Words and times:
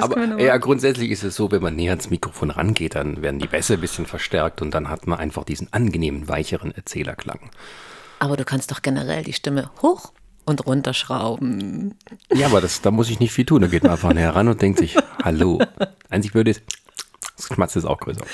aber 0.00 0.38
ja, 0.40 0.56
grundsätzlich 0.56 1.10
ist 1.10 1.24
es 1.24 1.36
so, 1.36 1.50
wenn 1.50 1.62
man 1.62 1.76
näher 1.76 1.92
ans 1.92 2.10
Mikrofon 2.10 2.50
rangeht, 2.50 2.94
dann 2.94 3.22
werden 3.22 3.38
die 3.38 3.46
Bässe 3.46 3.74
ein 3.74 3.80
bisschen 3.80 4.06
verstärkt 4.06 4.62
und 4.62 4.72
dann 4.72 4.88
hat 4.88 5.06
man 5.06 5.18
einfach 5.18 5.44
diesen 5.44 5.72
angenehmen, 5.72 6.28
weicheren 6.28 6.72
Erzählerklang. 6.72 7.50
Aber 8.18 8.36
du 8.36 8.44
kannst 8.44 8.70
doch 8.70 8.82
generell 8.82 9.22
die 9.22 9.32
Stimme 9.32 9.70
hoch 9.82 10.12
und 10.46 10.66
runterschrauben. 10.66 11.94
Ja, 12.32 12.46
aber 12.46 12.60
das, 12.60 12.80
da 12.80 12.90
muss 12.90 13.10
ich 13.10 13.20
nicht 13.20 13.32
viel 13.32 13.44
tun. 13.44 13.62
Da 13.62 13.66
geht 13.66 13.82
man 13.82 13.92
einfach 13.92 14.12
näher 14.12 14.34
ran 14.34 14.48
und 14.48 14.62
denkt 14.62 14.78
sich, 14.78 14.96
hallo. 15.22 15.60
Einzig 16.08 16.34
würde 16.34 16.52
ist, 16.52 16.62
das 17.36 17.46
Schmatz 17.46 17.76
ist 17.76 17.84
auch 17.84 17.98
größer. 17.98 18.24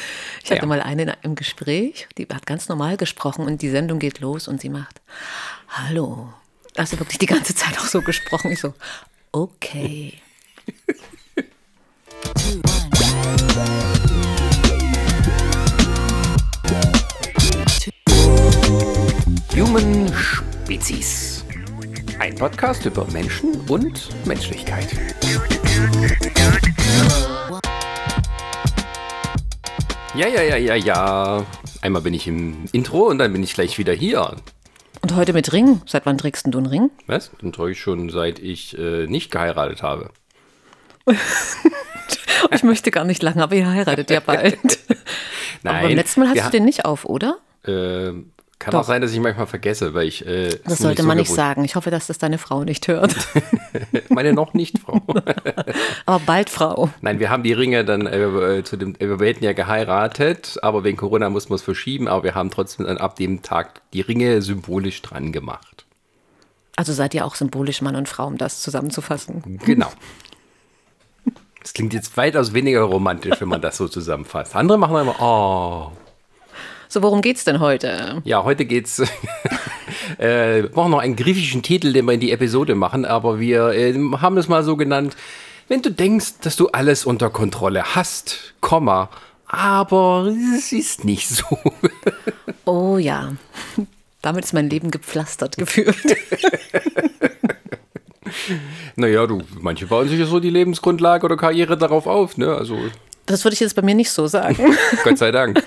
Ich 0.44 0.50
hatte 0.50 0.62
ja. 0.62 0.66
mal 0.66 0.80
eine 0.80 1.16
im 1.22 1.34
Gespräch, 1.34 2.06
die 2.18 2.28
hat 2.32 2.46
ganz 2.46 2.68
normal 2.68 2.96
gesprochen 2.96 3.46
und 3.46 3.62
die 3.62 3.70
Sendung 3.70 3.98
geht 3.98 4.20
los 4.20 4.46
und 4.46 4.60
sie 4.60 4.68
macht, 4.68 5.00
hallo. 5.68 6.32
Also 6.76 6.98
wirklich 6.98 7.18
die 7.18 7.26
ganze 7.26 7.54
Zeit 7.54 7.78
auch 7.78 7.86
so 7.86 8.00
gesprochen. 8.02 8.52
Ich 8.52 8.60
so, 8.60 8.74
okay. 9.32 10.21
Human 19.54 20.12
Spezies. 20.14 21.44
Ein 22.18 22.34
Podcast 22.36 22.86
über 22.86 23.06
Menschen 23.12 23.60
und 23.68 24.08
Menschlichkeit. 24.26 24.88
Ja, 30.14 30.28
ja, 30.28 30.42
ja, 30.42 30.56
ja, 30.56 30.74
ja. 30.74 31.46
Einmal 31.80 32.02
bin 32.02 32.14
ich 32.14 32.26
im 32.28 32.66
Intro 32.72 33.08
und 33.08 33.18
dann 33.18 33.32
bin 33.32 33.42
ich 33.42 33.54
gleich 33.54 33.78
wieder 33.78 33.92
hier. 33.92 34.36
Und 35.00 35.16
heute 35.16 35.32
mit 35.32 35.52
Ring. 35.52 35.80
Seit 35.86 36.06
wann 36.06 36.18
trägst 36.18 36.46
du 36.48 36.58
einen 36.58 36.66
Ring? 36.66 36.90
Was? 37.06 37.30
Den 37.42 37.52
trage 37.52 37.72
ich 37.72 37.80
schon 37.80 38.10
seit 38.10 38.38
ich 38.38 38.78
äh, 38.78 39.06
nicht 39.06 39.30
geheiratet 39.30 39.82
habe. 39.82 40.10
ich 42.50 42.62
möchte 42.62 42.90
gar 42.90 43.04
nicht 43.04 43.22
lange, 43.22 43.42
aber 43.42 43.54
ihr 43.54 43.68
heiratet 43.68 44.10
ja 44.10 44.20
bald. 44.20 44.58
Nein. 45.62 45.76
Aber 45.76 45.86
beim 45.86 45.96
letzten 45.96 46.20
Mal 46.20 46.30
hast 46.30 46.46
du 46.46 46.50
den 46.50 46.64
nicht 46.64 46.84
auf, 46.84 47.04
oder? 47.04 47.38
Äh, 47.64 48.14
kann 48.62 48.70
Doch. 48.72 48.80
auch 48.80 48.84
sein, 48.84 49.02
dass 49.02 49.12
ich 49.12 49.18
manchmal 49.18 49.48
vergesse, 49.48 49.92
weil 49.92 50.06
ich. 50.06 50.24
Äh, 50.24 50.50
das 50.64 50.78
sollte 50.78 51.02
nicht 51.02 51.08
man 51.08 51.16
so 51.16 51.22
nicht 51.22 51.34
sagen. 51.34 51.64
Ich 51.64 51.74
hoffe, 51.74 51.90
dass 51.90 52.06
das 52.06 52.18
deine 52.18 52.38
Frau 52.38 52.62
nicht 52.62 52.86
hört. 52.86 53.14
Meine 54.08 54.32
noch 54.32 54.54
nicht 54.54 54.78
Frau. 54.78 55.00
aber 56.06 56.20
bald 56.24 56.48
Frau. 56.48 56.88
Nein, 57.00 57.18
wir 57.18 57.28
haben 57.28 57.42
die 57.42 57.52
Ringe 57.52 57.84
dann 57.84 58.06
äh, 58.06 58.62
zu 58.62 58.76
dem. 58.76 58.94
Wir 59.00 59.18
hätten 59.26 59.42
ja 59.42 59.52
geheiratet, 59.52 60.60
aber 60.62 60.84
wegen 60.84 60.96
Corona 60.96 61.28
muss 61.28 61.48
man 61.48 61.56
es 61.56 61.62
verschieben. 61.62 62.06
Aber 62.06 62.22
wir 62.22 62.36
haben 62.36 62.52
trotzdem 62.52 62.86
dann 62.86 62.98
ab 62.98 63.16
dem 63.16 63.42
Tag 63.42 63.82
die 63.92 64.00
Ringe 64.00 64.42
symbolisch 64.42 65.02
dran 65.02 65.32
gemacht. 65.32 65.84
Also 66.76 66.92
seid 66.92 67.14
ihr 67.14 67.26
auch 67.26 67.34
symbolisch 67.34 67.82
Mann 67.82 67.96
und 67.96 68.08
Frau, 68.08 68.28
um 68.28 68.38
das 68.38 68.60
zusammenzufassen? 68.60 69.60
Genau. 69.64 69.90
Das 71.62 71.72
klingt 71.72 71.94
jetzt 71.94 72.16
weitaus 72.16 72.52
weniger 72.54 72.82
romantisch, 72.82 73.40
wenn 73.40 73.48
man 73.48 73.60
das 73.60 73.76
so 73.76 73.86
zusammenfasst. 73.86 74.56
Andere 74.56 74.78
machen 74.78 74.96
immer, 74.96 75.20
oh. 75.20 75.92
So, 76.88 77.02
worum 77.02 77.22
geht's 77.22 77.44
denn 77.44 77.60
heute? 77.60 78.20
Ja, 78.24 78.44
heute 78.44 78.64
geht's. 78.64 78.98
äh, 80.18 80.62
wir 80.62 80.68
brauchen 80.68 80.90
noch 80.90 80.98
einen 80.98 81.16
griechischen 81.16 81.62
Titel, 81.62 81.92
den 81.92 82.04
wir 82.04 82.12
in 82.12 82.20
die 82.20 82.32
Episode 82.32 82.74
machen, 82.74 83.04
aber 83.04 83.38
wir 83.40 83.68
äh, 83.68 83.94
haben 84.18 84.36
es 84.36 84.48
mal 84.48 84.64
so 84.64 84.76
genannt. 84.76 85.16
Wenn 85.68 85.82
du 85.82 85.90
denkst, 85.90 86.40
dass 86.42 86.56
du 86.56 86.68
alles 86.68 87.06
unter 87.06 87.30
Kontrolle 87.30 87.94
hast, 87.94 88.54
Komma, 88.60 89.08
aber 89.46 90.34
es 90.56 90.72
ist 90.72 91.04
nicht 91.04 91.28
so. 91.28 91.44
oh 92.64 92.98
ja. 92.98 93.32
Damit 94.20 94.44
ist 94.44 94.52
mein 94.52 94.68
Leben 94.68 94.90
gepflastert 94.90 95.56
gefühlt. 95.56 95.96
naja, 98.96 99.26
du, 99.26 99.42
manche 99.60 99.86
bauen 99.86 100.08
sich 100.08 100.18
ja 100.18 100.26
so 100.26 100.40
die 100.40 100.50
Lebensgrundlage 100.50 101.24
oder 101.24 101.36
Karriere 101.36 101.76
darauf 101.76 102.06
auf, 102.06 102.36
ne? 102.36 102.54
Also. 102.54 102.78
Das 103.26 103.44
würde 103.44 103.54
ich 103.54 103.60
jetzt 103.60 103.76
bei 103.76 103.82
mir 103.82 103.94
nicht 103.94 104.10
so 104.10 104.26
sagen. 104.26 104.76
Gott 105.04 105.18
sei 105.18 105.30
Dank. 105.30 105.62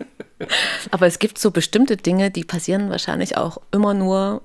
Aber 0.90 1.06
es 1.06 1.18
gibt 1.18 1.38
so 1.38 1.50
bestimmte 1.50 1.96
Dinge, 1.96 2.30
die 2.30 2.44
passieren 2.44 2.90
wahrscheinlich 2.90 3.36
auch 3.36 3.58
immer 3.70 3.94
nur 3.94 4.42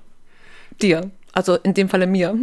dir. 0.80 1.10
Also 1.32 1.56
in 1.56 1.74
dem 1.74 1.88
Falle 1.88 2.06
mir. 2.06 2.36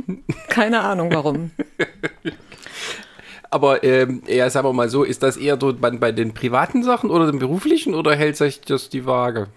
Keine 0.47 0.81
Ahnung 0.81 1.11
warum. 1.13 1.51
Aber 3.49 3.83
ähm, 3.83 4.23
ja, 4.27 4.49
sagen 4.49 4.67
wir 4.67 4.73
mal 4.73 4.89
so, 4.89 5.03
ist 5.03 5.23
das 5.23 5.37
eher 5.37 5.57
so 5.59 5.73
bei, 5.73 6.11
den 6.11 6.33
privaten 6.33 6.83
Sachen 6.83 7.09
oder 7.09 7.27
den 7.27 7.39
beruflichen 7.39 7.95
oder 7.95 8.15
hält 8.15 8.37
sich 8.37 8.61
das 8.61 8.89
die 8.89 9.05
Waage? 9.05 9.47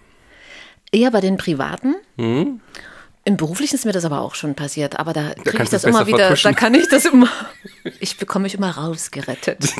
Eher 0.91 1.11
bei 1.11 1.21
den 1.21 1.37
privaten. 1.37 1.95
Hm? 2.17 2.61
Im 3.23 3.37
beruflichen 3.37 3.75
ist 3.75 3.85
mir 3.85 3.91
das 3.91 4.03
aber 4.03 4.21
auch 4.21 4.33
schon 4.33 4.55
passiert, 4.55 4.99
aber 4.99 5.13
da 5.13 5.33
kriege 5.35 5.63
ich 5.63 5.69
das 5.69 5.83
immer 5.83 6.07
wieder, 6.07 6.27
vertuschen. 6.27 6.51
da 6.51 6.59
kann 6.59 6.73
ich 6.73 6.87
das 6.87 7.05
immer, 7.05 7.29
ich 7.99 8.17
bekomme 8.17 8.43
mich 8.43 8.55
immer 8.55 8.71
rausgerettet. 8.71 9.59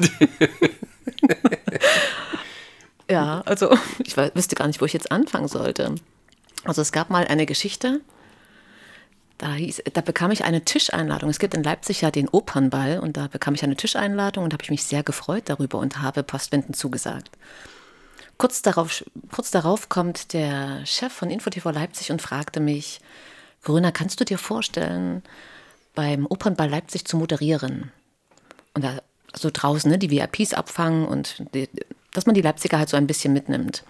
Ja, 3.12 3.42
also 3.46 3.78
ich 4.06 4.16
wüsste 4.16 4.56
gar 4.56 4.68
nicht, 4.68 4.80
wo 4.80 4.86
ich 4.86 4.94
jetzt 4.94 5.12
anfangen 5.12 5.50
sollte. 5.50 5.96
Also 6.64 6.82
es 6.82 6.94
gab 6.94 7.10
mal 7.10 7.28
eine 7.28 7.46
Geschichte, 7.46 8.00
da, 9.38 9.54
hieß, 9.54 9.84
da 9.94 10.00
bekam 10.00 10.32
ich 10.32 10.46
eine 10.46 10.64
Tischeinladung. 10.64 11.30
Es 11.30 11.40
gibt 11.40 11.54
in 11.54 11.64
Leipzig 11.64 12.02
ja 12.02 12.12
den 12.12 12.30
Opernball 12.30 13.00
und 13.00 13.18
da 13.18 13.28
bekam 13.28 13.54
ich 13.54 13.64
eine 13.64 13.76
Tischeinladung 13.76 14.46
und 14.46 14.54
da 14.54 14.56
habe 14.56 14.64
ich 14.64 14.70
mich 14.70 14.84
sehr 14.84 15.04
gefreut 15.04 15.44
darüber 15.48 15.80
und 15.80 16.02
habe 16.02 16.24
Postwenden 16.24 16.74
zugesagt. 16.74 17.32
Kurz 18.42 18.64
darauf, 18.64 19.04
kurz 19.32 19.52
darauf 19.52 19.88
kommt 19.88 20.34
der 20.34 20.84
Chef 20.88 21.14
von 21.14 21.30
InfoTV 21.30 21.64
Leipzig 21.70 22.12
und 22.12 22.24
fragte 22.24 22.60
mich, 22.60 23.00
Grüner, 23.62 23.92
kannst 23.92 24.20
du 24.20 24.26
dir 24.26 24.40
vorstellen, 24.40 25.22
beim 25.94 26.26
Opernball 26.26 26.68
Leipzig 26.68 27.06
zu 27.06 27.18
moderieren? 27.18 27.92
Und 28.74 28.84
da 28.84 28.98
so 29.36 29.52
draußen, 29.54 29.92
ne, 29.92 30.00
die 30.00 30.10
VIPs 30.10 30.56
abfangen 30.56 31.06
und 31.06 31.46
die, 31.54 31.70
dass 32.14 32.26
man 32.26 32.34
die 32.34 32.42
Leipziger 32.42 32.80
halt 32.80 32.90
so 32.90 32.98
ein 32.98 33.06
bisschen 33.06 33.32
mitnimmt. 33.32 33.84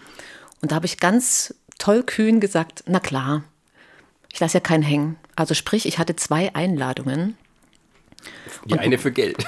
Und 0.62 0.74
da 0.74 0.76
habe 0.76 0.86
ich 0.86 1.00
ganz 1.00 1.56
tollkühn 1.80 2.42
gesagt, 2.42 2.84
na 2.88 3.00
klar, 3.00 3.46
ich 4.34 4.42
lasse 4.42 4.58
ja 4.58 4.60
keinen 4.62 4.84
hängen. 4.84 5.16
Also 5.38 5.54
sprich, 5.54 5.86
ich 5.86 5.98
hatte 5.98 6.18
zwei 6.18 6.54
Einladungen. 6.54 7.38
Die 8.66 8.78
eine 8.78 8.98
für 8.98 9.14
Geld. 9.14 9.46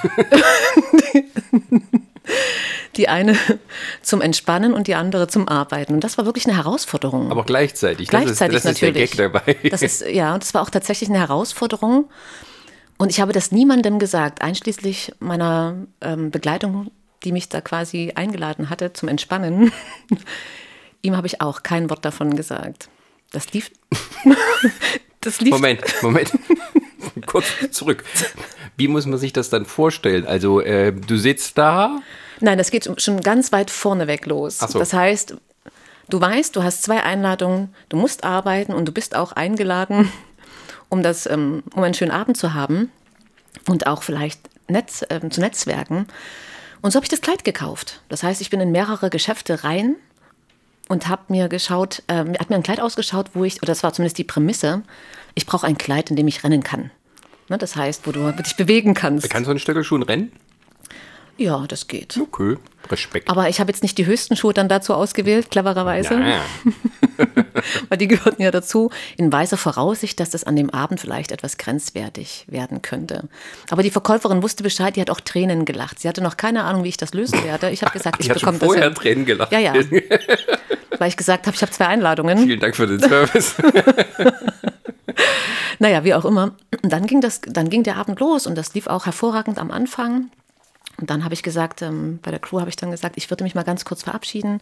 die 2.96 3.08
eine 3.08 3.36
zum 4.02 4.20
Entspannen 4.20 4.74
und 4.74 4.86
die 4.86 4.94
andere 4.94 5.26
zum 5.28 5.48
Arbeiten. 5.48 5.94
Und 5.94 6.04
das 6.04 6.18
war 6.18 6.26
wirklich 6.26 6.46
eine 6.46 6.56
Herausforderung. 6.56 7.30
Aber 7.30 7.44
gleichzeitig. 7.44 8.08
Gleichzeitig 8.08 8.62
das 8.62 8.64
ist, 8.64 8.82
das 8.82 8.82
natürlich. 8.82 9.10
Ist 9.10 9.18
der 9.18 9.30
Gag 9.30 9.44
dabei. 9.44 9.70
Das 9.70 9.82
ist, 9.82 10.06
ja, 10.06 10.34
und 10.34 10.42
das 10.42 10.54
war 10.54 10.62
auch 10.62 10.70
tatsächlich 10.70 11.10
eine 11.10 11.18
Herausforderung. 11.18 12.08
Und 12.96 13.10
ich 13.10 13.20
habe 13.20 13.32
das 13.32 13.50
niemandem 13.50 13.98
gesagt, 13.98 14.42
einschließlich 14.42 15.12
meiner 15.18 15.86
ähm, 16.00 16.30
Begleitung 16.30 16.90
die 17.24 17.32
mich 17.32 17.48
da 17.48 17.60
quasi 17.60 18.12
eingeladen 18.14 18.70
hatte 18.70 18.92
zum 18.92 19.08
Entspannen, 19.08 19.72
ihm 21.02 21.16
habe 21.16 21.26
ich 21.26 21.40
auch 21.40 21.62
kein 21.62 21.90
Wort 21.90 22.04
davon 22.04 22.36
gesagt. 22.36 22.88
Das 23.32 23.52
lief. 23.52 23.70
das 25.20 25.40
lief. 25.40 25.52
Moment, 25.52 25.82
Moment. 26.02 26.30
Kurz 27.26 27.46
zurück. 27.70 28.04
Wie 28.76 28.88
muss 28.88 29.06
man 29.06 29.18
sich 29.18 29.32
das 29.32 29.50
dann 29.50 29.66
vorstellen? 29.66 30.26
Also, 30.26 30.60
äh, 30.60 30.92
du 30.92 31.16
sitzt 31.16 31.58
da. 31.58 32.00
Nein, 32.40 32.58
das 32.58 32.70
geht 32.70 32.88
schon 33.00 33.20
ganz 33.20 33.52
weit 33.52 33.70
vorneweg 33.70 34.26
los. 34.26 34.58
So. 34.58 34.78
Das 34.78 34.92
heißt, 34.92 35.36
du 36.08 36.20
weißt, 36.20 36.56
du 36.56 36.62
hast 36.62 36.82
zwei 36.82 37.02
Einladungen, 37.02 37.74
du 37.88 37.96
musst 37.96 38.24
arbeiten 38.24 38.72
und 38.72 38.86
du 38.86 38.92
bist 38.92 39.14
auch 39.14 39.32
eingeladen, 39.32 40.10
um, 40.88 41.02
das, 41.02 41.26
ähm, 41.26 41.62
um 41.74 41.82
einen 41.82 41.94
schönen 41.94 42.10
Abend 42.10 42.36
zu 42.36 42.54
haben 42.54 42.90
und 43.68 43.86
auch 43.86 44.02
vielleicht 44.02 44.40
Netz, 44.68 45.02
äh, 45.08 45.20
zu 45.28 45.40
netzwerken. 45.40 46.06
Und 46.82 46.90
so 46.90 46.96
habe 46.96 47.04
ich 47.04 47.10
das 47.10 47.20
Kleid 47.20 47.44
gekauft. 47.44 48.02
Das 48.08 48.22
heißt, 48.22 48.40
ich 48.40 48.50
bin 48.50 48.60
in 48.60 48.72
mehrere 48.72 49.08
Geschäfte 49.08 49.64
rein 49.64 49.96
und 50.88 51.08
habe 51.08 51.22
mir 51.28 51.48
geschaut, 51.48 52.02
äh, 52.08 52.24
hat 52.38 52.50
mir 52.50 52.56
ein 52.56 52.62
Kleid 52.62 52.80
ausgeschaut, 52.80 53.30
wo 53.34 53.44
ich, 53.44 53.56
oder 53.62 53.68
das 53.68 53.82
war 53.82 53.92
zumindest 53.92 54.18
die 54.18 54.24
Prämisse, 54.24 54.82
ich 55.34 55.46
brauche 55.46 55.66
ein 55.66 55.78
Kleid, 55.78 56.10
in 56.10 56.16
dem 56.16 56.28
ich 56.28 56.44
rennen 56.44 56.62
kann. 56.62 56.90
Ne, 57.48 57.58
das 57.58 57.76
heißt, 57.76 58.06
wo 58.06 58.12
du 58.12 58.32
dich 58.32 58.56
bewegen 58.56 58.94
kannst. 58.94 59.28
Kannst 59.28 59.48
du 59.48 59.52
in 59.52 59.58
Stöckelschuhen 59.58 60.02
rennen? 60.02 60.32
Ja, 61.36 61.64
das 61.66 61.88
geht. 61.88 62.16
Okay, 62.16 62.56
Respekt. 62.90 63.28
Aber 63.28 63.48
ich 63.48 63.58
habe 63.58 63.70
jetzt 63.70 63.82
nicht 63.82 63.98
die 63.98 64.06
höchsten 64.06 64.36
Schuhe 64.36 64.54
dann 64.54 64.68
dazu 64.68 64.94
ausgewählt, 64.94 65.50
clevererweise. 65.50 66.14
Ja. 66.14 66.40
Weil 67.88 67.98
die 67.98 68.06
gehörten 68.06 68.40
ja 68.40 68.52
dazu, 68.52 68.90
in 69.16 69.32
weiser 69.32 69.56
Voraussicht, 69.56 70.20
dass 70.20 70.30
das 70.30 70.44
an 70.44 70.54
dem 70.54 70.70
Abend 70.70 71.00
vielleicht 71.00 71.32
etwas 71.32 71.58
grenzwertig 71.58 72.44
werden 72.48 72.82
könnte. 72.82 73.28
Aber 73.70 73.82
die 73.82 73.90
Verkäuferin 73.90 74.42
wusste 74.44 74.62
Bescheid, 74.62 74.94
die 74.94 75.00
hat 75.00 75.10
auch 75.10 75.20
Tränen 75.20 75.64
gelacht. 75.64 75.98
Sie 75.98 76.08
hatte 76.08 76.22
noch 76.22 76.36
keine 76.36 76.62
Ahnung, 76.64 76.84
wie 76.84 76.88
ich 76.88 76.96
das 76.96 77.14
lösen 77.14 77.42
werde. 77.42 77.70
Ich 77.70 77.82
habe 77.82 77.92
gesagt, 77.98 78.18
ich 78.20 78.28
bekomme 78.28 78.58
das. 78.58 78.66
vorher 78.66 78.84
hin. 78.84 78.94
Tränen 78.94 79.24
gelacht. 79.24 79.50
Ja, 79.50 79.58
ja. 79.58 79.74
Weil 80.98 81.08
ich 81.08 81.16
gesagt 81.16 81.48
habe, 81.48 81.56
ich 81.56 81.62
habe 81.62 81.72
zwei 81.72 81.88
Einladungen. 81.88 82.38
Vielen 82.38 82.60
Dank 82.60 82.76
für 82.76 82.86
den 82.86 83.00
Service. 83.00 83.56
naja, 85.78 86.04
wie 86.04 86.14
auch 86.14 86.24
immer. 86.24 86.54
Und 86.82 86.92
dann 86.92 87.06
ging, 87.06 87.20
das, 87.20 87.40
dann 87.40 87.70
ging 87.70 87.82
der 87.82 87.96
Abend 87.96 88.20
los 88.20 88.46
und 88.46 88.54
das 88.56 88.74
lief 88.74 88.86
auch 88.86 89.06
hervorragend 89.06 89.58
am 89.58 89.70
Anfang. 89.70 90.30
Und 91.00 91.10
dann 91.10 91.24
habe 91.24 91.34
ich 91.34 91.42
gesagt, 91.42 91.82
ähm, 91.82 92.18
bei 92.22 92.30
der 92.30 92.40
Crew 92.40 92.60
habe 92.60 92.70
ich 92.70 92.76
dann 92.76 92.90
gesagt, 92.90 93.16
ich 93.16 93.30
würde 93.30 93.44
mich 93.44 93.54
mal 93.54 93.64
ganz 93.64 93.84
kurz 93.84 94.02
verabschieden. 94.02 94.60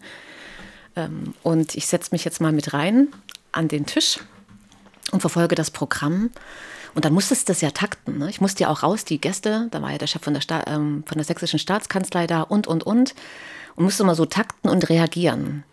Ähm, 0.95 1.33
und 1.43 1.75
ich 1.75 1.87
setze 1.87 2.09
mich 2.11 2.25
jetzt 2.25 2.41
mal 2.41 2.51
mit 2.51 2.73
rein 2.73 3.07
an 3.51 3.67
den 3.67 3.85
Tisch 3.85 4.19
und 5.11 5.21
verfolge 5.21 5.55
das 5.55 5.71
Programm. 5.71 6.31
Und 6.95 7.05
dann 7.05 7.13
musstest 7.13 7.47
du 7.47 7.53
das 7.53 7.61
ja 7.61 7.71
takten. 7.71 8.19
Ne? 8.19 8.29
Ich 8.29 8.41
musste 8.41 8.63
ja 8.63 8.69
auch 8.69 8.83
raus, 8.83 9.03
die 9.05 9.19
Gäste, 9.19 9.67
da 9.71 9.81
war 9.81 9.91
ja 9.91 9.97
der 9.97 10.07
Chef 10.07 10.23
von 10.23 10.33
der, 10.33 10.41
Sta 10.41 10.63
ähm, 10.67 11.03
von 11.05 11.17
der 11.17 11.25
sächsischen 11.25 11.59
Staatskanzlei 11.59 12.27
da 12.27 12.41
und, 12.41 12.67
und, 12.67 12.83
und. 12.83 13.15
Und 13.75 13.85
musste 13.85 14.03
mal 14.03 14.15
so 14.15 14.25
takten 14.25 14.69
und 14.69 14.89
reagieren. 14.89 15.63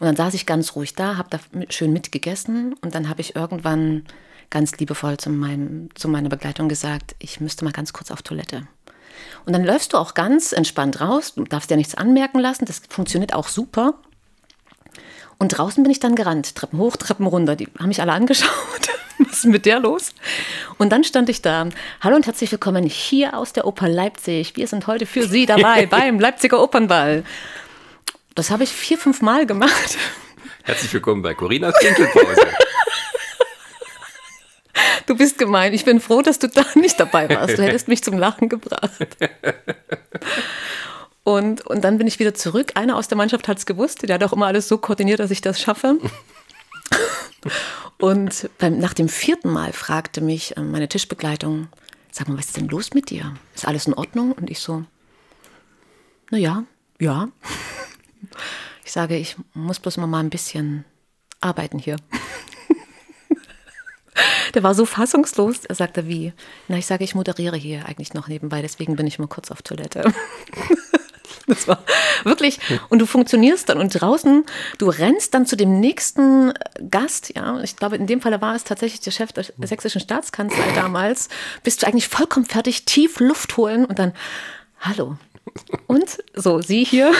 Und 0.00 0.06
dann 0.06 0.16
saß 0.16 0.32
ich 0.32 0.46
ganz 0.46 0.76
ruhig 0.76 0.94
da, 0.94 1.18
habe 1.18 1.28
da 1.28 1.38
schön 1.68 1.92
mitgegessen 1.92 2.74
und 2.80 2.94
dann 2.94 3.10
habe 3.10 3.20
ich 3.20 3.36
irgendwann 3.36 4.06
ganz 4.50 4.76
liebevoll 4.76 5.16
zu, 5.16 5.30
meinem, 5.30 5.88
zu 5.94 6.08
meiner 6.08 6.28
Begleitung 6.28 6.68
gesagt, 6.68 7.14
ich 7.18 7.40
müsste 7.40 7.64
mal 7.64 7.72
ganz 7.72 7.92
kurz 7.92 8.10
auf 8.10 8.22
Toilette. 8.22 8.66
Und 9.46 9.52
dann 9.52 9.64
läufst 9.64 9.92
du 9.92 9.96
auch 9.96 10.14
ganz 10.14 10.52
entspannt 10.52 11.00
raus, 11.00 11.34
du 11.34 11.44
darfst 11.44 11.70
ja 11.70 11.76
nichts 11.76 11.94
anmerken 11.94 12.38
lassen, 12.38 12.64
das 12.64 12.82
funktioniert 12.88 13.32
auch 13.32 13.48
super. 13.48 13.94
Und 15.38 15.56
draußen 15.56 15.82
bin 15.82 15.90
ich 15.90 16.00
dann 16.00 16.16
gerannt, 16.16 16.54
Treppen 16.54 16.78
hoch, 16.78 16.96
Treppen 16.96 17.26
runter. 17.26 17.56
Die 17.56 17.66
haben 17.78 17.88
mich 17.88 18.02
alle 18.02 18.12
angeschaut. 18.12 18.50
Was 19.18 19.38
ist 19.38 19.44
mit 19.46 19.64
der 19.64 19.80
los? 19.80 20.10
Und 20.76 20.90
dann 20.90 21.02
stand 21.02 21.30
ich 21.30 21.40
da. 21.40 21.66
Hallo 22.02 22.16
und 22.16 22.26
herzlich 22.26 22.52
willkommen 22.52 22.84
hier 22.84 23.34
aus 23.34 23.54
der 23.54 23.66
Oper 23.66 23.88
Leipzig. 23.88 24.56
Wir 24.56 24.66
sind 24.66 24.86
heute 24.86 25.06
für 25.06 25.26
Sie 25.26 25.46
dabei 25.46 25.86
beim 25.90 26.20
Leipziger 26.20 26.62
Opernball. 26.62 27.24
Das 28.34 28.50
habe 28.50 28.64
ich 28.64 28.70
vier, 28.70 28.98
fünf 28.98 29.22
Mal 29.22 29.46
gemacht. 29.46 29.96
Herzlich 30.64 30.92
willkommen 30.92 31.22
bei 31.22 31.32
Corinas 31.32 31.74
Dinkelpause. 31.82 32.46
Du 35.06 35.16
bist 35.16 35.38
gemein. 35.38 35.72
Ich 35.74 35.84
bin 35.84 36.00
froh, 36.00 36.22
dass 36.22 36.38
du 36.38 36.48
da 36.48 36.64
nicht 36.74 37.00
dabei 37.00 37.28
warst. 37.28 37.58
Du 37.58 37.62
hättest 37.62 37.88
mich 37.88 38.02
zum 38.02 38.18
Lachen 38.18 38.48
gebracht. 38.48 38.90
Und, 41.22 41.66
und 41.66 41.84
dann 41.84 41.98
bin 41.98 42.06
ich 42.06 42.18
wieder 42.18 42.32
zurück. 42.32 42.72
Einer 42.76 42.96
aus 42.96 43.06
der 43.06 43.16
Mannschaft 43.16 43.46
hat 43.46 43.58
es 43.58 43.66
gewusst. 43.66 44.08
Der 44.08 44.14
hat 44.14 44.24
auch 44.24 44.32
immer 44.32 44.46
alles 44.46 44.68
so 44.68 44.78
koordiniert, 44.78 45.20
dass 45.20 45.30
ich 45.30 45.42
das 45.42 45.60
schaffe. 45.60 45.98
Und 47.98 48.48
beim, 48.58 48.78
nach 48.78 48.94
dem 48.94 49.08
vierten 49.08 49.50
Mal 49.50 49.72
fragte 49.72 50.22
mich 50.22 50.56
äh, 50.56 50.62
meine 50.62 50.88
Tischbegleitung, 50.88 51.68
sag 52.10 52.28
mal, 52.28 52.38
was 52.38 52.46
ist 52.46 52.56
denn 52.56 52.68
los 52.68 52.94
mit 52.94 53.10
dir? 53.10 53.34
Ist 53.54 53.68
alles 53.68 53.86
in 53.86 53.94
Ordnung? 53.94 54.32
Und 54.32 54.50
ich 54.50 54.60
so, 54.60 54.84
na 56.30 56.38
ja, 56.38 56.64
ja. 56.98 57.28
Ich 58.84 58.92
sage, 58.92 59.16
ich 59.16 59.36
muss 59.52 59.78
bloß 59.78 59.98
mal 59.98 60.20
ein 60.20 60.30
bisschen 60.30 60.84
arbeiten 61.40 61.78
hier. 61.78 61.96
Der 64.54 64.62
war 64.62 64.74
so 64.74 64.84
fassungslos. 64.84 65.64
Er 65.64 65.74
sagte, 65.74 66.06
wie? 66.06 66.32
Na, 66.68 66.76
ich 66.76 66.86
sage, 66.86 67.04
ich 67.04 67.14
moderiere 67.14 67.56
hier 67.56 67.86
eigentlich 67.86 68.14
noch 68.14 68.28
nebenbei, 68.28 68.62
deswegen 68.62 68.96
bin 68.96 69.06
ich 69.06 69.18
mal 69.18 69.28
kurz 69.28 69.50
auf 69.50 69.62
Toilette. 69.62 70.12
Das 71.46 71.66
war 71.66 71.82
wirklich, 72.22 72.60
und 72.90 73.00
du 73.00 73.06
funktionierst 73.06 73.68
dann 73.68 73.78
und 73.78 73.90
draußen, 73.90 74.44
du 74.78 74.88
rennst 74.88 75.34
dann 75.34 75.46
zu 75.46 75.56
dem 75.56 75.80
nächsten 75.80 76.52
Gast, 76.90 77.34
ja, 77.34 77.60
ich 77.60 77.76
glaube, 77.76 77.96
in 77.96 78.06
dem 78.06 78.20
Fall 78.20 78.40
war 78.40 78.54
es 78.54 78.62
tatsächlich 78.62 79.00
der 79.00 79.10
Chef 79.10 79.32
der 79.32 79.44
sächsischen 79.58 80.00
Staatskanzlei 80.00 80.72
damals, 80.74 81.28
bist 81.64 81.82
du 81.82 81.86
eigentlich 81.86 82.08
vollkommen 82.08 82.46
fertig, 82.46 82.84
tief 82.84 83.18
Luft 83.18 83.56
holen 83.56 83.84
und 83.84 83.98
dann, 83.98 84.12
hallo, 84.80 85.16
und 85.86 86.18
so, 86.34 86.60
sie 86.60 86.84
hier. 86.84 87.12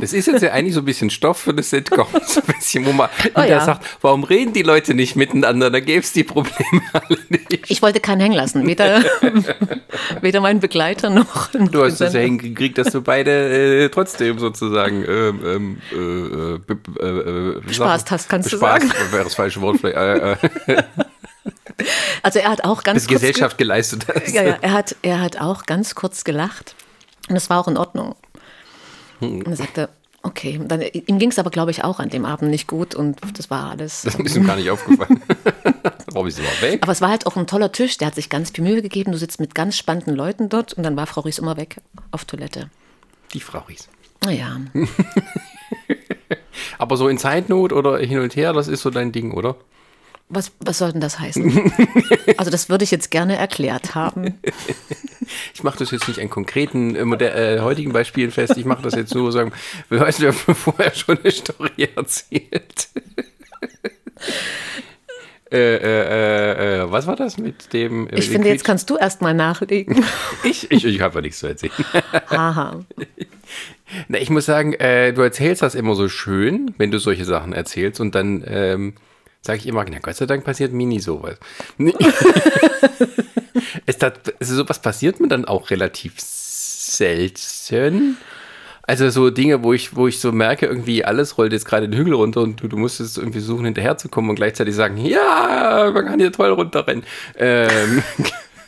Das 0.00 0.12
ist 0.12 0.26
jetzt 0.26 0.42
ja 0.42 0.52
eigentlich 0.52 0.74
so 0.74 0.80
ein 0.80 0.84
bisschen 0.84 1.10
Stoff 1.10 1.38
für 1.38 1.54
das 1.54 1.70
Sitcom. 1.70 2.06
So 2.26 2.40
ein 2.40 2.46
bisschen, 2.46 2.86
wo 2.86 2.92
man 2.92 3.08
oh, 3.34 3.40
ja. 3.40 3.64
sagt, 3.64 3.86
warum 4.00 4.24
reden 4.24 4.52
die 4.52 4.62
Leute 4.62 4.94
nicht 4.94 5.16
miteinander? 5.16 5.70
Da 5.70 5.80
gäbe 5.80 6.00
es 6.00 6.12
die 6.12 6.24
Probleme 6.24 6.82
alle 6.92 7.18
nicht. 7.28 7.70
Ich 7.70 7.82
wollte 7.82 8.00
keinen 8.00 8.20
hängen 8.20 8.36
lassen. 8.36 8.66
Weder, 8.66 9.02
weder 10.20 10.40
mein 10.40 10.60
Begleiter 10.60 11.10
noch. 11.10 11.48
Du 11.48 11.84
hast 11.84 12.00
es 12.00 12.12
ja 12.12 12.20
hingekriegt, 12.20 12.78
dass 12.78 12.92
du 12.92 13.02
beide 13.02 13.84
äh, 13.84 13.88
trotzdem 13.88 14.38
sozusagen 14.38 15.04
ähm, 15.08 15.40
ähm 15.44 15.78
äh, 15.92 17.04
äh, 17.04 17.58
äh, 17.58 17.72
Spaß 17.72 18.04
hast, 18.10 18.28
kannst 18.28 18.50
Spaß, 18.50 18.80
du 18.80 18.88
sagen. 18.88 19.12
wäre 19.12 19.24
das 19.24 19.34
falsche 19.34 19.60
Wort 19.60 19.78
vielleicht. 19.80 19.96
Äh, 19.96 20.32
äh. 20.72 20.82
Also 22.22 22.40
er 22.40 22.50
hat 22.50 22.64
auch 22.64 22.82
ganz 22.82 23.02
Bis 23.02 23.06
kurz 23.06 23.20
Gesellschaft 23.20 23.56
geleistet 23.56 24.06
hast. 24.12 24.34
Ja, 24.34 24.42
ja, 24.42 24.58
er 24.60 24.72
hat, 24.72 24.96
er 25.02 25.20
hat 25.20 25.40
auch 25.40 25.64
ganz 25.64 25.94
kurz 25.94 26.24
gelacht. 26.24 26.74
Und 27.28 27.34
das 27.34 27.50
war 27.50 27.60
auch 27.60 27.68
in 27.68 27.76
Ordnung. 27.76 28.14
Und 29.20 29.46
er 29.46 29.56
sagte, 29.56 29.88
okay. 30.22 30.60
Dann, 30.62 30.80
ihm 30.80 31.18
ging 31.18 31.30
es 31.30 31.38
aber, 31.38 31.50
glaube 31.50 31.70
ich, 31.70 31.84
auch 31.84 32.00
an 32.00 32.08
dem 32.08 32.24
Abend 32.24 32.50
nicht 32.50 32.66
gut 32.66 32.94
und 32.94 33.18
das 33.36 33.50
war 33.50 33.70
alles. 33.70 34.02
Das 34.02 34.14
ist 34.14 34.36
ihm 34.36 34.46
gar 34.46 34.56
nicht 34.56 34.70
aufgefallen. 34.70 35.22
Robby 36.14 36.28
ist 36.28 36.38
immer 36.38 36.48
weg. 36.60 36.80
Aber 36.82 36.92
es 36.92 37.00
war 37.00 37.10
halt 37.10 37.26
auch 37.26 37.36
ein 37.36 37.46
toller 37.46 37.72
Tisch, 37.72 37.98
der 37.98 38.08
hat 38.08 38.14
sich 38.14 38.28
ganz 38.28 38.50
viel 38.50 38.64
Mühe 38.64 38.82
gegeben. 38.82 39.12
Du 39.12 39.18
sitzt 39.18 39.40
mit 39.40 39.54
ganz 39.54 39.76
spannenden 39.76 40.14
Leuten 40.14 40.48
dort 40.48 40.72
und 40.72 40.82
dann 40.82 40.96
war 40.96 41.06
Frau 41.06 41.22
Ries 41.22 41.38
immer 41.38 41.56
weg 41.56 41.76
auf 42.10 42.24
Toilette. 42.24 42.70
Die 43.34 43.40
Frau 43.40 43.60
Ries. 43.68 43.88
Naja. 44.24 44.60
aber 46.78 46.96
so 46.96 47.08
in 47.08 47.18
Zeitnot 47.18 47.72
oder 47.72 47.98
hin 47.98 48.18
und 48.18 48.36
her, 48.36 48.52
das 48.52 48.68
ist 48.68 48.82
so 48.82 48.90
dein 48.90 49.12
Ding, 49.12 49.32
oder? 49.32 49.56
Was, 50.30 50.52
was 50.60 50.78
soll 50.78 50.92
denn 50.92 51.00
das 51.00 51.18
heißen? 51.18 51.72
also 52.36 52.50
das 52.50 52.68
würde 52.68 52.84
ich 52.84 52.90
jetzt 52.90 53.10
gerne 53.10 53.36
erklärt 53.36 53.94
haben. 53.94 54.34
Ich 55.52 55.62
mache 55.62 55.78
das 55.78 55.90
jetzt 55.90 56.08
nicht 56.08 56.20
an 56.20 56.30
konkreten 56.30 56.94
äh, 56.94 57.56
äh, 57.56 57.60
heutigen 57.60 57.92
Beispielen 57.92 58.30
fest. 58.30 58.56
Ich 58.56 58.64
mache 58.64 58.82
das 58.82 58.94
jetzt 58.94 59.14
nur 59.14 59.30
sagen, 59.30 59.52
du, 59.90 60.00
haben 60.00 60.32
vorher 60.54 60.94
schon 60.94 61.18
eine 61.18 61.30
Story 61.30 61.88
erzählt. 61.94 62.88
Äh, 65.50 65.76
äh, 65.76 65.80
äh, 65.80 66.82
äh, 66.82 66.90
was 66.90 67.06
war 67.06 67.16
das 67.16 67.38
mit 67.38 67.72
dem? 67.72 68.08
Äh, 68.08 68.18
ich 68.18 68.28
finde, 68.28 68.48
jetzt 68.48 68.64
kannst 68.64 68.90
du 68.90 68.96
erst 68.96 69.22
mal 69.22 69.32
nachlegen. 69.32 70.04
ich 70.44 70.70
ich, 70.70 70.84
ich 70.84 71.00
habe 71.00 71.16
ja 71.16 71.20
nichts 71.22 71.38
zu 71.38 71.46
erzählen. 71.46 71.72
Aha. 72.28 72.80
Na, 74.08 74.18
ich 74.18 74.28
muss 74.28 74.44
sagen, 74.44 74.72
du 74.72 75.22
erzählst 75.22 75.62
das 75.62 75.74
immer 75.74 75.94
so 75.94 76.08
schön, 76.08 76.74
wenn 76.76 76.90
du 76.90 76.98
solche 76.98 77.24
Sachen 77.24 77.54
erzählst 77.54 78.00
und 78.00 78.14
dann 78.14 78.44
ähm, 78.46 78.94
sage 79.48 79.60
ich 79.60 79.66
immer, 79.66 79.82
na 79.90 79.98
Gott 79.98 80.14
sei 80.14 80.26
Dank 80.26 80.44
passiert 80.44 80.74
mir 80.74 80.86
nie 80.86 81.00
sowas. 81.00 81.38
ist 81.78 81.94
das, 84.02 84.12
also 84.38 84.56
sowas 84.56 84.82
passiert 84.82 85.20
mir 85.20 85.28
dann 85.28 85.46
auch 85.46 85.70
relativ 85.70 86.16
selten. 86.18 88.18
Also 88.82 89.08
so 89.08 89.30
Dinge, 89.30 89.62
wo 89.62 89.72
ich, 89.72 89.96
wo 89.96 90.06
ich 90.06 90.20
so 90.20 90.32
merke, 90.32 90.66
irgendwie 90.66 91.02
alles 91.02 91.38
rollt 91.38 91.52
jetzt 91.52 91.64
gerade 91.64 91.88
den 91.88 91.98
Hügel 91.98 92.12
runter 92.12 92.42
und 92.42 92.60
du, 92.60 92.68
du 92.68 92.76
musst 92.76 93.00
es 93.00 93.16
irgendwie 93.16 93.40
suchen, 93.40 93.64
hinterherzukommen 93.64 94.28
und 94.28 94.36
gleichzeitig 94.36 94.74
sagen, 94.74 94.98
ja, 94.98 95.90
man 95.94 96.04
kann 96.04 96.20
hier 96.20 96.30
toll 96.30 96.50
runterrennen. 96.50 97.04
Ähm, 97.38 98.02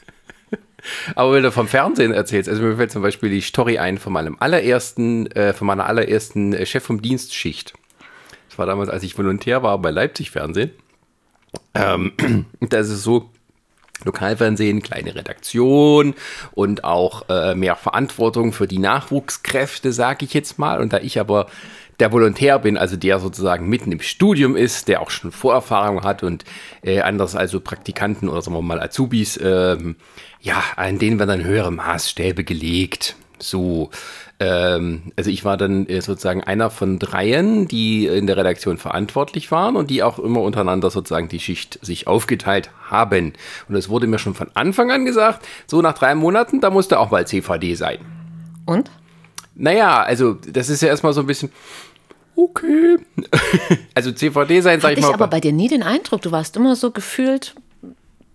aber 1.14 1.34
wenn 1.34 1.42
du 1.42 1.52
vom 1.52 1.68
Fernsehen 1.68 2.12
erzählst, 2.12 2.48
also 2.48 2.62
mir 2.62 2.76
fällt 2.76 2.90
zum 2.90 3.02
Beispiel 3.02 3.28
die 3.28 3.42
Story 3.42 3.76
ein 3.76 3.98
von 3.98 4.14
meinem 4.14 4.38
allerersten, 4.40 5.30
äh, 5.32 5.52
von 5.52 5.66
meiner 5.66 5.84
allerersten 5.84 6.54
äh, 6.54 6.64
Chef 6.64 6.84
vom 6.84 7.02
Dienstschicht. 7.02 7.74
War 8.60 8.66
damals, 8.66 8.90
als 8.90 9.02
ich 9.02 9.18
Volontär 9.18 9.64
war 9.64 9.78
bei 9.78 9.90
Leipzig 9.90 10.30
Fernsehen. 10.30 10.70
Ähm, 11.74 12.12
das 12.60 12.90
ist 12.90 13.02
so, 13.02 13.30
Lokalfernsehen, 14.04 14.82
kleine 14.82 15.14
Redaktion 15.14 16.14
und 16.52 16.84
auch 16.84 17.28
äh, 17.28 17.54
mehr 17.54 17.76
Verantwortung 17.76 18.52
für 18.52 18.66
die 18.66 18.78
Nachwuchskräfte, 18.78 19.92
sage 19.92 20.24
ich 20.24 20.34
jetzt 20.34 20.58
mal. 20.58 20.80
Und 20.80 20.92
da 20.92 20.98
ich 20.98 21.20
aber 21.20 21.46
der 21.98 22.12
Volontär 22.12 22.58
bin, 22.58 22.78
also 22.78 22.96
der 22.96 23.18
sozusagen 23.18 23.68
mitten 23.68 23.92
im 23.92 24.00
Studium 24.00 24.56
ist, 24.56 24.88
der 24.88 25.02
auch 25.02 25.10
schon 25.10 25.32
Vorerfahrung 25.32 26.02
hat 26.02 26.22
und 26.22 26.44
äh, 26.82 27.00
anders 27.00 27.36
also 27.36 27.60
Praktikanten 27.60 28.28
oder 28.28 28.40
sagen 28.40 28.56
wir 28.56 28.62
mal 28.62 28.80
Azubis, 28.80 29.36
äh, 29.36 29.76
ja, 30.40 30.62
an 30.76 30.98
denen 30.98 31.18
werden 31.18 31.28
dann 31.28 31.44
höhere 31.44 31.70
Maßstäbe 31.70 32.44
gelegt. 32.44 33.16
So, 33.42 33.90
ähm, 34.38 35.12
also 35.16 35.30
ich 35.30 35.44
war 35.44 35.56
dann 35.56 35.86
äh, 35.86 36.00
sozusagen 36.00 36.42
einer 36.42 36.70
von 36.70 36.98
dreien, 36.98 37.68
die 37.68 38.06
in 38.06 38.26
der 38.26 38.36
Redaktion 38.36 38.78
verantwortlich 38.78 39.50
waren 39.50 39.76
und 39.76 39.90
die 39.90 40.02
auch 40.02 40.18
immer 40.18 40.40
untereinander 40.40 40.90
sozusagen 40.90 41.28
die 41.28 41.40
Schicht 41.40 41.78
sich 41.82 42.06
aufgeteilt 42.06 42.70
haben. 42.88 43.32
Und 43.68 43.74
es 43.74 43.88
wurde 43.88 44.06
mir 44.06 44.18
schon 44.18 44.34
von 44.34 44.48
Anfang 44.54 44.90
an 44.90 45.04
gesagt, 45.04 45.46
so 45.66 45.82
nach 45.82 45.94
drei 45.94 46.14
Monaten, 46.14 46.60
da 46.60 46.70
musste 46.70 46.98
auch 46.98 47.10
mal 47.10 47.26
CVD 47.26 47.74
sein. 47.74 47.98
Und? 48.66 48.90
Naja, 49.54 50.02
also 50.02 50.34
das 50.34 50.70
ist 50.70 50.80
ja 50.80 50.88
erstmal 50.88 51.12
so 51.12 51.20
ein 51.20 51.26
bisschen, 51.26 51.50
okay. 52.34 52.96
also 53.94 54.12
CVD 54.12 54.60
sein, 54.60 54.80
sag 54.80 54.92
Hatte 54.92 55.00
ich 55.00 55.04
mal. 55.04 55.10
Ich 55.10 55.14
aber 55.14 55.28
bei 55.28 55.40
dir 55.40 55.52
nie 55.52 55.68
den 55.68 55.82
Eindruck, 55.82 56.22
du 56.22 56.32
warst 56.32 56.56
immer 56.56 56.76
so 56.76 56.90
gefühlt. 56.90 57.54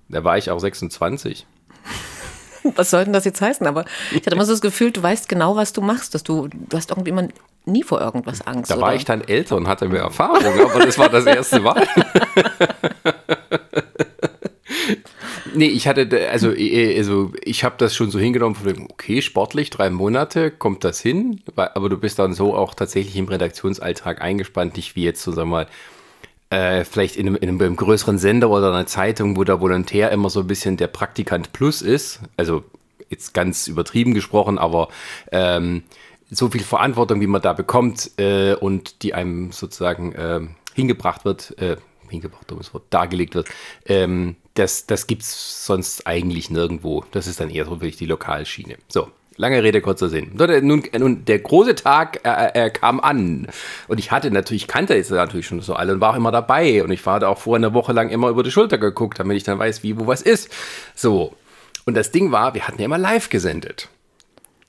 Da 0.09 0.23
war 0.23 0.37
ich 0.37 0.51
auch 0.51 0.59
26. 0.59 1.47
was 2.75 2.89
soll 2.89 3.03
denn 3.03 3.13
das 3.13 3.25
jetzt 3.25 3.41
heißen? 3.41 3.67
Aber 3.67 3.85
ich 4.11 4.25
hatte 4.25 4.35
immer 4.35 4.45
so 4.45 4.53
das 4.53 4.61
Gefühl, 4.61 4.91
du 4.91 5.01
weißt 5.01 5.29
genau, 5.29 5.55
was 5.55 5.73
du 5.73 5.81
machst, 5.81 6.15
dass 6.15 6.23
du, 6.23 6.47
du 6.47 6.77
hast 6.77 6.91
irgendwie 6.91 7.11
immer 7.11 7.27
nie 7.65 7.83
vor 7.83 8.01
irgendwas 8.01 8.45
Angst. 8.45 8.71
Da 8.71 8.75
oder? 8.75 8.87
war 8.87 8.95
ich 8.95 9.05
dann 9.05 9.21
älter 9.21 9.55
und 9.55 9.67
hatte 9.67 9.87
mehr 9.87 10.01
Erfahrung, 10.01 10.59
aber 10.71 10.85
das 10.85 10.97
war 10.97 11.09
das 11.09 11.25
erste 11.25 11.59
Mal. 11.59 11.87
nee, 15.53 15.67
ich 15.67 15.87
hatte, 15.87 16.29
also, 16.29 16.49
also 16.49 17.31
ich 17.43 17.63
habe 17.63 17.75
das 17.77 17.95
schon 17.95 18.11
so 18.11 18.19
hingenommen, 18.19 18.87
okay, 18.89 19.21
sportlich, 19.21 19.69
drei 19.69 19.89
Monate, 19.89 20.51
kommt 20.51 20.83
das 20.83 20.99
hin, 20.99 21.41
aber 21.55 21.89
du 21.89 21.97
bist 21.97 22.19
dann 22.19 22.33
so 22.33 22.55
auch 22.55 22.73
tatsächlich 22.73 23.15
im 23.15 23.27
Redaktionsalltag 23.27 24.21
eingespannt, 24.21 24.75
nicht 24.75 24.95
wie 24.95 25.03
jetzt, 25.03 25.23
so 25.23 25.31
sagen 25.31 25.49
wir 25.49 25.63
mal, 25.63 25.67
äh, 26.55 26.85
vielleicht 26.85 27.17
in 27.17 27.27
einem, 27.27 27.35
in 27.35 27.49
einem, 27.61 27.75
größeren 27.75 28.17
Sender 28.17 28.49
oder 28.49 28.69
einer 28.69 28.87
Zeitung, 28.87 29.35
wo 29.35 29.43
der 29.43 29.59
Volontär 29.59 30.11
immer 30.11 30.29
so 30.29 30.39
ein 30.39 30.47
bisschen 30.47 30.77
der 30.77 30.87
Praktikant 30.87 31.51
Plus 31.51 31.81
ist. 31.81 32.21
Also 32.37 32.63
jetzt 33.09 33.33
ganz 33.33 33.67
übertrieben 33.67 34.13
gesprochen, 34.13 34.57
aber 34.57 34.87
ähm, 35.33 35.83
so 36.31 36.49
viel 36.49 36.63
Verantwortung, 36.63 37.19
wie 37.19 37.27
man 37.27 37.41
da 37.41 37.51
bekommt 37.51 38.11
äh, 38.17 38.55
und 38.55 39.03
die 39.03 39.13
einem 39.13 39.51
sozusagen 39.51 40.13
äh, 40.13 40.41
hingebracht 40.73 41.25
wird, 41.25 41.59
äh, 41.59 41.75
hingebracht, 42.09 42.49
dummes 42.49 42.73
Wort, 42.73 42.85
dargelegt 42.89 43.35
wird, 43.35 43.49
ähm, 43.85 44.37
das, 44.53 44.85
das 44.87 45.07
gibt 45.07 45.23
es 45.23 45.65
sonst 45.65 46.07
eigentlich 46.07 46.49
nirgendwo. 46.49 47.03
Das 47.11 47.27
ist 47.27 47.41
dann 47.41 47.49
eher 47.49 47.65
so 47.65 47.71
wirklich 47.71 47.97
die 47.97 48.05
Lokalschiene. 48.05 48.77
So, 48.87 49.09
lange 49.37 49.61
Rede, 49.63 49.81
kurzer 49.81 50.09
Sinn. 50.09 50.31
Nun, 50.33 50.83
nun 50.97 51.25
der 51.25 51.39
große 51.39 51.75
Tag 51.75 52.21
äh, 52.23 52.65
äh, 52.65 52.69
kam 52.69 52.99
an. 52.99 53.47
Und 53.87 53.99
ich 53.99 54.11
hatte 54.11 54.31
natürlich, 54.31 54.67
kannte 54.67 54.95
jetzt 54.95 55.11
natürlich 55.11 55.47
schon 55.47 55.61
so 55.61 55.73
alle 55.73 55.93
und 55.93 56.01
war 56.01 56.11
auch 56.13 56.17
immer 56.17 56.31
dabei. 56.31 56.83
Und 56.83 56.91
ich 56.91 57.05
war 57.05 57.19
da 57.19 57.27
auch 57.27 57.39
vor 57.39 57.55
einer 57.55 57.73
Woche 57.73 57.93
lang 57.93 58.09
immer 58.09 58.29
über 58.29 58.43
die 58.43 58.51
Schulter 58.51 58.77
geguckt, 58.77 59.19
damit 59.19 59.37
ich 59.37 59.43
dann 59.43 59.59
weiß, 59.59 59.83
wie, 59.83 59.97
wo 59.99 60.07
was 60.07 60.21
ist. 60.21 60.51
So. 60.95 61.35
Und 61.85 61.95
das 61.95 62.11
Ding 62.11 62.31
war, 62.31 62.53
wir 62.53 62.67
hatten 62.67 62.79
ja 62.79 62.85
immer 62.85 62.97
live 62.97 63.29
gesendet. 63.29 63.89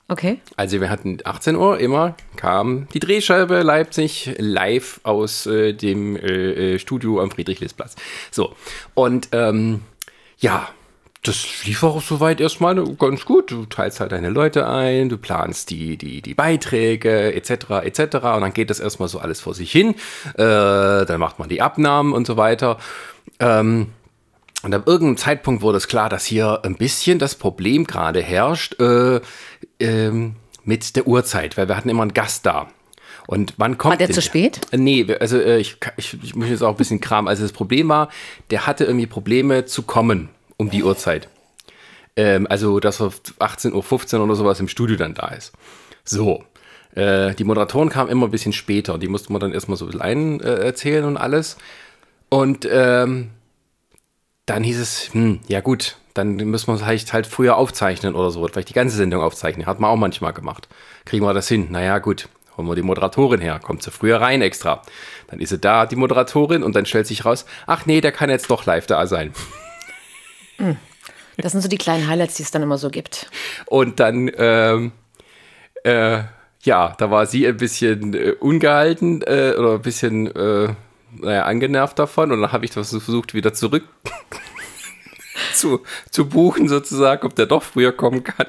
Okay. 0.08 0.40
Also 0.56 0.80
wir 0.80 0.88
hatten 0.88 1.18
18 1.25 1.56
Uhr 1.56 1.80
immer 1.80 2.14
kam 2.37 2.87
die 2.94 3.00
Drehscheibe 3.00 3.62
Leipzig 3.62 4.37
live 4.38 5.00
aus 5.02 5.46
äh, 5.46 5.73
dem 5.73 6.14
äh, 6.14 6.75
äh 6.75 6.78
Studio 6.78 7.20
am 7.20 7.32
Friedrich-List-Platz. 7.32 7.96
So 8.30 8.54
und 8.94 9.30
ähm, 9.32 9.80
ja, 10.38 10.68
das 11.26 11.64
lief 11.64 11.83
auch 11.83 12.00
soweit 12.02 12.40
erstmal 12.40 12.83
ganz 12.97 13.25
gut. 13.25 13.50
Du 13.50 13.66
teilst 13.66 14.00
halt 14.00 14.12
deine 14.12 14.30
Leute 14.30 14.68
ein, 14.68 15.09
du 15.09 15.18
planst 15.18 15.71
die, 15.71 15.97
die, 15.97 16.23
die 16.23 16.35
Beiträge 16.35 17.35
etc. 17.35 17.50
etc. 17.85 18.00
Und 18.14 18.40
dann 18.40 18.52
geht 18.52 18.71
das 18.71 18.80
erstmal 18.80 19.09
so 19.09 19.18
alles 19.18 19.40
vor 19.40 19.54
sich 19.54 19.73
hin. 19.73 19.95
Äh, 20.35 21.04
dann 21.06 21.18
macht 21.18 21.38
man 21.38 21.49
die 21.49 21.62
Abnahmen 21.62 22.12
und 22.12 22.26
so 22.26 22.37
weiter. 22.37 22.78
Ähm, 23.40 23.88
und 24.62 24.75
ab 24.75 24.83
irgendeinem 24.87 25.16
Zeitpunkt 25.16 25.62
wurde 25.62 25.78
es 25.78 25.88
klar, 25.88 26.09
dass 26.09 26.25
hier 26.25 26.64
ein 26.64 26.76
bisschen 26.76 27.18
das 27.18 27.35
Problem 27.35 27.87
gerade 27.87 28.23
herrscht 28.23 28.80
äh, 28.80 29.21
äh, 29.78 30.33
mit 30.64 30.97
der 30.97 31.06
Uhrzeit, 31.06 31.56
weil 31.56 31.68
wir 31.68 31.76
hatten 31.76 31.88
immer 31.88 32.02
einen 32.02 32.14
Gast 32.14 32.47
da. 32.47 32.68
Und 33.26 33.54
wann 33.56 33.76
kommt 33.76 33.92
War 33.92 33.99
der 33.99 34.11
zu 34.11 34.23
spät? 34.23 34.61
Äh, 34.71 34.76
nee, 34.78 35.06
also 35.21 35.38
äh, 35.38 35.59
ich, 35.59 35.76
ich, 35.97 36.16
ich 36.23 36.35
muss 36.35 36.49
jetzt 36.49 36.62
auch 36.62 36.71
ein 36.71 36.76
bisschen 36.76 37.00
Kram. 37.00 37.26
Also 37.26 37.42
das 37.42 37.52
Problem 37.52 37.88
war, 37.88 38.09
der 38.50 38.66
hatte 38.66 38.85
irgendwie 38.85 39.06
Probleme 39.06 39.66
zu 39.66 39.83
kommen 39.83 40.28
um 40.56 40.70
die 40.70 40.82
Uhrzeit. 40.82 41.28
Ähm, 42.16 42.46
also, 42.48 42.80
dass 42.80 43.00
er 43.00 43.08
18.15 43.08 44.16
Uhr 44.16 44.25
oder 44.25 44.34
sowas 44.34 44.60
im 44.60 44.68
Studio 44.68 44.96
dann 44.96 45.14
da 45.14 45.28
ist. 45.28 45.52
So. 46.04 46.44
Äh, 46.94 47.34
die 47.34 47.44
Moderatoren 47.44 47.90
kamen 47.90 48.10
immer 48.10 48.26
ein 48.26 48.30
bisschen 48.30 48.54
später. 48.54 48.98
Die 48.98 49.08
mussten 49.08 49.32
wir 49.32 49.38
dann 49.38 49.52
erstmal 49.52 49.76
so 49.76 49.86
ein 49.98 50.40
äh, 50.40 50.64
erzählen 50.64 51.04
und 51.04 51.16
alles. 51.16 51.58
Und 52.30 52.66
ähm, 52.70 53.30
dann 54.46 54.62
hieß 54.62 54.80
es, 54.80 55.12
hm, 55.12 55.40
ja 55.48 55.60
gut, 55.60 55.96
dann 56.14 56.36
müssen 56.36 56.68
wir 56.68 56.86
halt, 56.86 57.12
halt 57.12 57.26
früher 57.26 57.56
aufzeichnen 57.56 58.14
oder 58.14 58.30
so, 58.30 58.46
vielleicht 58.46 58.70
die 58.70 58.75
ganze 58.75 58.96
Sendung 58.96 59.22
aufzeichnen. 59.22 59.66
Hat 59.66 59.80
man 59.80 59.90
auch 59.90 59.96
manchmal 59.96 60.32
gemacht. 60.32 60.68
Kriegen 61.04 61.25
wir 61.25 61.34
das 61.34 61.48
hin? 61.48 61.68
Naja, 61.70 61.98
gut, 61.98 62.28
holen 62.56 62.66
wir 62.66 62.75
die 62.75 62.82
Moderatorin 62.82 63.40
her, 63.40 63.60
kommt 63.62 63.82
sie 63.82 63.90
früher 63.90 64.20
rein 64.20 64.40
extra. 64.40 64.82
Dann 65.28 65.40
ist 65.40 65.50
sie 65.50 65.58
da, 65.58 65.84
die 65.84 65.96
Moderatorin, 65.96 66.62
und 66.62 66.75
dann 66.75 66.86
stellt 66.86 67.06
sich 67.06 67.25
raus, 67.25 67.44
ach 67.66 67.86
nee, 67.86 68.00
der 68.00 68.12
kann 68.12 68.30
jetzt 68.30 68.50
doch 68.50 68.64
live 68.64 68.86
da 68.86 69.06
sein. 69.06 69.32
Das 71.38 71.52
sind 71.52 71.61
so 71.61 71.69
die 71.69 71.78
kleinen 71.78 72.07
Highlights, 72.07 72.35
die 72.35 72.43
es 72.43 72.50
dann 72.50 72.62
immer 72.62 72.78
so 72.78 72.90
gibt. 72.90 73.31
Und 73.66 74.00
dann, 74.00 74.31
ähm, 74.37 74.93
äh, 75.85 76.23
ja, 76.62 76.95
da 76.99 77.11
war 77.11 77.26
sie 77.26 77.47
ein 77.47 77.57
bisschen 77.57 78.14
äh, 78.14 78.33
ungehalten 78.40 79.23
äh, 79.23 79.55
oder 79.57 79.75
ein 79.75 79.83
bisschen 79.83 80.35
äh, 80.35 80.75
naja, 81.21 81.45
angenervt 81.45 81.99
davon 81.99 82.33
und 82.33 82.40
dann 82.40 82.52
habe 82.52 82.64
ich 82.64 82.71
das 82.71 82.90
versucht, 82.90 83.35
wieder 83.35 83.55
zurück 83.55 83.85
zu, 85.55 85.83
zu 86.11 86.28
buchen, 86.28 86.69
sozusagen, 86.69 87.26
ob 87.26 87.35
der 87.35 87.47
doch 87.47 87.62
früher 87.62 87.93
kommen 87.93 88.25
kann. 88.25 88.47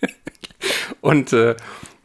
und 1.00 1.32
äh, 1.32 1.56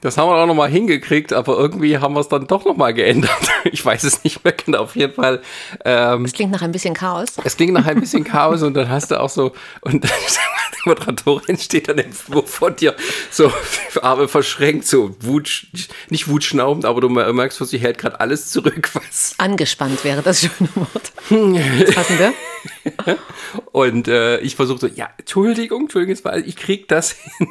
das 0.03 0.17
haben 0.17 0.27
wir 0.27 0.35
auch 0.35 0.45
nochmal 0.45 0.69
hingekriegt, 0.69 1.31
aber 1.31 1.57
irgendwie 1.57 1.97
haben 1.97 2.13
wir 2.13 2.19
es 2.19 2.27
dann 2.27 2.45
doch 2.45 2.65
nochmal 2.65 2.93
geändert. 2.93 3.31
Ich 3.71 3.83
weiß 3.83 4.03
es 4.03 4.23
nicht 4.25 4.43
mehr 4.43 4.53
genau. 4.53 4.79
Auf 4.79 4.95
jeden 4.95 5.13
Fall. 5.13 5.41
Ähm, 5.85 6.25
es 6.25 6.33
klingt 6.33 6.51
nach 6.51 6.61
ein 6.61 6.73
bisschen 6.73 6.93
Chaos. 6.93 7.37
Es 7.43 7.55
klingt 7.55 7.73
nach 7.73 7.85
ein 7.85 7.99
bisschen 7.99 8.25
Chaos 8.25 8.61
und 8.61 8.73
dann 8.73 8.89
hast 8.89 9.09
du 9.09 9.19
auch 9.19 9.29
so, 9.29 9.53
und 9.81 10.03
die 10.03 10.09
Moderatorin 10.89 11.57
steht 11.57 11.87
dann 11.87 12.03
vor 12.11 12.71
dir, 12.71 12.93
so 13.31 13.51
Arme 14.01 14.27
verschränkt, 14.27 14.85
so 14.85 15.15
Wut, 15.21 15.67
nicht 16.09 16.27
wutschnaubend, 16.27 16.83
aber 16.83 16.99
du 16.99 17.07
merkst, 17.07 17.65
sie 17.65 17.77
hält 17.77 17.97
gerade 17.97 18.19
alles 18.19 18.51
zurück, 18.51 18.89
was. 18.93 19.35
Angespannt 19.37 20.03
wäre 20.03 20.21
das 20.21 20.41
schöne 20.41 20.69
Wort. 20.75 21.13
Was 21.29 21.95
passen 21.95 22.19
wir? 22.19 23.17
Und 23.71 24.09
äh, 24.09 24.39
ich 24.39 24.57
versuche 24.57 24.79
so, 24.79 24.87
ja, 24.87 25.09
Entschuldigung, 25.17 25.83
Entschuldigung, 25.83 26.43
ich 26.45 26.55
krieg 26.57 26.89
das 26.89 27.11
hin. 27.13 27.47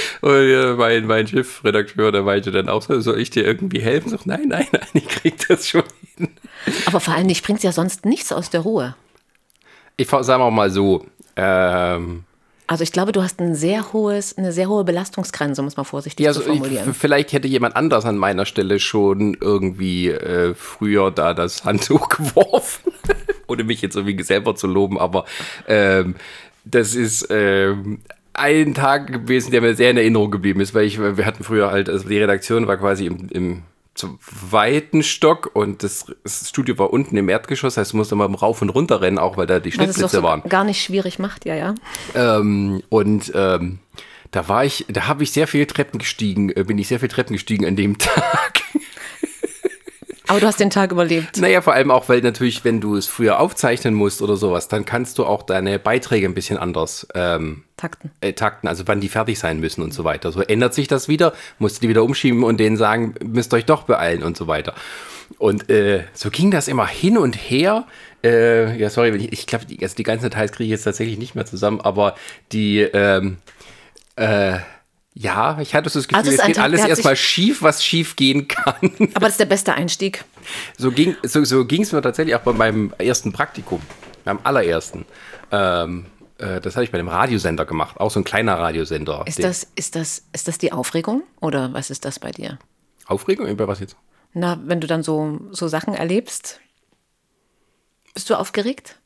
Und 0.20 0.48
ja, 0.48 0.74
mein, 0.74 1.06
mein 1.06 1.26
Chefredakteur, 1.26 2.12
der 2.12 2.22
meinte 2.22 2.50
dann 2.50 2.68
auch 2.68 2.82
so, 2.82 3.00
soll 3.00 3.20
ich 3.20 3.30
dir 3.30 3.44
irgendwie 3.44 3.80
helfen? 3.80 4.10
So, 4.10 4.18
nein, 4.24 4.48
nein, 4.48 4.66
nein, 4.72 4.88
ich 4.94 5.08
krieg 5.08 5.46
das 5.48 5.68
schon 5.68 5.84
hin. 6.16 6.28
Aber 6.86 7.00
vor 7.00 7.14
allem, 7.14 7.28
dich 7.28 7.42
bringt 7.42 7.62
ja 7.62 7.72
sonst 7.72 8.04
nichts 8.04 8.32
aus 8.32 8.50
der 8.50 8.60
Ruhe. 8.60 8.94
Ich 9.96 10.08
sage 10.08 10.50
mal 10.50 10.70
so, 10.70 11.06
ähm, 11.36 12.24
also 12.66 12.84
ich 12.84 12.92
glaube, 12.92 13.12
du 13.12 13.22
hast 13.22 13.40
ein 13.40 13.54
sehr 13.54 13.92
hohes, 13.92 14.38
eine 14.38 14.52
sehr 14.52 14.68
hohe 14.68 14.84
Belastungsgrenze, 14.84 15.60
um 15.60 15.66
es 15.66 15.76
mal 15.76 15.84
vorsichtig 15.84 16.24
ja, 16.24 16.32
zu 16.32 16.40
formulieren. 16.40 16.90
Ich, 16.90 16.96
vielleicht 16.96 17.32
hätte 17.32 17.46
jemand 17.48 17.76
anders 17.76 18.06
an 18.06 18.16
meiner 18.16 18.46
Stelle 18.46 18.80
schon 18.80 19.36
irgendwie 19.40 20.08
äh, 20.08 20.54
früher 20.54 21.10
da 21.10 21.34
das 21.34 21.64
Handtuch 21.64 22.08
geworfen, 22.08 22.92
ohne 23.46 23.64
mich 23.64 23.82
jetzt 23.82 23.96
irgendwie 23.96 24.22
selber 24.22 24.54
zu 24.54 24.68
loben, 24.68 24.98
aber 24.98 25.26
ähm, 25.68 26.14
das 26.64 26.94
ist 26.94 27.26
ähm, 27.30 28.00
ein 28.34 28.74
Tag 28.74 29.08
gewesen, 29.08 29.50
der 29.50 29.60
mir 29.60 29.74
sehr 29.74 29.90
in 29.90 29.96
Erinnerung 29.96 30.30
geblieben 30.30 30.60
ist, 30.60 30.74
weil 30.74 30.84
ich, 30.84 30.98
wir 30.98 31.26
hatten 31.26 31.44
früher 31.44 31.70
halt, 31.70 31.88
also 31.88 32.08
die 32.08 32.18
Redaktion 32.18 32.66
war 32.66 32.76
quasi 32.76 33.06
im, 33.06 33.28
im 33.30 33.62
zweiten 33.94 35.02
Stock 35.02 35.50
und 35.52 35.82
das, 35.82 36.06
das, 36.24 36.48
Studio 36.48 36.78
war 36.78 36.92
unten 36.92 37.16
im 37.16 37.28
Erdgeschoss, 37.28 37.76
heißt, 37.76 37.92
du 37.92 37.98
musst 37.98 38.12
immer 38.12 38.24
rauf 38.24 38.62
und 38.62 38.70
runter 38.70 39.00
rennen, 39.00 39.18
auch 39.18 39.36
weil 39.36 39.46
da 39.46 39.60
die 39.60 39.70
Schnittplätze 39.70 40.16
so 40.16 40.22
waren. 40.22 40.42
Gar 40.48 40.64
nicht 40.64 40.82
schwierig 40.82 41.18
macht, 41.18 41.44
ja, 41.44 41.54
ja. 41.54 41.74
Ähm, 42.14 42.82
und 42.88 43.32
ähm, 43.34 43.80
da 44.30 44.48
war 44.48 44.64
ich, 44.64 44.86
da 44.88 45.08
habe 45.08 45.22
ich 45.22 45.32
sehr 45.32 45.46
viele 45.46 45.66
Treppen 45.66 45.98
gestiegen, 45.98 46.50
äh, 46.50 46.64
bin 46.64 46.78
ich 46.78 46.88
sehr 46.88 47.00
viele 47.00 47.10
Treppen 47.10 47.34
gestiegen 47.34 47.66
an 47.66 47.76
dem 47.76 47.98
Tag. 47.98 48.62
Aber 50.32 50.40
du 50.40 50.46
hast 50.46 50.60
den 50.60 50.70
Tag 50.70 50.92
überlebt. 50.92 51.36
Naja, 51.42 51.60
vor 51.60 51.74
allem 51.74 51.90
auch, 51.90 52.08
weil 52.08 52.22
natürlich, 52.22 52.64
wenn 52.64 52.80
du 52.80 52.96
es 52.96 53.06
früher 53.06 53.38
aufzeichnen 53.38 53.92
musst 53.92 54.22
oder 54.22 54.34
sowas, 54.34 54.66
dann 54.66 54.86
kannst 54.86 55.18
du 55.18 55.26
auch 55.26 55.42
deine 55.42 55.78
Beiträge 55.78 56.26
ein 56.26 56.32
bisschen 56.32 56.56
anders 56.56 57.06
ähm, 57.14 57.64
takten. 57.76 58.12
Äh, 58.22 58.32
takten, 58.32 58.66
also 58.66 58.84
wann 58.86 59.02
die 59.02 59.10
fertig 59.10 59.38
sein 59.38 59.60
müssen 59.60 59.82
und 59.82 59.92
so 59.92 60.04
weiter. 60.04 60.32
So 60.32 60.40
ändert 60.40 60.72
sich 60.72 60.88
das 60.88 61.06
wieder, 61.06 61.34
musst 61.58 61.76
du 61.76 61.80
die 61.82 61.90
wieder 61.90 62.02
umschieben 62.02 62.44
und 62.44 62.56
denen 62.60 62.78
sagen, 62.78 63.14
müsst 63.22 63.52
euch 63.52 63.66
doch 63.66 63.82
beeilen 63.82 64.22
und 64.22 64.38
so 64.38 64.46
weiter. 64.46 64.74
Und 65.36 65.68
äh, 65.68 66.04
so 66.14 66.30
ging 66.30 66.50
das 66.50 66.66
immer 66.66 66.86
hin 66.86 67.18
und 67.18 67.34
her. 67.34 67.84
Äh, 68.24 68.74
ja, 68.78 68.88
sorry, 68.88 69.14
ich, 69.14 69.32
ich 69.34 69.46
glaube, 69.46 69.66
die, 69.66 69.82
also 69.82 69.94
die 69.96 70.02
ganzen 70.02 70.30
Details 70.30 70.52
kriege 70.52 70.64
ich 70.64 70.70
jetzt 70.70 70.84
tatsächlich 70.84 71.18
nicht 71.18 71.34
mehr 71.34 71.44
zusammen, 71.44 71.82
aber 71.82 72.14
die, 72.52 72.80
ähm, 72.80 73.36
äh, 74.16 74.60
ja, 75.14 75.58
ich 75.60 75.74
hatte 75.74 75.90
so 75.90 75.98
das 75.98 76.08
Gefühl, 76.08 76.24
also 76.24 76.30
es 76.30 76.46
geht 76.46 76.58
alles 76.58 76.84
erstmal 76.84 77.16
schief, 77.16 77.62
was 77.62 77.84
schief 77.84 78.16
gehen 78.16 78.48
kann. 78.48 78.74
Aber 79.14 79.26
das 79.26 79.32
ist 79.32 79.40
der 79.40 79.46
beste 79.46 79.74
Einstieg. 79.74 80.24
So 80.78 80.90
ging 80.90 81.16
so, 81.22 81.44
so 81.44 81.66
es 81.66 81.92
mir 81.92 82.00
tatsächlich 82.00 82.34
auch 82.34 82.40
bei 82.40 82.52
meinem 82.52 82.94
ersten 82.98 83.32
Praktikum, 83.32 83.82
beim 84.24 84.38
allerersten. 84.42 85.04
Ähm, 85.50 86.06
äh, 86.38 86.62
das 86.62 86.76
habe 86.76 86.84
ich 86.84 86.90
bei 86.90 86.98
dem 86.98 87.08
Radiosender 87.08 87.66
gemacht, 87.66 88.00
auch 88.00 88.10
so 88.10 88.20
ein 88.20 88.24
kleiner 88.24 88.58
Radiosender. 88.58 89.24
Ist 89.26 89.42
das, 89.42 89.66
ist, 89.74 89.96
das, 89.96 90.24
ist 90.32 90.48
das 90.48 90.56
die 90.56 90.72
Aufregung 90.72 91.24
oder 91.40 91.74
was 91.74 91.90
ist 91.90 92.06
das 92.06 92.18
bei 92.18 92.30
dir? 92.30 92.58
Aufregung? 93.06 93.46
Über 93.46 93.68
was 93.68 93.80
jetzt? 93.80 93.96
Na, 94.32 94.58
wenn 94.64 94.80
du 94.80 94.86
dann 94.86 95.02
so, 95.02 95.40
so 95.50 95.68
Sachen 95.68 95.92
erlebst, 95.92 96.60
bist 98.14 98.30
du 98.30 98.34
aufgeregt? 98.34 98.98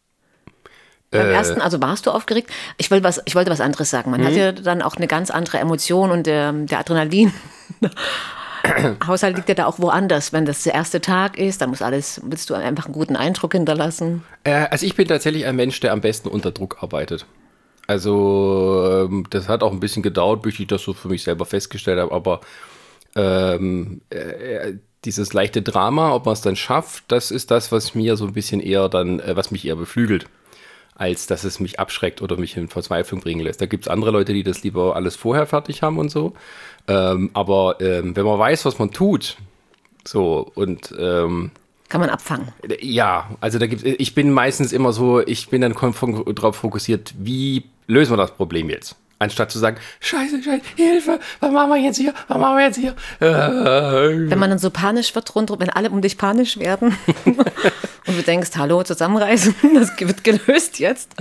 Beim 1.10 1.26
äh, 1.26 1.32
ersten, 1.32 1.60
also 1.60 1.80
warst 1.80 2.06
du 2.06 2.10
aufgeregt? 2.10 2.50
Ich 2.78 2.90
wollte 2.90 3.04
was, 3.04 3.22
ich 3.24 3.34
wollte 3.34 3.50
was 3.50 3.60
anderes 3.60 3.90
sagen. 3.90 4.10
Man 4.10 4.20
mhm. 4.20 4.24
hat 4.24 4.32
ja 4.34 4.52
dann 4.52 4.82
auch 4.82 4.96
eine 4.96 5.06
ganz 5.06 5.30
andere 5.30 5.58
Emotion 5.58 6.10
und 6.10 6.26
der, 6.26 6.52
der 6.52 6.80
Adrenalin. 6.80 7.32
Haushalt 9.06 9.36
liegt 9.36 9.48
ja 9.48 9.54
da 9.54 9.66
auch 9.66 9.78
woanders. 9.78 10.32
Wenn 10.32 10.44
das 10.44 10.64
der 10.64 10.74
erste 10.74 11.00
Tag 11.00 11.38
ist, 11.38 11.60
dann 11.60 11.70
muss 11.70 11.82
alles, 11.82 12.20
willst 12.24 12.50
du 12.50 12.54
einfach 12.54 12.86
einen 12.86 12.94
guten 12.94 13.14
Eindruck 13.14 13.52
hinterlassen. 13.52 14.24
Äh, 14.42 14.66
also 14.70 14.84
ich 14.84 14.96
bin 14.96 15.06
tatsächlich 15.06 15.46
ein 15.46 15.54
Mensch, 15.54 15.78
der 15.80 15.92
am 15.92 16.00
besten 16.00 16.28
unter 16.28 16.50
Druck 16.50 16.82
arbeitet. 16.82 17.26
Also 17.86 19.06
ähm, 19.08 19.26
das 19.30 19.48
hat 19.48 19.62
auch 19.62 19.70
ein 19.70 19.78
bisschen 19.78 20.02
gedauert, 20.02 20.42
bis 20.42 20.58
ich 20.58 20.66
das 20.66 20.82
so 20.82 20.92
für 20.92 21.08
mich 21.08 21.22
selber 21.22 21.46
festgestellt 21.46 22.00
habe, 22.00 22.12
aber 22.12 22.40
ähm, 23.14 24.00
äh, 24.10 24.72
dieses 25.04 25.32
leichte 25.32 25.62
Drama, 25.62 26.12
ob 26.12 26.26
man 26.26 26.32
es 26.32 26.40
dann 26.40 26.56
schafft, 26.56 27.04
das 27.08 27.30
ist 27.30 27.52
das, 27.52 27.70
was 27.70 27.94
mir 27.94 28.16
so 28.16 28.26
ein 28.26 28.32
bisschen 28.32 28.58
eher 28.58 28.88
dann, 28.88 29.20
äh, 29.20 29.36
was 29.36 29.52
mich 29.52 29.64
eher 29.64 29.76
beflügelt 29.76 30.26
als 30.96 31.26
dass 31.26 31.44
es 31.44 31.60
mich 31.60 31.78
abschreckt 31.78 32.22
oder 32.22 32.36
mich 32.36 32.56
in 32.56 32.68
Verzweiflung 32.68 33.20
bringen 33.20 33.40
lässt. 33.40 33.60
Da 33.60 33.66
gibt 33.66 33.84
es 33.84 33.88
andere 33.88 34.10
Leute, 34.10 34.32
die 34.32 34.42
das 34.42 34.62
lieber 34.62 34.96
alles 34.96 35.16
vorher 35.16 35.46
fertig 35.46 35.82
haben 35.82 35.98
und 35.98 36.10
so. 36.10 36.34
Ähm, 36.88 37.30
aber 37.34 37.76
ähm, 37.80 38.16
wenn 38.16 38.24
man 38.24 38.38
weiß, 38.38 38.64
was 38.64 38.78
man 38.78 38.90
tut, 38.90 39.36
so 40.04 40.50
und 40.54 40.94
ähm, 40.98 41.50
kann 41.88 42.00
man 42.00 42.10
abfangen. 42.10 42.48
Ja, 42.80 43.30
also 43.40 43.58
da 43.58 43.66
gibt 43.66 43.84
ich 43.84 44.14
bin 44.14 44.32
meistens 44.32 44.72
immer 44.72 44.92
so, 44.92 45.20
ich 45.20 45.48
bin 45.48 45.60
dann 45.60 45.72
darauf 45.72 46.56
fokussiert, 46.56 47.14
wie 47.16 47.64
lösen 47.86 48.12
wir 48.12 48.16
das 48.16 48.32
Problem 48.32 48.70
jetzt? 48.70 48.96
Anstatt 49.18 49.50
zu 49.50 49.58
sagen, 49.58 49.78
scheiße, 50.00 50.42
scheiße, 50.42 50.62
Hilfe, 50.76 51.18
was 51.40 51.50
machen 51.50 51.70
wir 51.70 51.78
jetzt 51.78 51.96
hier, 51.96 52.12
was 52.28 52.36
machen 52.36 52.58
wir 52.58 52.66
jetzt 52.66 52.76
hier? 52.76 52.94
Äh, 53.20 54.30
Wenn 54.30 54.38
man 54.38 54.50
dann 54.50 54.58
so 54.58 54.68
panisch 54.68 55.14
wird 55.14 55.34
rundherum, 55.34 55.62
wenn 55.62 55.70
alle 55.70 55.88
um 55.88 56.02
dich 56.02 56.18
panisch 56.18 56.58
werden 56.58 56.94
und 57.24 58.18
du 58.18 58.22
denkst, 58.22 58.50
hallo, 58.56 58.82
zusammenreißen, 58.82 59.54
das 59.74 59.98
wird 59.98 60.22
gelöst 60.22 60.78
jetzt. 60.80 61.14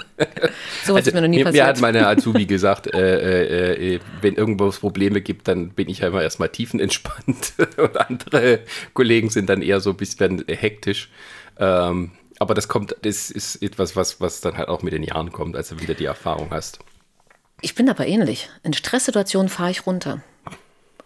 So 0.84 0.96
also, 0.96 1.08
ist 1.08 1.14
mir 1.14 1.22
noch 1.22 1.30
nie 1.30 1.38
mir, 1.38 1.46
passiert. 1.46 1.64
Mir 1.64 1.70
hat 1.70 1.80
meine 1.80 2.06
Azubi 2.06 2.46
gesagt, 2.46 2.94
äh, 2.94 3.76
äh, 3.76 3.96
äh, 3.96 4.00
wenn 4.20 4.36
irgendwo 4.36 4.70
Probleme 4.72 5.22
gibt, 5.22 5.48
dann 5.48 5.70
bin 5.70 5.88
ich 5.88 6.00
ja 6.00 6.10
immer 6.10 6.22
erstmal 6.22 6.50
tiefenentspannt 6.50 7.54
und 7.78 7.98
andere 7.98 8.60
Kollegen 8.94 9.30
sind 9.30 9.48
dann 9.50 9.62
eher 9.62 9.80
so 9.80 9.92
ein 9.92 9.98
bisschen 9.98 10.44
hektisch. 10.50 11.10
Ähm, 11.58 12.12
aber 12.40 12.54
das 12.56 12.68
kommt, 12.68 12.94
das 13.04 13.32
ist 13.32 13.64
etwas, 13.64 13.96
was, 13.96 14.20
was 14.20 14.42
dann 14.42 14.58
halt 14.58 14.68
auch 14.68 14.82
mit 14.82 14.92
den 14.92 15.04
Jahren 15.04 15.32
kommt, 15.32 15.56
als 15.56 15.70
du 15.70 15.80
wieder 15.80 15.94
die 15.94 16.04
Erfahrung 16.04 16.50
hast. 16.52 16.80
Ich 17.62 17.76
bin 17.76 17.90
aber 17.90 18.06
ähnlich. 18.08 18.50
In 18.64 18.74
Stresssituationen 18.74 19.50
fahre 19.50 19.72
ich 19.72 19.86
runter. 19.88 20.22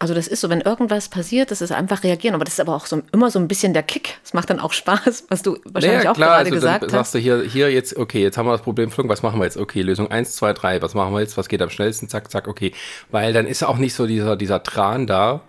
Also 0.01 0.13
das 0.13 0.27
ist 0.27 0.39
so, 0.39 0.49
wenn 0.49 0.61
irgendwas 0.61 1.09
passiert, 1.09 1.51
das 1.51 1.61
ist 1.61 1.73
einfach 1.73 2.03
reagieren. 2.03 2.33
Aber 2.33 2.45
das 2.45 2.53
ist 2.53 2.61
aber 2.61 2.73
auch 2.73 2.85
so, 2.85 3.01
immer 3.11 3.29
so 3.29 3.37
ein 3.37 3.49
bisschen 3.49 3.73
der 3.73 3.83
Kick. 3.83 4.17
Es 4.23 4.33
macht 4.33 4.49
dann 4.49 4.59
auch 4.61 4.71
Spaß, 4.71 5.25
was 5.29 5.41
du 5.41 5.57
wahrscheinlich 5.65 5.99
naja, 5.99 6.11
auch 6.11 6.15
klar, 6.15 6.29
gerade 6.29 6.39
also 6.45 6.51
gesagt 6.51 6.83
dann 6.83 6.89
hast. 6.91 7.11
sagst 7.11 7.15
du 7.15 7.19
hier, 7.19 7.41
hier 7.43 7.69
jetzt, 7.69 7.97
okay, 7.97 8.21
jetzt 8.21 8.37
haben 8.37 8.47
wir 8.47 8.53
das 8.53 8.61
Problem 8.61 8.91
Flug, 8.91 9.09
was 9.09 9.23
machen 9.23 9.39
wir 9.39 9.43
jetzt? 9.43 9.57
Okay, 9.57 9.81
Lösung 9.81 10.09
1, 10.09 10.35
2, 10.37 10.53
3, 10.53 10.81
was 10.81 10.93
machen 10.93 11.13
wir 11.13 11.19
jetzt? 11.19 11.37
Was 11.37 11.49
geht 11.49 11.61
am 11.61 11.69
schnellsten? 11.69 12.07
Zack, 12.07 12.31
zack, 12.31 12.47
okay. 12.47 12.71
Weil 13.11 13.33
dann 13.33 13.45
ist 13.45 13.61
auch 13.61 13.77
nicht 13.77 13.93
so 13.93 14.07
dieser, 14.07 14.37
dieser 14.37 14.63
Tran 14.63 15.05
da, 15.05 15.41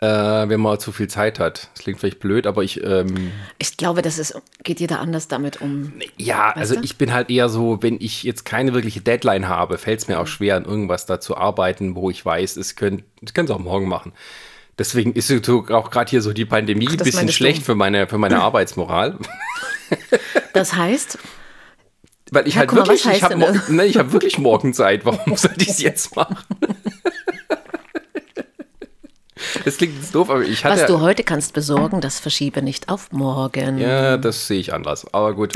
äh, 0.00 0.06
wenn 0.06 0.60
man 0.60 0.78
zu 0.78 0.92
viel 0.92 1.08
Zeit 1.08 1.38
hat. 1.38 1.70
Das 1.74 1.82
klingt 1.82 2.00
vielleicht 2.00 2.20
blöd, 2.20 2.46
aber 2.46 2.62
ich. 2.62 2.82
Ähm, 2.82 3.32
ich 3.58 3.76
glaube, 3.76 4.02
das 4.02 4.18
ist, 4.18 4.40
geht 4.62 4.80
jeder 4.80 5.00
anders 5.00 5.28
damit 5.28 5.60
um. 5.60 5.92
Ja, 6.16 6.50
also 6.50 6.76
du? 6.76 6.82
ich 6.82 6.96
bin 6.96 7.12
halt 7.12 7.30
eher 7.30 7.48
so, 7.48 7.82
wenn 7.82 7.96
ich 8.00 8.22
jetzt 8.22 8.44
keine 8.44 8.74
wirkliche 8.74 9.00
Deadline 9.00 9.48
habe, 9.48 9.78
fällt 9.78 10.00
es 10.00 10.08
mir 10.08 10.20
auch 10.20 10.26
schwer, 10.26 10.56
an 10.56 10.64
irgendwas 10.64 11.06
da 11.06 11.20
zu 11.20 11.36
arbeiten, 11.36 11.96
wo 11.96 12.10
ich 12.10 12.24
weiß, 12.24 12.56
es 12.56 12.76
können 12.76 13.04
es 13.22 13.50
auch 13.50 13.58
morgen 13.58 13.88
machen. 13.88 14.12
Deswegen 14.78 15.12
ist 15.14 15.32
auch 15.48 15.90
gerade 15.90 16.08
hier 16.10 16.22
so 16.22 16.32
die 16.32 16.44
Pandemie 16.44 16.88
ein 16.88 16.96
bisschen 16.98 17.28
schlecht 17.30 17.64
für 17.64 17.74
meine, 17.74 18.06
für 18.06 18.18
meine 18.18 18.40
Arbeitsmoral. 18.42 19.18
Das 20.52 20.74
heißt, 20.74 21.18
weil 22.30 22.46
ich 22.46 22.54
ja, 22.54 22.60
halt 22.60 22.74
wirklich, 22.74 23.04
mal, 23.04 23.16
ich 23.16 23.22
habe 23.22 23.38
ne, 23.68 23.88
hab 23.90 24.12
wirklich 24.12 24.38
morgen 24.38 24.74
Zeit. 24.74 25.04
Warum 25.04 25.36
sollte 25.36 25.62
ich 25.62 25.70
es 25.70 25.82
jetzt 25.82 26.14
machen? 26.14 26.36
Das 29.64 29.76
klingt 29.76 29.94
jetzt 29.96 30.14
doof, 30.14 30.30
aber 30.30 30.42
ich 30.42 30.64
hatte. 30.64 30.80
Was 30.80 30.86
du 30.86 31.00
heute 31.00 31.24
kannst 31.24 31.54
besorgen, 31.54 32.00
das 32.00 32.20
verschiebe 32.20 32.62
nicht 32.62 32.88
auf 32.88 33.12
morgen. 33.12 33.78
Ja, 33.78 34.16
das 34.16 34.46
sehe 34.46 34.60
ich 34.60 34.72
anders. 34.72 35.12
Aber 35.12 35.34
gut. 35.34 35.54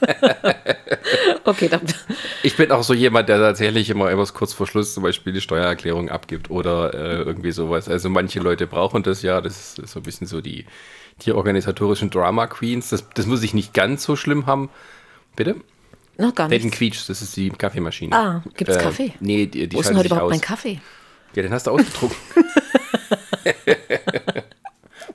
okay, 1.44 1.68
dann. 1.68 1.82
Ich 2.42 2.56
bin 2.56 2.70
auch 2.70 2.82
so 2.82 2.94
jemand, 2.94 3.28
der 3.28 3.38
tatsächlich 3.38 3.90
immer 3.90 4.10
etwas 4.10 4.34
kurz 4.34 4.52
vor 4.52 4.66
Schluss 4.66 4.94
zum 4.94 5.02
Beispiel 5.02 5.32
die 5.32 5.40
Steuererklärung 5.40 6.08
abgibt 6.08 6.50
oder 6.50 6.94
äh, 6.94 7.22
irgendwie 7.22 7.52
sowas. 7.52 7.88
Also 7.88 8.08
manche 8.08 8.40
Leute 8.40 8.66
brauchen 8.66 9.02
das 9.02 9.22
ja. 9.22 9.40
Das 9.40 9.78
ist 9.78 9.88
so 9.88 10.00
ein 10.00 10.02
bisschen 10.02 10.26
so 10.26 10.40
die, 10.40 10.66
die 11.22 11.32
organisatorischen 11.32 12.10
Drama 12.10 12.46
Queens. 12.46 12.90
Das, 12.90 13.08
das 13.14 13.26
muss 13.26 13.42
ich 13.42 13.54
nicht 13.54 13.74
ganz 13.74 14.02
so 14.04 14.16
schlimm 14.16 14.46
haben. 14.46 14.70
Bitte? 15.34 15.56
Noch 16.18 16.34
gar 16.34 16.48
nicht. 16.48 16.72
Quietsch, 16.72 17.08
das 17.08 17.20
ist 17.20 17.36
die 17.36 17.50
Kaffeemaschine. 17.50 18.16
Ah, 18.16 18.42
gibt 18.56 18.70
es 18.70 18.76
äh, 18.76 18.82
Kaffee? 18.82 19.12
Nee, 19.20 19.46
die, 19.46 19.68
die 19.68 19.76
Wo 19.76 19.80
ist 19.80 19.90
denn 19.90 19.98
heute 19.98 20.06
überhaupt 20.06 20.24
aus. 20.26 20.30
mein 20.30 20.40
Kaffee? 20.40 20.80
Ja, 21.36 21.42
den 21.42 21.52
hast 21.52 21.66
du 21.66 21.72
ausgedruckt. 21.72 22.16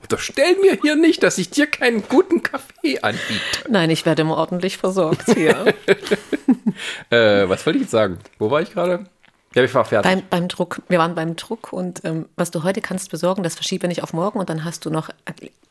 Unterstell 0.04 0.56
mir 0.62 0.78
hier 0.80 0.96
nicht, 0.96 1.24
dass 1.24 1.40
ich 1.40 1.50
dir 1.50 1.66
keinen 1.66 2.08
guten 2.08 2.44
Kaffee 2.44 3.00
anbiete. 3.00 3.42
Nein, 3.70 3.90
ich 3.90 4.06
werde 4.06 4.22
immer 4.22 4.38
ordentlich 4.38 4.78
versorgt 4.78 5.34
hier. 5.34 5.74
äh, 7.10 7.50
was 7.50 7.66
wollte 7.66 7.78
ich 7.78 7.84
jetzt 7.84 7.92
sagen? 7.92 8.20
Wo 8.38 8.52
war 8.52 8.62
ich 8.62 8.72
gerade? 8.72 9.06
Ja, 9.54 9.64
ich 9.64 9.74
war 9.74 9.84
fertig. 9.86 10.10
Beim, 10.10 10.24
beim, 10.30 10.48
Druck. 10.48 10.82
Wir 10.88 11.00
waren 11.00 11.14
beim 11.14 11.36
Druck 11.36 11.74
und 11.74 12.02
ähm, 12.06 12.28
was 12.38 12.52
du 12.52 12.64
heute 12.64 12.82
kannst 12.82 13.12
besorgen, 13.12 13.44
das 13.44 13.56
verschiebe 13.56 13.88
nicht 13.88 14.02
auf 14.02 14.14
morgen 14.14 14.40
und 14.40 14.50
dann 14.50 14.64
hast 14.64 14.86
du 14.86 14.90
noch 14.90 15.10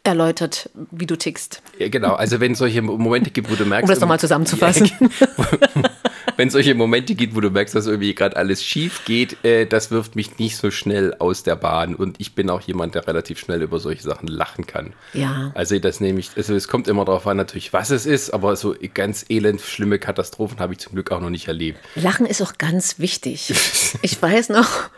erläutert, 0.02 0.70
wie 0.90 1.06
du 1.06 1.16
tickst. 1.16 1.62
Ja, 1.78 1.88
genau. 1.88 2.14
Also 2.14 2.40
wenn 2.40 2.52
es 2.52 2.58
solche 2.58 2.82
Momente 2.82 3.30
gibt, 3.30 3.50
wo 3.50 3.54
du 3.54 3.64
merkst. 3.64 3.84
Um 3.84 3.90
das 3.90 4.00
nochmal 4.00 4.20
zusammenzufassen. 4.20 4.90
Ja, 5.18 5.28
wenn 6.36 6.48
es 6.48 6.52
solche 6.52 6.74
Momente 6.74 7.14
gibt, 7.14 7.34
wo 7.34 7.40
du 7.40 7.50
merkst, 7.50 7.74
dass 7.74 7.86
irgendwie 7.86 8.14
gerade 8.14 8.36
alles 8.36 8.64
schief 8.64 9.04
geht, 9.04 9.44
äh, 9.44 9.66
das 9.66 9.90
wirft 9.90 10.16
mich 10.16 10.38
nicht 10.38 10.56
so 10.56 10.70
schnell 10.70 11.14
aus 11.18 11.42
der 11.42 11.56
Bahn. 11.56 11.94
Und 11.94 12.16
ich 12.18 12.34
bin 12.34 12.48
auch 12.48 12.62
jemand, 12.62 12.94
der 12.94 13.06
relativ 13.06 13.38
schnell 13.38 13.62
über 13.62 13.78
solche 13.78 14.02
Sachen 14.02 14.26
lachen 14.26 14.66
kann. 14.66 14.94
Ja. 15.12 15.52
Also 15.54 15.78
das 15.78 16.00
nehme 16.00 16.20
ich, 16.20 16.30
also 16.36 16.54
es 16.54 16.68
kommt 16.68 16.88
immer 16.88 17.04
darauf 17.04 17.26
an, 17.26 17.36
natürlich, 17.36 17.72
was 17.72 17.90
es 17.90 18.06
ist, 18.06 18.30
aber 18.30 18.56
so 18.56 18.74
ganz 18.94 19.26
elend 19.28 19.60
schlimme 19.60 19.98
Katastrophen 19.98 20.60
habe 20.60 20.72
ich 20.72 20.78
zum 20.78 20.94
Glück 20.94 21.12
auch 21.12 21.20
noch 21.20 21.30
nicht 21.30 21.48
erlebt. 21.48 21.78
Lachen 21.94 22.26
ist 22.26 22.40
auch 22.40 22.56
ganz 22.58 22.98
wichtig. 22.98 23.52
ich 24.02 24.20
weiß 24.20 24.48
noch, 24.50 24.90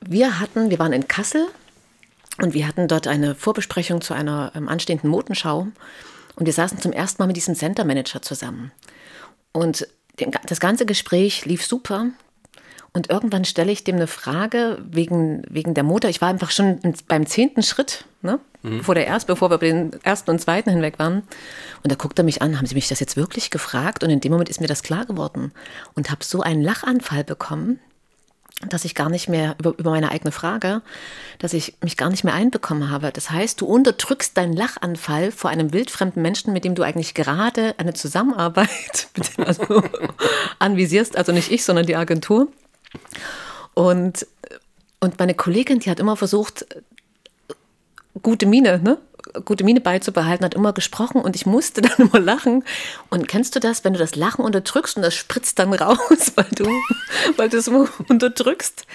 wir 0.00 0.40
hatten, 0.40 0.70
wir 0.70 0.78
waren 0.78 0.92
in 0.92 1.08
Kassel 1.08 1.46
und 2.40 2.54
wir 2.54 2.66
hatten 2.66 2.88
dort 2.88 3.06
eine 3.06 3.34
Vorbesprechung 3.34 4.00
zu 4.00 4.14
einer 4.14 4.52
ähm, 4.54 4.68
anstehenden 4.68 5.10
Modenschau. 5.10 5.68
Und 6.36 6.46
wir 6.46 6.52
saßen 6.52 6.80
zum 6.80 6.92
ersten 6.92 7.22
Mal 7.22 7.26
mit 7.26 7.36
diesem 7.36 7.54
Center 7.54 7.84
Manager 7.84 8.22
zusammen. 8.22 8.72
Und 9.52 9.86
das 10.46 10.60
ganze 10.60 10.86
Gespräch 10.86 11.44
lief 11.44 11.64
super. 11.64 12.06
Und 12.92 13.10
irgendwann 13.10 13.44
stelle 13.44 13.70
ich 13.70 13.84
dem 13.84 13.96
eine 13.96 14.06
Frage 14.06 14.78
wegen, 14.90 15.42
wegen 15.48 15.74
der 15.74 15.84
Mutter. 15.84 16.08
Ich 16.08 16.20
war 16.20 16.28
einfach 16.28 16.50
schon 16.50 16.80
beim 17.06 17.26
zehnten 17.26 17.62
Schritt, 17.62 18.04
ne? 18.22 18.40
Mhm. 18.62 18.78
Bevor, 18.78 18.94
der 18.94 19.06
erst, 19.06 19.26
bevor 19.26 19.50
wir 19.50 19.56
über 19.56 19.66
den 19.66 19.92
ersten 20.02 20.30
und 20.30 20.40
zweiten 20.40 20.70
hinweg 20.70 20.98
waren. 20.98 21.22
Und 21.82 21.92
da 21.92 21.94
guckt 21.94 22.18
er 22.18 22.24
mich 22.24 22.42
an, 22.42 22.58
haben 22.58 22.66
Sie 22.66 22.74
mich 22.74 22.88
das 22.88 23.00
jetzt 23.00 23.16
wirklich 23.16 23.50
gefragt? 23.50 24.02
Und 24.02 24.10
in 24.10 24.20
dem 24.20 24.32
Moment 24.32 24.50
ist 24.50 24.60
mir 24.60 24.66
das 24.66 24.82
klar 24.82 25.06
geworden. 25.06 25.52
Und 25.94 26.10
habe 26.10 26.24
so 26.24 26.42
einen 26.42 26.62
Lachanfall 26.62 27.24
bekommen, 27.24 27.78
dass 28.68 28.84
ich 28.84 28.94
gar 28.94 29.08
nicht 29.08 29.28
mehr 29.28 29.56
über, 29.58 29.74
über 29.78 29.90
meine 29.90 30.10
eigene 30.10 30.32
Frage, 30.32 30.82
dass 31.38 31.54
ich 31.54 31.76
mich 31.82 31.96
gar 31.96 32.10
nicht 32.10 32.24
mehr 32.24 32.34
einbekommen 32.34 32.90
habe. 32.90 33.10
Das 33.12 33.30
heißt, 33.30 33.60
du 33.60 33.66
unterdrückst 33.66 34.36
deinen 34.36 34.52
Lachanfall 34.52 35.32
vor 35.32 35.50
einem 35.50 35.72
wildfremden 35.72 36.20
Menschen, 36.20 36.52
mit 36.52 36.64
dem 36.64 36.74
du 36.74 36.82
eigentlich 36.82 37.14
gerade 37.14 37.74
eine 37.78 37.94
Zusammenarbeit 37.94 39.08
also 39.38 39.82
anvisierst, 40.58 41.16
also 41.16 41.32
nicht 41.32 41.50
ich, 41.50 41.64
sondern 41.64 41.86
die 41.86 41.96
Agentur. 41.96 42.48
Und, 43.74 44.26
und 45.00 45.18
meine 45.18 45.34
Kollegin, 45.34 45.80
die 45.80 45.90
hat 45.90 46.00
immer 46.00 46.16
versucht, 46.16 46.66
gute 48.22 48.46
Miene, 48.46 48.80
ne? 48.82 48.98
Gute 49.44 49.64
Miene 49.64 49.80
beizubehalten, 49.80 50.44
hat 50.44 50.54
immer 50.54 50.72
gesprochen 50.72 51.20
und 51.20 51.36
ich 51.36 51.46
musste 51.46 51.82
dann 51.82 52.08
immer 52.08 52.20
lachen. 52.20 52.64
Und 53.08 53.28
kennst 53.28 53.54
du 53.56 53.60
das, 53.60 53.84
wenn 53.84 53.92
du 53.92 53.98
das 53.98 54.16
Lachen 54.16 54.44
unterdrückst 54.44 54.96
und 54.96 55.02
das 55.02 55.14
spritzt 55.14 55.58
dann 55.58 55.72
raus, 55.72 56.32
weil 56.34 56.48
du, 56.54 56.68
weil 57.36 57.48
du 57.48 57.58
es 57.58 57.68
unterdrückst? 57.68 58.86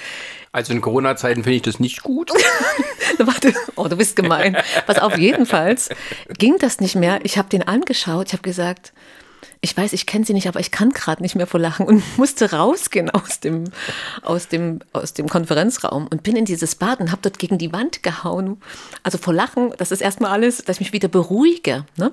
Also 0.52 0.72
in 0.72 0.80
Corona-Zeiten 0.80 1.44
finde 1.44 1.58
ich 1.58 1.62
das 1.64 1.82
nicht 1.82 2.02
gut. 2.02 2.32
Warte, 3.18 3.54
oh, 3.76 3.90
du 3.90 3.98
bist 3.98 4.16
gemein. 4.16 4.56
Was 4.88 5.00
auf 5.00 5.18
jeden 5.18 5.46
Fall 5.46 5.76
ging 6.38 6.58
das 6.60 6.80
nicht 6.80 6.96
mehr. 6.96 7.20
Ich 7.24 7.38
habe 7.38 7.50
den 7.50 7.64
angeschaut, 7.64 8.28
ich 8.28 8.34
habe 8.34 8.44
gesagt, 8.44 8.94
ich 9.66 9.76
weiß, 9.76 9.94
ich 9.94 10.06
kenne 10.06 10.24
sie 10.24 10.34
nicht, 10.34 10.48
aber 10.48 10.60
ich 10.60 10.70
kann 10.70 10.92
gerade 10.92 11.24
nicht 11.24 11.36
mehr 11.36 11.48
vor 11.48 11.60
Lachen 11.60 11.88
und 11.88 12.04
musste 12.18 12.52
rausgehen 12.52 13.10
aus 13.10 13.40
dem, 13.40 13.66
aus 14.22 14.48
dem, 14.48 14.80
aus 14.94 15.14
dem 15.14 15.28
Konferenzraum 15.28 16.08
und 16.08 16.22
bin 16.22 16.36
in 16.36 16.46
dieses 16.46 16.76
Bad 16.76 17.00
und 17.00 17.12
habe 17.12 17.24
dort 17.24 17.40
gegen 17.40 17.58
die 17.58 17.74
Wand 17.74 18.04
gehauen. 18.04 18.62
Also 19.02 19.18
vor 19.18 19.34
Lachen, 19.34 19.74
das 19.78 19.92
ist 19.92 20.02
erstmal 20.02 20.32
alles, 20.32 20.60
dass 20.60 20.78
ich 20.78 20.82
mich 20.82 20.94
wieder 20.94 21.08
beruhige. 21.08 21.86
Ne? 21.98 22.12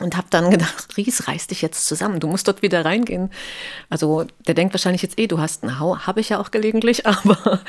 Und 0.00 0.16
habe 0.16 0.28
dann 0.30 0.50
gedacht, 0.50 0.88
Ries, 0.96 1.28
reiß 1.28 1.48
dich 1.48 1.60
jetzt 1.60 1.86
zusammen, 1.86 2.18
du 2.18 2.28
musst 2.28 2.48
dort 2.48 2.62
wieder 2.62 2.82
reingehen. 2.82 3.28
Also 3.90 4.24
der 4.46 4.54
denkt 4.54 4.72
wahrscheinlich 4.72 5.02
jetzt 5.02 5.18
eh, 5.18 5.26
du 5.26 5.38
hast 5.38 5.62
einen 5.62 5.78
Hau, 5.78 5.98
habe 5.98 6.20
ich 6.20 6.30
ja 6.30 6.40
auch 6.40 6.50
gelegentlich, 6.50 7.06
aber, 7.06 7.60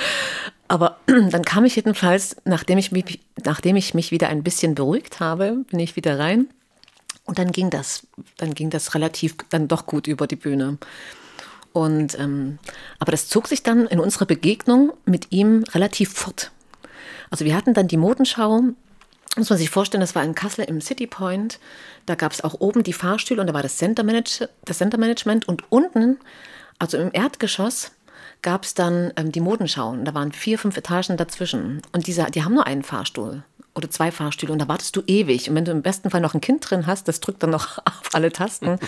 aber 0.69 1.00
dann 1.06 1.43
kam 1.43 1.65
ich 1.65 1.76
jedenfalls, 1.76 2.38
nachdem 2.45 2.78
ich, 2.78 2.93
mich, 2.93 3.19
nachdem 3.43 3.76
ich 3.76 3.93
mich 3.93 4.12
wieder 4.12 4.30
ein 4.30 4.41
bisschen 4.41 4.74
beruhigt 4.74 5.19
habe, 5.19 5.65
bin 5.69 5.80
ich 5.80 5.97
wieder 5.97 6.17
rein 6.17 6.47
und 7.32 7.39
dann 7.39 7.54
ging 7.54 7.70
das, 7.70 8.06
dann 8.36 8.54
ging 8.54 8.70
das 8.70 8.94
relativ 8.94 9.38
dann 9.48 9.70
doch 9.70 9.86
gut 9.86 10.06
über 10.06 10.28
die 10.28 10.36
Bühne. 10.36 10.78
Und 11.72 12.20
ähm, 12.20 12.60
aber 13.00 13.13
das 13.13 13.30
zog 13.30 13.48
sich 13.48 13.63
dann 13.63 13.88
in 13.88 14.02
unserer 14.02 14.26
Begegnung 14.26 14.91
mit 15.06 15.32
ihm 15.32 15.63
relativ 15.74 16.12
fort. 16.12 16.52
Also 17.30 17.46
wir 17.46 17.56
hatten 17.56 17.74
dann 17.74 17.88
die 17.88 17.96
Modenschau, 17.96 18.63
muss 19.38 19.50
man 19.50 19.58
sich 19.58 19.70
vorstellen, 19.70 20.02
das 20.02 20.13
war 20.13 20.26
in 20.26 20.36
Kassel 20.36 20.65
im 20.65 20.82
City 20.82 21.08
Point. 21.08 21.62
Da 22.06 22.15
gab 22.15 22.34
es 22.34 22.44
auch 22.44 22.56
oben 22.60 22.84
die 22.84 22.91
Fahrstühle 22.91 23.39
und 23.39 23.48
da 23.48 23.54
war 23.54 23.63
das 23.63 23.78
Center, 23.78 24.04
Manage 24.04 24.50
das 24.65 24.80
Center 24.80 24.98
Management 24.98 25.48
und 25.48 25.72
unten, 25.72 26.20
also 26.80 26.98
im 26.98 27.12
Erdgeschoss, 27.13 27.91
gab 28.41 28.65
es 28.65 28.74
dann 28.74 29.13
ähm, 29.15 29.32
die 29.32 29.39
Modenschau. 29.39 29.91
Und 29.91 30.04
da 30.04 30.13
waren 30.13 30.34
vier, 30.34 30.60
fünf 30.60 30.76
Etagen 30.76 31.15
dazwischen. 31.15 31.82
Und 31.94 32.08
diese, 32.08 32.26
die 32.26 32.44
haben 32.44 32.56
nur 32.56 32.67
einen 32.67 32.84
Fahrstuhl 32.84 33.44
oder 33.76 33.90
zwei 33.90 34.12
Fahrstühle 34.12 34.52
und 34.52 34.60
da 34.60 34.68
wartest 34.68 34.96
du 34.96 35.02
ewig. 35.08 35.50
Und 35.50 35.56
wenn 35.56 35.66
du 35.66 35.72
im 35.72 35.82
besten 35.82 36.10
Fall 36.10 36.22
noch 36.22 36.34
ein 36.34 36.42
Kind 36.42 36.70
drin 36.70 36.88
hast, 36.88 37.08
das 37.08 37.20
drückt 37.20 37.44
dann 37.44 37.50
noch 37.50 37.78
auf 37.86 38.10
alle 38.14 38.32
Tasten, 38.32 38.80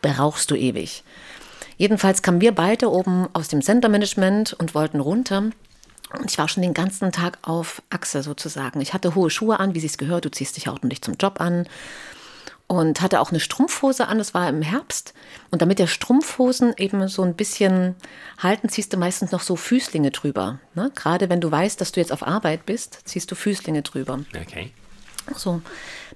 brauchst 0.00 0.50
du 0.50 0.54
ewig. 0.54 1.04
Jedenfalls 1.76 2.22
kamen 2.22 2.40
wir 2.40 2.52
beide 2.52 2.90
oben 2.90 3.28
aus 3.32 3.48
dem 3.48 3.62
Center 3.62 3.88
Management 3.88 4.52
und 4.52 4.74
wollten 4.74 5.00
runter. 5.00 5.50
Und 6.18 6.30
ich 6.30 6.38
war 6.38 6.48
schon 6.48 6.62
den 6.62 6.74
ganzen 6.74 7.10
Tag 7.10 7.38
auf 7.42 7.82
Achse 7.88 8.22
sozusagen. 8.22 8.80
Ich 8.80 8.92
hatte 8.92 9.14
hohe 9.14 9.30
Schuhe 9.30 9.58
an, 9.58 9.74
wie 9.74 9.80
sie 9.80 9.86
es 9.86 9.96
gehört. 9.96 10.24
Du 10.24 10.30
ziehst 10.30 10.56
dich 10.56 10.68
ordentlich 10.68 11.00
zum 11.02 11.14
Job 11.14 11.40
an. 11.40 11.66
Und 12.72 13.02
hatte 13.02 13.20
auch 13.20 13.28
eine 13.28 13.38
Strumpfhose 13.38 14.08
an, 14.08 14.16
das 14.16 14.32
war 14.32 14.48
im 14.48 14.62
Herbst. 14.62 15.12
Und 15.50 15.60
damit 15.60 15.78
der 15.78 15.86
Strumpfhosen 15.86 16.72
eben 16.78 17.06
so 17.06 17.20
ein 17.22 17.34
bisschen 17.34 17.96
halten, 18.38 18.70
ziehst 18.70 18.94
du 18.94 18.96
meistens 18.96 19.30
noch 19.30 19.42
so 19.42 19.56
Füßlinge 19.56 20.10
drüber. 20.10 20.58
Ne? 20.74 20.90
Gerade 20.94 21.28
wenn 21.28 21.42
du 21.42 21.50
weißt, 21.50 21.78
dass 21.78 21.92
du 21.92 22.00
jetzt 22.00 22.12
auf 22.12 22.26
Arbeit 22.26 22.64
bist, 22.64 23.00
ziehst 23.04 23.30
du 23.30 23.34
Füßlinge 23.34 23.82
drüber. 23.82 24.20
Okay. 24.34 24.72
So. 25.36 25.60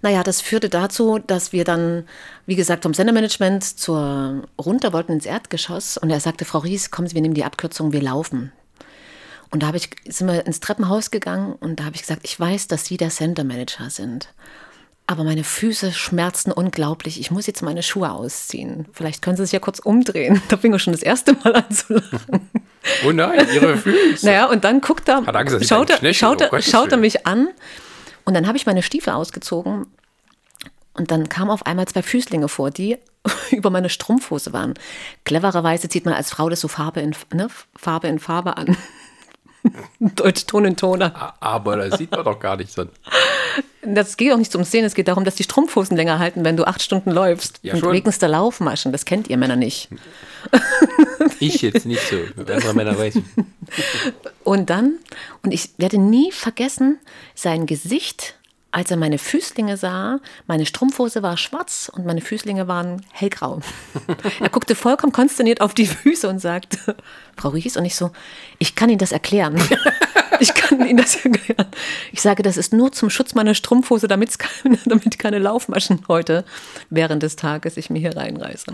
Naja, 0.00 0.22
das 0.22 0.40
führte 0.40 0.70
dazu, 0.70 1.18
dass 1.18 1.52
wir 1.52 1.64
dann, 1.64 2.08
wie 2.46 2.56
gesagt, 2.56 2.84
vom 2.84 2.94
Sendermanagement 2.94 3.62
zur 3.62 4.44
runter 4.58 4.94
wollten 4.94 5.12
ins 5.12 5.26
Erdgeschoss 5.26 5.98
und 5.98 6.08
er 6.08 6.20
sagte, 6.20 6.46
Frau 6.46 6.60
Ries, 6.60 6.90
kommen 6.90 7.06
Sie, 7.06 7.14
wir 7.14 7.20
nehmen 7.20 7.34
die 7.34 7.44
Abkürzung, 7.44 7.92
wir 7.92 8.02
laufen. 8.02 8.50
Und 9.50 9.62
da 9.62 9.66
habe 9.66 9.76
ich, 9.76 9.90
sind 10.08 10.26
wir 10.26 10.46
ins 10.46 10.60
Treppenhaus 10.60 11.10
gegangen 11.10 11.52
und 11.52 11.80
da 11.80 11.84
habe 11.84 11.96
ich 11.96 12.02
gesagt, 12.02 12.22
ich 12.24 12.40
weiß, 12.40 12.66
dass 12.66 12.86
Sie 12.86 12.96
der 12.96 13.10
Sendermanager 13.10 13.90
sind. 13.90 14.30
Aber 15.08 15.22
meine 15.22 15.44
Füße 15.44 15.92
schmerzen 15.92 16.50
unglaublich. 16.50 17.20
Ich 17.20 17.30
muss 17.30 17.46
jetzt 17.46 17.62
meine 17.62 17.84
Schuhe 17.84 18.10
ausziehen. 18.10 18.86
Vielleicht 18.92 19.22
können 19.22 19.36
Sie 19.36 19.44
sich 19.44 19.52
ja 19.52 19.60
kurz 19.60 19.78
umdrehen. 19.78 20.42
Da 20.48 20.56
fing 20.56 20.72
er 20.72 20.78
schon 20.80 20.92
das 20.92 21.02
erste 21.02 21.32
Mal 21.34 21.54
an 21.54 21.70
zu 21.70 21.94
lachen. 21.94 22.50
Oh 23.06 23.12
nein, 23.12 23.46
Ihre 23.54 23.76
Füße. 23.76 24.26
Naja, 24.26 24.46
und 24.46 24.64
dann 24.64 24.80
guckt 24.80 25.08
er, 25.08 25.22
Sie 25.58 25.66
schaut, 25.66 25.90
er, 25.90 26.14
schaut, 26.14 26.40
er, 26.40 26.48
Gottes 26.48 26.70
schaut 26.70 26.90
er 26.90 26.98
mich 26.98 27.26
an 27.26 27.48
und 28.24 28.34
dann 28.34 28.46
habe 28.48 28.56
ich 28.56 28.66
meine 28.66 28.82
Stiefel 28.82 29.12
ausgezogen 29.12 29.86
und 30.94 31.10
dann 31.10 31.28
kamen 31.28 31.50
auf 31.50 31.66
einmal 31.66 31.86
zwei 31.86 32.02
Füßlinge 32.02 32.48
vor, 32.48 32.70
die 32.70 32.98
über 33.50 33.70
meine 33.70 33.90
Strumpfhose 33.90 34.52
waren. 34.52 34.74
Clevererweise 35.24 35.88
zieht 35.88 36.04
man 36.04 36.14
als 36.14 36.30
Frau 36.30 36.48
das 36.48 36.60
so 36.60 36.68
Farbe 36.68 37.00
in, 37.00 37.14
ne, 37.32 37.48
Farbe, 37.76 38.08
in 38.08 38.18
Farbe 38.18 38.56
an. 38.56 38.76
Deutsch 39.98 40.46
Ton 40.46 40.64
in 40.64 40.76
Toner. 40.76 41.34
Aber 41.40 41.76
das 41.76 41.98
sieht 41.98 42.12
man 42.12 42.24
doch 42.24 42.38
gar 42.38 42.56
nicht 42.56 42.72
so. 42.72 42.86
Das 43.94 44.16
geht 44.16 44.32
auch 44.32 44.38
nicht 44.38 44.54
ums 44.54 44.70
Sehen, 44.70 44.84
es 44.84 44.94
geht 44.94 45.08
darum, 45.08 45.24
dass 45.24 45.34
die 45.36 45.44
Strumpfhosen 45.44 45.96
länger 45.96 46.18
halten, 46.18 46.44
wenn 46.44 46.56
du 46.56 46.64
acht 46.64 46.82
Stunden 46.82 47.10
läufst. 47.10 47.60
Ja, 47.62 47.74
und 47.74 47.80
schon. 47.80 47.92
wegen 47.92 48.10
der 48.18 48.28
Laufmaschen, 48.28 48.92
das 48.92 49.04
kennt 49.04 49.28
ihr 49.28 49.36
Männer 49.36 49.56
nicht. 49.56 49.88
Ich 51.38 51.60
jetzt 51.60 51.84
nicht 51.84 52.02
so. 52.08 52.16
Andere 52.38 52.72
Männer 52.72 52.98
weiß. 52.98 53.18
Und 54.44 54.70
dann, 54.70 54.94
und 55.42 55.52
ich 55.52 55.70
werde 55.76 55.98
nie 55.98 56.32
vergessen, 56.32 56.98
sein 57.34 57.66
Gesicht, 57.66 58.36
als 58.72 58.90
er 58.90 58.96
meine 58.96 59.18
Füßlinge 59.18 59.76
sah. 59.76 60.18
Meine 60.46 60.66
Strumpfhose 60.66 61.22
war 61.22 61.36
schwarz 61.36 61.90
und 61.94 62.04
meine 62.04 62.20
Füßlinge 62.20 62.68
waren 62.68 63.04
hellgrau. 63.12 63.60
er 64.40 64.48
guckte 64.48 64.74
vollkommen 64.74 65.12
konsterniert 65.12 65.60
auf 65.60 65.74
die 65.74 65.86
Füße 65.86 66.28
und 66.28 66.40
sagte, 66.40 66.96
Frau 67.36 67.50
Ries, 67.50 67.76
und 67.76 67.84
ich 67.84 67.96
so, 67.96 68.10
ich 68.58 68.74
kann 68.74 68.90
Ihnen 68.90 68.98
das 68.98 69.12
erklären. 69.12 69.60
Ich 70.40 70.54
kann 70.54 70.86
Ihnen 70.86 70.98
das 70.98 71.16
erklären. 71.16 71.66
Ich 72.12 72.20
sage, 72.20 72.42
das 72.42 72.56
ist 72.56 72.72
nur 72.72 72.92
zum 72.92 73.10
Schutz 73.10 73.34
meiner 73.34 73.54
Strumpfhose, 73.54 74.06
keine, 74.06 74.78
damit 74.84 75.18
keine 75.18 75.38
Laufmaschen 75.38 76.02
heute 76.08 76.44
während 76.90 77.22
des 77.22 77.36
Tages 77.36 77.76
ich 77.76 77.90
mir 77.90 77.98
hier 77.98 78.16
reinreiße. 78.16 78.66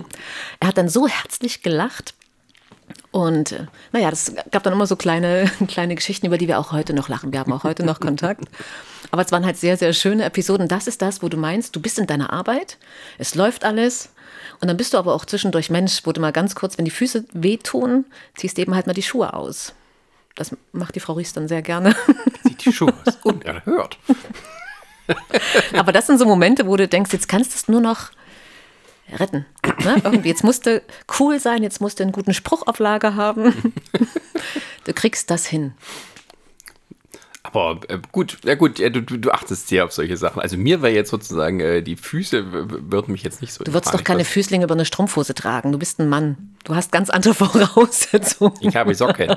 Er 0.61 0.69
hat 0.69 0.79
dann 0.79 0.89
so 0.89 1.07
herzlich 1.07 1.63
gelacht, 1.63 2.15
und 3.11 3.53
äh, 3.53 3.67
naja, 3.93 4.11
das 4.11 4.35
gab 4.51 4.63
dann 4.63 4.73
immer 4.73 4.87
so 4.87 4.97
kleine, 4.97 5.51
kleine 5.69 5.95
Geschichten, 5.95 6.27
über 6.27 6.39
die 6.39 6.49
wir 6.49 6.59
auch 6.59 6.73
heute 6.73 6.95
noch 6.95 7.09
lachen. 7.09 7.33
Wir 7.33 7.41
haben 7.41 7.53
auch 7.53 7.65
heute 7.65 7.85
noch 7.85 8.01
Kontakt. 8.01 8.45
Aber 9.11 9.23
es 9.23 9.33
waren 9.33 9.45
halt 9.45 9.57
sehr, 9.57 9.77
sehr 9.77 9.93
schöne 9.93 10.25
Episoden. 10.25 10.69
Das 10.69 10.87
ist 10.87 11.03
das, 11.03 11.23
wo 11.23 11.29
du 11.29 11.37
meinst, 11.37 11.77
du 11.77 11.81
bist 11.81 11.99
in 11.99 12.07
deiner 12.07 12.33
Arbeit, 12.33 12.79
es 13.19 13.35
läuft 13.35 13.65
alles. 13.65 14.11
Und 14.61 14.69
dann 14.69 14.77
bist 14.77 14.95
du 14.95 14.99
aber 14.99 15.15
auch 15.15 15.25
zwischendurch 15.25 15.71
Mensch, 15.71 16.03
wo 16.05 16.13
du 16.13 16.21
mal 16.21 16.33
ganz 16.33 16.55
kurz, 16.55 16.79
wenn 16.79 16.85
die 16.85 16.91
Füße 16.91 17.25
wehtun, 17.33 18.07
ziehst 18.37 18.59
eben 18.59 18.75
halt 18.75 18.87
mal 18.87 18.93
die 18.93 19.03
Schuhe 19.03 19.35
aus. 19.35 19.75
Das 20.35 20.57
macht 20.73 20.95
die 20.95 21.01
Frau 21.01 21.15
Ries 21.15 21.33
dann 21.33 21.49
sehr 21.49 21.63
gerne. 21.63 21.95
Sieht 22.45 22.65
die 22.65 22.73
Schuhe 22.73 22.95
aus. 23.05 23.19
Unerhört. 23.23 23.99
Aber 25.75 25.93
das 25.93 26.07
sind 26.07 26.19
so 26.19 26.25
Momente, 26.25 26.67
wo 26.67 26.77
du 26.77 26.89
denkst, 26.89 27.13
jetzt 27.13 27.29
kannst 27.29 27.53
du 27.53 27.57
es 27.57 27.69
nur 27.69 27.81
noch 27.81 28.11
retten. 29.21 29.47
Ne? 29.85 30.01
Irgendwie, 30.05 30.29
jetzt 30.29 30.45
musste 30.45 30.83
cool 31.19 31.41
sein, 31.41 31.63
jetzt 31.63 31.81
musst 31.81 31.99
du 31.99 32.05
einen 32.05 32.13
guten 32.13 32.35
Spruch 32.35 32.67
auf 32.67 32.79
Lager 32.79 33.17
haben. 33.17 33.73
Du 34.85 34.93
kriegst 34.93 35.31
das 35.31 35.47
hin. 35.47 35.75
Aber 37.45 37.81
äh, 37.89 37.99
gut, 38.13 38.39
ja 38.45 38.55
gut, 38.55 38.79
ja, 38.79 38.89
du, 38.89 39.03
du, 39.03 39.31
achtest 39.31 39.69
sehr 39.69 39.85
auf 39.85 39.93
solche 39.93 40.17
Sachen. 40.17 40.41
Also 40.41 40.57
mir 40.57 40.81
wäre 40.81 40.95
jetzt 40.95 41.11
sozusagen, 41.11 41.61
äh, 41.61 41.83
die 41.83 41.97
Füße 41.97 42.53
würden 42.91 43.13
mich 43.13 43.23
jetzt 43.23 43.43
nicht 43.43 43.53
so. 43.53 43.65
Du 43.65 43.73
würdest 43.73 43.93
doch 43.93 44.05
keine 44.05 44.25
Füßlinge 44.25 44.65
über 44.65 44.75
eine 44.75 44.85
Strumpfhose 44.85 45.35
tragen. 45.35 45.73
Du 45.73 45.79
bist 45.79 45.99
ein 46.01 46.09
Mann. 46.09 46.57
Du 46.65 46.75
hast 46.75 46.93
ganz 46.93 47.11
andere 47.11 47.35
Voraussetzungen. 47.35 48.55
Ich 48.61 48.77
habe 48.77 48.95
Socken. 48.95 49.37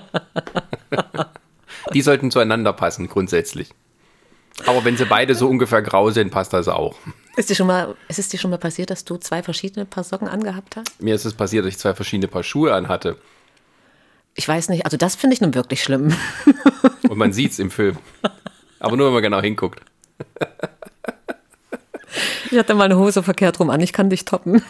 die 1.93 2.01
sollten 2.01 2.29
zueinander 2.29 2.73
passen, 2.73 3.07
grundsätzlich. 3.07 3.69
Aber 4.65 4.85
wenn 4.85 4.95
sie 4.95 5.05
beide 5.05 5.35
so 5.35 5.49
ungefähr 5.49 5.81
grau 5.81 6.11
sind, 6.11 6.31
passt 6.31 6.53
das 6.53 6.67
auch. 6.67 6.95
Ist 7.35 7.49
dir 7.49 7.55
schon 7.55 7.67
mal, 7.67 7.95
ist 8.07 8.19
es 8.19 8.29
dir 8.29 8.39
schon 8.39 8.51
mal 8.51 8.57
passiert, 8.57 8.89
dass 8.89 9.03
du 9.03 9.17
zwei 9.17 9.43
verschiedene 9.43 9.85
Paar 9.85 10.03
Socken 10.03 10.27
angehabt 10.27 10.77
hast? 10.77 11.01
Mir 11.01 11.13
ist 11.13 11.25
es 11.25 11.33
passiert, 11.33 11.65
dass 11.65 11.73
ich 11.73 11.77
zwei 11.77 11.93
verschiedene 11.93 12.29
Paar 12.29 12.43
Schuhe 12.43 12.73
anhatte. 12.73 13.17
Ich 14.35 14.47
weiß 14.47 14.69
nicht. 14.69 14.85
Also 14.85 14.97
das 14.97 15.15
finde 15.15 15.33
ich 15.33 15.41
nun 15.41 15.53
wirklich 15.53 15.83
schlimm. 15.83 16.15
Und 17.09 17.17
man 17.17 17.33
sieht 17.33 17.51
es 17.51 17.59
im 17.59 17.71
Film. 17.71 17.97
Aber 18.79 18.95
nur, 18.95 19.07
wenn 19.07 19.13
man 19.13 19.23
genau 19.23 19.41
hinguckt. 19.41 19.81
Ich 22.51 22.57
hatte 22.57 22.73
mal 22.73 22.85
eine 22.85 22.97
Hose 22.97 23.23
verkehrt 23.23 23.59
rum 23.59 23.69
an. 23.69 23.81
Ich 23.81 23.91
kann 23.91 24.09
dich 24.09 24.23
toppen. 24.25 24.63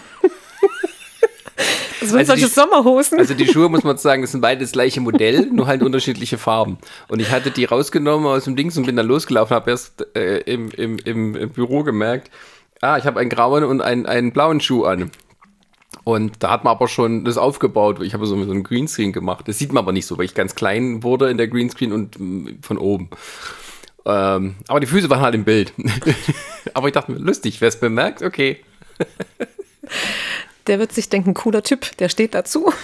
Das 2.00 2.10
sind 2.10 2.18
Also 2.20 2.32
solche 2.34 2.46
die- 2.48 2.52
Sommerhosen. 2.52 3.20
Also 3.20 3.34
die 3.34 3.48
Schuhe, 3.48 3.70
muss 3.70 3.84
man 3.84 3.98
sagen, 3.98 4.22
das 4.22 4.32
sind 4.32 4.42
beide 4.42 4.62
das 4.62 4.72
gleiche 4.72 5.02
Modell, 5.02 5.46
nur 5.52 5.68
halt 5.68 5.82
unterschiedliche 5.84 6.38
Farben. 6.38 6.78
Und 7.08 7.20
ich 7.22 7.32
hatte 7.32 7.52
die 7.52 7.66
rausgenommen 7.66 8.28
aus 8.28 8.46
dem 8.46 8.56
Dings 8.56 8.78
und 8.78 8.86
bin 8.86 8.96
dann 8.96 9.08
losgelaufen, 9.08 9.56
habe 9.56 9.72
erst 9.72 10.06
äh, 10.16 10.38
im, 10.40 10.70
im, 10.72 10.98
im, 11.00 11.36
im 11.36 11.50
Büro 11.52 11.84
gemerkt, 11.84 12.32
ah, 12.82 12.98
ich 12.98 13.06
habe 13.06 13.20
einen 13.20 13.30
grauen 13.30 13.64
und 13.64 13.82
einen, 13.82 14.06
einen 14.06 14.32
blauen 14.32 14.60
Schuh 14.62 14.86
an. 14.86 15.12
Und 16.04 16.44
da 16.44 16.52
hat 16.52 16.64
man 16.64 16.72
aber 16.72 16.88
schon 16.88 17.26
das 17.26 17.38
aufgebaut. 17.38 18.02
Ich 18.04 18.14
habe 18.14 18.26
so 18.28 18.36
so 18.44 18.52
einen 18.52 18.64
Greenscreen 18.64 19.12
gemacht. 19.14 19.48
Das 19.48 19.58
sieht 19.58 19.72
man 19.74 19.84
aber 19.84 19.92
nicht 19.92 20.06
so, 20.06 20.18
weil 20.18 20.26
ich 20.26 20.36
ganz 20.36 20.54
klein 20.54 21.02
wurde 21.04 21.30
in 21.30 21.38
der 21.38 21.48
Greenscreen 21.48 21.92
und 21.94 22.20
mm, 22.20 22.60
von 22.62 22.78
oben. 22.78 23.10
Ähm, 24.06 24.56
aber 24.68 24.80
die 24.82 24.88
Füße 24.88 25.10
waren 25.10 25.22
halt 25.22 25.34
im 25.34 25.46
Bild. 25.46 25.74
aber 26.76 26.88
ich 26.90 26.94
dachte 26.94 27.12
mir, 27.12 27.18
lustig, 27.18 27.60
wer 27.62 27.70
es 27.70 27.80
bemerkt, 27.80 28.22
okay. 28.22 28.60
Der 30.68 30.80
wird 30.80 30.94
sich 30.94 31.10
denken, 31.10 31.34
cooler 31.34 31.64
Typ, 31.64 31.96
der 31.98 32.10
steht 32.10 32.34
dazu. 32.34 32.74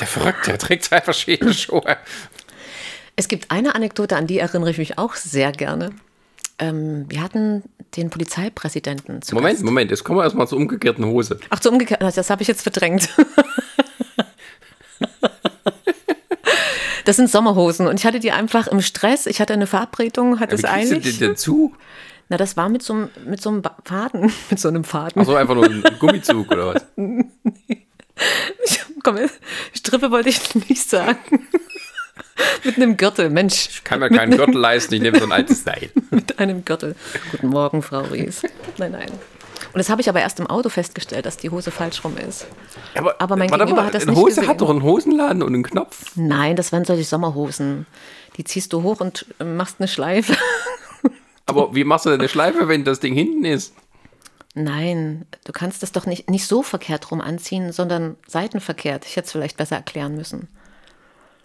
Der 0.00 0.06
Verrückte, 0.06 0.50
der 0.50 0.58
trägt 0.58 0.84
zwei 0.84 1.00
verschiedene 1.00 1.52
Schuhe. 1.52 1.96
Es 3.16 3.26
gibt 3.28 3.50
eine 3.50 3.74
Anekdote, 3.74 4.16
an 4.16 4.26
die 4.28 4.38
erinnere 4.38 4.70
ich 4.70 4.78
mich 4.78 4.96
auch 4.98 5.14
sehr 5.14 5.50
gerne. 5.52 5.90
Ähm, 6.60 7.06
wir 7.08 7.22
hatten 7.22 7.64
den 7.96 8.10
Polizeipräsidenten 8.10 9.22
zu 9.22 9.34
Moment, 9.34 9.54
Gast. 9.54 9.64
Moment, 9.64 9.90
jetzt 9.90 10.04
kommen 10.04 10.18
wir 10.20 10.24
erstmal 10.24 10.46
zur 10.48 10.58
umgekehrten 10.58 11.04
Hose. 11.04 11.38
Ach, 11.50 11.60
so 11.60 11.70
umgekehrt, 11.70 12.00
das 12.00 12.30
habe 12.30 12.42
ich 12.42 12.48
jetzt 12.48 12.62
verdrängt. 12.62 13.08
Das 17.04 17.16
sind 17.16 17.30
Sommerhosen 17.30 17.86
und 17.86 17.98
ich 17.98 18.04
hatte 18.04 18.20
die 18.20 18.32
einfach 18.32 18.66
im 18.66 18.82
Stress. 18.82 19.24
Ich 19.24 19.40
hatte 19.40 19.54
eine 19.54 19.66
Verabredung, 19.66 20.40
hatte 20.40 20.58
Wie 20.58 20.62
es 20.62 20.70
kriegst 20.70 20.90
du 20.90 20.94
eilig. 20.96 21.18
den 21.18 21.28
dazu? 21.30 21.74
Na, 22.28 22.36
das 22.36 22.56
war 22.56 22.68
mit 22.68 22.82
so, 22.82 22.92
einem- 22.92 23.10
mit 23.26 23.40
so 23.40 23.50
einem 23.50 23.62
Faden, 23.84 24.32
mit 24.50 24.58
so 24.60 24.68
einem 24.68 24.84
Faden. 24.84 25.20
Also 25.20 25.34
einfach 25.34 25.54
nur 25.54 25.64
ein 25.64 25.82
Gummizug 25.98 26.50
oder 26.50 26.74
was? 26.74 26.86
Ich, 28.64 28.80
komm, 29.04 29.16
Strippe 29.72 30.10
wollte 30.10 30.28
ich 30.30 30.52
nicht 30.68 30.90
sagen. 30.90 31.16
mit 32.64 32.76
einem 32.76 32.96
Gürtel, 32.96 33.30
Mensch. 33.30 33.68
Ich 33.70 33.84
kann 33.84 34.00
mir 34.00 34.10
keinen 34.10 34.36
Gürtel 34.36 34.56
leisten, 34.58 34.94
ich 34.94 35.00
nehme 35.00 35.18
so 35.20 35.24
ein 35.24 35.30
altes 35.30 35.62
Seil. 35.62 35.90
Mit 36.10 36.36
einem 36.40 36.64
Gürtel. 36.64 36.96
Guten 37.30 37.46
Morgen, 37.46 37.80
Frau 37.80 38.00
Ries. 38.00 38.42
Nein, 38.76 38.90
nein. 38.92 39.08
Und 39.72 39.78
das 39.78 39.88
habe 39.88 40.00
ich 40.00 40.08
aber 40.08 40.20
erst 40.20 40.40
im 40.40 40.48
Auto 40.48 40.68
festgestellt, 40.68 41.26
dass 41.26 41.36
die 41.36 41.50
Hose 41.50 41.70
falsch 41.70 42.02
rum 42.02 42.16
ist. 42.16 42.46
Aber 42.96 43.36
mein 43.36 43.50
warte 43.50 43.64
Gegenüber 43.66 43.82
mal, 43.82 43.86
hat 43.86 43.94
das 43.94 44.02
eine 44.02 44.10
nicht 44.12 44.20
Hose 44.20 44.34
gesehen. 44.36 44.48
hat 44.48 44.60
doch 44.60 44.70
einen 44.70 44.82
Hosenladen 44.82 45.42
und 45.44 45.54
einen 45.54 45.62
Knopf. 45.62 46.04
Nein, 46.16 46.56
das 46.56 46.72
waren 46.72 46.84
solche 46.84 47.04
Sommerhosen. 47.04 47.86
Die 48.36 48.42
ziehst 48.44 48.72
du 48.72 48.82
hoch 48.82 48.98
und 49.00 49.26
machst 49.44 49.76
eine 49.78 49.86
Schleife. 49.86 50.36
Aber 51.48 51.74
wie 51.74 51.82
machst 51.84 52.06
du 52.06 52.10
denn 52.10 52.20
eine 52.20 52.28
Schleife, 52.28 52.68
wenn 52.68 52.84
das 52.84 53.00
Ding 53.00 53.14
hinten 53.14 53.44
ist? 53.44 53.74
Nein, 54.54 55.24
du 55.44 55.52
kannst 55.52 55.82
das 55.82 55.92
doch 55.92 56.06
nicht, 56.06 56.28
nicht 56.30 56.46
so 56.46 56.62
verkehrt 56.62 57.10
rum 57.10 57.20
anziehen, 57.20 57.72
sondern 57.72 58.16
seitenverkehrt. 58.26 59.04
Ich 59.06 59.16
hätte 59.16 59.26
es 59.26 59.32
vielleicht 59.32 59.56
besser 59.56 59.76
erklären 59.76 60.14
müssen. 60.14 60.48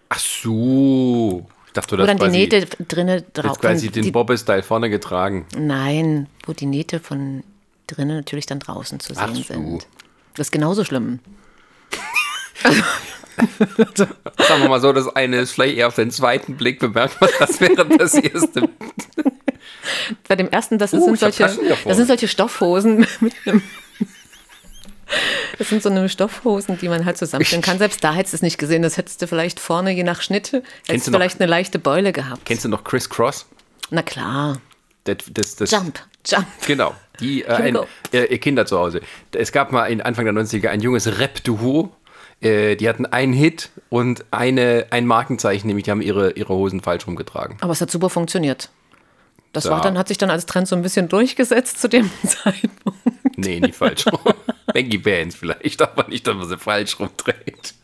Ach 0.10 0.20
so. 0.20 1.46
Ich 1.68 1.74
dachte, 1.74 1.96
du 1.96 2.04
Wo 2.04 2.08
hast 2.08 2.10
dann 2.10 2.18
die 2.18 2.26
quasi, 2.26 2.38
Nähte 2.38 2.86
drinnen 2.86 3.24
drauf 3.34 3.60
quasi 3.60 3.90
den 3.90 4.12
Bobbe-Style 4.12 4.64
vorne 4.64 4.90
getragen. 4.90 5.48
Nein, 5.58 6.28
wo 6.46 6.54
die 6.54 6.66
Nähte 6.66 7.00
von 7.00 7.44
drinnen 7.88 8.18
natürlich 8.18 8.46
dann 8.46 8.60
draußen 8.60 9.00
zu 9.00 9.14
Ach 9.16 9.28
sehen 9.34 9.44
so. 9.44 9.54
sind. 9.54 9.88
Das 10.36 10.48
ist 10.48 10.52
genauso 10.52 10.84
schlimm. 10.84 11.20
Sagen 13.96 14.62
wir 14.62 14.70
mal 14.70 14.82
so, 14.82 14.94
das 14.94 15.08
eine 15.16 15.38
ist 15.38 15.54
vielleicht 15.54 15.78
eher 15.78 15.88
auf 15.88 15.96
den 15.96 16.12
zweiten 16.12 16.56
Blick 16.58 16.80
bemerkt 16.80 17.20
man 17.22 17.30
das 17.40 17.60
während 17.60 18.00
das 18.00 18.14
erste. 18.16 18.70
Bei 20.28 20.36
dem 20.36 20.50
ersten, 20.50 20.78
das, 20.78 20.94
Uh, 20.94 21.04
sind, 21.06 21.20
solche, 21.20 21.44
das 21.44 21.98
sind 21.98 22.08
solche 22.08 22.28
Stoffhosen 22.28 23.06
mit 23.20 23.34
einem. 23.46 23.62
Das 25.58 25.70
sind 25.70 25.84
so 25.84 25.90
eine 25.90 26.10
Stoffhosen, 26.10 26.80
die 26.80 26.90
man 26.90 27.06
halt 27.06 27.18
zusammenstellen 27.18 27.62
kann. 27.62 27.78
Selbst 27.78 28.04
da 28.04 28.14
hättest 28.14 28.34
du 28.34 28.38
es 28.38 28.42
nicht 28.42 28.58
gesehen. 28.58 28.82
Das 28.82 28.98
hättest 28.98 29.22
du 29.22 29.28
vielleicht 29.28 29.60
vorne, 29.60 29.92
je 29.92 30.04
nach 30.04 30.22
Schnitt, 30.22 30.52
hättest 30.54 30.66
du 30.88 30.94
du 30.94 31.12
noch- 31.12 31.20
vielleicht 31.20 31.40
eine 31.40 31.50
leichte 31.50 31.78
Beule 31.78 32.12
gehabt. 32.12 32.46
Kennst 32.46 32.66
du 32.66 32.70
noch 32.70 32.84
Chris 32.84 33.10
Cross? 33.10 33.46
Na 33.92 34.02
klar. 34.02 34.60
Das, 35.04 35.18
das, 35.32 35.56
das, 35.58 35.70
Jump. 35.72 36.00
Jump. 36.26 36.48
Genau. 36.66 36.96
Die, 37.20 37.44
äh, 37.44 37.48
ein, 37.50 37.78
äh, 38.12 38.24
ihr 38.26 38.40
Kinder 38.40 38.66
zu 38.66 38.80
Hause. 38.80 39.02
Es 39.34 39.52
gab 39.52 39.72
mal 39.72 39.86
in 39.88 40.02
Anfang 40.02 40.26
der 40.26 40.34
90er 40.34 40.70
ein 40.70 40.80
junges 40.82 41.20
Rap-Duo. 41.20 41.92
Äh, 42.42 42.76
die 42.76 42.90
hatten 42.90 43.06
einen 43.06 43.34
Hit 43.34 43.70
und 43.90 44.26
eine, 44.32 44.88
ein 44.90 45.06
Markenzeichen, 45.06 45.68
nämlich 45.68 45.84
die 45.84 45.92
haben 45.92 46.02
ihre, 46.02 46.32
ihre 46.32 46.54
Hosen 46.54 46.82
falsch 46.82 47.06
rumgetragen. 47.06 47.58
Aber 47.62 47.74
es 47.74 47.82
hat 47.82 47.92
super 47.92 48.10
funktioniert. 48.10 48.70
Das 49.54 49.66
Ja. 49.66 49.72
war 49.72 49.82
dann, 49.82 49.98
hat 49.98 50.08
sich 50.10 50.18
dann 50.18 50.30
als 50.30 50.46
Trend 50.46 50.68
so 50.68 50.76
ein 50.76 50.82
bisschen 50.82 51.08
durchgesetzt 51.08 51.80
zu 51.80 51.88
dem 51.88 52.10
Zeitpunkt. 52.28 53.00
Nee, 53.38 53.60
nicht 53.60 53.76
falsch 53.76 54.06
rum. 54.08 54.34
Baggy 54.74 54.98
Pants 54.98 55.36
vielleicht, 55.36 55.82
aber 55.82 56.08
nicht, 56.10 56.28
dass 56.28 56.36
man 56.36 56.48
sie 56.50 56.58
falsch 56.58 57.00
rumträgt. 57.00 57.76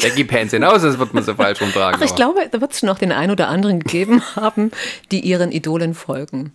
Baggy 0.00 0.24
Pants 0.24 0.52
hinaus, 0.52 0.82
das 0.82 0.98
wird 0.98 1.14
man 1.14 1.22
sie 1.24 1.34
falsch 1.34 1.60
rumtragen. 1.60 2.00
Ach, 2.00 2.04
ich 2.04 2.14
glaube, 2.14 2.48
da 2.50 2.60
wird 2.60 2.72
es 2.72 2.80
schon 2.80 2.88
noch 2.88 2.98
den 2.98 3.12
einen 3.12 3.32
oder 3.32 3.48
anderen 3.48 3.80
gegeben 3.80 4.22
haben, 4.36 4.70
die 5.10 5.20
ihren 5.20 5.52
Idolen 5.52 5.94
folgen. 5.94 6.52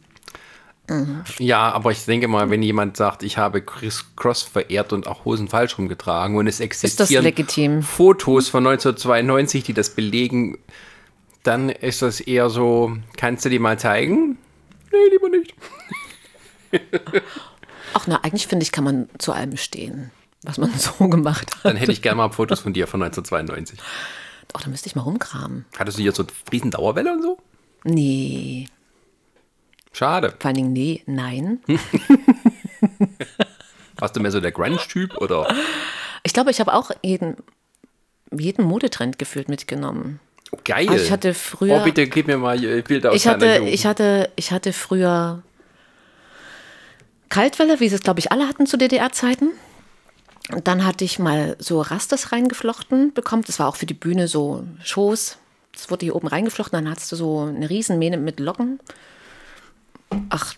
Ja, 1.40 1.72
aber 1.72 1.92
ich 1.92 2.04
denke 2.04 2.28
mal, 2.28 2.50
wenn 2.50 2.62
jemand 2.62 2.98
sagt, 2.98 3.24
ich 3.24 3.38
habe 3.38 3.62
Chris 3.62 4.04
Cross 4.18 4.44
verehrt 4.44 4.92
und 4.92 5.08
auch 5.08 5.24
Hosen 5.24 5.48
falsch 5.48 5.78
rumgetragen 5.78 6.36
und 6.36 6.48
es 6.48 6.60
existieren 6.60 7.24
legitim? 7.24 7.82
Fotos 7.82 8.50
von 8.50 8.68
1992, 8.68 9.64
die 9.64 9.74
das 9.74 9.92
belegen, 9.92 10.58
dann 11.44 11.70
ist 11.70 12.02
das 12.02 12.20
eher 12.20 12.50
so, 12.50 12.98
kannst 13.18 13.46
du 13.46 13.50
die 13.50 13.60
mal 13.60 13.80
zeigen? 13.80 14.38
Nee, 14.92 15.10
lieber 15.12 15.30
nicht. 15.30 15.54
Ach 17.94 18.08
na, 18.08 18.18
eigentlich 18.24 18.48
finde 18.48 18.64
ich, 18.64 18.72
kann 18.72 18.84
man 18.84 19.10
zu 19.18 19.34
allem 19.34 19.58
stehen, 19.58 20.12
was 20.44 20.58
man 20.58 20.72
so 20.78 21.08
gemacht 21.08 21.56
hat. 21.56 21.66
Dann 21.66 21.76
hätte 21.76 21.92
ich 21.92 22.02
gerne 22.02 22.18
mal 22.18 22.32
Fotos 22.32 22.60
von 22.62 22.74
dir 22.74 22.88
von 22.88 23.02
1992. 23.02 23.80
Oh, 24.54 24.60
da 24.62 24.70
müsste 24.70 24.88
ich 24.88 24.96
mal 24.96 25.02
rumkramen. 25.04 25.66
Hattest 25.78 25.98
du 25.98 26.02
hier 26.02 26.12
so 26.12 26.26
riesen 26.52 26.72
Dauerwelle 26.72 27.14
und 27.14 27.22
so? 27.22 27.38
Nee, 27.84 28.68
Schade. 29.94 30.34
vor 30.40 30.48
allen 30.48 30.56
Dingen 30.56 30.74
nee, 30.74 31.04
nein. 31.06 31.60
Warst 33.98 34.16
du 34.16 34.20
mehr 34.20 34.32
so 34.32 34.40
der 34.40 34.52
Grunge-Typ 34.52 35.18
oder? 35.18 35.54
Ich 36.24 36.34
glaube, 36.34 36.52
ich 36.52 36.60
habe 36.60 36.74
auch 36.74 36.92
jeden, 37.04 37.38
jeden 38.32 38.66
Modetrend 38.66 39.20
gefühlt 39.20 39.50
mitgenommen. 39.50 40.20
Geil. 40.64 40.88
Also 40.90 41.04
ich 41.06 41.12
hatte 41.12 41.34
früher- 41.34 41.80
Oh, 41.82 41.84
bitte 41.84 42.08
gib 42.08 42.28
mir 42.28 42.38
mal 42.38 42.58
Bilder 42.82 43.12
aus 43.12 43.16
Ich 43.16 43.28
hatte, 43.28 43.56
Jugend. 43.56 43.74
ich 43.74 43.86
hatte, 43.86 44.30
ich 44.36 44.52
hatte 44.52 44.74
früher 44.74 45.42
Kaltwelle, 47.30 47.80
wie 47.80 47.88
sie 47.90 47.96
es, 47.96 48.02
glaube 48.02 48.20
ich, 48.20 48.32
alle 48.32 48.48
hatten 48.48 48.66
zu 48.68 48.78
DDR-Zeiten. 48.78 49.50
Und 50.52 50.68
dann 50.68 50.84
hatte 50.86 51.06
ich 51.06 51.18
mal 51.20 51.56
so 51.60 51.80
Rastas 51.82 52.32
reingeflochten 52.32 53.14
bekommen. 53.14 53.44
Das 53.48 53.60
war 53.60 53.68
auch 53.68 53.78
für 53.78 53.86
die 53.86 53.94
Bühne 53.94 54.28
so 54.28 54.66
Schoß. 54.84 55.38
Das 55.72 55.90
wurde 55.90 56.06
hier 56.06 56.16
oben 56.16 56.28
reingeflochten. 56.28 56.78
Dann 56.84 56.92
hattest 56.92 57.12
du 57.12 57.16
so 57.16 57.40
eine 57.42 57.70
Riesenmähne 57.70 58.18
mit 58.18 58.40
Locken. 58.42 58.80
Ach, 60.30 60.56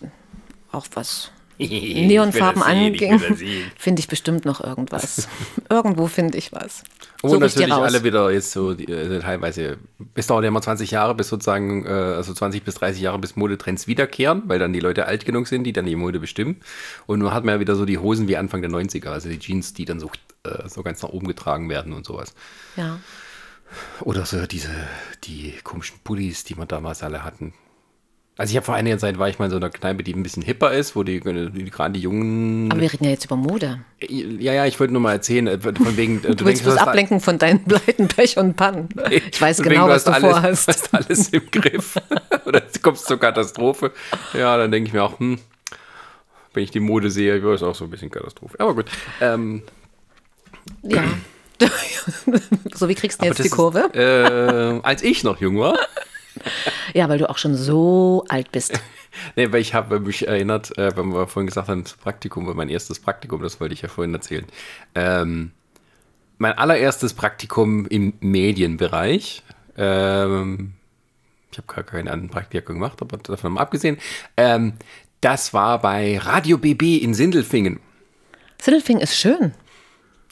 auch 0.72 0.86
was 0.94 1.30
Neonfarben 1.58 2.62
anging, 2.62 3.18
finde 3.78 4.00
ich 4.00 4.08
bestimmt 4.08 4.44
noch 4.44 4.62
irgendwas. 4.62 5.28
Irgendwo 5.70 6.06
finde 6.06 6.36
ich 6.38 6.52
was. 6.52 6.82
Und 7.22 7.30
Such 7.30 7.42
ich 7.42 7.54
dir 7.54 7.68
natürlich 7.68 7.84
alle 7.84 8.04
wieder 8.04 8.30
jetzt 8.30 8.52
so 8.52 8.74
die, 8.74 8.90
äh, 8.90 9.20
teilweise, 9.20 9.78
es 10.14 10.26
dauert 10.26 10.44
ja 10.44 10.48
immer 10.48 10.60
20 10.60 10.90
Jahre, 10.90 11.14
bis 11.14 11.28
sozusagen, 11.28 11.86
äh, 11.86 11.90
also 11.90 12.34
20 12.34 12.64
bis 12.64 12.74
30 12.74 13.00
Jahre, 13.00 13.18
bis 13.18 13.36
Modetrends 13.36 13.86
wiederkehren, 13.86 14.42
weil 14.46 14.58
dann 14.58 14.72
die 14.72 14.80
Leute 14.80 15.06
alt 15.06 15.24
genug 15.24 15.46
sind, 15.46 15.64
die 15.64 15.72
dann 15.72 15.86
die 15.86 15.96
Mode 15.96 16.20
bestimmen. 16.20 16.60
Und 17.06 17.20
nun 17.20 17.32
hat 17.32 17.44
man 17.44 17.54
ja 17.54 17.60
wieder 17.60 17.76
so 17.76 17.84
die 17.84 17.98
Hosen 17.98 18.28
wie 18.28 18.36
Anfang 18.36 18.60
der 18.60 18.70
90er, 18.70 19.08
also 19.08 19.28
die 19.28 19.38
Jeans, 19.38 19.74
die 19.74 19.84
dann 19.84 20.00
so, 20.00 20.10
äh, 20.44 20.68
so 20.68 20.82
ganz 20.82 21.02
nach 21.02 21.10
oben 21.10 21.28
getragen 21.28 21.68
werden 21.68 21.92
und 21.92 22.04
sowas. 22.04 22.34
Ja. 22.76 22.98
Oder 24.00 24.26
so 24.26 24.46
diese, 24.46 24.70
die 25.24 25.54
komischen 25.62 25.98
Pullis, 26.04 26.44
die 26.44 26.54
man 26.54 26.68
damals 26.68 27.02
alle 27.02 27.24
hatten. 27.24 27.54
Also 28.36 28.50
ich 28.50 28.56
habe 28.56 28.66
vor 28.66 28.74
einiger 28.74 28.98
Zeit 28.98 29.16
war 29.18 29.28
ich 29.28 29.38
mal 29.38 29.44
in 29.44 29.52
so 29.52 29.58
einer 29.58 29.70
Kneipe, 29.70 30.02
die 30.02 30.12
ein 30.12 30.24
bisschen 30.24 30.42
hipper 30.42 30.72
ist, 30.72 30.96
wo 30.96 31.04
die, 31.04 31.20
die 31.20 31.70
gerade 31.70 31.92
die 31.92 32.00
jungen. 32.00 32.68
Aber 32.72 32.80
wir 32.80 32.92
reden 32.92 33.04
ja 33.04 33.10
jetzt 33.10 33.24
über 33.26 33.36
Mode. 33.36 33.78
ja, 34.08 34.52
ja, 34.52 34.66
ich 34.66 34.80
wollte 34.80 34.92
nur 34.92 35.02
mal 35.02 35.12
erzählen, 35.12 35.46
äh, 35.46 35.58
von 35.60 35.96
wegen. 35.96 36.18
äh, 36.18 36.20
Du 36.22 36.28
willst 36.28 36.46
denkst, 36.46 36.62
bloß 36.64 36.76
ablenken 36.78 37.20
von 37.20 37.38
deinen 37.38 37.62
Pleiten, 37.64 38.08
Pech 38.08 38.36
und 38.36 38.56
Pannen. 38.56 38.88
Ich 39.10 39.40
weiß 39.40 39.62
genau, 39.62 39.86
was 39.88 40.02
du 40.02 40.10
alles, 40.10 40.30
vorhast. 40.30 40.68
hast 40.68 40.94
alles 40.94 41.28
im 41.28 41.48
Griff. 41.48 41.94
Oder 42.44 42.60
du 42.60 42.80
kommst 42.82 43.06
zur 43.06 43.20
Katastrophe. 43.20 43.92
Ja, 44.32 44.56
dann 44.56 44.72
denke 44.72 44.88
ich 44.88 44.92
mir 44.94 45.04
auch, 45.04 45.20
hm, 45.20 45.38
wenn 46.54 46.64
ich 46.64 46.72
die 46.72 46.80
Mode 46.80 47.12
sehe, 47.12 47.40
wäre 47.40 47.54
es 47.54 47.62
auch 47.62 47.76
so 47.76 47.84
ein 47.84 47.90
bisschen 47.90 48.10
Katastrophe. 48.10 48.58
Aber 48.58 48.74
gut. 48.74 48.86
Ähm, 49.20 49.62
Ja. 50.82 51.04
so, 52.74 52.88
wie 52.88 52.94
kriegst 52.96 53.22
du 53.22 53.26
jetzt 53.26 53.44
die 53.44 53.48
Kurve? 53.48 53.90
Ist, 53.92 53.96
äh, 53.96 54.80
als 54.82 55.02
ich 55.04 55.22
noch 55.22 55.40
jung 55.40 55.58
war, 55.60 55.78
Ja, 56.92 57.08
weil 57.08 57.18
du 57.18 57.28
auch 57.28 57.38
schon 57.38 57.54
so 57.54 58.24
alt 58.28 58.52
bist. 58.52 58.80
nee, 59.36 59.50
weil 59.52 59.60
ich 59.60 59.74
habe 59.74 60.00
mich 60.00 60.26
erinnert, 60.26 60.76
äh, 60.78 60.96
wenn 60.96 61.12
wir 61.12 61.26
vorhin 61.26 61.46
gesagt 61.46 61.68
haben, 61.68 61.84
das 61.84 61.94
Praktikum, 61.94 62.46
war 62.46 62.54
mein 62.54 62.68
erstes 62.68 62.98
Praktikum, 63.00 63.42
das 63.42 63.60
wollte 63.60 63.74
ich 63.74 63.82
ja 63.82 63.88
vorhin 63.88 64.14
erzählen. 64.14 64.46
Ähm, 64.94 65.52
mein 66.38 66.52
allererstes 66.58 67.14
Praktikum 67.14 67.86
im 67.86 68.14
Medienbereich. 68.20 69.42
Ähm, 69.76 70.74
ich 71.50 71.58
habe 71.58 71.72
gar 71.72 71.84
keine 71.84 72.10
anderen 72.10 72.30
Praktika 72.30 72.72
gemacht, 72.72 73.00
aber 73.00 73.16
davon 73.18 73.52
mal 73.52 73.60
abgesehen. 73.60 73.98
Ähm, 74.36 74.74
das 75.20 75.54
war 75.54 75.80
bei 75.80 76.18
Radio 76.18 76.58
BB 76.58 76.98
in 76.98 77.14
Sindelfingen. 77.14 77.80
Sindelfing 78.60 78.98
ist 78.98 79.16
schön. 79.16 79.54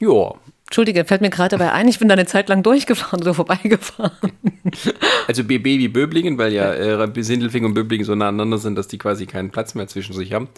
Ja, 0.01 0.35
Entschuldige, 0.73 1.05
fällt 1.05 1.21
mir 1.21 1.29
gerade 1.29 1.59
dabei 1.59 1.73
ein, 1.73 1.87
ich 1.87 1.99
bin 1.99 2.09
da 2.09 2.15
eine 2.15 2.25
Zeit 2.25 2.49
lang 2.49 2.63
durchgefahren, 2.63 3.21
so 3.23 3.35
vorbeigefahren. 3.35 4.33
also 5.29 5.45
BB 5.45 5.67
wie 5.67 5.89
Böblingen, 5.89 6.39
weil 6.39 6.51
ja 6.51 6.73
äh, 6.73 7.23
Sindelfingen 7.23 7.69
und 7.69 7.75
Böblingen 7.75 8.07
so 8.07 8.15
nah 8.15 8.29
aneinander 8.29 8.57
sind, 8.57 8.77
dass 8.77 8.89
die 8.89 8.97
quasi 8.97 9.27
keinen 9.27 9.51
Platz 9.51 9.75
mehr 9.75 9.87
zwischen 9.87 10.15
sich 10.15 10.33
haben. 10.33 10.49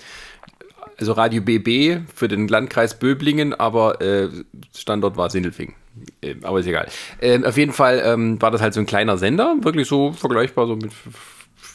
Also 1.01 1.15
Radio 1.15 1.43
BB 1.43 2.09
für 2.15 2.29
den 2.29 2.47
Landkreis 2.47 2.97
Böblingen, 2.97 3.55
aber 3.55 4.01
äh, 4.01 4.29
Standort 4.77 5.17
war 5.17 5.31
Sindelfingen. 5.31 5.75
Äh, 6.21 6.37
aber 6.43 6.61
ist 6.61 6.69
egal. 6.69 6.87
Äh, 7.19 7.43
auf 7.45 7.57
jeden 7.57 7.73
Fall 7.73 8.01
ähm, 8.07 8.41
war 8.41 8.53
das 8.53 8.61
halt 8.61 8.73
so 8.73 8.79
ein 8.79 8.87
kleiner 8.87 9.17
Sender, 9.17 9.57
wirklich 9.63 9.89
so 9.89 10.13
vergleichbar 10.13 10.69
so 10.69 10.77
mit 10.77 10.93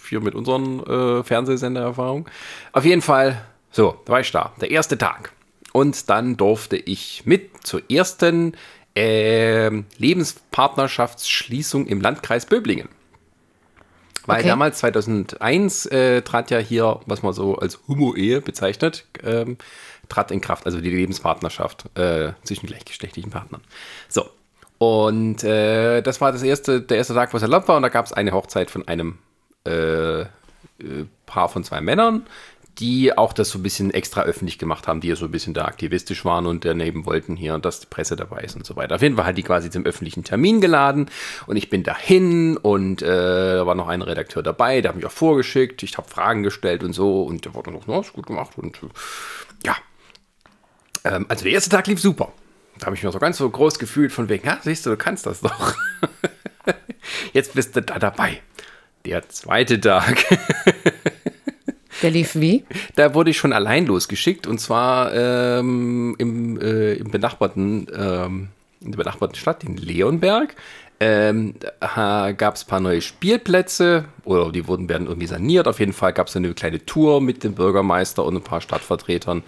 hier 0.08 0.22
mit 0.22 0.34
unseren 0.34 0.80
äh, 0.86 1.24
Fernsehsendererfahrungen. 1.26 2.24
Auf 2.72 2.86
jeden 2.86 3.02
Fall, 3.02 3.42
so, 3.70 4.00
da 4.06 4.14
war 4.14 4.22
ich 4.22 4.32
da, 4.32 4.54
der 4.62 4.72
erste 4.72 4.98
Tag. 4.98 5.34
Und 5.74 6.10
dann 6.10 6.38
durfte 6.38 6.78
ich 6.78 7.24
mit 7.26 7.66
zur 7.66 7.82
ersten 7.90 8.54
ähm, 8.96 9.86
Lebenspartnerschaftsschließung 9.98 11.86
im 11.88 12.02
Landkreis 12.02 12.46
Böblingen. 12.46 12.90
Weil 14.26 14.40
Okay. 14.40 14.48
damals, 14.50 14.80
2001, 14.80 15.86
äh, 15.88 16.22
trat 16.22 16.52
ja 16.52 16.60
hier, 16.60 17.00
was 17.06 17.24
man 17.24 17.34
so 17.34 17.56
als 17.56 17.80
Homo-Ehe 17.88 18.42
bezeichnet, 18.42 19.06
ähm, 19.24 19.58
trat 20.08 20.32
in 20.32 20.42
Kraft, 20.42 20.66
also 20.66 20.82
die 20.82 20.90
Lebenspartnerschaft 20.90 21.86
äh, 21.98 22.34
zwischen 22.44 22.68
gleichgeschlechtlichen 22.68 23.32
Partnern. 23.32 23.62
So. 24.08 24.30
Und 24.78 25.44
äh, 25.44 26.02
das 26.02 26.22
war 26.22 26.32
das 26.32 26.42
erste, 26.44 26.82
der 26.82 26.98
erste 26.98 27.14
Tag, 27.14 27.34
wo 27.34 27.38
es 27.38 27.44
erlaubt 27.44 27.68
war. 27.68 27.76
Und 27.76 27.84
da 27.84 27.90
gab 27.90 28.06
es 28.06 28.14
eine 28.14 28.32
Hochzeit 28.32 28.72
von 28.72 28.88
einem 28.88 29.18
äh, 29.68 30.22
äh, 30.22 30.28
Paar 31.26 31.50
von 31.50 31.64
zwei 31.64 31.82
Männern, 31.82 32.26
die 32.80 33.18
auch 33.18 33.34
das 33.34 33.50
so 33.50 33.60
ein 33.60 33.64
bisschen 33.64 33.92
extra 33.92 34.22
öffentlich 34.22 34.58
gemacht 34.58 34.88
haben, 34.88 35.02
die 35.02 35.10
ja 35.10 35.16
so 35.16 35.26
ein 35.26 35.32
bisschen 35.32 35.54
da 35.54 35.66
aktivistisch 35.66 36.24
waren 36.24 36.46
und 36.46 36.64
daneben 36.64 37.06
wollten 37.06 37.36
hier, 37.36 37.58
dass 37.60 37.82
die 37.82 37.88
Presse 37.88 38.16
dabei 38.16 38.42
ist 38.42 38.56
und 38.56 38.66
so 38.66 38.76
weiter. 38.76 38.96
Auf 38.96 39.02
jeden 39.02 39.18
Fall 39.18 39.26
hat 39.26 39.38
die 39.38 39.44
quasi 39.44 39.70
zum 39.70 39.86
öffentlichen 39.86 40.24
Termin 40.24 40.62
geladen 40.62 41.10
und 41.46 41.58
ich 41.58 41.70
bin 41.70 41.84
dahin 41.84 42.58
und 42.58 43.02
äh, 43.02 43.06
da 43.06 43.66
war 43.66 43.76
noch 43.76 43.88
ein 43.88 44.02
Redakteur 44.02 44.44
dabei, 44.44 44.82
der 44.82 44.90
hat 44.90 44.96
mich 44.96 45.06
auch 45.06 45.12
vorgeschickt, 45.12 45.84
ich 45.84 45.98
habe 45.98 46.10
Fragen 46.10 46.44
gestellt 46.44 46.84
und 46.84 46.94
so 46.94 47.24
und 47.24 47.46
der 47.46 47.54
wurde 47.54 47.72
noch, 47.72 47.84
na, 47.88 48.00
ist 48.00 48.14
gut 48.14 48.28
gemacht 48.28 48.58
und 48.58 48.80
ja. 49.66 49.76
Ähm, 51.04 51.26
also 51.28 51.44
der 51.44 51.54
erste 51.54 51.70
Tag 51.70 51.88
lief 51.88 52.00
super. 52.00 52.32
Da 52.78 52.86
habe 52.86 52.96
ich 52.96 53.04
mich 53.04 53.12
so 53.12 53.20
ganz 53.20 53.38
so 53.38 53.50
groß 53.50 53.78
gefühlt 53.78 54.14
von 54.14 54.30
wegen, 54.30 54.48
ja, 54.48 54.58
siehst 54.62 54.86
du, 54.86 54.92
du 54.92 54.98
kannst 54.98 55.26
das 55.26 55.42
doch. 55.42 55.76
Jetzt 57.34 57.54
bist 57.54 57.76
du 57.76 57.82
da 57.82 58.00
dabei. 58.00 58.42
Der 59.06 59.28
zweite 59.28 59.82
Tag. 59.82 60.26
Der 62.02 62.12
lief 62.12 62.36
wie? 62.36 62.66
Da 62.96 63.14
wurde 63.14 63.32
ich 63.32 63.38
schon 63.38 63.54
allein 63.54 63.86
losgeschickt 63.86 64.48
und 64.48 64.60
zwar 64.60 65.14
ähm, 65.14 66.16
im, 66.18 66.60
äh, 66.62 66.94
im 66.94 67.12
benachbarten, 67.12 67.88
ähm, 67.96 68.50
in 68.82 68.92
der 68.92 68.98
benachbarten 68.98 69.36
Stadt, 69.36 69.64
in 69.64 69.78
Leonberg. 69.78 70.56
Ähm, 71.02 71.56
gab 71.80 72.56
es 72.56 72.64
ein 72.64 72.68
paar 72.68 72.82
neue 72.82 73.02
Spielplätze 73.02 74.06
oder 74.26 74.52
die 74.52 74.68
wurden 74.68 74.90
werden 74.90 75.08
irgendwie 75.08 75.28
saniert. 75.28 75.68
Auf 75.68 75.80
jeden 75.80 75.94
Fall 75.94 76.12
gab 76.12 76.28
es 76.28 76.36
eine 76.36 76.54
kleine 76.54 76.86
Tour 76.86 77.22
mit 77.22 77.46
dem 77.46 77.54
Bürgermeister 77.54 78.26
und 78.26 78.36
ein 78.36 78.44
paar 78.44 78.60
Stadtvertretern. 78.60 79.44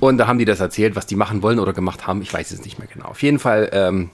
Und 0.00 0.16
da 0.16 0.26
haben 0.26 0.38
die 0.38 0.46
das 0.46 0.60
erzählt, 0.60 0.96
was 0.96 1.06
die 1.06 1.16
machen 1.16 1.42
wollen 1.42 1.58
oder 1.58 1.74
gemacht 1.74 2.06
haben. 2.06 2.22
Ich 2.22 2.32
weiß 2.32 2.50
es 2.52 2.64
nicht 2.64 2.78
mehr 2.78 2.88
genau. 2.90 3.06
Auf 3.06 3.22
jeden 3.22 3.38
Fall, 3.38 3.68
ähm, 3.72 4.08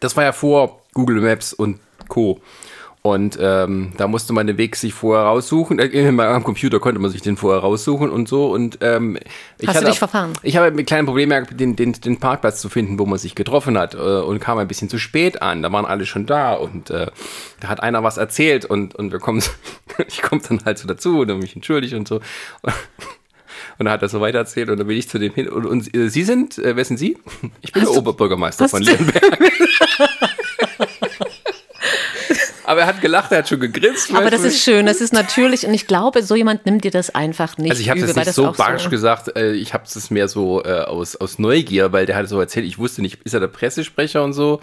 das 0.00 0.16
war 0.16 0.24
ja 0.24 0.32
vor 0.32 0.82
Google 0.92 1.20
Maps 1.20 1.52
und 1.52 1.78
Co. 2.08 2.40
Und 3.06 3.38
ähm, 3.40 3.92
da 3.96 4.08
musste 4.08 4.32
man 4.32 4.48
den 4.48 4.58
Weg 4.58 4.74
sich 4.74 4.92
vorher 4.92 5.26
raussuchen. 5.26 5.78
Äh, 5.78 6.08
am 6.08 6.42
Computer 6.42 6.80
konnte 6.80 7.00
man 7.00 7.08
sich 7.12 7.22
den 7.22 7.36
vorher 7.36 7.60
raussuchen 7.60 8.10
und 8.10 8.28
so. 8.28 8.50
Und 8.52 8.78
ähm, 8.80 9.16
ich 9.60 9.68
Hast 9.68 9.76
hatte, 9.76 9.84
du 9.84 9.90
dich 9.92 10.00
verfahren? 10.00 10.32
Ich 10.42 10.56
habe 10.56 10.72
mit 10.72 10.88
kleinen 10.88 11.06
Problemen 11.06 11.46
den, 11.52 11.76
den, 11.76 11.92
den 11.92 12.18
Parkplatz 12.18 12.60
zu 12.60 12.68
finden, 12.68 12.98
wo 12.98 13.06
man 13.06 13.20
sich 13.20 13.36
getroffen 13.36 13.78
hat 13.78 13.94
äh, 13.94 13.98
und 13.98 14.40
kam 14.40 14.58
ein 14.58 14.66
bisschen 14.66 14.88
zu 14.88 14.98
spät 14.98 15.40
an. 15.40 15.62
Da 15.62 15.70
waren 15.70 15.84
alle 15.84 16.04
schon 16.04 16.26
da 16.26 16.54
und 16.54 16.90
äh, 16.90 17.06
da 17.60 17.68
hat 17.68 17.80
einer 17.80 18.02
was 18.02 18.16
erzählt 18.16 18.64
und, 18.64 18.96
und 18.96 19.12
wir 19.12 19.20
kommen, 19.20 19.40
ich 20.08 20.20
komme 20.20 20.42
dann 20.48 20.64
halt 20.64 20.78
so 20.78 20.88
dazu 20.88 21.20
und 21.20 21.38
mich 21.38 21.54
entschuldigt 21.54 21.94
und 21.94 22.08
so. 22.08 22.20
Und 23.78 23.84
dann 23.84 23.92
hat 23.92 24.02
er 24.02 24.08
so 24.08 24.22
weiter 24.22 24.38
erzählt 24.38 24.70
und 24.70 24.78
dann 24.78 24.86
bin 24.86 24.96
ich 24.96 25.06
zu 25.06 25.18
dem 25.18 25.34
hin. 25.34 25.48
Und, 25.48 25.66
und 25.66 25.94
äh, 25.94 26.08
Sie 26.08 26.22
sind, 26.22 26.56
äh, 26.56 26.76
wer 26.76 26.84
sind 26.84 26.96
Sie? 26.96 27.18
Ich 27.60 27.72
bin 27.72 27.82
Hast 27.82 27.92
der 27.92 27.98
Oberbürgermeister 27.98 28.70
von 28.70 28.80
Leonberg. 28.80 29.38
Aber 32.76 32.82
er 32.82 32.88
hat 32.88 33.00
gelacht, 33.00 33.32
er 33.32 33.38
hat 33.38 33.48
schon 33.48 33.58
gegrinst. 33.58 34.14
Aber 34.14 34.28
das 34.28 34.44
ist 34.44 34.62
schön, 34.62 34.84
das 34.84 35.00
ist 35.00 35.14
natürlich 35.14 35.66
und 35.66 35.72
ich 35.72 35.86
glaube, 35.86 36.22
so 36.22 36.36
jemand 36.36 36.66
nimmt 36.66 36.84
dir 36.84 36.90
das 36.90 37.14
einfach 37.14 37.56
nicht 37.56 37.70
Also 37.70 37.80
ich 37.80 37.88
habe 37.88 38.02
weil 38.02 38.14
nicht 38.14 38.34
so 38.34 38.52
barsch 38.52 38.90
gesagt, 38.90 39.34
äh, 39.34 39.52
ich 39.52 39.72
habe 39.72 39.84
es 39.84 40.10
mehr 40.10 40.28
so 40.28 40.62
äh, 40.62 40.82
aus, 40.82 41.16
aus 41.16 41.38
Neugier, 41.38 41.92
weil 41.92 42.04
der 42.04 42.16
hat 42.16 42.28
so 42.28 42.38
erzählt, 42.38 42.66
ich 42.66 42.78
wusste 42.78 43.00
nicht, 43.00 43.22
ist 43.24 43.32
er 43.32 43.40
der 43.40 43.48
Pressesprecher 43.48 44.22
und 44.22 44.34
so. 44.34 44.60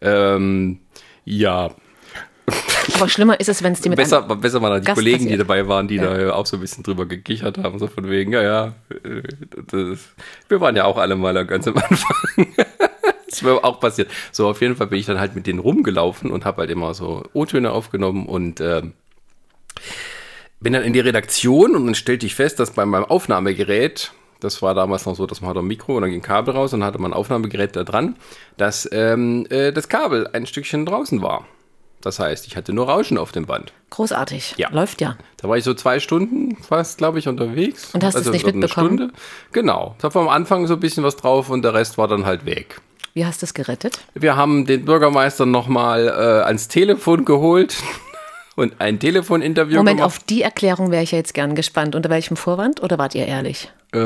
Ähm, 0.00 0.80
ja, 1.24 1.70
Aber 2.96 3.08
schlimmer 3.08 3.38
ist 3.38 3.48
es, 3.48 3.62
wenn 3.62 3.74
es 3.74 3.80
dir 3.80 3.90
mit 3.90 3.96
besser, 3.96 4.22
besser 4.22 4.60
waren 4.60 4.72
da 4.72 4.80
die 4.80 4.86
Gast 4.86 4.96
Kollegen, 4.96 5.18
die 5.20 5.24
passiert. 5.26 5.40
dabei 5.40 5.68
waren, 5.68 5.86
die 5.86 5.98
da 5.98 6.18
äh, 6.18 6.30
auch 6.30 6.46
so 6.46 6.56
ein 6.56 6.60
bisschen 6.60 6.82
drüber 6.82 7.06
gekichert 7.06 7.58
haben, 7.58 7.78
so 7.78 7.86
von 7.86 8.10
wegen, 8.10 8.32
ja, 8.32 8.42
ja, 8.42 8.74
äh, 9.04 9.22
das, 9.70 10.00
wir 10.48 10.60
waren 10.60 10.74
ja 10.74 10.84
auch 10.84 10.98
alle 10.98 11.14
mal 11.14 11.46
ganz 11.46 11.68
am 11.68 11.76
Anfang. 11.76 12.46
Das 13.32 13.40
ist 13.40 13.44
mir 13.46 13.64
auch 13.64 13.80
passiert. 13.80 14.10
So, 14.30 14.46
auf 14.48 14.60
jeden 14.60 14.76
Fall 14.76 14.88
bin 14.88 14.98
ich 14.98 15.06
dann 15.06 15.18
halt 15.18 15.34
mit 15.34 15.46
denen 15.46 15.58
rumgelaufen 15.58 16.30
und 16.30 16.44
habe 16.44 16.60
halt 16.60 16.70
immer 16.70 16.92
so 16.92 17.22
O-Töne 17.32 17.70
aufgenommen 17.70 18.26
und 18.26 18.60
ähm, 18.60 18.92
bin 20.60 20.74
dann 20.74 20.82
in 20.82 20.92
die 20.92 21.00
Redaktion 21.00 21.74
und 21.74 21.86
dann 21.86 21.94
stellte 21.94 22.26
ich 22.26 22.34
fest, 22.34 22.60
dass 22.60 22.72
bei 22.72 22.84
meinem 22.84 23.06
Aufnahmegerät, 23.06 24.12
das 24.40 24.60
war 24.60 24.74
damals 24.74 25.06
noch 25.06 25.16
so, 25.16 25.26
dass 25.26 25.40
man 25.40 25.48
hatte 25.48 25.60
ein 25.60 25.66
Mikro 25.66 25.96
und 25.96 26.02
dann 26.02 26.10
ging 26.10 26.20
ein 26.20 26.22
Kabel 26.22 26.54
raus 26.54 26.74
und 26.74 26.80
dann 26.80 26.86
hatte 26.86 27.00
man 27.00 27.12
ein 27.12 27.16
Aufnahmegerät 27.16 27.74
da 27.74 27.84
dran, 27.84 28.16
dass 28.58 28.86
ähm, 28.92 29.46
äh, 29.48 29.72
das 29.72 29.88
Kabel 29.88 30.28
ein 30.32 30.44
Stückchen 30.44 30.84
draußen 30.84 31.22
war. 31.22 31.46
Das 32.02 32.18
heißt, 32.18 32.48
ich 32.48 32.56
hatte 32.56 32.72
nur 32.72 32.88
Rauschen 32.88 33.16
auf 33.16 33.30
dem 33.32 33.46
Band. 33.46 33.72
großartig. 33.90 34.54
Ja. 34.58 34.68
Läuft 34.72 35.00
ja. 35.00 35.16
Da 35.36 35.48
war 35.48 35.56
ich 35.56 35.64
so 35.64 35.72
zwei 35.72 36.00
Stunden 36.00 36.56
fast, 36.56 36.98
glaube 36.98 37.18
ich, 37.20 37.28
unterwegs. 37.28 37.94
Und 37.94 38.02
hast 38.04 38.16
es 38.16 38.28
nicht 38.28 38.44
eine 38.44 38.58
mitbekommen? 38.58 38.98
Stunde. 38.98 39.14
Genau. 39.52 39.94
Da 40.00 40.12
war 40.14 40.22
am 40.22 40.28
Anfang 40.28 40.66
so 40.66 40.74
ein 40.74 40.80
bisschen 40.80 41.04
was 41.04 41.16
drauf 41.16 41.48
und 41.48 41.62
der 41.62 41.74
Rest 41.74 41.98
war 41.98 42.08
dann 42.08 42.26
halt 42.26 42.44
weg. 42.44 42.80
Wie 43.14 43.26
hast 43.26 43.42
du 43.42 43.46
es 43.46 43.54
gerettet? 43.54 43.98
Wir 44.14 44.36
haben 44.36 44.64
den 44.66 44.84
Bürgermeister 44.84 45.44
nochmal 45.46 46.08
äh, 46.08 46.44
ans 46.46 46.68
Telefon 46.68 47.24
geholt 47.24 47.76
und 48.56 48.80
ein 48.80 48.98
Telefoninterview 48.98 49.76
Moment, 49.78 49.98
gemacht. 49.98 50.06
auf 50.16 50.18
die 50.20 50.42
Erklärung 50.42 50.90
wäre 50.90 51.02
ich 51.02 51.12
ja 51.12 51.18
jetzt 51.18 51.34
gern 51.34 51.54
gespannt. 51.54 51.94
Unter 51.94 52.08
welchem 52.10 52.36
Vorwand 52.36 52.82
oder 52.82 52.98
wart 52.98 53.14
ihr 53.14 53.26
ehrlich? 53.26 53.70
Äh, 53.92 53.98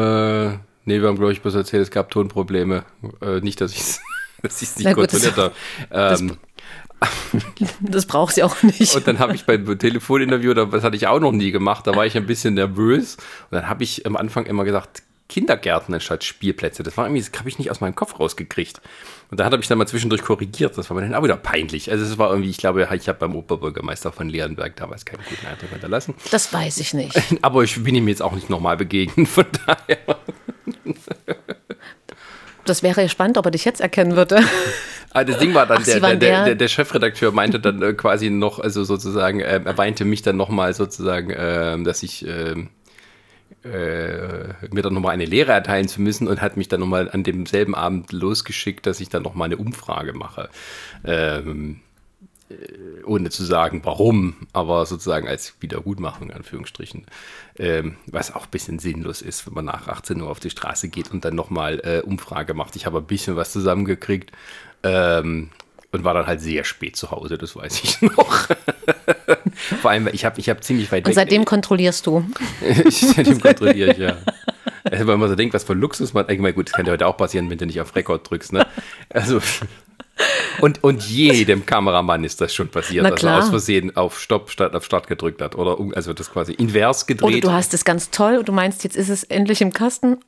nee, 0.84 1.00
wir 1.00 1.06
haben, 1.08 1.16
glaube 1.18 1.32
ich, 1.32 1.40
bloß 1.42 1.54
erzählt, 1.54 1.82
es 1.84 1.90
gab 1.90 2.10
Tonprobleme. 2.10 2.84
Äh, 3.22 3.40
nicht, 3.40 3.60
dass 3.60 3.72
ich 3.72 3.80
es 3.80 4.00
dass 4.42 4.60
ich's 4.60 4.76
nicht 4.76 4.94
gut, 4.94 5.12
das- 5.12 5.22
kontrolliert 5.22 5.54
habe. 5.90 6.16
Ähm, 6.18 6.36
Das 7.80 8.06
braucht 8.06 8.34
sie 8.34 8.42
auch 8.42 8.62
nicht. 8.62 8.94
und 8.96 9.06
dann 9.06 9.18
habe 9.18 9.34
ich 9.34 9.44
beim 9.44 9.78
Telefoninterview, 9.78 10.54
da- 10.54 10.64
das 10.64 10.82
hatte 10.82 10.96
ich 10.96 11.06
auch 11.06 11.20
noch 11.20 11.32
nie 11.32 11.50
gemacht, 11.52 11.86
da 11.86 11.94
war 11.94 12.06
ich 12.06 12.16
ein 12.16 12.26
bisschen 12.26 12.54
nervös. 12.54 13.16
Und 13.50 13.56
dann 13.56 13.68
habe 13.68 13.84
ich 13.84 14.06
am 14.06 14.16
Anfang 14.16 14.46
immer 14.46 14.64
gesagt, 14.64 15.02
Kindergärten 15.28 15.92
anstatt 15.94 16.22
Spielplätze. 16.24 16.82
Das 16.82 16.96
war 16.96 17.06
irgendwie, 17.06 17.20
das 17.22 17.36
habe 17.38 17.48
ich 17.48 17.58
nicht 17.58 17.70
aus 17.70 17.80
meinem 17.80 17.94
Kopf 17.94 18.18
rausgekriegt. 18.20 18.80
Und 19.30 19.40
da 19.40 19.44
hat 19.44 19.52
er 19.52 19.58
mich 19.58 19.66
dann 19.66 19.78
mal 19.78 19.86
zwischendurch 19.88 20.22
korrigiert. 20.22 20.78
Das 20.78 20.88
war 20.88 20.94
mir 20.96 21.02
dann 21.02 21.14
auch 21.14 21.24
wieder 21.24 21.36
peinlich. 21.36 21.90
Also 21.90 22.04
es 22.04 22.16
war 22.16 22.30
irgendwie, 22.30 22.50
ich 22.50 22.58
glaube, 22.58 22.88
ich 22.92 23.08
habe 23.08 23.18
beim 23.18 23.34
Oberbürgermeister 23.34 24.12
von 24.12 24.28
Leonberg 24.28 24.76
damals 24.76 25.04
keinen 25.04 25.22
guten 25.28 25.46
Eindruck 25.46 25.70
hinterlassen. 25.70 26.14
Das 26.30 26.52
weiß 26.52 26.78
ich 26.78 26.94
nicht. 26.94 27.20
Aber 27.42 27.62
ich 27.64 27.82
bin 27.82 27.94
ihm 27.96 28.06
jetzt 28.06 28.22
auch 28.22 28.32
nicht 28.32 28.50
nochmal 28.50 28.76
begegnet, 28.76 29.26
von 29.28 29.46
daher. 29.66 29.98
Das 32.64 32.82
wäre 32.82 33.02
ja 33.02 33.08
spannend, 33.08 33.38
ob 33.38 33.44
er 33.46 33.50
dich 33.52 33.64
jetzt 33.64 33.80
erkennen 33.80 34.16
würde. 34.16 34.40
Ah, 35.12 35.24
das 35.24 35.38
Ding 35.38 35.54
war 35.54 35.66
dann, 35.66 35.78
Ach, 35.80 35.84
der, 35.84 36.00
der, 36.00 36.44
der, 36.44 36.54
der- 36.56 36.68
Chefredakteur 36.68 37.32
meinte 37.32 37.58
dann 37.60 37.80
äh, 37.80 37.94
quasi 37.94 38.28
noch, 38.28 38.58
also 38.58 38.84
sozusagen, 38.84 39.40
äh, 39.40 39.60
er 39.64 39.78
weinte 39.78 40.04
mich 40.04 40.22
dann 40.22 40.36
nochmal 40.36 40.74
sozusagen, 40.74 41.32
ähm, 41.36 41.84
dass 41.84 42.02
ich 42.02 42.26
ähm, 42.26 42.68
äh, 43.72 44.55
mir 44.70 44.83
dann 44.83 44.94
nochmal 44.94 45.12
eine 45.12 45.24
Lehre 45.24 45.52
erteilen 45.52 45.88
zu 45.88 46.00
müssen 46.00 46.29
und 46.29 46.40
hat 46.40 46.57
mich 46.57 46.68
dann 46.68 46.81
nochmal 46.81 47.11
an 47.11 47.24
demselben 47.24 47.74
Abend 47.74 48.12
losgeschickt, 48.12 48.87
dass 48.87 49.00
ich 49.00 49.09
dann 49.09 49.22
nochmal 49.22 49.46
eine 49.46 49.57
Umfrage 49.57 50.12
mache. 50.12 50.48
Ähm, 51.05 51.81
äh, 52.48 53.02
ohne 53.05 53.31
zu 53.31 53.44
sagen, 53.44 53.81
warum, 53.85 54.35
aber 54.52 54.87
sozusagen 54.87 55.29
als 55.29 55.55
Wiedergutmachung, 55.61 56.31
in 56.31 56.37
Anführungsstrichen. 56.37 57.07
Ähm, 57.59 57.96
was 58.07 58.35
auch 58.35 58.44
ein 58.44 58.50
bisschen 58.50 58.79
sinnlos 58.79 59.22
ist, 59.22 59.46
wenn 59.46 59.55
man 59.55 59.64
nach 59.64 59.88
18 59.88 60.20
Uhr 60.20 60.31
auf 60.31 60.40
die 60.40 60.50
Straße 60.50 60.88
geht 60.88 61.11
und 61.11 61.24
dann 61.24 61.35
nochmal 61.35 61.81
äh, 61.81 62.02
Umfrage 62.02 62.55
macht. 62.55 62.76
Ich 62.76 62.87
habe 62.87 62.98
ein 62.98 63.07
bisschen 63.07 63.37
was 63.37 63.52
zusammengekriegt 63.52 64.33
ähm, 64.83 65.50
und 65.92 66.05
war 66.05 66.14
dann 66.14 66.27
halt 66.27 66.40
sehr 66.40 66.64
spät 66.64 66.96
zu 66.96 67.11
Hause, 67.11 67.38
das 67.38 67.57
weiß 67.57 67.83
ich 67.83 68.03
noch. 68.16 68.49
Vor 69.81 69.90
allem, 69.90 70.07
weil 70.07 70.14
ich 70.14 70.25
habe 70.25 70.38
ich 70.40 70.49
hab 70.49 70.62
ziemlich 70.62 70.90
weit 70.92 71.07
Und 71.07 71.14
seitdem 71.14 71.44
kontrollierst 71.44 72.07
du. 72.07 72.25
ich, 72.87 72.99
seitdem 73.16 73.40
kontrolliere 73.40 73.92
ich, 73.92 73.99
ja. 73.99 74.16
Also, 74.85 75.07
wenn 75.07 75.18
man 75.18 75.29
so 75.29 75.35
denkt, 75.35 75.55
was 75.55 75.64
für 75.64 75.75
Luxus 75.75 76.14
man. 76.14 76.29
Ich 76.29 76.38
meine, 76.38 76.55
gut, 76.55 76.68
das 76.68 76.75
kann 76.75 76.85
dir 76.85 76.92
heute 76.92 77.07
auch 77.07 77.16
passieren, 77.16 77.51
wenn 77.51 77.59
du 77.59 77.66
nicht 77.66 77.81
auf 77.81 77.94
Rekord 77.96 78.29
drückst, 78.29 78.53
ne? 78.53 78.66
Also. 79.11 79.40
Und, 80.61 80.83
und 80.83 81.03
jedem 81.03 81.66
Kameramann 81.66 82.25
ist 82.25 82.40
das 82.40 82.55
schon 82.55 82.68
passiert, 82.68 83.05
dass 83.05 83.22
er 83.22 83.38
aus 83.38 83.51
Versehen 83.51 83.94
auf 83.96 84.18
Stopp 84.18 84.51
statt 84.51 84.75
auf 84.75 84.85
Start 84.85 85.09
gedrückt 85.09 85.42
hat. 85.42 85.55
Oder 85.57 85.77
also 85.94 86.14
das 86.14 86.33
quasi 86.33 86.53
invers 86.53 87.07
gedreht. 87.07 87.29
Oder 87.29 87.40
du 87.40 87.53
hast 87.53 87.75
es 87.75 87.85
ganz 87.85 88.11
toll 88.11 88.38
und 88.38 88.49
du 88.49 88.53
meinst, 88.53 88.83
jetzt 88.85 88.96
ist 88.96 89.11
es 89.11 89.25
endlich 89.25 89.61
im 89.61 89.75
Kasten. 89.75 90.18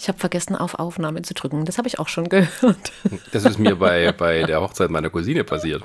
Ich 0.00 0.08
habe 0.08 0.18
vergessen, 0.18 0.56
auf 0.56 0.76
Aufnahme 0.76 1.20
zu 1.20 1.34
drücken. 1.34 1.66
Das 1.66 1.76
habe 1.76 1.86
ich 1.86 1.98
auch 1.98 2.08
schon 2.08 2.28
gehört. 2.30 2.92
Das 3.32 3.44
ist 3.44 3.58
mir 3.58 3.76
bei, 3.76 4.12
bei 4.12 4.44
der 4.44 4.62
Hochzeit 4.62 4.90
meiner 4.90 5.10
Cousine 5.10 5.44
passiert. 5.44 5.84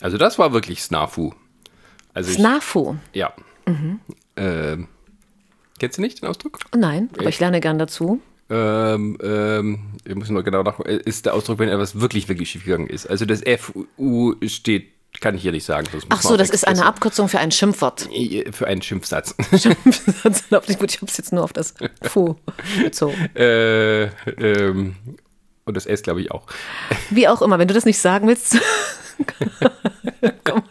Also 0.00 0.18
das 0.18 0.38
war 0.38 0.52
wirklich 0.52 0.80
Snafu. 0.82 1.32
Also 2.14 2.30
ich, 2.30 2.36
Snafu. 2.36 2.94
ja. 3.12 3.32
Mhm. 3.66 3.98
Ähm, 4.36 4.86
kennst 5.80 5.98
du 5.98 6.02
nicht 6.02 6.22
den 6.22 6.28
Ausdruck? 6.28 6.60
Nein, 6.76 7.10
aber 7.18 7.28
ich 7.28 7.40
lerne 7.40 7.60
gern 7.60 7.78
dazu. 7.78 8.22
Ähm, 8.50 9.18
ähm, 9.20 9.80
wir 10.04 10.14
müssen 10.14 10.32
mal 10.34 10.44
genau 10.44 10.62
nachgucken, 10.62 10.90
ist 10.90 11.26
der 11.26 11.34
Ausdruck, 11.34 11.58
wenn 11.58 11.68
etwas 11.68 12.00
wirklich, 12.00 12.28
wirklich 12.28 12.50
schief 12.50 12.64
gegangen 12.64 12.86
ist. 12.86 13.06
Also 13.06 13.26
das 13.26 13.42
FU 13.58 14.36
steht, 14.46 14.92
kann 15.20 15.34
ich 15.34 15.42
hier 15.42 15.52
nicht 15.52 15.64
sagen. 15.64 15.88
Ach 16.10 16.22
so, 16.22 16.36
das 16.36 16.50
ist 16.50 16.66
eine 16.66 16.84
Abkürzung 16.84 17.28
für 17.28 17.38
ein 17.38 17.50
Schimpfwort. 17.50 18.08
Für 18.52 18.66
einen 18.66 18.82
Schimpfsatz. 18.82 19.34
Ich, 19.52 20.78
gut, 20.78 20.90
ich 20.90 20.96
habe 20.98 21.06
es 21.06 21.16
jetzt 21.16 21.32
nur 21.32 21.42
auf 21.42 21.52
das 21.52 21.74
Fu 22.02 22.36
bezogen. 22.82 23.34
äh, 23.34 24.04
ähm, 24.04 24.96
und 25.64 25.76
das 25.76 25.86
S, 25.86 26.02
glaube 26.02 26.20
ich, 26.20 26.30
auch. 26.30 26.46
Wie 27.10 27.28
auch 27.28 27.42
immer, 27.42 27.58
wenn 27.58 27.68
du 27.68 27.74
das 27.74 27.84
nicht 27.84 27.98
sagen 27.98 28.28
willst. 28.28 28.56
Komm. 30.44 30.62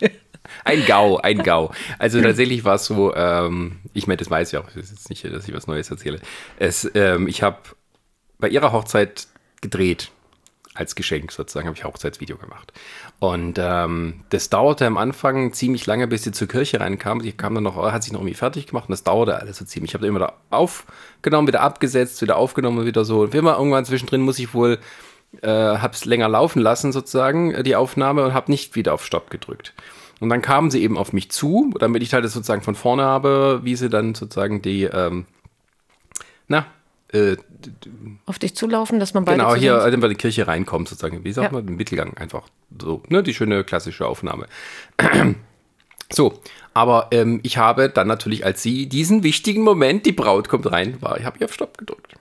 Ein 0.63 0.85
GAU, 0.85 1.17
ein 1.17 1.43
GAU. 1.43 1.71
Also 1.99 2.21
tatsächlich 2.21 2.63
war 2.63 2.75
es 2.75 2.85
so, 2.85 3.13
ähm, 3.15 3.79
ich 3.93 4.07
meine, 4.07 4.17
das 4.17 4.29
weiß 4.29 4.51
ich 4.51 4.57
auch, 4.57 4.67
es 4.69 4.75
ist 4.75 4.91
jetzt 4.91 5.09
nicht, 5.09 5.23
dass 5.25 5.47
ich 5.47 5.53
was 5.53 5.67
Neues 5.67 5.89
erzähle. 5.91 6.19
Es, 6.57 6.89
ähm, 6.93 7.27
ich 7.27 7.43
habe 7.43 7.57
bei 8.39 8.49
ihrer 8.49 8.71
Hochzeit 8.71 9.27
gedreht. 9.61 10.11
Als 10.73 10.93
Geschenk 10.93 11.31
sozusagen 11.31 11.67
habe 11.67 11.75
ich 11.75 11.83
Hochzeitsvideo 11.83 12.37
gemacht. 12.37 12.71
Und 13.19 13.57
ähm, 13.59 14.21
das 14.29 14.49
dauerte 14.49 14.85
am 14.85 14.97
Anfang 14.97 15.51
ziemlich 15.51 15.87
lange, 15.87 16.07
bis 16.07 16.23
sie 16.23 16.31
zur 16.31 16.47
Kirche 16.47 16.79
reinkam. 16.79 17.21
Sie 17.21 17.31
kam 17.31 17.55
dann 17.55 17.63
noch, 17.63 17.75
hat 17.91 18.03
sich 18.03 18.13
noch 18.13 18.19
irgendwie 18.19 18.35
fertig 18.35 18.67
gemacht 18.67 18.89
und 18.89 18.91
das 18.91 19.03
dauerte 19.03 19.39
alles 19.39 19.57
so 19.57 19.65
ziemlich. 19.65 19.91
Ich 19.91 19.95
habe 19.95 20.05
immer 20.05 20.19
da 20.19 20.33
aufgenommen, 20.51 21.47
wieder 21.47 21.61
abgesetzt, 21.61 22.21
wieder 22.21 22.37
aufgenommen 22.37 22.85
wieder 22.85 23.05
so. 23.05 23.21
Und 23.21 23.33
immer 23.33 23.57
irgendwann 23.57 23.85
zwischendrin 23.85 24.21
muss 24.21 24.37
ich 24.37 24.53
wohl 24.53 24.77
äh, 25.41 25.47
habe 25.47 25.93
es 25.93 26.05
länger 26.05 26.29
laufen 26.29 26.61
lassen, 26.61 26.91
sozusagen, 26.91 27.51
äh, 27.53 27.63
die 27.63 27.75
Aufnahme, 27.75 28.23
und 28.23 28.33
habe 28.33 28.51
nicht 28.51 28.75
wieder 28.75 28.93
auf 28.93 29.05
Stopp 29.05 29.29
gedrückt. 29.29 29.73
Und 30.19 30.29
dann 30.29 30.41
kamen 30.41 30.71
sie 30.71 30.81
eben 30.81 30.97
auf 30.97 31.13
mich 31.13 31.29
zu, 31.31 31.73
damit 31.79 32.01
ich 32.01 32.13
halt 32.13 32.25
das 32.25 32.33
sozusagen 32.33 32.63
von 32.63 32.75
vorne 32.75 33.03
habe, 33.03 33.59
wie 33.63 33.75
sie 33.75 33.89
dann 33.89 34.15
sozusagen 34.15 34.61
die, 34.61 34.83
ähm, 34.83 35.25
na, 36.47 36.65
äh, 37.13 37.37
Auf 38.25 38.39
dich 38.39 38.55
zulaufen, 38.55 38.99
dass 38.99 39.13
man 39.13 39.25
beide 39.25 39.37
genau, 39.37 39.55
hier, 39.55 39.83
wenn 39.83 40.01
wir 40.01 40.07
in 40.07 40.11
die 40.11 40.15
Kirche 40.15 40.47
reinkommt, 40.47 40.89
sozusagen, 40.89 41.23
wie 41.23 41.31
sagt 41.31 41.51
Ja. 41.51 41.57
man, 41.57 41.67
im 41.67 41.75
Mittelgang 41.75 42.15
einfach 42.17 42.43
so, 42.81 43.01
ne, 43.07 43.23
die 43.23 43.33
schöne 43.33 43.63
klassische 43.63 44.05
Aufnahme. 44.05 44.47
So, 46.09 46.39
aber 46.73 47.09
ähm, 47.11 47.41
ich 47.43 47.57
habe 47.57 47.89
dann 47.89 48.07
natürlich, 48.07 48.45
als 48.45 48.63
sie 48.63 48.87
diesen 48.87 49.23
wichtigen 49.23 49.61
Moment, 49.61 50.05
die 50.05 50.13
Braut 50.13 50.47
kommt 50.47 50.71
rein, 50.71 50.95
war, 51.01 51.17
ich 51.19 51.25
habe 51.25 51.37
ihr 51.39 51.45
auf 51.47 51.53
Stopp 51.53 51.77
gedrückt. 51.77 52.13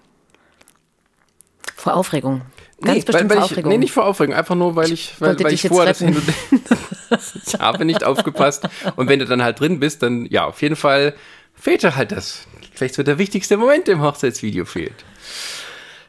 Vor 1.77 1.95
Aufregung. 1.95 2.43
Ganz 2.81 2.99
nee, 2.99 3.05
bestimmt 3.05 3.31
weil, 3.31 3.37
weil 3.37 3.45
ich, 3.45 3.45
Aufregung. 3.45 3.71
nee, 3.71 3.79
nicht 3.79 3.93
vor 3.93 4.05
Aufregung, 4.07 4.35
einfach 4.35 4.57
nur, 4.57 4.75
weil 4.75 4.93
ich, 4.93 5.15
weil, 5.21 5.39
weil 5.39 5.53
ich 5.53 5.69
vorher 5.69 5.93
das 5.93 6.03
retten. 6.03 6.15
hin 6.15 6.61
und 6.61 6.71
Ich 7.47 7.55
habe 7.61 7.85
nicht 7.85 8.03
aufgepasst. 8.03 8.69
Und 8.97 9.09
wenn 9.09 9.21
du 9.21 9.25
dann 9.27 9.43
halt 9.43 9.61
drin 9.61 9.79
bist, 9.79 10.03
dann, 10.03 10.27
ja, 10.27 10.47
auf 10.47 10.61
jeden 10.63 10.77
Fall 10.77 11.15
fehlte 11.57 11.97
halt 11.97 12.13
das. 12.13 12.47
Vielleicht 12.73 12.95
so 12.95 13.03
der 13.03 13.19
wichtigste 13.19 13.57
Moment 13.57 13.89
im 13.89 14.03
Hochzeitsvideo 14.03 14.65
fehlt. 14.65 15.05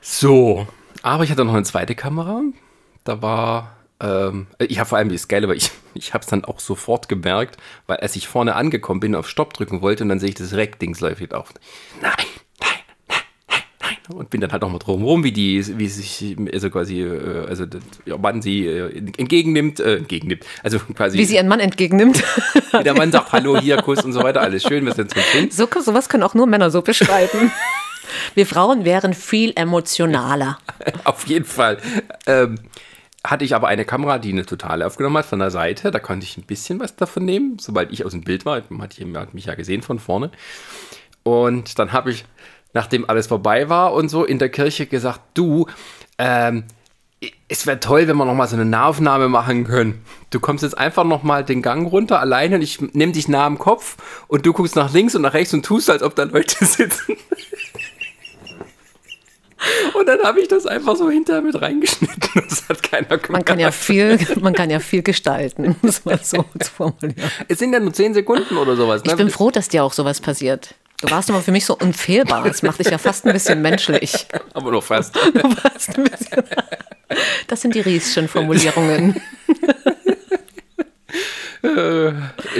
So. 0.02 0.68
Aber 1.02 1.24
ich 1.24 1.32
hatte 1.32 1.46
noch 1.46 1.54
eine 1.54 1.64
zweite 1.64 1.96
Kamera. 1.96 2.42
Da 3.04 3.22
war 3.22 3.74
Ähm, 4.00 4.46
ich 4.60 4.78
habe 4.78 4.88
vor 4.90 5.00
allem 5.00 5.10
das 5.10 5.28
Geile, 5.28 5.48
weil 5.48 5.58
ich, 5.58 5.72
ich 5.96 6.14
habe 6.14 6.22
es 6.22 6.30
dann 6.30 6.46
auch 6.46 6.60
sofort 6.60 7.10
gemerkt, 7.10 7.58
weil 7.88 7.98
als 7.98 8.16
ich 8.16 8.28
vorne 8.28 8.54
angekommen 8.56 9.00
bin, 9.00 9.16
auf 9.16 9.28
Stopp 9.28 9.54
drücken 9.56 9.82
wollte 9.82 10.04
und 10.04 10.10
dann 10.10 10.20
sehe 10.20 10.30
ich 10.30 10.36
das 10.36 10.54
Reck-Dings 10.54 11.00
läuft 11.00 11.34
auf. 11.34 11.52
Nein. 12.02 12.27
Und 14.10 14.30
bin 14.30 14.40
dann 14.40 14.52
halt 14.52 14.64
auch 14.64 14.70
mal 14.70 14.80
drum 14.80 15.04
rum, 15.04 15.24
wie 15.24 15.32
die, 15.32 15.78
wie 15.78 15.88
sich, 15.88 16.38
also 16.54 16.70
quasi, 16.70 17.02
äh, 17.02 17.46
also 17.48 17.66
der 17.66 18.18
Mann 18.18 18.42
sie 18.42 18.66
äh, 18.66 18.98
entgegennimmt, 19.18 19.80
äh, 19.80 19.98
entgegennimmt, 19.98 20.46
also 20.64 20.80
quasi. 20.80 21.18
Wie 21.18 21.26
sie 21.26 21.36
ihren 21.36 21.48
Mann 21.48 21.60
entgegennimmt. 21.60 22.24
Wie 22.72 22.84
der 22.84 22.94
Mann 22.94 23.12
sagt, 23.12 23.34
hallo, 23.34 23.60
hier, 23.60 23.78
Kuss 23.78 24.06
und 24.06 24.14
so 24.14 24.24
weiter, 24.24 24.42
alles 24.42 24.64
schön, 24.64 24.86
wir 24.86 24.94
sind 24.94 25.12
zum 25.12 25.22
Kind. 25.32 25.54
So, 25.54 25.68
sowas 25.82 26.08
können 26.08 26.24
auch 26.24 26.34
nur 26.34 26.48
Männer 26.48 26.72
so 26.72 26.82
beschreiben. 26.82 27.52
Wir 28.36 28.46
Frauen 28.46 28.86
wären 28.86 29.14
viel 29.14 29.54
emotionaler. 29.56 30.60
Auf 31.04 31.28
jeden 31.28 31.46
Fall. 31.46 31.78
Ähm, 32.26 32.60
hatte 33.24 33.44
ich 33.44 33.56
aber 33.56 33.68
eine 33.68 33.84
Kamera, 33.84 34.20
die 34.20 34.32
eine 34.32 34.46
totale 34.46 34.86
aufgenommen 34.86 35.18
hat 35.18 35.26
von 35.26 35.40
der 35.40 35.52
Seite. 35.52 35.92
Da 35.92 36.00
konnte 36.00 36.26
ich 36.26 36.38
ein 36.38 36.44
bisschen 36.44 36.80
was 36.80 36.96
davon 36.96 37.26
nehmen, 37.26 37.58
sobald 37.60 37.92
ich 37.92 38.06
aus 38.06 38.12
dem 38.12 38.22
Bild 38.22 38.46
war. 38.46 38.62
Man 38.70 38.82
hat, 38.82 38.98
hat 38.98 39.34
mich 39.34 39.46
ja 39.46 39.56
gesehen 39.56 39.82
von 39.82 40.00
vorne. 40.00 40.32
Und 41.24 41.78
dann 41.78 41.92
habe 41.92 42.12
ich, 42.12 42.26
nachdem 42.74 43.10
alles 43.10 43.28
vorbei 43.28 43.70
war 43.70 43.94
und 43.94 44.10
so, 44.10 44.24
in 44.24 44.40
der 44.40 44.50
Kirche 44.50 44.86
gesagt, 44.86 45.22
du, 45.34 45.68
ähm, 46.18 46.66
es 47.48 47.66
wäre 47.66 47.80
toll, 47.80 48.08
wenn 48.08 48.18
wir 48.18 48.26
noch 48.26 48.36
mal 48.36 48.48
so 48.48 48.56
eine 48.56 48.66
Nahaufnahme 48.66 49.28
machen 49.30 49.64
können. 49.64 50.04
Du 50.30 50.40
kommst 50.40 50.64
jetzt 50.64 50.78
einfach 50.78 51.04
noch 51.04 51.24
mal 51.24 51.44
den 51.44 51.62
Gang 51.62 51.92
runter 51.92 52.20
alleine 52.20 52.56
und 52.56 52.62
ich 52.62 52.80
nehme 52.94 53.12
dich 53.12 53.28
nah 53.28 53.46
am 53.46 53.58
Kopf 53.58 53.98
und 54.28 54.46
du 54.46 54.54
guckst 54.54 54.76
nach 54.76 54.94
links 54.94 55.16
und 55.16 55.24
nach 55.24 55.34
rechts 55.34 55.54
und 55.54 55.66
tust, 55.66 55.90
als 55.90 56.04
ob 56.04 56.16
da 56.16 56.24
Leute 56.24 56.56
sitzen. 56.66 57.18
Und 59.94 60.08
dann 60.08 60.22
habe 60.22 60.40
ich 60.40 60.48
das 60.48 60.66
einfach 60.66 60.96
so 60.96 61.10
hinterher 61.10 61.42
mit 61.42 61.60
reingeschnitten. 61.60 62.18
Das 62.50 62.70
hat 62.70 62.84
keiner 62.84 63.08
gemacht. 63.08 63.30
Man 63.30 63.46
kann 63.46 63.60
ja 63.60 63.72
viel, 63.72 64.20
man 64.40 64.54
kann 64.54 64.70
ja 64.70 64.80
viel 64.80 65.02
gestalten, 65.02 65.76
muss 65.82 66.06
man 66.06 66.20
so 66.22 66.46
formulieren. 66.72 67.32
Es 67.48 67.58
sind 67.58 67.74
ja 67.74 67.80
nur 67.80 67.94
zehn 67.94 68.14
Sekunden 68.14 68.58
oder 68.58 68.76
sowas. 68.76 69.04
Ne? 69.04 69.12
Ich 69.12 69.18
bin 69.18 69.32
froh, 69.32 69.50
dass 69.50 69.70
dir 69.70 69.84
auch 69.84 69.94
sowas 69.94 70.22
passiert. 70.22 70.76
Du 71.00 71.12
warst 71.12 71.30
immer 71.30 71.42
für 71.42 71.52
mich 71.52 71.66
so 71.66 71.78
unfehlbar. 71.78 72.44
Das 72.44 72.64
macht 72.64 72.80
dich 72.80 72.90
ja 72.90 72.98
fast 72.98 73.26
ein 73.26 73.34
bisschen 73.34 73.62
menschlich. 73.62 74.28
Aber 74.54 74.72
nur 74.72 74.82
fast. 74.82 75.16
Du 75.34 75.44
warst 75.44 75.98
ein 75.98 76.04
bisschen. 76.04 76.44
Das 77.48 77.62
sind 77.62 77.74
die 77.74 77.80
Rieschen 77.80 78.28
Formulierungen. 78.28 79.16
Äh, 81.64 82.12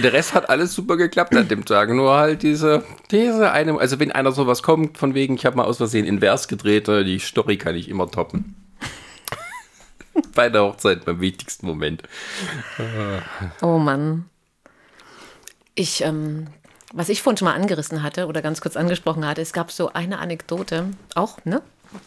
der 0.02 0.14
Rest 0.14 0.34
hat 0.34 0.50
alles 0.50 0.74
super 0.74 0.96
geklappt 0.96 1.36
an 1.36 1.50
dem 1.50 1.66
Tag. 1.66 1.90
Nur 1.90 2.16
halt 2.16 2.44
diese, 2.44 2.84
diese 3.12 3.52
eine, 3.52 3.78
also 3.78 4.00
wenn 4.00 4.14
einer 4.14 4.32
sowas 4.32 4.64
kommt, 4.64 4.98
von 4.98 5.14
wegen, 5.14 5.36
ich 5.36 5.46
habe 5.46 5.58
mal 5.58 5.66
aus 5.66 5.78
Versehen 5.78 6.06
invers 6.06 6.48
gedreht, 6.48 6.88
äh, 6.88 7.04
die 7.04 7.20
Story 7.20 7.58
kann 7.58 7.76
ich 7.76 7.90
immer 7.90 8.10
toppen. 8.10 8.56
Bei 10.34 10.50
der 10.50 10.64
Hochzeit 10.64 11.04
beim 11.04 11.20
wichtigsten 11.20 11.68
Moment. 11.68 12.04
Oh 13.62 13.78
Mann. 13.78 14.26
Ich, 15.76 16.04
ähm, 16.04 16.48
was 16.94 17.10
ich 17.10 17.22
vorhin 17.22 17.38
schon 17.38 17.48
mal 17.48 17.56
angerissen 17.56 18.04
hatte 18.04 18.28
oder 18.28 18.42
ganz 18.42 18.62
kurz 18.62 18.78
angesprochen 18.78 19.26
hatte, 19.26 19.42
es 19.42 19.54
gab 19.54 19.72
so 19.72 19.94
eine 19.94 20.20
Anekdote, 20.20 20.92
auch 21.16 21.38
ne, 21.44 21.62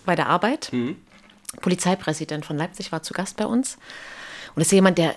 bei 0.07 0.16
der 0.16 0.28
Arbeit. 0.28 0.72
Mhm. 0.72 0.97
Polizeipräsident 1.61 2.47
von 2.47 2.57
Leipzig 2.57 2.93
war 2.93 3.03
zu 3.03 3.12
Gast 3.12 3.37
bei 3.37 3.47
uns. 3.47 3.74
Und 4.55 4.61
das 4.61 4.68
ist 4.68 4.72
jemand, 4.72 4.99
der 4.99 5.14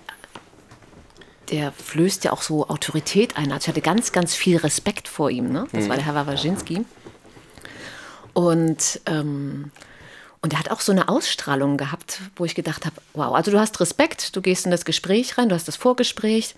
der 1.49 1.71
flößt 1.71 2.23
ja 2.23 2.31
auch 2.31 2.41
so 2.41 2.67
Autorität 2.67 3.37
ein. 3.37 3.51
Also 3.51 3.65
ich 3.65 3.67
hatte 3.67 3.81
ganz, 3.81 4.11
ganz 4.11 4.33
viel 4.33 4.57
Respekt 4.57 5.07
vor 5.07 5.29
ihm. 5.29 5.51
Ne? 5.51 5.67
Das 5.71 5.85
mhm. 5.85 5.89
war 5.89 5.95
der 5.97 6.05
Herr 6.05 6.15
Wawajinski. 6.15 6.85
Und, 8.33 9.01
ähm, 9.05 9.71
und 10.41 10.53
er 10.53 10.59
hat 10.59 10.71
auch 10.71 10.79
so 10.79 10.91
eine 10.91 11.09
Ausstrahlung 11.09 11.77
gehabt, 11.77 12.21
wo 12.35 12.45
ich 12.45 12.55
gedacht 12.55 12.85
habe, 12.85 12.95
wow, 13.13 13.35
also 13.35 13.51
du 13.51 13.59
hast 13.59 13.79
Respekt, 13.79 14.35
du 14.35 14.41
gehst 14.41 14.65
in 14.65 14.71
das 14.71 14.85
Gespräch 14.85 15.37
rein, 15.37 15.49
du 15.49 15.55
hast 15.55 15.67
das 15.67 15.75
Vorgespräch 15.75 16.55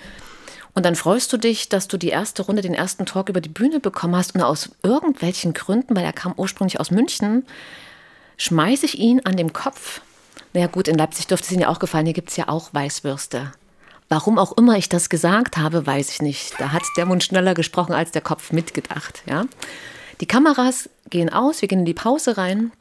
und 0.76 0.86
dann 0.86 0.96
freust 0.96 1.32
du 1.32 1.38
dich, 1.38 1.70
dass 1.70 1.88
du 1.88 1.98
die 1.98 2.10
erste 2.10 2.44
Runde, 2.44 2.62
den 2.62 2.74
ersten 2.74 3.06
Talk 3.06 3.30
über 3.30 3.40
die 3.40 3.50
Bühne 3.50 3.80
bekommen 3.80 4.16
hast 4.16 4.36
und 4.36 4.42
aus 4.42 4.70
irgendwelchen 4.84 5.54
Gründen, 5.54 5.96
weil 5.96 6.04
er 6.04 6.14
kam 6.14 6.34
ursprünglich 6.36 6.82
aus 6.82 6.92
München, 6.92 7.46
schmeiße 8.38 8.86
ich 8.86 9.00
ihn 9.00 9.22
an 9.26 9.38
dem 9.38 9.54
Kopf. 9.54 10.02
Naja 10.54 10.68
gut, 10.68 10.90
in 10.90 10.98
Leipzig 10.98 11.28
dürfte 11.28 11.46
es 11.46 11.52
Ihnen 11.54 11.62
ja 11.62 11.70
auch 11.70 11.80
gefallen, 11.80 12.06
hier 12.06 12.14
gibt 12.14 12.30
es 12.30 12.36
ja 12.36 12.50
auch 12.50 12.74
Weißwürste. 12.74 13.54
Warum 14.10 14.38
auch 14.38 14.56
immer 14.58 14.78
ich 14.78 14.90
das 14.90 15.10
gesagt 15.10 15.58
habe, 15.58 15.88
weiß 15.88 16.12
ich 16.12 16.22
nicht. 16.22 16.54
Da 16.60 16.72
hat 16.74 16.84
der 16.98 17.06
Mund 17.06 17.24
schneller 17.24 17.54
gesprochen 17.54 17.94
als 17.94 18.12
der 18.12 18.22
Kopf 18.22 18.52
mitgedacht. 18.52 19.24
Ja? 19.26 19.46
Die 20.20 20.28
Kameras 20.28 20.90
gehen 21.10 21.32
aus, 21.32 21.62
wir 21.62 21.70
gehen 21.70 21.80
in 21.80 21.86
die 21.86 21.94
Pause 21.94 22.38
rein 22.38 22.72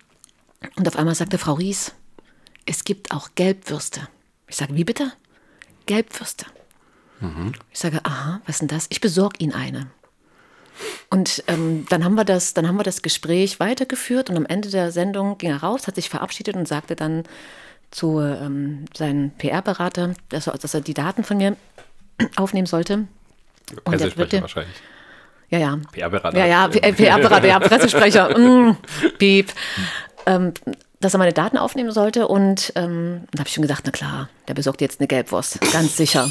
und 0.76 0.86
auf 0.88 0.96
einmal 0.96 1.14
sagte 1.14 1.38
Frau 1.38 1.54
Ries, 1.54 1.92
es 2.66 2.84
gibt 2.84 3.12
auch 3.12 3.30
Gelbwürste. 3.36 4.08
Ich 4.48 4.56
sage, 4.56 4.74
wie 4.74 4.84
bitte? 4.84 5.12
Gelbwürste. 5.86 6.46
Mhm. 7.20 7.52
Ich 7.72 7.78
sage, 7.78 8.00
aha, 8.04 8.40
was 8.46 8.56
ist 8.56 8.60
denn 8.60 8.68
das? 8.68 8.86
Ich 8.90 9.00
besorge 9.00 9.36
Ihnen 9.38 9.52
eine. 9.52 9.86
Und 11.10 11.44
ähm, 11.46 11.86
dann, 11.88 12.04
haben 12.04 12.16
wir 12.16 12.24
das, 12.24 12.54
dann 12.54 12.66
haben 12.66 12.76
wir 12.76 12.82
das 12.82 13.02
Gespräch 13.02 13.60
weitergeführt 13.60 14.30
und 14.30 14.36
am 14.36 14.46
Ende 14.46 14.70
der 14.70 14.90
Sendung 14.90 15.38
ging 15.38 15.50
er 15.50 15.58
raus, 15.58 15.86
hat 15.86 15.94
sich 15.94 16.10
verabschiedet 16.10 16.56
und 16.56 16.66
sagte 16.66 16.96
dann, 16.96 17.24
zu 17.94 18.20
ähm, 18.20 18.86
seinem 18.96 19.30
PR-Berater, 19.30 20.14
dass, 20.28 20.46
dass, 20.46 20.74
er 20.74 20.80
die 20.80 20.94
Daten 20.94 21.22
von 21.22 21.36
mir 21.36 21.56
aufnehmen 22.36 22.66
sollte. 22.66 23.06
Und 23.84 24.00
der 24.00 24.16
würde, 24.16 24.40
wahrscheinlich. 24.40 24.74
Ja, 25.48 25.58
ja. 25.58 25.78
PR-Berater. 25.92 26.36
Ja, 26.36 26.46
ja, 26.46 26.68
PR-Berater, 26.68 27.46
ja, 27.46 27.60
Pressesprecher. 27.60 28.36
mm, 28.38 28.76
piep. 29.18 29.52
Ähm, 30.26 30.52
dass 31.04 31.14
er 31.14 31.18
meine 31.18 31.32
Daten 31.32 31.58
aufnehmen 31.58 31.92
sollte 31.92 32.26
und 32.26 32.72
ähm, 32.76 33.24
da 33.32 33.40
habe 33.40 33.48
ich 33.48 33.54
schon 33.54 33.62
gesagt, 33.62 33.82
na 33.84 33.90
klar, 33.90 34.30
der 34.48 34.54
besorgt 34.54 34.80
jetzt 34.80 35.00
eine 35.00 35.06
Gelbwurst, 35.06 35.60
ganz 35.72 35.96
sicher. 35.96 36.30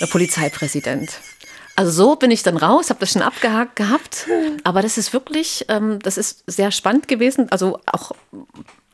Der 0.00 0.06
Polizeipräsident. 0.06 1.20
Also 1.76 1.92
so 1.92 2.16
bin 2.16 2.30
ich 2.30 2.42
dann 2.42 2.56
raus, 2.56 2.90
habe 2.90 3.00
das 3.00 3.12
schon 3.12 3.22
abgehakt 3.22 3.76
gehabt. 3.76 4.26
Aber 4.64 4.82
das 4.82 4.98
ist 4.98 5.12
wirklich, 5.12 5.64
ähm, 5.68 5.98
das 6.00 6.18
ist 6.18 6.42
sehr 6.46 6.72
spannend 6.72 7.08
gewesen. 7.08 7.50
Also 7.50 7.78
auch, 7.86 8.12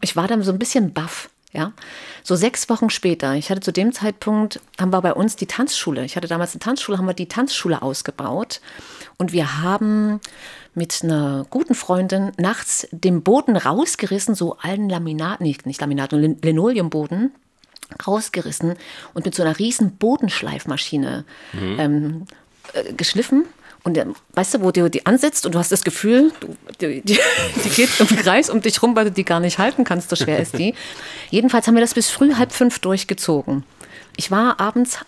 ich 0.00 0.14
war 0.14 0.28
dann 0.28 0.42
so 0.42 0.52
ein 0.52 0.58
bisschen 0.58 0.92
baff. 0.92 1.30
Ja, 1.52 1.72
so 2.22 2.36
sechs 2.36 2.68
Wochen 2.68 2.90
später, 2.90 3.32
ich 3.34 3.48
hatte 3.48 3.60
zu 3.62 3.72
dem 3.72 3.92
Zeitpunkt, 3.92 4.60
haben 4.78 4.92
wir 4.92 5.00
bei 5.00 5.14
uns 5.14 5.36
die 5.36 5.46
Tanzschule, 5.46 6.04
ich 6.04 6.14
hatte 6.14 6.28
damals 6.28 6.52
eine 6.52 6.60
Tanzschule, 6.60 6.98
haben 6.98 7.06
wir 7.06 7.14
die 7.14 7.28
Tanzschule 7.28 7.80
ausgebaut 7.80 8.60
und 9.16 9.32
wir 9.32 9.62
haben 9.62 10.20
mit 10.76 11.02
einer 11.02 11.46
guten 11.48 11.74
Freundin 11.74 12.32
nachts 12.36 12.86
den 12.92 13.22
Boden 13.22 13.56
rausgerissen, 13.56 14.34
so 14.34 14.58
allen 14.58 14.88
Laminaten, 14.88 15.44
nicht, 15.44 15.64
nicht 15.64 15.80
Laminaten, 15.80 16.38
Linoleumboden 16.42 17.32
rausgerissen 18.06 18.74
und 19.14 19.24
mit 19.24 19.34
so 19.34 19.42
einer 19.42 19.58
riesen 19.58 19.96
Bodenschleifmaschine 19.96 21.24
mhm. 21.52 21.76
ähm, 21.80 22.24
äh, 22.74 22.92
geschliffen 22.92 23.46
und 23.84 23.98
weißt 24.34 24.54
du, 24.54 24.60
wo 24.62 24.70
du 24.72 24.90
die 24.90 25.06
ansetzt 25.06 25.46
und 25.46 25.54
du 25.54 25.58
hast 25.60 25.70
das 25.70 25.84
Gefühl, 25.84 26.32
du, 26.40 26.56
die, 26.80 27.02
die, 27.02 27.18
die, 27.64 27.68
geht 27.70 28.00
im 28.00 28.08
Kreis 28.08 28.50
um 28.50 28.60
dich 28.60 28.82
rum, 28.82 28.96
weil 28.96 29.04
du 29.04 29.12
die 29.12 29.24
gar 29.24 29.40
nicht 29.40 29.58
halten 29.58 29.84
kannst, 29.84 30.10
so 30.10 30.16
schwer 30.16 30.40
ist 30.40 30.58
die. 30.58 30.74
Jedenfalls 31.30 31.68
haben 31.68 31.74
wir 31.74 31.80
das 31.80 31.94
bis 31.94 32.10
früh 32.10 32.34
halb 32.34 32.52
fünf 32.52 32.80
durchgezogen. 32.80 33.64
Ich 34.16 34.30
war 34.30 34.60
abends, 34.60 34.98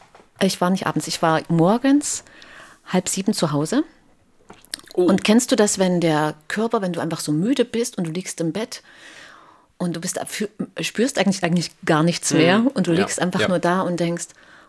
ich 0.41 0.61
war 0.61 0.71
nicht 0.71 0.87
abends, 0.87 1.09
ich 1.09 1.21
war 1.21 1.43
morgens 1.49 2.23
halb 2.87 3.09
sieben 3.09 3.35
zu 3.35 3.51
Hause. 3.53 3.83
Oh. 4.99 5.05
Und 5.05 5.23
kennst 5.23 5.53
du 5.53 5.55
das, 5.55 5.79
wenn 5.79 6.01
der 6.01 6.35
Körper, 6.49 6.83
wenn 6.83 6.93
du 6.93 6.99
einfach 6.99 7.21
so 7.21 7.31
müde 7.31 7.65
bist 7.65 7.97
und 7.97 8.09
du 8.09 8.11
liegst 8.11 8.41
im 8.41 8.51
Bett 8.51 8.83
und 9.77 9.95
du 9.95 10.01
bist, 10.01 10.19
spürst 10.81 11.21
eigentlich, 11.21 11.45
eigentlich 11.45 11.71
gar 11.85 12.03
nichts 12.03 12.33
mehr 12.33 12.59
mhm. 12.59 12.67
und 12.67 12.89
du 12.89 12.93
liegst 12.93 13.19
ja, 13.19 13.23
einfach 13.23 13.43
ja. 13.43 13.49
nur 13.49 13.61
da 13.61 13.83
und 13.83 14.01
denkst, 14.01 14.27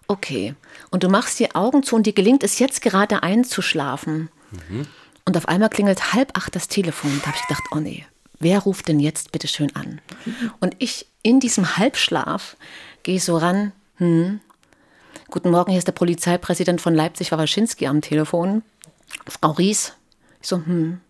okay. 0.07 0.53
Und 0.91 1.01
du 1.01 1.09
machst 1.09 1.39
die 1.39 1.55
Augen 1.55 1.81
zu 1.81 1.95
und 1.95 2.05
dir 2.05 2.13
gelingt 2.13 2.43
es 2.43 2.59
jetzt 2.59 2.83
gerade 2.83 3.23
einzuschlafen. 3.23 4.29
Mhm. 4.51 4.85
Und 5.25 5.35
auf 5.35 5.47
einmal 5.47 5.69
klingelt 5.69 6.13
halb 6.13 6.37
acht 6.37 6.55
das 6.55 6.67
Telefon. 6.67 7.19
Da 7.21 7.29
habe 7.29 7.37
ich 7.37 7.47
gedacht, 7.47 7.63
oh 7.71 7.79
nee, 7.79 8.05
wer 8.39 8.59
ruft 8.59 8.87
denn 8.87 8.99
jetzt 8.99 9.31
bitte 9.31 9.47
schön 9.47 9.75
an? 9.75 9.99
Mhm. 10.25 10.51
Und 10.59 10.75
ich 10.77 11.07
in 11.23 11.39
diesem 11.39 11.75
Halbschlaf 11.77 12.55
gehe 13.01 13.19
so 13.19 13.35
ran, 13.35 13.71
hm, 13.97 14.41
guten 15.31 15.49
Morgen, 15.49 15.71
hier 15.71 15.79
ist 15.79 15.87
der 15.87 15.93
Polizeipräsident 15.93 16.81
von 16.81 16.93
Leipzig, 16.93 17.31
Wawaschinski 17.31 17.87
am 17.87 18.01
Telefon. 18.01 18.61
Frau 19.27 19.53
Ries. 19.53 19.93
Ich 20.41 20.47
so, 20.47 20.57
hm, 20.57 21.01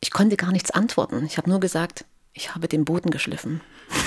ich 0.00 0.10
konnte 0.10 0.36
gar 0.36 0.52
nichts 0.52 0.70
antworten. 0.70 1.24
Ich 1.26 1.36
habe 1.36 1.50
nur 1.50 1.60
gesagt, 1.60 2.04
ich 2.32 2.54
habe 2.54 2.68
den 2.68 2.84
Boden 2.84 3.10
geschliffen. 3.10 3.60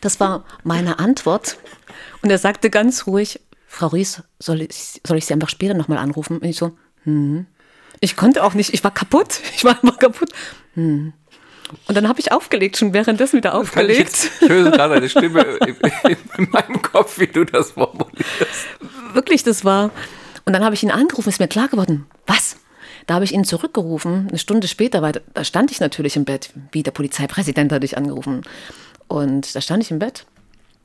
Das 0.00 0.20
war 0.20 0.44
meine 0.62 1.00
Antwort. 1.00 1.56
Und 2.22 2.30
er 2.30 2.38
sagte 2.38 2.70
ganz 2.70 3.08
ruhig, 3.08 3.40
Frau 3.66 3.88
Ries, 3.88 4.22
soll 4.38 4.60
ich, 4.62 5.00
soll 5.04 5.18
ich 5.18 5.26
Sie 5.26 5.32
einfach 5.32 5.48
später 5.48 5.74
nochmal 5.74 5.98
anrufen? 5.98 6.38
Und 6.38 6.44
ich 6.44 6.56
so, 6.56 6.76
hm. 7.02 7.46
Ich 8.00 8.14
konnte 8.14 8.44
auch 8.44 8.54
nicht, 8.54 8.72
ich 8.74 8.84
war 8.84 8.92
kaputt. 8.92 9.40
Ich 9.56 9.64
war 9.64 9.72
einfach 9.72 9.98
kaputt. 9.98 10.30
Hm. 10.74 11.12
Und 11.86 11.94
dann 11.94 12.08
habe 12.08 12.20
ich 12.20 12.32
aufgelegt, 12.32 12.76
schon 12.76 12.92
währenddessen 12.92 13.38
wieder 13.38 13.54
aufgelegt. 13.54 14.30
Ich 14.40 14.48
höre 14.48 14.70
gerade 14.70 14.94
eine 14.94 15.08
Stimme 15.08 15.42
in, 15.66 15.76
in, 16.36 16.50
meinem 16.50 16.80
Kopf, 16.80 17.18
wie 17.18 17.26
du 17.26 17.44
das 17.44 17.72
formulierst. 17.72 18.68
Wirklich, 19.12 19.42
das 19.42 19.64
war. 19.64 19.90
Und 20.46 20.54
dann 20.54 20.64
habe 20.64 20.74
ich 20.74 20.82
ihn 20.82 20.90
angerufen, 20.90 21.28
ist 21.28 21.40
mir 21.40 21.48
klar 21.48 21.68
geworden, 21.68 22.06
was? 22.26 22.56
Da 23.08 23.14
habe 23.14 23.24
ich 23.24 23.32
ihn 23.32 23.44
zurückgerufen, 23.44 24.28
eine 24.28 24.36
Stunde 24.36 24.68
später, 24.68 25.00
weil 25.00 25.22
da 25.32 25.42
stand 25.42 25.70
ich 25.70 25.80
natürlich 25.80 26.14
im 26.16 26.26
Bett, 26.26 26.50
wie 26.72 26.82
der 26.82 26.90
Polizeipräsident 26.90 27.72
hat 27.72 27.82
dich 27.82 27.96
angerufen. 27.96 28.42
Und 29.06 29.56
da 29.56 29.62
stand 29.62 29.82
ich 29.82 29.90
im 29.90 29.98
Bett 29.98 30.26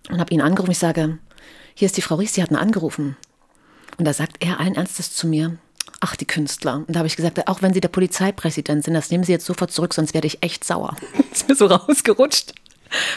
und 0.09 0.21
habe 0.21 0.33
ihn 0.33 0.39
angerufen. 0.39 0.71
Ich 0.71 0.79
sage, 0.79 1.17
hier 1.73 1.85
ist 1.85 1.97
die 1.97 2.01
Frau 2.01 2.15
Ries, 2.15 2.31
die 2.31 2.41
hat 2.41 2.49
ihn 2.49 2.55
angerufen. 2.55 3.17
Und 3.97 4.05
da 4.05 4.13
sagt 4.13 4.37
er 4.39 4.61
allen 4.61 4.75
Ernstes 4.75 5.13
zu 5.13 5.27
mir, 5.27 5.57
ach, 5.99 6.15
die 6.15 6.23
Künstler. 6.23 6.77
Und 6.87 6.91
da 6.91 6.99
habe 6.99 7.07
ich 7.07 7.17
gesagt, 7.17 7.45
auch 7.49 7.61
wenn 7.61 7.73
Sie 7.73 7.81
der 7.81 7.89
Polizeipräsident 7.89 8.85
sind, 8.85 8.93
das 8.93 9.09
nehmen 9.09 9.25
Sie 9.25 9.33
jetzt 9.33 9.45
sofort 9.45 9.71
zurück, 9.71 9.93
sonst 9.93 10.13
werde 10.13 10.27
ich 10.27 10.41
echt 10.41 10.63
sauer. 10.63 10.95
ist 11.33 11.49
mir 11.49 11.55
so 11.55 11.65
rausgerutscht. 11.65 12.53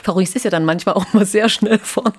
Frau 0.03 0.15
Ries 0.15 0.35
ist 0.35 0.43
ja 0.43 0.51
dann 0.51 0.65
manchmal 0.65 0.97
auch 0.97 1.13
mal 1.13 1.25
sehr 1.25 1.49
schnell 1.49 1.79
vorn. 1.79 2.13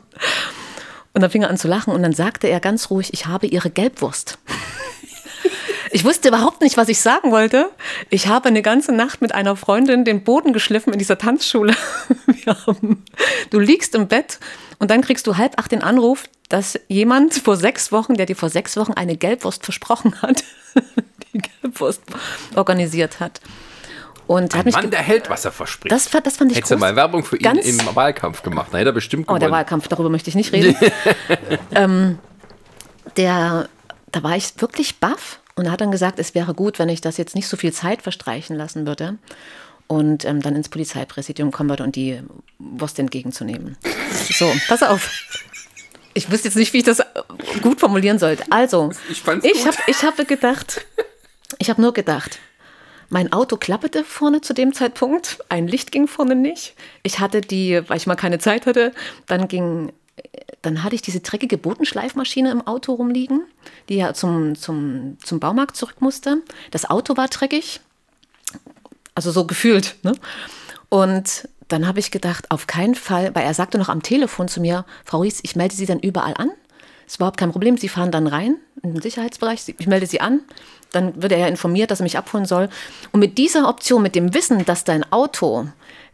Und 1.14 1.20
dann 1.20 1.32
fing 1.32 1.42
er 1.42 1.50
an 1.50 1.58
zu 1.58 1.68
lachen 1.68 1.92
und 1.92 2.02
dann 2.02 2.14
sagte 2.14 2.48
er 2.48 2.62
ganz 2.62 2.90
ruhig, 2.90 3.12
ich 3.12 3.26
habe 3.26 3.48
Ihre 3.48 3.72
Gelbwurst. 3.72 4.38
Ich 5.92 6.04
wusste 6.06 6.28
überhaupt 6.30 6.62
nicht, 6.62 6.78
was 6.78 6.90
ich 6.90 7.00
sagen 7.00 7.32
wollte. 7.32 7.70
Ich 8.10 8.28
habe 8.28 8.48
eine 8.50 8.62
ganze 8.62 8.92
Nacht 8.94 9.22
mit 9.22 9.34
einer 9.34 9.56
Freundin 9.56 10.04
den 10.06 10.24
Boden 10.24 10.54
geschliffen 10.54 10.94
in 10.94 11.00
dieser 11.00 11.18
Tanzschule. 11.18 11.74
Haben, 12.66 13.04
du 13.50 13.60
liegst 13.60 13.94
im 13.96 14.08
Bett 14.08 14.40
und 14.80 14.90
dann 14.92 15.02
kriegst 15.02 15.28
du 15.28 15.38
halb 15.38 15.60
acht 15.60 15.72
den 15.72 15.84
Anruf, 15.84 16.24
dass 16.50 16.80
jemand 16.88 17.34
vor 17.34 17.58
sechs 17.58 17.92
Wochen, 17.92 18.16
der 18.16 18.26
dir 18.26 18.36
vor 18.36 18.50
sechs 18.50 18.78
Wochen 18.78 18.94
eine 18.94 19.18
Gelbwurst 19.18 19.64
versprochen 19.66 20.22
hat, 20.22 20.44
die 21.34 21.40
Gelbwurst 21.62 22.02
organisiert 22.56 23.20
hat. 23.20 23.42
Und 24.28 24.54
Ein 24.54 24.60
hat 24.60 24.66
mich 24.66 24.76
Mann, 24.76 24.92
der 24.92 25.02
hält, 25.02 25.30
was 25.30 25.46
er 25.46 25.52
verspricht. 25.52 25.92
das, 25.92 26.08
fand- 26.08 26.26
das 26.28 26.36
fand 26.38 26.52
ich 26.52 26.58
Hättest 26.58 26.72
du 26.74 26.78
mal 26.78 26.96
Werbung 26.98 27.24
für 27.24 27.38
ihn 27.38 27.44
Ganz- 27.44 27.66
im 27.66 27.80
Wahlkampf 27.96 28.42
gemacht, 28.44 28.68
dann 28.72 28.80
hätte 28.80 28.90
er 28.90 28.94
bestimmt 28.94 29.24
Oh, 29.24 29.28
gewonnen. 29.28 29.40
der 29.42 29.52
Wahlkampf, 29.52 29.88
darüber 29.88 30.10
möchte 30.10 30.30
ich 30.30 30.36
nicht 30.36 30.52
reden. 30.54 30.76
ähm, 31.74 32.20
der, 33.16 33.70
da 34.12 34.24
war 34.24 34.36
ich 34.36 34.52
wirklich 34.60 35.00
baff 35.00 35.40
und 35.58 35.66
er 35.66 35.72
hat 35.72 35.82
dann 35.82 35.92
gesagt, 35.92 36.20
es 36.20 36.36
wäre 36.36 36.54
gut, 36.54 36.80
wenn 36.80 36.88
ich 36.88 37.02
das 37.02 37.18
jetzt 37.18 37.36
nicht 37.36 37.48
so 37.48 37.58
viel 37.58 37.74
Zeit 37.74 38.04
verstreichen 38.04 38.56
lassen 38.56 38.86
würde 38.88 39.18
und 39.88 40.24
ähm, 40.24 40.42
dann 40.42 40.56
ins 40.56 40.70
Polizeipräsidium 40.70 41.52
kommen 41.52 41.70
würde 41.70 41.84
und 41.84 41.96
die 41.96 42.22
Wurst 42.60 43.00
entgegenzunehmen. 43.00 43.76
So, 44.32 44.52
pass 44.70 44.84
auf. 44.84 45.10
Ich 46.14 46.32
wüsste 46.32 46.48
jetzt 46.48 46.56
nicht, 46.56 46.74
wie 46.74 46.78
ich 46.80 46.84
das 46.84 47.02
gut 47.62 47.80
formulieren 47.80 48.20
sollte. 48.20 48.44
Also, 48.52 48.92
Ich 49.10 49.24
ich, 49.44 49.64
gut. 49.64 49.68
hab, 49.68 49.88
ich 49.88 50.04
habe 50.04 50.26
gedacht, 50.26 50.86
ich 51.58 51.70
habe 51.70 51.82
nur 51.82 51.94
gedacht, 51.94 52.40
mein 53.10 53.32
Auto 53.32 53.58
klapperte 53.58 54.04
vorne 54.04 54.42
zu 54.42 54.54
dem 54.54 54.74
Zeitpunkt, 54.74 55.40
ein 55.50 55.68
Licht 55.68 55.92
ging 55.92 56.08
vorne 56.08 56.36
nicht. 56.36 56.76
Ich 57.04 57.20
hatte 57.20 57.42
die, 57.42 57.82
weil 57.88 57.98
ich 57.98 58.06
mal 58.08 58.16
keine 58.16 58.38
Zeit 58.40 58.66
hatte, 58.66 58.92
dann 59.28 59.48
ging, 59.48 59.94
dann 60.62 60.84
hatte 60.84 60.96
ich 60.96 61.02
diese 61.02 61.20
dreckige 61.20 61.58
Bodenschleifmaschine 61.58 62.52
im 62.52 62.66
Auto 62.66 62.94
rumliegen, 62.94 63.44
die 63.90 63.96
ja 63.96 64.14
zum, 64.14 64.56
zum, 64.56 65.18
zum 65.24 65.40
Baumarkt 65.40 65.78
zurück 65.78 66.02
musste. 66.02 66.42
Das 66.72 66.90
Auto 66.90 67.16
war 67.16 67.28
dreckig, 67.28 67.80
also 69.16 69.32
so 69.32 69.46
gefühlt. 69.46 69.96
Ne? 70.04 70.14
Und 70.90 71.48
dann 71.68 71.88
habe 71.88 72.00
ich 72.00 72.12
gedacht, 72.12 72.52
auf 72.52 72.68
keinen 72.68 72.96
Fall, 72.96 73.36
weil 73.36 73.44
er 73.44 73.54
sagte 73.54 73.78
noch 73.78 73.90
am 73.90 74.02
Telefon 74.02 74.48
zu 74.48 74.62
mir, 74.62 74.86
Frau 75.06 75.22
Ries, 75.22 75.40
ich 75.44 75.56
melde 75.56 75.76
Sie 75.76 75.86
dann 75.86 76.00
überall 76.00 76.34
an. 76.36 76.52
Ist 77.06 77.18
überhaupt 77.18 77.38
kein 77.38 77.52
Problem. 77.52 77.78
Sie 77.78 77.90
fahren 77.90 78.12
dann 78.12 78.28
rein 78.28 78.58
in 78.84 78.94
den 78.94 79.02
Sicherheitsbereich. 79.02 79.74
Ich 79.78 79.88
melde 79.88 80.08
Sie 80.08 80.20
an. 80.20 80.42
Dann 80.92 81.22
wird 81.22 81.32
er 81.32 81.38
ja 81.38 81.48
informiert, 81.48 81.92
dass 81.92 82.02
er 82.02 82.04
mich 82.04 82.18
abholen 82.18 82.46
soll. 82.46 82.70
Und 83.12 83.20
mit 83.20 83.38
dieser 83.38 83.68
Option, 83.70 84.02
mit 84.02 84.16
dem 84.16 84.34
Wissen, 84.34 84.66
dass 84.66 84.84
dein 84.84 85.10
Auto 85.12 85.68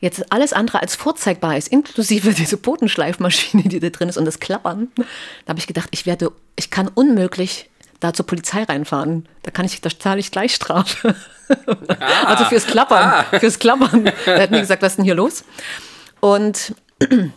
jetzt 0.04 0.32
alles 0.34 0.52
andere 0.52 0.82
als 0.82 0.96
vorzeigbar 0.96 1.58
ist, 1.58 1.70
inklusive 1.70 2.34
diese 2.34 2.58
Bodenschleifmaschine, 2.58 3.64
die 3.64 3.80
da 3.80 3.90
drin 3.90 4.10
ist 4.10 4.18
und 4.18 4.26
das 4.26 4.40
Klappern, 4.40 4.90
da 4.98 5.50
habe 5.50 5.60
ich 5.60 5.68
gedacht, 5.68 5.88
ich 5.92 6.06
werde, 6.06 6.32
ich 6.56 6.70
kann 6.70 6.90
unmöglich 6.94 7.70
da 8.02 8.14
zur 8.14 8.26
Polizei 8.26 8.64
reinfahren. 8.64 9.30
Da 9.44 9.52
kann 9.52 9.66
ich, 9.66 9.80
da 9.80 9.90
zahle 9.90 10.20
ich 10.20 10.30
gleich 10.30 10.54
Strafe. 10.54 11.16
also 12.26 12.46
fürs 12.46 12.68
Klappern, 12.68 13.26
fürs 13.40 13.60
Klappern. 13.60 14.08
Er 14.26 14.42
hat 14.42 14.52
mir 14.52 14.60
gesagt, 14.60 14.82
was 14.82 14.94
ist 14.94 14.98
denn 14.98 15.06
hier 15.06 15.16
los? 15.16 15.46
Und 16.20 16.76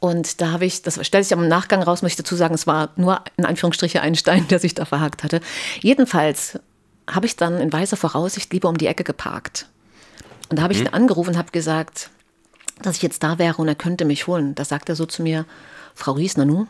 und 0.00 0.40
da 0.40 0.52
habe 0.52 0.64
ich, 0.64 0.80
das 0.80 1.04
stellt 1.06 1.24
sich 1.24 1.34
am 1.34 1.48
Nachgang 1.48 1.82
raus, 1.82 2.00
muss 2.00 2.12
ich 2.12 2.16
dazu 2.16 2.34
sagen, 2.34 2.54
es 2.54 2.66
war 2.66 2.90
nur 2.96 3.22
in 3.36 3.44
Anführungsstriche 3.44 4.00
ein 4.00 4.14
Stein, 4.14 4.48
der 4.48 4.58
sich 4.58 4.74
da 4.74 4.86
verhakt 4.86 5.22
hatte. 5.22 5.40
Jedenfalls 5.80 6.58
habe 7.06 7.26
ich 7.26 7.36
dann 7.36 7.60
in 7.60 7.70
weiser 7.70 7.98
Voraussicht 7.98 8.50
lieber 8.54 8.70
um 8.70 8.78
die 8.78 8.86
Ecke 8.86 9.04
geparkt. 9.04 9.66
Und 10.48 10.58
da 10.58 10.62
habe 10.62 10.72
ich 10.72 10.80
ihn 10.80 10.88
angerufen 10.88 11.30
und 11.30 11.38
habe 11.38 11.50
gesagt, 11.52 12.10
dass 12.82 12.96
ich 12.96 13.02
jetzt 13.02 13.22
da 13.22 13.38
wäre 13.38 13.56
und 13.56 13.68
er 13.68 13.74
könnte 13.74 14.04
mich 14.04 14.26
holen. 14.26 14.54
Da 14.54 14.64
sagt 14.64 14.88
er 14.88 14.96
so 14.96 15.06
zu 15.06 15.22
mir, 15.22 15.44
Frau 15.94 16.12
Ries, 16.12 16.36
Nanu, 16.36 16.66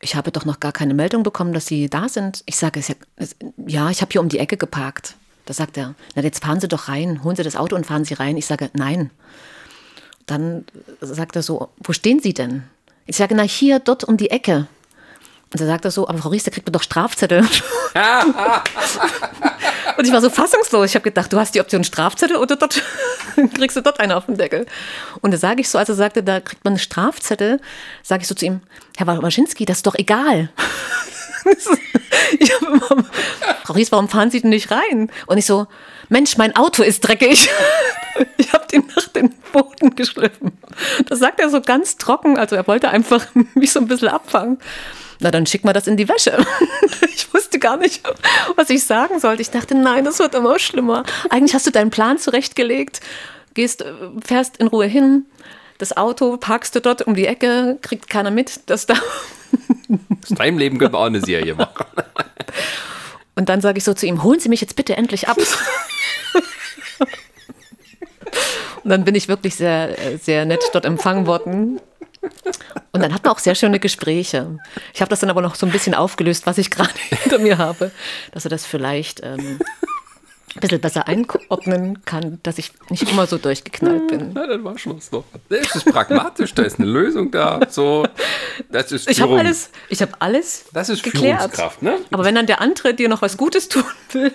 ich 0.00 0.16
habe 0.16 0.32
doch 0.32 0.44
noch 0.44 0.60
gar 0.60 0.72
keine 0.72 0.94
Meldung 0.94 1.22
bekommen, 1.22 1.52
dass 1.52 1.66
Sie 1.66 1.90
da 1.90 2.08
sind. 2.08 2.42
Ich 2.46 2.56
sage, 2.56 2.82
ja, 3.66 3.90
ich 3.90 4.00
habe 4.00 4.10
hier 4.10 4.20
um 4.20 4.28
die 4.28 4.38
Ecke 4.38 4.56
geparkt. 4.56 5.14
Da 5.44 5.52
sagt 5.52 5.76
er, 5.76 5.94
na 6.14 6.22
jetzt 6.22 6.42
fahren 6.42 6.60
Sie 6.60 6.68
doch 6.68 6.88
rein, 6.88 7.22
holen 7.22 7.36
Sie 7.36 7.42
das 7.42 7.56
Auto 7.56 7.76
und 7.76 7.86
fahren 7.86 8.04
Sie 8.04 8.14
rein. 8.14 8.36
Ich 8.36 8.46
sage, 8.46 8.70
nein. 8.72 9.10
Dann 10.26 10.64
sagt 11.00 11.36
er 11.36 11.42
so, 11.42 11.68
wo 11.78 11.92
stehen 11.92 12.20
Sie 12.20 12.32
denn? 12.32 12.62
Ich 13.06 13.16
sage, 13.16 13.34
na 13.34 13.42
hier, 13.42 13.78
dort 13.78 14.04
um 14.04 14.16
die 14.16 14.30
Ecke. 14.30 14.68
Und 15.52 15.60
dann 15.60 15.66
sagt 15.66 15.84
er 15.84 15.90
so, 15.90 16.06
aber 16.06 16.18
Frau 16.18 16.28
Ries, 16.28 16.44
da 16.44 16.52
kriegt 16.52 16.66
man 16.66 16.72
doch 16.72 16.82
Strafzettel. 16.82 17.40
und 19.96 20.06
ich 20.06 20.12
war 20.12 20.20
so 20.20 20.30
fassungslos. 20.30 20.90
Ich 20.90 20.94
habe 20.94 21.02
gedacht, 21.02 21.32
du 21.32 21.40
hast 21.40 21.56
die 21.56 21.60
Option 21.60 21.82
Strafzettel 21.82 22.36
oder 22.36 22.54
dort 22.54 22.80
kriegst 23.54 23.76
du 23.76 23.80
dort 23.80 23.98
einen 23.98 24.12
auf 24.12 24.26
den 24.26 24.36
Deckel. 24.36 24.66
Und 25.22 25.32
da 25.32 25.38
sage 25.38 25.60
ich 25.60 25.68
so, 25.68 25.76
als 25.76 25.88
er 25.88 25.96
sagte, 25.96 26.22
da 26.22 26.38
kriegt 26.38 26.64
man 26.64 26.74
einen 26.74 26.78
Strafzettel, 26.78 27.60
sage 28.04 28.22
ich 28.22 28.28
so 28.28 28.36
zu 28.36 28.46
ihm, 28.46 28.60
Herr 28.96 29.08
Waschinski, 29.08 29.64
das 29.64 29.78
ist 29.78 29.86
doch 29.88 29.96
egal. 29.96 30.50
ich 32.38 32.52
hab 32.52 32.62
immer, 32.62 33.04
Frau 33.64 33.74
Ries, 33.74 33.90
warum 33.90 34.08
fahren 34.08 34.30
Sie 34.30 34.40
denn 34.40 34.50
nicht 34.50 34.70
rein? 34.70 35.10
Und 35.26 35.38
ich 35.38 35.46
so, 35.46 35.66
Mensch, 36.08 36.36
mein 36.36 36.54
Auto 36.54 36.84
ist 36.84 37.00
dreckig. 37.00 37.48
Ich 38.36 38.52
habe 38.52 38.66
den 38.66 38.84
nach 38.94 39.08
den 39.08 39.30
Boden 39.52 39.94
geschliffen. 39.94 40.52
Das 41.08 41.20
sagt 41.20 41.40
er 41.40 41.48
so 41.48 41.60
ganz 41.60 41.96
trocken. 41.96 42.38
Also 42.38 42.56
er 42.56 42.66
wollte 42.66 42.90
einfach 42.90 43.26
mich 43.54 43.72
so 43.72 43.80
ein 43.80 43.86
bisschen 43.86 44.08
abfangen. 44.08 44.58
Na, 45.20 45.30
dann 45.30 45.46
schick 45.46 45.64
mal 45.64 45.72
das 45.72 45.86
in 45.86 45.96
die 45.96 46.08
Wäsche. 46.08 46.36
Ich 47.12 47.34
wusste 47.34 47.60
gar 47.60 47.76
nicht, 47.76 48.02
was 48.56 48.70
ich 48.70 48.84
sagen 48.84 49.20
sollte. 49.20 49.42
Ich 49.42 49.50
dachte, 49.50 49.76
nein, 49.76 50.04
das 50.04 50.18
wird 50.18 50.34
immer 50.34 50.58
schlimmer. 50.58 51.04
Eigentlich 51.28 51.54
hast 51.54 51.66
du 51.66 51.70
deinen 51.70 51.90
Plan 51.90 52.18
zurechtgelegt, 52.18 53.00
gehst, 53.54 53.82
äh, 53.82 53.92
fährst 54.24 54.56
in 54.56 54.66
Ruhe 54.66 54.86
hin, 54.86 55.26
das 55.78 55.96
Auto 55.96 56.36
parkst 56.38 56.74
du 56.74 56.80
dort 56.80 57.02
um 57.02 57.14
die 57.14 57.26
Ecke, 57.26 57.78
kriegt 57.82 58.10
keiner 58.10 58.30
mit, 58.32 58.68
dass 58.68 58.86
da 58.86 58.94
Aus 60.22 60.36
deinem 60.36 60.58
Leben 60.58 60.78
können 60.78 60.92
wir 60.92 60.98
auch 60.98 61.04
eine 61.04 61.20
Serie 61.20 61.54
machen. 61.54 61.86
Und 63.34 63.48
dann 63.48 63.60
sage 63.60 63.78
ich 63.78 63.84
so 63.84 63.94
zu 63.94 64.06
ihm, 64.06 64.22
holen 64.22 64.40
Sie 64.40 64.48
mich 64.48 64.60
jetzt 64.60 64.76
bitte 64.76 64.96
endlich 64.96 65.28
ab. 65.28 65.36
Und 68.82 68.90
dann 68.90 69.04
bin 69.04 69.14
ich 69.14 69.28
wirklich 69.28 69.54
sehr, 69.54 69.98
äh, 69.98 70.16
sehr 70.18 70.44
nett 70.44 70.62
dort 70.72 70.84
empfangen 70.84 71.26
worden. 71.26 71.80
Und 72.92 73.02
dann 73.02 73.14
hatten 73.14 73.24
wir 73.24 73.32
auch 73.32 73.38
sehr 73.38 73.54
schöne 73.54 73.80
Gespräche. 73.80 74.58
Ich 74.92 75.00
habe 75.00 75.08
das 75.08 75.20
dann 75.20 75.30
aber 75.30 75.40
noch 75.42 75.54
so 75.54 75.64
ein 75.66 75.72
bisschen 75.72 75.94
aufgelöst, 75.94 76.46
was 76.46 76.58
ich 76.58 76.70
gerade 76.70 76.90
hinter 77.22 77.38
mir 77.38 77.58
habe, 77.58 77.90
dass 78.32 78.44
er 78.44 78.50
das 78.50 78.66
vielleicht 78.66 79.20
ähm, 79.22 79.58
ein 80.56 80.60
bisschen 80.60 80.80
besser 80.80 81.06
einordnen 81.06 82.04
kann, 82.04 82.40
dass 82.42 82.58
ich 82.58 82.72
nicht 82.90 83.08
immer 83.08 83.26
so 83.28 83.38
durchgeknallt 83.38 84.08
bin. 84.08 84.32
Na, 84.34 84.46
dann 84.48 84.64
war 84.64 84.76
Schluss 84.76 85.08
doch. 85.10 85.24
Das 85.48 85.76
ist 85.76 85.84
pragmatisch, 85.86 86.52
da 86.54 86.62
ist 86.64 86.78
eine 86.80 86.88
Lösung 86.88 87.30
da. 87.30 87.60
So, 87.70 88.04
das 88.68 88.90
ist 88.90 89.08
Ich 89.08 89.20
habe 89.20 89.28
Führung. 89.30 89.46
alles, 89.46 89.70
ich 89.88 90.02
habe 90.02 90.12
alles 90.18 90.64
Das 90.72 90.88
ist 90.88 91.04
geklärt. 91.04 91.38
Führungskraft, 91.38 91.82
ne? 91.82 91.98
Aber 92.10 92.24
wenn 92.24 92.34
dann 92.34 92.46
der 92.46 92.60
andere 92.60 92.92
dir 92.94 93.08
noch 93.08 93.22
was 93.22 93.36
Gutes 93.36 93.68
tun 93.68 93.84
will. 94.12 94.32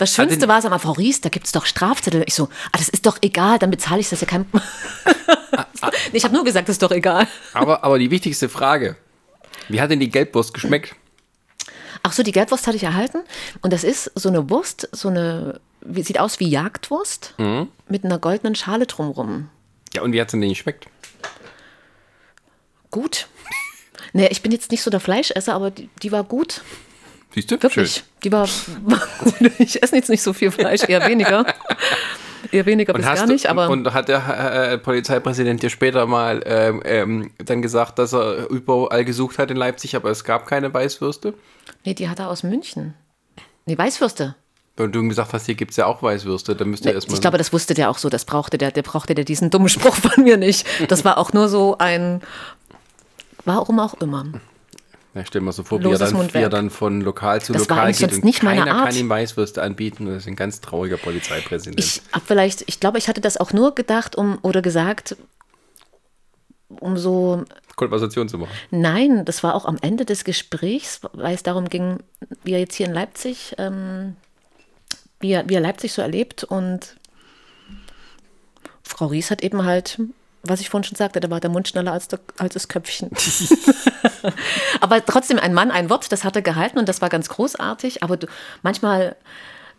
Das 0.00 0.12
Schönste 0.14 0.48
war 0.48 0.58
es 0.58 0.64
aber, 0.64 0.78
Frau 0.80 0.92
Ries, 0.92 1.20
da 1.20 1.28
gibt 1.28 1.46
es 1.46 1.52
doch 1.52 1.64
Strafzettel. 1.66 2.24
Ich 2.26 2.34
so, 2.34 2.48
ah, 2.72 2.76
das 2.78 2.88
ist 2.88 3.06
doch 3.06 3.18
egal, 3.22 3.58
dann 3.60 3.70
bezahle 3.70 4.00
ich 4.00 4.10
das 4.10 4.20
ja 4.20 4.26
kein. 4.26 4.44
Nee, 6.12 6.18
ich 6.18 6.24
habe 6.24 6.34
nur 6.34 6.44
gesagt, 6.44 6.68
das 6.68 6.74
ist 6.74 6.82
doch 6.82 6.90
egal. 6.90 7.26
Aber, 7.52 7.84
aber 7.84 7.98
die 7.98 8.10
wichtigste 8.10 8.48
Frage: 8.48 8.96
Wie 9.68 9.80
hat 9.80 9.90
denn 9.90 10.00
die 10.00 10.10
Gelbwurst 10.10 10.54
geschmeckt? 10.54 10.94
Ach 12.02 12.12
so, 12.12 12.22
die 12.22 12.32
Gelbwurst 12.32 12.66
hatte 12.66 12.76
ich 12.76 12.84
erhalten. 12.84 13.18
Und 13.60 13.72
das 13.72 13.84
ist 13.84 14.10
so 14.14 14.28
eine 14.28 14.48
Wurst, 14.50 14.88
so 14.92 15.08
eine, 15.08 15.60
wie, 15.80 16.02
sieht 16.02 16.20
aus 16.20 16.40
wie 16.40 16.48
Jagdwurst 16.48 17.34
mit 17.88 18.04
einer 18.04 18.18
goldenen 18.18 18.54
Schale 18.54 18.86
drumrum. 18.86 19.50
Ja, 19.94 20.02
und 20.02 20.12
wie 20.12 20.20
hat 20.20 20.28
es 20.28 20.32
denn 20.32 20.40
denn 20.40 20.50
geschmeckt? 20.50 20.86
Gut. 22.90 23.26
Nee, 24.14 24.28
ich 24.30 24.40
bin 24.40 24.52
jetzt 24.52 24.70
nicht 24.70 24.82
so 24.82 24.90
der 24.90 25.00
Fleischesser, 25.00 25.52
aber 25.52 25.70
die, 25.70 25.90
die 26.02 26.10
war 26.10 26.24
gut. 26.24 26.62
Siehst 27.34 27.50
du? 27.50 27.62
Wirklich. 27.62 27.92
Schön. 27.92 28.02
Die 28.24 28.32
war. 28.32 28.48
ich 29.58 29.82
esse 29.82 29.96
jetzt 29.96 30.08
nicht 30.08 30.22
so 30.22 30.32
viel 30.32 30.50
Fleisch, 30.50 30.88
eher 30.88 31.06
weniger. 31.06 31.44
Eher 32.52 32.66
weniger 32.66 32.92
bis 32.92 33.04
gar 33.04 33.16
du- 33.16 33.32
nicht, 33.32 33.48
aber. 33.48 33.68
und 33.68 33.92
hat 33.92 34.08
der 34.08 34.72
äh, 34.72 34.78
Polizeipräsident 34.78 35.62
dir 35.62 35.70
später 35.70 36.06
mal 36.06 36.42
ähm, 36.46 36.82
ähm, 36.84 37.30
dann 37.44 37.62
gesagt, 37.62 37.98
dass 37.98 38.12
er 38.12 38.48
überall 38.50 39.04
gesucht 39.04 39.38
hat 39.38 39.50
in 39.50 39.56
Leipzig, 39.56 39.96
aber 39.96 40.10
es 40.10 40.24
gab 40.24 40.46
keine 40.46 40.72
Weißwürste? 40.72 41.34
nee, 41.84 41.94
die 41.94 42.08
hat 42.08 42.18
er 42.18 42.28
aus 42.30 42.42
München. 42.42 42.94
Nee, 43.66 43.76
Weißwürste. 43.76 44.34
Und 44.78 44.92
du 44.94 45.00
ihm 45.00 45.08
gesagt 45.08 45.32
hast, 45.32 45.46
hier 45.46 45.56
gibt 45.56 45.72
es 45.72 45.76
ja 45.76 45.86
auch 45.86 46.02
Weißwürste, 46.02 46.54
dann 46.54 46.68
müsst 46.70 46.84
ihr 46.86 46.94
erstmal. 46.94 47.14
Ich 47.16 47.20
glaube, 47.20 47.36
das 47.38 47.52
wusste 47.52 47.74
der 47.74 47.90
auch 47.90 47.98
so. 47.98 48.08
Das 48.08 48.24
brauchte 48.24 48.58
der, 48.58 48.70
der 48.70 48.82
brauchte 48.82 49.14
der 49.14 49.24
diesen 49.24 49.50
dummen 49.50 49.68
Spruch 49.70 49.94
von 49.94 50.22
mir 50.22 50.36
nicht. 50.36 50.66
Das 50.88 51.04
war 51.04 51.18
auch 51.18 51.32
nur 51.32 51.48
so 51.48 51.76
ein. 51.78 52.20
Warum 53.44 53.80
auch 53.80 53.94
immer. 53.94 54.26
Ja, 55.18 55.24
stell 55.26 55.40
dir 55.40 55.46
mal 55.46 55.52
so 55.52 55.64
vor, 55.64 55.82
wie 55.82 55.90
er, 55.90 55.98
dann, 55.98 56.32
wie 56.32 56.38
er 56.38 56.48
dann 56.48 56.70
von 56.70 57.00
Lokal 57.00 57.42
zu 57.42 57.52
Das 57.52 57.68
Lokal 57.68 57.92
geht 57.92 58.12
und 58.12 58.24
nicht 58.24 58.40
keiner 58.40 58.64
kann 58.64 58.94
ihm 58.94 59.08
Weißwürste 59.08 59.60
anbieten. 59.60 60.06
Das 60.06 60.18
ist 60.18 60.28
ein 60.28 60.36
ganz 60.36 60.60
trauriger 60.60 60.96
Polizeipräsident. 60.96 61.80
Ich 61.80 62.02
habe 62.12 62.24
vielleicht, 62.24 62.62
ich 62.68 62.78
glaube, 62.78 62.98
ich 62.98 63.08
hatte 63.08 63.20
das 63.20 63.36
auch 63.36 63.52
nur 63.52 63.74
gedacht, 63.74 64.14
um 64.14 64.38
oder 64.42 64.62
gesagt, 64.62 65.16
um 66.68 66.96
so 66.96 67.44
Konversation 67.74 68.28
zu 68.28 68.38
machen. 68.38 68.52
Nein, 68.70 69.24
das 69.24 69.42
war 69.42 69.56
auch 69.56 69.64
am 69.64 69.76
Ende 69.80 70.04
des 70.04 70.22
Gesprächs, 70.22 71.00
weil 71.12 71.34
es 71.34 71.42
darum 71.42 71.68
ging, 71.68 71.98
wie 72.44 72.52
er 72.52 72.60
jetzt 72.60 72.76
hier 72.76 72.86
in 72.86 72.92
Leipzig, 72.92 73.56
ähm, 73.58 74.14
wie, 75.18 75.32
er, 75.32 75.48
wie 75.48 75.54
er 75.54 75.60
Leipzig 75.60 75.92
so 75.92 76.00
erlebt. 76.00 76.44
Und 76.44 76.96
Frau 78.84 79.06
Ries 79.06 79.32
hat 79.32 79.42
eben 79.42 79.64
halt, 79.64 79.98
was 80.42 80.60
ich 80.60 80.70
vorhin 80.70 80.84
schon 80.84 80.96
sagte, 80.96 81.20
da 81.20 81.30
war 81.30 81.40
der 81.40 81.50
Mund 81.50 81.68
schneller 81.68 81.92
als, 81.92 82.08
der, 82.08 82.20
als 82.38 82.54
das 82.54 82.68
Köpfchen. 82.68 83.10
aber 84.80 85.04
trotzdem 85.04 85.38
ein 85.38 85.54
Mann, 85.54 85.70
ein 85.70 85.90
Wort, 85.90 86.10
das 86.12 86.24
hat 86.24 86.36
er 86.36 86.42
gehalten 86.42 86.78
und 86.78 86.88
das 86.88 87.00
war 87.00 87.08
ganz 87.08 87.28
großartig. 87.28 88.02
Aber 88.02 88.16
du, 88.16 88.26
manchmal 88.62 89.16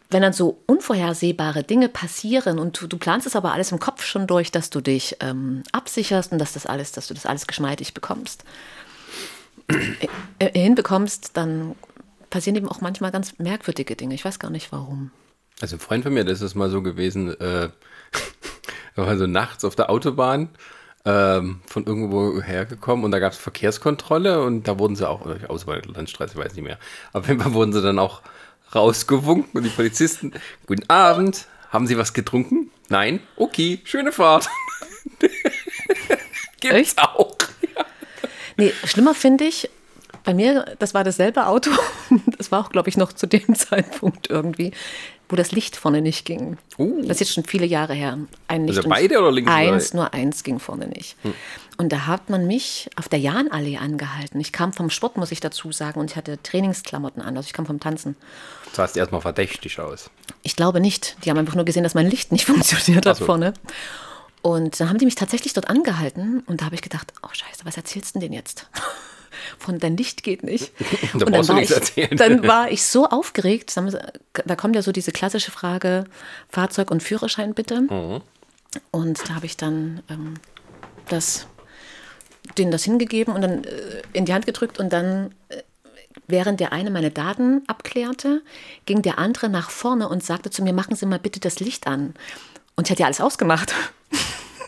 wenn 0.10 0.24
dann 0.24 0.34
so 0.34 0.62
unvorhersehbare 0.66 1.64
Dinge 1.64 1.88
passieren 1.88 2.58
und 2.58 2.82
du, 2.82 2.88
du, 2.88 2.98
planst 2.98 3.28
es 3.28 3.36
aber 3.36 3.54
alles 3.54 3.72
im 3.72 3.80
Kopf 3.80 4.04
schon 4.04 4.26
durch, 4.26 4.52
dass 4.52 4.72
du 4.72 4.82
dich 4.82 5.18
ähm, 5.20 5.64
absicherst 5.72 6.32
und 6.32 6.40
dass 6.40 6.54
das 6.54 6.66
alles, 6.66 6.92
dass 6.92 7.08
du 7.08 7.14
das 7.14 7.28
alles 7.28 7.46
geschmeidig 7.46 7.94
bekommst, 7.94 8.44
äh, 9.68 10.08
äh, 10.40 10.60
hinbekommst, 10.60 11.38
dann 11.38 11.76
passieren 12.32 12.56
eben 12.56 12.68
auch 12.68 12.82
manchmal 12.82 13.12
ganz 13.12 13.38
merkwürdige 13.38 13.96
Dinge. 13.96 14.16
Ich 14.16 14.26
weiß 14.26 14.40
gar 14.40 14.50
nicht 14.50 14.72
warum. 14.72 15.12
Also 15.62 15.76
ein 15.76 15.80
Freund 15.80 16.04
von 16.04 16.14
mir, 16.14 16.26
das 16.26 16.42
ist 16.42 16.56
mal 16.56 16.70
so 16.72 16.82
gewesen, 16.82 17.40
äh, 17.40 17.70
er 19.00 19.08
war 19.08 19.18
so 19.18 19.28
nachts 19.28 19.66
auf 19.66 19.76
der 19.76 19.90
Autobahn 19.90 20.50
ähm, 21.06 21.62
von 21.66 21.86
irgendwo 21.86 22.42
hergekommen 22.42 23.06
und 23.06 23.12
da 23.12 23.20
gab 23.20 23.34
es 23.34 23.38
Verkehrskontrolle 23.38 24.42
und 24.44 24.68
da 24.68 24.78
wurden 24.80 24.96
sie 24.96 25.08
auch, 25.08 25.22
oder 25.22 25.38
Auswahl 25.50 25.82
Landstraße, 25.86 26.34
ich 26.34 26.44
weiß 26.44 26.54
nicht 26.56 26.64
mehr, 26.64 26.78
auf 27.14 27.28
jeden 27.28 27.42
Fall 27.42 27.54
wurden 27.54 27.74
sie 27.74 27.82
dann 27.82 28.00
auch 28.00 28.22
rausgewunken 28.76 29.52
und 29.54 29.64
die 29.64 29.70
Polizisten, 29.70 30.34
guten 30.68 30.90
Abend, 30.90 31.48
haben 31.70 31.88
Sie 31.88 31.98
was 31.98 32.14
getrunken? 32.14 32.72
Nein? 32.90 33.20
Okay, 33.36 33.80
schöne 33.84 34.12
Fahrt. 34.12 34.50
Gibt's 36.60 36.76
Echt? 36.76 37.00
auch. 37.00 37.38
Ja. 37.62 37.86
Nee, 38.58 38.74
schlimmer 38.86 39.14
finde 39.14 39.46
ich, 39.46 39.70
bei 40.24 40.34
mir, 40.34 40.76
das 40.80 40.94
war 40.94 41.04
dasselbe 41.04 41.48
Auto, 41.48 41.72
das 42.38 42.52
war 42.52 42.66
auch, 42.66 42.70
glaube 42.70 42.90
ich, 42.90 42.98
noch 42.98 43.14
zu 43.14 43.28
dem 43.28 43.56
Zeitpunkt 43.56 44.30
irgendwie, 44.30 44.72
wo 45.30 45.36
das 45.36 45.52
Licht 45.52 45.76
vorne 45.76 46.02
nicht 46.02 46.26
ging. 46.26 46.58
Uh. 46.78 47.02
Das 47.02 47.12
ist 47.12 47.20
jetzt 47.22 47.34
schon 47.34 47.44
viele 47.46 47.66
Jahre 47.66 47.94
her. 47.94 48.18
Ein 48.48 48.66
Licht 48.66 48.80
also 48.80 48.90
beide 48.90 49.20
oder 49.20 49.32
links 49.32 49.52
Eins, 49.52 49.94
nur 49.94 50.14
eins 50.14 50.44
ging 50.44 50.60
vorne 50.60 50.88
nicht. 50.88 51.16
Hm. 51.22 51.34
Und 51.78 51.94
da 51.94 52.08
hat 52.08 52.30
man 52.30 52.46
mich 52.48 52.90
auf 52.98 53.08
der 53.08 53.20
Jahnallee 53.20 53.78
angehalten. 53.78 54.40
Ich 54.42 54.52
kam 54.52 54.74
vom 54.74 54.90
Sport, 54.90 55.16
muss 55.16 55.32
ich 55.32 55.40
dazu 55.40 55.72
sagen, 55.72 56.00
und 56.00 56.12
ich 56.12 56.18
hatte 56.18 56.42
Trainingsklamotten 56.44 57.22
an, 57.22 57.38
also 57.38 57.48
ich 57.48 57.54
kam 57.54 57.66
vom 57.66 57.80
Tanzen. 57.80 58.18
Du 58.66 58.76
sahst 58.76 58.98
erstmal 58.98 59.22
verdächtig 59.22 59.80
aus. 59.80 60.10
Ich 60.42 60.56
glaube 60.56 60.82
nicht. 60.82 61.16
Die 61.24 61.30
haben 61.30 61.38
einfach 61.38 61.56
nur 61.56 61.66
gesehen, 61.66 61.84
dass 61.84 61.94
mein 61.94 62.10
Licht 62.10 62.32
nicht 62.32 62.46
funktioniert 62.48 63.06
hat 63.06 63.18
so. 63.18 63.26
vorne. 63.26 63.54
Und 64.42 64.80
dann 64.80 64.90
haben 64.90 64.98
die 64.98 65.06
mich 65.06 65.16
tatsächlich 65.16 65.54
dort 65.54 65.70
angehalten 65.70 66.44
und 66.48 66.62
da 66.62 66.66
habe 66.66 66.76
ich 66.76 66.82
gedacht, 66.82 67.14
oh 67.24 67.30
scheiße, 67.32 67.66
was 67.66 67.78
erzählst 67.78 68.16
du 68.16 68.20
denn 68.20 68.34
jetzt? 68.34 68.68
Von 69.60 69.78
dein 69.78 69.98
Licht 69.98 70.24
geht 70.24 70.44
nicht. 70.44 70.72
da 71.14 71.26
und 71.26 71.36
dann 71.36 71.48
war, 71.48 71.62
ich, 71.62 72.10
dann 72.12 72.48
war 72.48 72.72
ich 72.72 72.84
so 72.84 73.08
aufgeregt, 73.08 73.76
da 74.46 74.56
kommt 74.56 74.76
ja 74.76 74.82
so 74.82 74.92
diese 74.92 75.12
klassische 75.12 75.52
Frage, 75.52 76.06
Fahrzeug 76.50 76.92
und 76.92 77.04
Führerschein 77.04 77.54
bitte. 77.54 77.82
Mhm. 77.82 78.22
Und 78.92 79.30
da 79.30 79.36
habe 79.36 79.46
ich 79.46 79.58
dann 79.58 80.02
ähm, 80.10 80.36
das, 81.10 81.48
denen 82.58 82.72
das 82.72 82.84
hingegeben 82.84 83.34
und 83.34 83.42
dann 83.42 83.64
äh, 83.64 84.02
in 84.14 84.26
die 84.26 84.34
Hand 84.34 84.46
gedrückt 84.46 84.80
und 84.80 84.94
dann 84.94 85.36
äh, 85.50 85.62
Während 86.28 86.60
der 86.60 86.74
eine 86.74 86.92
meine 86.92 87.10
Daten 87.10 87.64
abklärte, 87.66 88.44
ging 88.86 89.02
der 89.02 89.18
andere 89.18 89.50
nach 89.50 89.72
vorne 89.72 90.10
und 90.10 90.24
sagte 90.24 90.52
zu 90.52 90.64
mir, 90.64 90.74
machen 90.74 90.96
Sie 90.96 91.08
mal 91.08 91.18
bitte 91.18 91.40
das 91.40 91.60
Licht 91.60 91.88
an. 91.88 92.14
Und 92.76 92.88
ich 92.88 92.92
hatte 92.92 93.02
ja 93.02 93.06
alles 93.08 93.22
ausgemacht. 93.22 93.74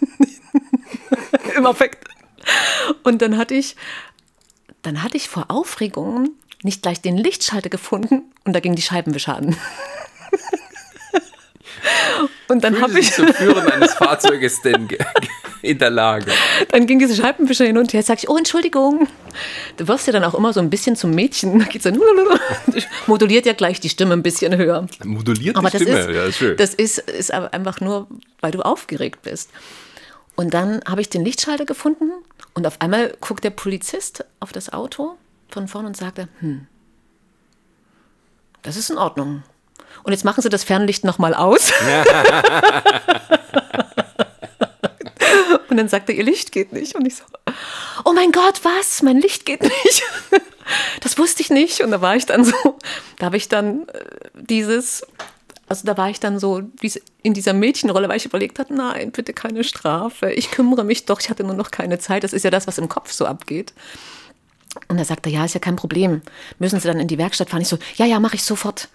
Im 1.56 1.66
Affekt. 1.68 2.08
Und 3.04 3.22
dann 3.22 3.38
hatte 3.38 3.54
ich, 3.54 3.76
dann 4.82 5.04
hatte 5.04 5.18
ich 5.18 5.30
vor 5.30 5.46
Aufregung 5.50 6.30
nicht 6.64 6.82
gleich 6.82 7.02
den 7.02 7.18
Lichtschalter 7.18 7.70
gefunden 7.70 8.24
und 8.46 8.54
da 8.54 8.60
ging 8.60 8.76
die 8.76 8.82
Scheibenwischer 8.82 9.36
an. 9.36 9.56
Und 12.48 12.66
dann 12.66 12.82
habe 12.82 13.00
ich. 13.00 13.14
zum 13.14 13.34
Führen 13.34 13.72
eines 13.72 13.94
Fahrzeuges 13.94 14.62
denn 14.62 14.90
in 15.62 15.78
der 15.78 15.90
Lage. 15.90 16.32
Dann 16.70 16.86
ging 16.86 17.00
diese 17.00 17.16
Scheibenwischer 17.16 17.66
hin 17.66 17.78
und 17.78 17.94
her, 17.94 18.04
sag 18.04 18.20
ich, 18.20 18.30
oh, 18.30 18.38
Entschuldigung. 18.38 19.08
Du 19.78 19.88
wirst 19.88 20.06
ja 20.08 20.14
dann 20.14 20.26
auch 20.26 20.34
immer 20.34 20.52
so 20.52 20.60
ein 20.60 20.70
bisschen 20.70 20.98
zum 20.98 21.12
Mädchen. 21.12 21.60
Da 21.60 21.66
geht's 21.66 21.84
dann, 21.84 21.98
moduliert 23.08 23.46
ja 23.46 23.54
gleich 23.54 23.80
die 23.80 23.90
Stimme 23.90 24.14
ein 24.14 24.22
bisschen 24.22 24.56
höher. 24.58 24.86
Moduliert 25.06 25.56
aber 25.56 25.70
die 25.70 25.78
Stimme, 25.78 26.00
ist, 26.00 26.10
ja, 26.10 26.26
ist 26.26 26.38
schön. 26.38 26.58
Das 26.58 26.74
ist, 26.74 27.00
ist 27.00 27.34
aber 27.34 27.54
einfach 27.54 27.80
nur, 27.80 28.08
weil 28.42 28.52
du 28.52 28.62
aufgeregt 28.62 29.22
bist. 29.22 29.50
Und 30.36 30.54
dann 30.54 30.82
habe 30.86 31.02
ich 31.02 31.10
den 31.10 31.24
Lichtschalter 31.24 31.66
gefunden 31.66 32.12
und 32.54 32.68
auf 32.68 32.82
einmal 32.82 33.16
guckt 33.22 33.44
der 33.44 33.50
Polizist 33.52 34.26
auf 34.40 34.52
das 34.52 34.72
Auto 34.74 35.18
von 35.50 35.68
vorne 35.68 35.88
und 35.88 35.98
sagte, 35.98 36.28
hm, 36.40 36.68
das 38.62 38.78
ist 38.78 38.90
in 38.90 38.98
Ordnung. 38.98 39.44
Und 40.04 40.14
jetzt 40.14 40.24
machen 40.24 40.42
Sie 40.42 40.50
das 40.50 40.64
Fernlicht 40.64 41.04
nochmal 41.04 41.34
aus. 41.34 41.72
und 45.70 45.78
dann 45.78 45.88
sagte 45.90 46.12
Ihr 46.12 46.24
Licht 46.24 46.52
geht 46.52 46.74
nicht. 46.74 46.96
Und 46.96 47.06
ich 47.06 47.16
so, 47.18 47.24
oh 48.06 48.14
mein 48.14 48.32
Gott, 48.32 48.62
was? 48.64 49.02
Mein 49.02 49.18
Licht 49.20 49.46
geht 49.46 49.62
nicht. 49.62 50.04
das 51.02 51.18
wusste 51.18 51.42
ich 51.42 51.50
nicht. 51.50 51.82
Und 51.82 51.92
da 51.92 52.02
war 52.02 52.16
ich 52.16 52.26
dann 52.26 52.46
so, 52.46 52.78
da 53.20 53.28
habe 53.28 53.38
ich 53.38 53.50
dann 53.50 53.88
äh, 53.90 54.06
dieses, 54.34 55.06
also 55.72 55.86
da 55.86 55.96
war 55.96 56.10
ich 56.10 56.20
dann 56.20 56.38
so 56.38 56.64
in 57.24 57.34
dieser 57.34 57.54
Mädchenrolle, 57.54 58.10
weil 58.10 58.18
ich 58.18 58.26
überlegt 58.26 58.60
habe, 58.60 58.74
nein, 58.74 59.14
bitte 59.14 59.32
keine 59.32 59.64
Strafe. 59.64 60.30
Ich 60.34 60.52
kümmere 60.52 60.84
mich 60.84 61.06
doch, 61.06 61.22
ich 61.22 61.30
hatte 61.30 61.46
nur 61.46 61.54
noch 61.54 61.72
keine 61.72 61.98
Zeit. 61.98 62.26
Das 62.26 62.34
ist 62.34 62.44
ja 62.44 62.52
das, 62.52 62.68
was 62.68 62.78
im 62.78 62.90
Kopf 62.90 63.14
so 63.14 63.26
abgeht. 63.26 63.74
Und 64.90 64.98
er 64.98 65.06
sagte, 65.06 65.30
ja, 65.30 65.46
ist 65.46 65.54
ja 65.54 65.62
kein 65.62 65.78
Problem. 65.78 66.24
Müssen 66.60 66.82
Sie 66.82 66.90
dann 66.90 67.00
in 67.00 67.08
die 67.08 67.18
Werkstatt 67.18 67.50
fahren? 67.50 67.62
Ich 67.62 67.70
so, 67.70 67.78
ja, 67.96 68.06
ja, 68.06 68.20
mache 68.20 68.36
ich 68.36 68.44
sofort. 68.44 68.90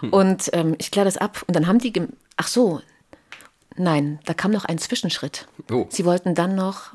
Hm. 0.00 0.12
Und 0.12 0.50
ähm, 0.52 0.74
ich 0.78 0.90
kläre 0.90 1.04
das 1.04 1.16
ab. 1.16 1.44
Und 1.46 1.54
dann 1.54 1.68
haben 1.68 1.78
die, 1.78 1.92
ach 2.36 2.48
so, 2.48 2.80
nein, 3.76 4.18
da 4.24 4.34
kam 4.34 4.50
noch 4.50 4.64
ein 4.64 4.78
Zwischenschritt. 4.78 5.46
Oh. 5.70 5.86
Sie 5.90 6.04
wollten 6.04 6.34
dann 6.34 6.56
noch 6.56 6.90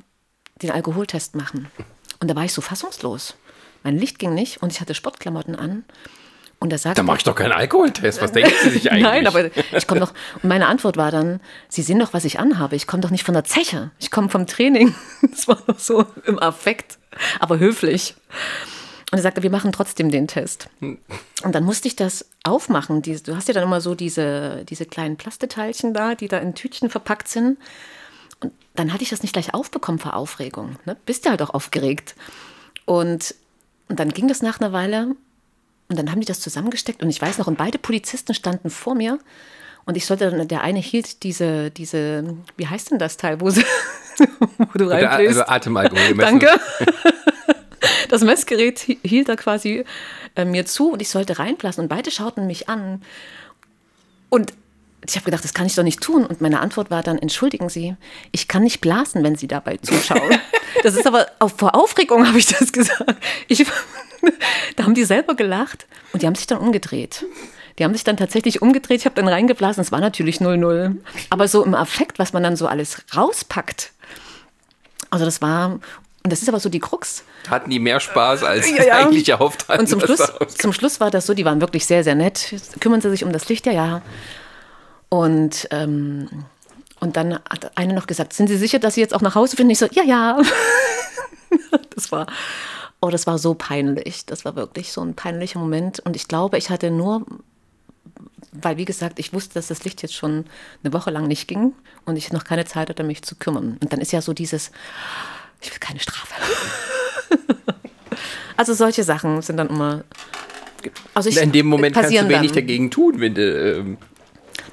den 0.61 0.71
Alkoholtest 0.71 1.35
machen. 1.35 1.69
Und 2.19 2.29
da 2.29 2.35
war 2.35 2.43
ich 2.43 2.51
so 2.51 2.59
fassungslos. 2.59 3.35
Mein 3.83 3.97
Licht 3.97 4.19
ging 4.19 4.33
nicht 4.33 4.61
und 4.61 4.73
ich 4.73 4.81
hatte 4.81 4.93
Sportklamotten 4.93 5.55
an. 5.55 5.85
Und 6.61 6.71
er 6.71 6.77
sagte, 6.77 7.01
da 7.01 7.03
mache 7.03 7.17
ich 7.17 7.23
doch 7.23 7.33
keinen 7.33 7.53
Alkoholtest. 7.53 8.21
Was 8.21 8.33
denken 8.33 8.53
Sie 8.61 8.69
sich 8.69 8.91
eigentlich? 8.91 9.03
Nein, 9.03 9.25
aber 9.25 9.49
ich 9.55 9.87
komme 9.87 9.99
doch. 9.99 10.13
Und 10.43 10.47
meine 10.47 10.67
Antwort 10.67 10.95
war 10.95 11.09
dann: 11.09 11.41
Sie 11.67 11.81
sehen 11.81 11.97
doch, 11.97 12.13
was 12.13 12.23
ich 12.23 12.39
anhabe. 12.39 12.75
Ich 12.75 12.85
komme 12.85 13.01
doch 13.01 13.09
nicht 13.09 13.25
von 13.25 13.33
der 13.33 13.43
Zeche. 13.43 13.89
Ich 13.97 14.11
komme 14.11 14.29
vom 14.29 14.45
Training. 14.45 14.93
Das 15.31 15.47
war 15.47 15.57
doch 15.65 15.79
so 15.79 16.05
im 16.25 16.37
Affekt, 16.39 16.99
aber 17.39 17.57
höflich. 17.57 18.15
Und 19.11 19.17
er 19.17 19.23
sagte, 19.23 19.43
wir 19.43 19.49
machen 19.49 19.71
trotzdem 19.71 20.11
den 20.11 20.27
Test. 20.27 20.69
Und 20.79 20.99
dann 21.43 21.63
musste 21.63 21.87
ich 21.87 21.95
das 21.95 22.29
aufmachen. 22.43 23.01
Du 23.01 23.35
hast 23.35 23.47
ja 23.47 23.53
dann 23.53 23.63
immer 23.63 23.81
so 23.81 23.95
diese, 23.95 24.63
diese 24.65 24.85
kleinen 24.85 25.17
Plasteteilchen 25.17 25.93
da, 25.93 26.15
die 26.15 26.27
da 26.27 26.37
in 26.37 26.53
Tütchen 26.53 26.89
verpackt 26.89 27.27
sind. 27.27 27.57
Und 28.39 28.53
dann 28.75 28.93
hatte 28.93 29.03
ich 29.03 29.09
das 29.09 29.23
nicht 29.23 29.33
gleich 29.33 29.53
aufbekommen 29.53 29.99
vor 29.99 30.15
Aufregung. 30.15 30.77
Ne? 30.85 30.95
Bist 31.05 31.25
ja 31.25 31.31
halt 31.31 31.41
auch 31.41 31.53
aufgeregt. 31.53 32.15
Und, 32.85 33.33
und 33.89 33.99
dann 33.99 34.09
ging 34.09 34.27
das 34.27 34.41
nach 34.41 34.59
einer 34.59 34.73
Weile 34.73 35.15
und 35.91 35.97
dann 35.97 36.09
haben 36.09 36.21
die 36.21 36.25
das 36.25 36.39
zusammengesteckt. 36.39 37.03
Und 37.03 37.09
ich 37.09 37.21
weiß 37.21 37.37
noch, 37.37 37.47
und 37.47 37.57
beide 37.57 37.77
Polizisten 37.77 38.33
standen 38.33 38.69
vor 38.69 38.95
mir. 38.95 39.19
Und 39.83 39.97
ich 39.97 40.05
sollte 40.05 40.31
dann, 40.31 40.47
der 40.47 40.61
eine 40.61 40.79
hielt 40.79 41.23
diese, 41.23 41.69
diese, 41.69 42.37
wie 42.55 42.65
heißt 42.65 42.91
denn 42.91 42.97
das 42.97 43.17
Teil, 43.17 43.41
wo, 43.41 43.49
sie, 43.49 43.65
wo 44.57 44.77
du 44.77 44.85
reinbläst? 44.89 45.39
Also 45.39 45.41
Atemalkohol. 45.51 46.15
Danke. 46.15 46.47
das 48.09 48.21
Messgerät 48.21 48.79
hielt 49.03 49.27
da 49.27 49.35
quasi 49.35 49.83
äh, 50.37 50.45
mir 50.45 50.65
zu 50.65 50.93
und 50.93 51.01
ich 51.01 51.09
sollte 51.09 51.39
reinblasen 51.39 51.83
und 51.83 51.89
beide 51.89 52.09
schauten 52.09 52.47
mich 52.47 52.69
an. 52.69 53.01
Und 54.29 54.53
ich 55.05 55.15
habe 55.15 55.25
gedacht, 55.25 55.43
das 55.43 55.53
kann 55.53 55.65
ich 55.65 55.75
doch 55.75 55.83
nicht 55.83 55.99
tun. 55.99 56.25
Und 56.25 56.39
meine 56.39 56.61
Antwort 56.61 56.89
war 56.89 57.03
dann, 57.03 57.17
entschuldigen 57.17 57.67
Sie, 57.67 57.97
ich 58.31 58.47
kann 58.47 58.63
nicht 58.63 58.79
blasen, 58.79 59.25
wenn 59.25 59.35
Sie 59.35 59.47
dabei 59.47 59.75
zuschauen. 59.75 60.21
Das 60.83 60.95
ist 60.95 61.05
aber, 61.05 61.27
auch 61.37 61.51
vor 61.51 61.75
Aufregung 61.75 62.25
habe 62.25 62.39
ich 62.39 62.47
das 62.47 62.71
gesagt. 62.71 63.15
Ich, 63.47 63.67
da 64.75 64.83
haben 64.83 64.93
die 64.93 65.03
selber 65.03 65.35
gelacht 65.35 65.85
und 66.13 66.21
die 66.21 66.27
haben 66.27 66.35
sich 66.35 66.47
dann 66.47 66.59
umgedreht. 66.59 67.25
Die 67.79 67.83
haben 67.83 67.93
sich 67.93 68.03
dann 68.03 68.17
tatsächlich 68.17 68.61
umgedreht, 68.61 68.99
ich 68.99 69.05
habe 69.05 69.15
dann 69.15 69.27
reingeblasen, 69.27 69.81
es 69.81 69.91
war 69.91 70.01
natürlich 70.01 70.37
0-0. 70.37 70.97
Aber 71.29 71.47
so 71.47 71.63
im 71.63 71.73
Affekt, 71.73 72.19
was 72.19 72.33
man 72.33 72.43
dann 72.43 72.55
so 72.55 72.67
alles 72.67 73.03
rauspackt, 73.15 73.91
also 75.09 75.25
das 75.25 75.41
war, 75.41 75.79
und 76.23 76.31
das 76.31 76.41
ist 76.41 76.49
aber 76.49 76.59
so 76.59 76.69
die 76.69 76.79
Krux. 76.79 77.23
Hatten 77.49 77.69
die 77.69 77.79
mehr 77.79 77.99
Spaß, 77.99 78.43
als 78.43 78.69
ja, 78.69 78.83
ja. 78.83 78.95
eigentlich 78.97 79.27
erhofft 79.29 79.67
hatten. 79.67 79.81
Und 79.81 79.87
zum 79.87 79.99
Schluss, 79.99 80.31
zum 80.57 80.73
Schluss 80.73 80.99
war 80.99 81.09
das 81.11 81.25
so, 81.25 81.33
die 81.33 81.45
waren 81.45 81.61
wirklich 81.61 81.85
sehr, 81.85 82.03
sehr 82.03 82.15
nett. 82.15 82.53
Kümmern 82.79 83.01
sie 83.01 83.09
sich 83.09 83.23
um 83.23 83.31
das 83.31 83.49
Licht, 83.49 83.65
ja, 83.65 83.71
ja. 83.71 84.01
Und, 85.09 85.67
ähm, 85.71 86.29
und 86.99 87.17
dann 87.17 87.33
hat 87.49 87.75
eine 87.75 87.93
noch 87.93 88.07
gesagt, 88.07 88.33
sind 88.33 88.47
Sie 88.47 88.57
sicher, 88.57 88.79
dass 88.79 88.93
Sie 88.93 89.01
jetzt 89.01 89.13
auch 89.13 89.21
nach 89.21 89.35
Hause 89.35 89.57
finden? 89.57 89.71
Ich 89.71 89.79
so, 89.79 89.87
ja, 89.91 90.03
ja. 90.03 90.37
das 91.95 92.11
war, 92.11 92.27
oh, 93.01 93.09
das 93.09 93.27
war 93.27 93.37
so 93.37 93.55
peinlich. 93.55 94.25
Das 94.25 94.45
war 94.45 94.55
wirklich 94.55 94.91
so 94.91 95.01
ein 95.01 95.15
peinlicher 95.15 95.59
Moment. 95.59 95.99
Und 95.99 96.15
ich 96.15 96.27
glaube, 96.27 96.57
ich 96.57 96.69
hatte 96.69 96.91
nur, 96.91 97.25
weil 98.53 98.77
wie 98.77 98.85
gesagt, 98.85 99.19
ich 99.19 99.33
wusste, 99.33 99.55
dass 99.55 99.67
das 99.67 99.83
Licht 99.83 100.01
jetzt 100.03 100.15
schon 100.15 100.45
eine 100.83 100.93
Woche 100.93 101.09
lang 101.09 101.27
nicht 101.27 101.47
ging 101.47 101.73
und 102.05 102.15
ich 102.15 102.31
noch 102.31 102.43
keine 102.43 102.65
Zeit 102.65 102.89
hatte, 102.89 103.03
mich 103.03 103.23
zu 103.23 103.35
kümmern. 103.35 103.77
Und 103.81 103.91
dann 103.91 103.99
ist 103.99 104.11
ja 104.11 104.21
so 104.21 104.33
dieses, 104.33 104.71
Ich 105.61 105.71
will 105.71 105.79
keine 105.79 105.99
Strafe. 105.99 106.35
also 108.57 108.73
solche 108.73 109.03
Sachen 109.03 109.41
sind 109.41 109.57
dann 109.57 109.69
immer. 109.69 110.03
Also 111.13 111.29
ich, 111.29 111.37
In 111.37 111.51
dem 111.51 111.67
Moment 111.67 111.95
kannst 111.95 112.11
du 112.11 112.29
wenig 112.29 112.51
dann. 112.51 112.55
dagegen 112.55 112.91
tun, 112.91 113.19
wenn 113.19 113.33
du. 113.33 113.77
Ähm, 113.77 113.97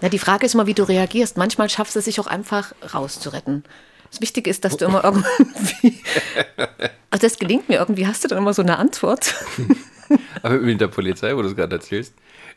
Na, 0.02 0.08
die 0.10 0.18
Frage 0.18 0.46
ist 0.46 0.54
immer, 0.54 0.66
wie 0.66 0.74
du 0.74 0.82
reagierst. 0.82 1.38
Manchmal 1.38 1.70
schaffst 1.70 1.94
du 1.94 2.00
es 2.00 2.04
sich 2.04 2.20
auch 2.20 2.26
einfach 2.26 2.72
rauszuretten. 2.94 3.64
Das 4.10 4.20
Wichtige 4.20 4.50
ist, 4.50 4.64
dass 4.64 4.76
du 4.76 4.86
immer 4.86 5.04
irgendwie. 5.04 6.00
Also 7.10 7.26
das 7.26 7.38
gelingt 7.38 7.70
mir 7.70 7.76
irgendwie. 7.76 8.06
Hast 8.06 8.22
du 8.22 8.28
dann 8.28 8.36
immer 8.36 8.52
so 8.52 8.60
eine 8.60 8.78
Antwort? 8.78 9.34
aber 10.42 10.58
mit 10.58 10.78
der 10.78 10.88
Polizei, 10.88 11.34
wo 11.34 11.40
du 11.40 11.48
es 11.48 11.56
gerade 11.56 11.76
erzählst, 11.76 12.12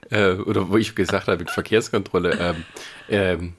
äh, 0.09 0.33
oder 0.33 0.69
wo 0.69 0.75
ich 0.75 0.93
gesagt 0.93 1.27
habe, 1.27 1.37
mit 1.37 1.49
Verkehrskontrolle, 1.49 2.37
ähm, 2.37 2.65
ähm, 3.07 3.53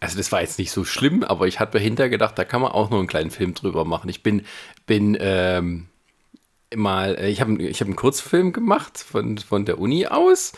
also 0.00 0.16
das 0.16 0.32
war 0.32 0.40
jetzt 0.40 0.58
nicht 0.58 0.70
so 0.70 0.84
schlimm, 0.84 1.22
aber 1.24 1.46
ich 1.46 1.60
hatte 1.60 1.76
mir 1.76 1.84
hinterher 1.84 2.08
gedacht, 2.08 2.38
da 2.38 2.44
kann 2.44 2.62
man 2.62 2.72
auch 2.72 2.88
noch 2.88 2.98
einen 2.98 3.06
kleinen 3.06 3.30
Film 3.30 3.52
drüber 3.52 3.84
machen. 3.84 4.08
Ich 4.08 4.22
bin, 4.22 4.46
bin 4.86 5.16
ähm, 5.20 5.88
mal, 6.74 7.16
äh, 7.16 7.28
ich 7.28 7.40
habe 7.40 7.62
ich 7.62 7.80
hab 7.80 7.86
einen 7.86 7.96
Kurzfilm 7.96 8.52
gemacht 8.52 8.98
von, 8.98 9.38
von 9.38 9.64
der 9.64 9.78
Uni 9.78 10.06
aus 10.06 10.52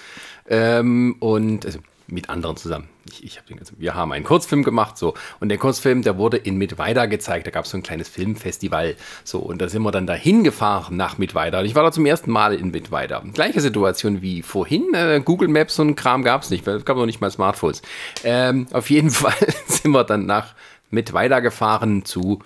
ähm, 0.48 1.16
und 1.18 1.66
also 1.66 1.80
mit 2.12 2.30
anderen 2.30 2.56
zusammen. 2.56 2.88
Ich, 3.10 3.24
ich 3.24 3.38
hab 3.38 3.46
den 3.46 3.56
ganzen, 3.56 3.80
wir 3.80 3.94
haben 3.94 4.12
einen 4.12 4.24
Kurzfilm 4.24 4.62
gemacht, 4.62 4.96
so 4.96 5.14
und 5.40 5.48
der 5.48 5.58
Kurzfilm, 5.58 6.02
der 6.02 6.18
wurde 6.18 6.36
in 6.36 6.56
Mittweida 6.56 7.06
gezeigt. 7.06 7.46
Da 7.46 7.50
gab 7.50 7.64
es 7.64 7.70
so 7.70 7.78
ein 7.78 7.82
kleines 7.82 8.08
Filmfestival, 8.08 8.96
so 9.24 9.38
und 9.40 9.60
da 9.60 9.68
sind 9.68 9.82
wir 9.82 9.90
dann 9.90 10.06
dahin 10.06 10.44
gefahren 10.44 10.96
nach 10.96 11.18
Mittweida. 11.18 11.60
Und 11.60 11.66
ich 11.66 11.74
war 11.74 11.82
da 11.82 11.90
zum 11.90 12.06
ersten 12.06 12.30
Mal 12.30 12.54
in 12.54 12.70
Mittweida. 12.70 13.22
Gleiche 13.32 13.60
Situation 13.60 14.22
wie 14.22 14.42
vorhin. 14.42 14.94
Äh, 14.94 15.20
Google 15.24 15.48
Maps 15.48 15.78
und 15.78 15.96
Kram 15.96 16.22
gab 16.22 16.42
es 16.42 16.50
nicht, 16.50 16.66
weil 16.66 16.76
es 16.76 16.84
gab 16.84 16.96
noch 16.96 17.06
nicht 17.06 17.20
mal 17.20 17.30
Smartphones. 17.30 17.82
Ähm, 18.22 18.66
auf 18.72 18.90
jeden 18.90 19.10
Fall 19.10 19.34
sind 19.66 19.92
wir 19.92 20.04
dann 20.04 20.26
nach 20.26 20.54
Mittweida 20.90 21.40
gefahren 21.40 22.04
zu 22.04 22.40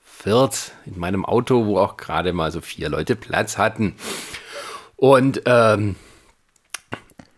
Fürth 0.00 0.72
in 0.84 0.98
meinem 0.98 1.24
Auto, 1.24 1.64
wo 1.64 1.78
auch 1.78 1.96
gerade 1.96 2.32
mal 2.32 2.50
so 2.50 2.60
vier 2.60 2.88
Leute 2.90 3.16
Platz 3.16 3.56
hatten. 3.56 3.94
Und 4.96 5.42
ähm, 5.46 5.96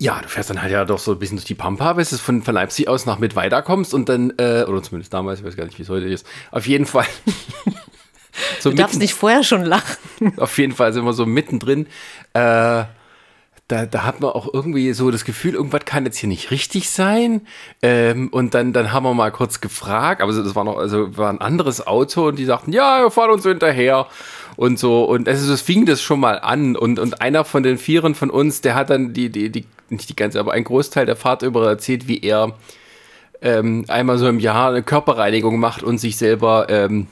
ja, 0.02 0.20
du 0.20 0.28
fährst 0.28 0.50
dann 0.50 0.60
halt 0.60 0.72
ja 0.72 0.84
doch 0.84 0.98
so 0.98 1.12
ein 1.12 1.18
bisschen 1.20 1.36
durch 1.36 1.44
die 1.44 1.54
Pampa, 1.54 1.92
bis 1.92 2.10
du 2.10 2.16
von, 2.16 2.42
von 2.42 2.54
Leipzig 2.54 2.88
aus 2.88 3.06
nach 3.06 3.20
Mittweida 3.20 3.62
kommst 3.62 3.94
und 3.94 4.08
dann, 4.08 4.30
äh, 4.36 4.64
oder 4.66 4.82
zumindest 4.82 5.14
damals, 5.14 5.38
ich 5.38 5.46
weiß 5.46 5.56
gar 5.56 5.64
nicht, 5.64 5.78
wie 5.78 5.82
es 5.84 5.88
heute 5.88 6.06
ist. 6.06 6.26
Auf 6.50 6.66
jeden 6.66 6.86
Fall. 6.86 7.06
so 8.58 8.70
Du 8.70 8.76
darfst 8.76 8.98
nicht 8.98 9.14
vorher 9.14 9.44
schon 9.44 9.64
lachen. 9.64 9.96
auf 10.38 10.58
jeden 10.58 10.72
Fall 10.72 10.92
sind 10.92 11.04
wir 11.04 11.12
so 11.12 11.24
mittendrin. 11.24 11.86
Äh, 12.32 12.82
da, 13.68 13.86
da 13.88 14.02
hat 14.02 14.20
man 14.20 14.32
auch 14.32 14.52
irgendwie 14.52 14.92
so 14.92 15.12
das 15.12 15.24
Gefühl, 15.24 15.54
irgendwas 15.54 15.84
kann 15.84 16.04
jetzt 16.04 16.18
hier 16.18 16.28
nicht 16.28 16.50
richtig 16.50 16.90
sein. 16.90 17.42
Ähm, 17.80 18.28
und 18.30 18.54
dann, 18.54 18.72
dann 18.72 18.92
haben 18.92 19.04
wir 19.04 19.14
mal 19.14 19.30
kurz 19.30 19.60
gefragt, 19.60 20.20
aber 20.20 20.32
das 20.32 20.54
war 20.56 20.64
noch, 20.64 20.78
also 20.78 21.16
war 21.16 21.30
ein 21.30 21.40
anderes 21.40 21.86
Auto 21.86 22.26
und 22.26 22.40
die 22.40 22.44
sagten, 22.44 22.72
ja, 22.72 23.02
wir 23.02 23.10
fahren 23.12 23.30
uns 23.30 23.44
so 23.44 23.50
hinterher 23.50 24.08
und 24.56 24.80
so. 24.80 25.04
Und 25.04 25.28
also, 25.28 25.52
es 25.52 25.62
fing 25.62 25.86
das 25.86 26.02
schon 26.02 26.18
mal 26.18 26.40
an. 26.40 26.74
Und, 26.76 26.98
und 26.98 27.22
einer 27.22 27.44
von 27.44 27.62
den 27.62 27.78
Vieren 27.78 28.16
von 28.16 28.30
uns, 28.30 28.62
der 28.62 28.74
hat 28.74 28.90
dann 28.90 29.12
die, 29.12 29.30
die, 29.30 29.50
die, 29.50 29.64
nicht 29.92 30.08
die 30.08 30.16
ganze, 30.16 30.40
aber 30.40 30.52
einen 30.52 30.64
Großteil 30.64 31.06
der 31.06 31.16
Fahrt 31.16 31.42
über 31.42 31.68
erzählt, 31.68 32.08
wie 32.08 32.20
er 32.20 32.54
ähm, 33.40 33.84
einmal 33.88 34.18
so 34.18 34.28
im 34.28 34.38
Jahr 34.38 34.70
eine 34.70 34.82
Körperreinigung 34.82 35.58
macht 35.58 35.82
und 35.82 35.98
sich 35.98 36.16
selber 36.16 36.66
ähm, 36.68 37.06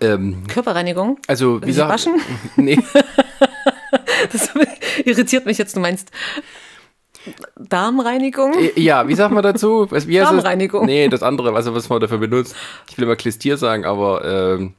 ähm, 0.00 0.44
Körperreinigung? 0.48 1.18
also 1.28 1.60
wie 1.64 1.72
sagt 1.72 1.90
waschen? 1.90 2.14
Nee, 2.56 2.78
Das 4.32 4.50
irritiert 5.04 5.46
mich 5.46 5.58
jetzt. 5.58 5.76
Du 5.76 5.80
meinst 5.80 6.10
Darmreinigung? 7.56 8.54
Ja, 8.76 9.06
wie 9.08 9.14
sagt 9.14 9.32
man 9.32 9.42
dazu? 9.42 9.88
Wie 9.90 9.96
heißt 9.96 10.06
das? 10.06 10.14
Darmreinigung. 10.30 10.84
Nee, 10.86 11.08
das 11.08 11.22
andere, 11.22 11.54
also 11.54 11.74
was 11.74 11.88
man 11.88 12.00
dafür 12.00 12.18
benutzt. 12.18 12.54
Ich 12.90 12.98
will 12.98 13.04
immer 13.04 13.16
Klistier 13.16 13.56
sagen, 13.56 13.84
aber 13.84 14.24
ähm, 14.24 14.74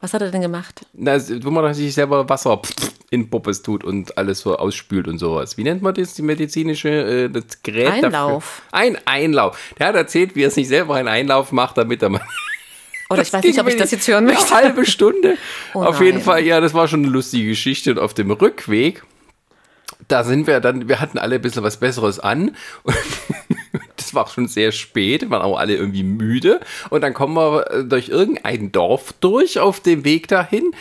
Was 0.00 0.12
hat 0.14 0.22
er 0.22 0.30
denn 0.30 0.40
gemacht? 0.40 0.86
na, 0.92 1.16
wo 1.42 1.50
man 1.50 1.72
sich 1.74 1.94
selber 1.94 2.28
Wasser 2.28 2.60
in 3.14 3.30
Puppes 3.30 3.62
tut 3.62 3.84
und 3.84 4.18
alles 4.18 4.40
so 4.40 4.56
ausspült 4.56 5.08
und 5.08 5.18
sowas. 5.18 5.56
Wie 5.56 5.62
nennt 5.62 5.82
man 5.82 5.94
das, 5.94 6.14
die 6.14 6.22
medizinische, 6.22 6.88
äh, 6.88 7.28
das 7.30 7.62
Gerät 7.62 8.04
Einlauf. 8.04 8.62
dafür? 8.70 8.78
Ein 8.78 8.98
Einlauf. 9.06 9.58
Der 9.78 9.88
hat 9.88 9.94
erzählt, 9.94 10.34
wie 10.34 10.42
er 10.42 10.50
sich 10.50 10.68
selber 10.68 10.96
einen 10.96 11.08
Einlauf 11.08 11.52
macht, 11.52 11.78
damit 11.78 12.02
er 12.02 12.10
mal 12.10 12.20
Oder 13.10 13.22
ich 13.22 13.32
weiß 13.32 13.44
nicht, 13.44 13.60
ob 13.60 13.68
ich 13.68 13.76
das 13.76 13.90
jetzt 13.90 14.08
hören 14.08 14.24
möchte. 14.24 14.54
Eine 14.54 14.64
halbe 14.66 14.86
Stunde. 14.86 15.36
Oh 15.76 15.82
auf 15.82 16.00
jeden. 16.00 16.20
Fall, 16.20 16.44
ja, 16.44 16.60
das 16.60 16.72
war 16.72 16.86
schon 16.86 17.02
eine 17.02 17.08
lustige 17.08 17.48
Geschichte. 17.48 17.90
Und 17.90 17.98
auf 17.98 18.14
dem 18.14 18.30
Rückweg, 18.30 19.02
da 20.06 20.22
sind 20.22 20.46
wir 20.46 20.60
dann, 20.60 20.88
wir 20.88 21.00
hatten 21.00 21.18
alle 21.18 21.34
ein 21.36 21.42
bisschen 21.42 21.64
was 21.64 21.78
Besseres 21.78 22.20
an. 22.20 22.56
Und 22.84 22.96
war 24.14 24.28
schon 24.28 24.48
sehr 24.48 24.72
spät, 24.72 25.30
waren 25.30 25.42
auch 25.42 25.58
alle 25.58 25.74
irgendwie 25.74 26.02
müde. 26.02 26.60
Und 26.90 27.02
dann 27.02 27.14
kommen 27.14 27.34
wir 27.34 27.70
äh, 27.70 27.84
durch 27.84 28.08
irgendein 28.08 28.72
Dorf 28.72 29.14
durch 29.20 29.58
auf 29.58 29.80
dem 29.80 30.04
Weg 30.04 30.28
dahin. 30.28 30.72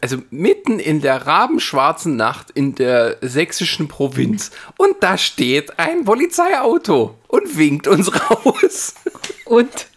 Also 0.00 0.18
mitten 0.30 0.78
in 0.78 1.00
der 1.00 1.26
rabenschwarzen 1.26 2.16
Nacht 2.16 2.50
in 2.50 2.74
der 2.74 3.16
sächsischen 3.20 3.88
Provinz. 3.88 4.52
Und 4.76 4.96
da 5.00 5.18
steht 5.18 5.78
ein 5.78 6.04
Polizeiauto 6.04 7.16
und 7.28 7.56
winkt 7.56 7.88
uns 7.88 8.10
raus. 8.30 8.94
Und? 9.44 9.88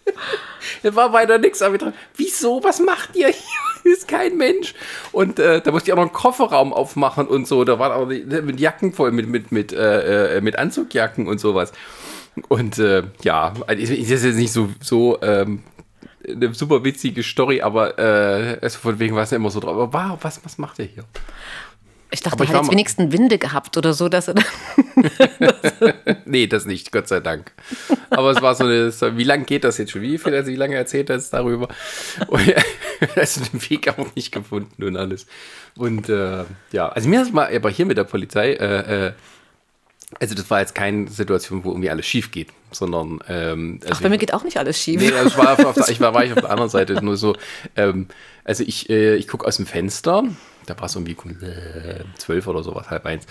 Da 0.83 0.95
war 0.95 1.13
weiter 1.13 1.37
nichts, 1.37 1.61
aber 1.61 1.73
wir 1.73 1.79
dachten, 1.79 1.97
wieso, 2.15 2.63
was 2.63 2.79
macht 2.79 3.15
ihr 3.15 3.27
hier? 3.27 3.35
Hier 3.83 3.93
ist 3.93 4.07
kein 4.07 4.35
Mensch. 4.35 4.73
Und 5.11 5.37
äh, 5.37 5.61
da 5.61 5.71
musste 5.71 5.89
ich 5.89 5.93
auch 5.93 5.97
noch 5.97 6.05
einen 6.05 6.13
Kofferraum 6.13 6.73
aufmachen 6.73 7.27
und 7.27 7.47
so. 7.47 7.63
Da 7.65 7.77
waren 7.77 7.91
auch 7.91 8.09
die, 8.09 8.23
mit 8.23 8.59
Jacken 8.59 8.93
voll, 8.93 9.11
mit, 9.11 9.27
mit, 9.27 9.51
mit, 9.51 9.73
äh, 9.73 10.37
äh, 10.37 10.41
mit 10.41 10.57
Anzugjacken 10.57 11.27
und 11.27 11.39
sowas. 11.39 11.71
Und 12.49 12.77
äh, 12.79 13.03
ja, 13.23 13.53
also 13.67 13.81
das 13.81 13.89
ist 13.91 14.23
jetzt 14.23 14.35
nicht 14.35 14.51
so, 14.51 14.69
so 14.81 15.21
ähm, 15.21 15.63
eine 16.27 16.53
super 16.53 16.83
witzige 16.83 17.23
Story, 17.23 17.61
aber 17.61 17.97
äh, 17.97 18.59
also 18.61 18.79
von 18.79 18.99
wegen 18.99 19.15
war 19.15 19.23
es 19.23 19.31
immer 19.31 19.49
so 19.49 19.59
drauf. 19.59 19.75
Aber 19.75 19.93
wow, 19.93 20.17
was, 20.21 20.43
was 20.43 20.57
macht 20.57 20.79
er 20.79 20.85
hier? 20.85 21.05
Ich 22.11 22.21
dachte, 22.21 22.43
er 22.43 22.49
hat 22.49 22.55
jetzt 22.55 22.71
wenigstens 22.71 23.11
Winde 23.11 23.37
gehabt 23.37 23.75
oder 23.77 23.93
so, 23.93 24.09
dass 24.09 24.27
er 24.29 24.35
Nee, 26.25 26.47
das 26.47 26.65
nicht, 26.65 26.91
Gott 26.91 27.07
sei 27.07 27.19
Dank. 27.19 27.51
Aber 28.09 28.31
es 28.31 28.41
war 28.41 28.55
so 28.55 28.63
eine, 28.63 28.91
wie 29.17 29.23
lange 29.23 29.43
geht 29.45 29.63
das 29.63 29.77
jetzt 29.77 29.91
schon? 29.91 30.01
Wie 30.01 30.17
viel, 30.17 30.33
also 30.33 30.49
wie 30.51 30.55
lange 30.55 30.75
erzählt 30.75 31.09
er 31.09 31.17
jetzt 31.17 31.33
darüber? 31.33 31.67
Und 32.27 32.53
also 33.15 33.41
den 33.43 33.69
Weg 33.69 33.87
auch 33.89 34.15
nicht 34.15 34.31
gefunden 34.31 34.83
und 34.83 34.97
alles. 34.97 35.25
Und 35.75 36.09
äh, 36.09 36.45
ja, 36.71 36.89
also 36.89 37.09
mir 37.09 37.21
ist 37.21 37.33
mal, 37.33 37.53
aber 37.53 37.69
hier 37.69 37.85
mit 37.85 37.97
der 37.97 38.05
Polizei, 38.05 38.53
äh, 38.53 39.07
äh, 39.07 39.13
also 40.19 40.35
das 40.35 40.49
war 40.49 40.59
jetzt 40.59 40.75
keine 40.75 41.07
Situation, 41.07 41.63
wo 41.63 41.69
irgendwie 41.69 41.89
alles 41.89 42.05
schief 42.05 42.31
geht, 42.31 42.49
sondern 42.71 43.19
ähm, 43.27 43.79
also 43.83 43.95
Ach, 43.95 44.01
bei 44.01 44.09
mir 44.09 44.17
geht 44.17 44.33
auch 44.33 44.43
nicht 44.43 44.57
alles 44.57 44.79
schief. 44.79 45.01
Nee, 45.01 45.11
also 45.11 45.29
ich 45.29 45.37
war, 45.37 45.53
auf, 45.53 45.65
auf 45.65 45.75
der, 45.75 45.89
ich 45.89 45.99
war, 45.99 46.13
war 46.13 46.23
ich 46.23 46.31
auf 46.31 46.41
der 46.41 46.49
anderen 46.49 46.69
Seite 46.69 47.03
nur 47.03 47.17
so. 47.17 47.35
Ähm, 47.75 48.07
also 48.43 48.63
ich, 48.63 48.89
äh, 48.89 49.15
ich 49.15 49.27
gucke 49.27 49.45
aus 49.45 49.57
dem 49.57 49.65
Fenster, 49.65 50.23
da 50.65 50.77
war 50.77 50.85
es 50.85 50.95
irgendwie 50.95 51.13
äh, 51.45 52.03
zwölf 52.17 52.47
oder 52.47 52.63
sowas, 52.63 52.89
halb 52.89 53.05
eins. 53.05 53.25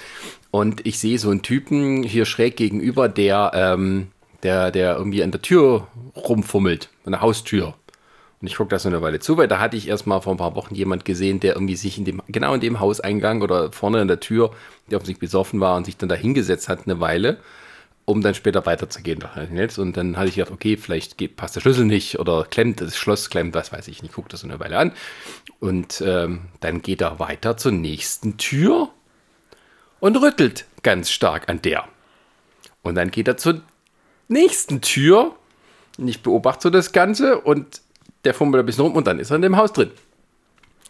Und 0.51 0.87
ich 0.87 0.99
sehe 0.99 1.19
so 1.19 1.31
einen 1.31 1.43
Typen 1.43 2.03
hier 2.03 2.27
schräg 2.27 2.57
gegenüber, 2.57 3.09
der, 3.09 3.53
ähm, 3.55 4.09
der, 4.43 4.71
der 4.71 4.97
irgendwie 4.97 5.23
an 5.23 5.31
der 5.31 5.43
Tür 5.43 5.89
rumfummelt, 6.17 6.91
an 7.05 7.13
der 7.13 7.21
Haustür. 7.21 7.75
Und 8.45 8.49
ich 8.49 8.57
gucke 8.57 8.69
da 8.69 8.79
so 8.79 8.91
eine 8.91 9.01
Weile 9.01 9.21
zu, 9.21 9.39
weil 9.39 9.49
da 9.49 9.59
hatte 9.59 9.79
ich 9.79 9.89
erst 9.89 10.07
mal 10.07 10.21
vor 10.21 10.35
ein 10.35 10.37
paar 10.37 10.55
Wochen 10.55 10.75
jemand 10.75 11.07
gesehen, 11.07 11.41
der 11.41 11.55
irgendwie 11.55 11.77
sich 11.77 11.97
in 11.97 12.05
dem, 12.05 12.21
genau 12.29 12.53
in 12.53 12.61
dem 12.61 12.79
Hauseingang 12.79 13.41
oder 13.41 13.73
vorne 13.73 14.03
an 14.03 14.07
der 14.07 14.21
Tür, 14.21 14.51
der 14.91 14.99
offensichtlich 14.99 15.31
besoffen 15.31 15.61
war 15.61 15.79
und 15.79 15.87
sich 15.87 15.97
dann 15.97 16.11
da 16.11 16.15
hingesetzt 16.15 16.69
hat 16.69 16.81
eine 16.85 17.01
Weile 17.01 17.39
um 18.05 18.21
dann 18.21 18.35
später 18.35 18.67
weiterzugehen. 18.67 19.25
Und 19.79 19.97
dann 19.97 20.19
hatte 20.19 20.29
ich 20.29 20.35
gedacht, 20.35 20.53
okay, 20.53 20.77
vielleicht 20.77 21.37
passt 21.37 21.57
der 21.57 21.63
Schlüssel 21.63 21.87
nicht 21.87 22.19
oder 22.19 22.45
klemmt, 22.45 22.83
das 22.83 22.99
Schloss 22.99 23.31
klemmt, 23.31 23.55
was 23.55 23.73
weiß 23.73 23.89
ich 23.89 24.03
nicht. 24.03 24.13
Guck 24.13 24.29
das 24.29 24.41
so 24.41 24.47
eine 24.47 24.61
Weile 24.61 24.77
an. 24.77 24.93
Und 25.59 26.03
ähm, 26.07 26.43
dann 26.61 26.83
geht 26.83 27.01
er 27.01 27.19
weiter 27.19 27.57
zur 27.57 27.73
nächsten 27.73 28.37
Tür 28.37 28.91
und 30.01 30.17
rüttelt 30.21 30.67
ganz 30.83 31.11
stark 31.11 31.49
an 31.49 31.63
der. 31.63 31.89
Und 32.83 32.97
dann 32.97 33.11
geht 33.11 33.27
er 33.27 33.39
zur 33.39 33.63
nächsten 34.29 34.83
Tür. 34.83 35.35
Und 35.97 36.09
ich 36.09 36.23
beobachte 36.23 36.65
so 36.65 36.69
das 36.69 36.93
Ganze 36.93 37.41
und 37.41 37.81
der 38.25 38.35
fummelt 38.35 38.63
ein 38.63 38.67
bisschen 38.67 38.85
rum 38.85 38.95
und 38.95 39.07
dann 39.07 39.19
ist 39.19 39.31
er 39.31 39.37
in 39.37 39.43
dem 39.43 39.57
Haus 39.57 39.73
drin. 39.73 39.91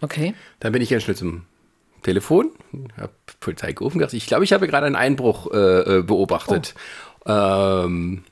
Okay. 0.01 0.35
Dann 0.61 0.72
bin 0.72 0.82
ich 0.82 0.91
ganz 0.91 1.03
schnell 1.05 1.16
zum 1.16 1.47
Telefon, 2.03 2.51
habe 2.99 3.12
Polizei 3.41 3.72
gerufen, 3.72 3.99
gesagt, 3.99 4.12
ich 4.12 4.26
glaube, 4.26 4.45
ich 4.45 4.53
habe 4.53 4.68
gerade 4.68 4.87
einen 4.87 4.97
Einbruch 4.97 5.51
äh, 5.53 5.99
äh, 5.99 6.03
beobachtet. 6.03 6.74
Ähm, 7.26 8.24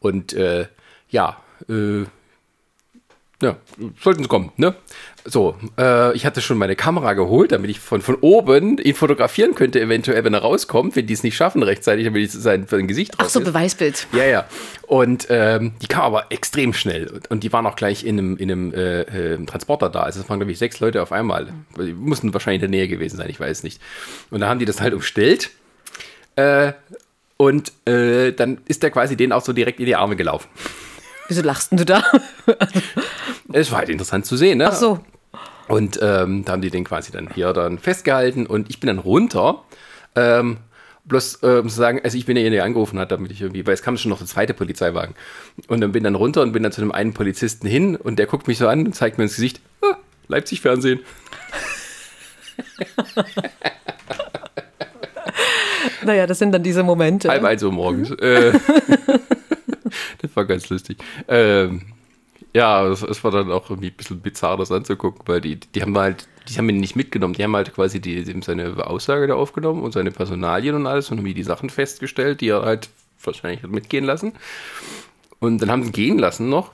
und 0.00 0.32
äh, 0.32 0.66
ja, 1.08 1.36
äh, 1.68 2.04
ja, 3.40 3.56
sollten 4.00 4.22
sie 4.22 4.28
kommen, 4.28 4.52
ne? 4.56 4.74
So, 5.26 5.56
äh, 5.78 6.14
ich 6.14 6.26
hatte 6.26 6.42
schon 6.42 6.58
meine 6.58 6.76
Kamera 6.76 7.14
geholt, 7.14 7.52
damit 7.52 7.70
ich 7.70 7.80
von, 7.80 8.02
von 8.02 8.16
oben 8.16 8.76
ihn 8.76 8.94
fotografieren 8.94 9.54
könnte, 9.54 9.80
eventuell, 9.80 10.22
wenn 10.22 10.34
er 10.34 10.40
rauskommt, 10.40 10.96
wenn 10.96 11.06
die 11.06 11.14
es 11.14 11.22
nicht 11.22 11.34
schaffen 11.34 11.62
rechtzeitig, 11.62 12.04
damit 12.04 12.22
ich 12.22 12.32
sein, 12.32 12.66
sein 12.68 12.86
Gesicht 12.86 13.14
Ach 13.16 13.30
so, 13.30 13.40
ist. 13.40 13.46
Beweisbild. 13.46 14.06
Ja, 14.12 14.24
ja. 14.24 14.44
Und 14.86 15.26
ähm, 15.30 15.72
die 15.80 15.86
kam 15.86 16.02
aber 16.02 16.26
extrem 16.28 16.74
schnell. 16.74 17.08
Und, 17.08 17.30
und 17.30 17.42
die 17.42 17.50
waren 17.54 17.64
auch 17.64 17.76
gleich 17.76 18.04
in 18.04 18.18
einem, 18.18 18.36
in 18.36 18.52
einem 18.52 18.74
äh, 18.74 19.00
äh, 19.00 19.46
Transporter 19.46 19.88
da. 19.88 20.02
Also 20.02 20.20
es 20.20 20.28
waren, 20.28 20.40
glaube 20.40 20.52
ich, 20.52 20.58
sechs 20.58 20.78
Leute 20.80 21.00
auf 21.00 21.10
einmal. 21.10 21.48
Die 21.78 21.94
mussten 21.94 22.34
wahrscheinlich 22.34 22.62
in 22.62 22.70
der 22.70 22.78
Nähe 22.78 22.88
gewesen 22.88 23.16
sein, 23.16 23.30
ich 23.30 23.40
weiß 23.40 23.62
nicht. 23.62 23.80
Und 24.30 24.40
da 24.40 24.48
haben 24.48 24.58
die 24.58 24.66
das 24.66 24.82
halt 24.82 24.92
umstellt. 24.92 25.52
Äh, 26.36 26.72
und 27.38 27.72
äh, 27.86 28.32
dann 28.32 28.58
ist 28.66 28.82
der 28.82 28.90
quasi 28.90 29.16
denen 29.16 29.32
auch 29.32 29.42
so 29.42 29.54
direkt 29.54 29.80
in 29.80 29.86
die 29.86 29.96
Arme 29.96 30.16
gelaufen. 30.16 30.48
Wieso 31.28 31.40
lachst 31.40 31.70
denn 31.70 31.78
du 31.78 31.86
da? 31.86 32.02
Es 33.52 33.70
war 33.70 33.78
halt 33.78 33.88
interessant 33.88 34.26
zu 34.26 34.36
sehen, 34.36 34.58
ne? 34.58 34.68
Ach 34.68 34.74
so. 34.74 35.00
Und 35.68 35.98
ähm, 36.02 36.44
da 36.44 36.52
haben 36.52 36.62
die 36.62 36.70
den 36.70 36.84
quasi 36.84 37.10
dann 37.10 37.28
hier 37.34 37.52
dann 37.52 37.78
festgehalten 37.78 38.46
und 38.46 38.68
ich 38.68 38.80
bin 38.80 38.88
dann 38.88 38.98
runter. 38.98 39.62
Ähm, 40.14 40.58
bloß 41.06 41.42
äh, 41.42 41.58
um 41.58 41.68
zu 41.68 41.76
sagen, 41.76 42.00
also 42.02 42.16
ich 42.16 42.26
bin 42.26 42.34
derjenige, 42.34 42.58
der 42.58 42.64
angerufen 42.64 42.98
hat, 42.98 43.12
damit 43.12 43.30
ich 43.30 43.40
irgendwie, 43.40 43.66
weil 43.66 43.74
es 43.74 43.82
kam 43.82 43.96
schon 43.96 44.10
noch 44.10 44.18
der 44.18 44.26
zweite 44.26 44.54
Polizeiwagen. 44.54 45.14
Und 45.68 45.80
dann 45.80 45.92
bin 45.92 46.04
dann 46.04 46.14
runter 46.14 46.42
und 46.42 46.52
bin 46.52 46.62
dann 46.62 46.72
zu 46.72 46.80
dem 46.80 46.92
einen 46.92 47.12
Polizisten 47.14 47.66
hin 47.66 47.96
und 47.96 48.18
der 48.18 48.26
guckt 48.26 48.46
mich 48.48 48.58
so 48.58 48.68
an 48.68 48.86
und 48.86 48.94
zeigt 48.94 49.18
mir 49.18 49.24
ins 49.24 49.36
Gesicht, 49.36 49.60
ah, 49.82 49.96
Leipzig-Fernsehen. 50.28 51.00
Naja, 56.04 56.26
das 56.26 56.38
sind 56.38 56.52
dann 56.52 56.62
diese 56.62 56.82
Momente. 56.82 57.28
Halb 57.28 57.44
eins 57.44 57.62
Uhr 57.62 57.72
morgens. 57.72 58.10
äh, 58.10 58.52
das 60.20 60.34
war 60.36 60.44
ganz 60.44 60.68
lustig. 60.68 60.98
Ähm, 61.28 61.82
ja, 62.54 62.86
es, 62.86 63.02
es 63.02 63.22
war 63.24 63.32
dann 63.32 63.50
auch 63.50 63.68
irgendwie 63.68 63.88
ein 63.88 63.96
bisschen 63.96 64.20
bizarr, 64.20 64.56
das 64.56 64.70
anzugucken, 64.70 65.22
weil 65.26 65.40
die, 65.40 65.56
die 65.56 65.82
haben 65.82 65.98
halt, 65.98 66.28
die 66.48 66.56
haben 66.56 66.68
ihn 66.68 66.78
nicht 66.78 66.94
mitgenommen, 66.94 67.34
die 67.34 67.42
haben 67.42 67.56
halt 67.56 67.74
quasi 67.74 68.00
die, 68.00 68.22
die, 68.22 68.42
seine 68.42 68.86
Aussage 68.86 69.26
da 69.26 69.34
aufgenommen 69.34 69.82
und 69.82 69.92
seine 69.92 70.12
Personalien 70.12 70.76
und 70.76 70.86
alles 70.86 71.10
und 71.10 71.18
irgendwie 71.18 71.34
die 71.34 71.42
Sachen 71.42 71.68
festgestellt, 71.68 72.40
die 72.40 72.48
er 72.48 72.62
halt 72.62 72.90
wahrscheinlich 73.22 73.62
hat 73.62 73.70
mitgehen 73.70 74.04
lassen. 74.04 74.34
Und 75.40 75.58
dann 75.58 75.70
haben 75.70 75.82
sie 75.82 75.88
ihn 75.88 75.92
gehen 75.92 76.18
lassen 76.18 76.48
noch. 76.48 76.70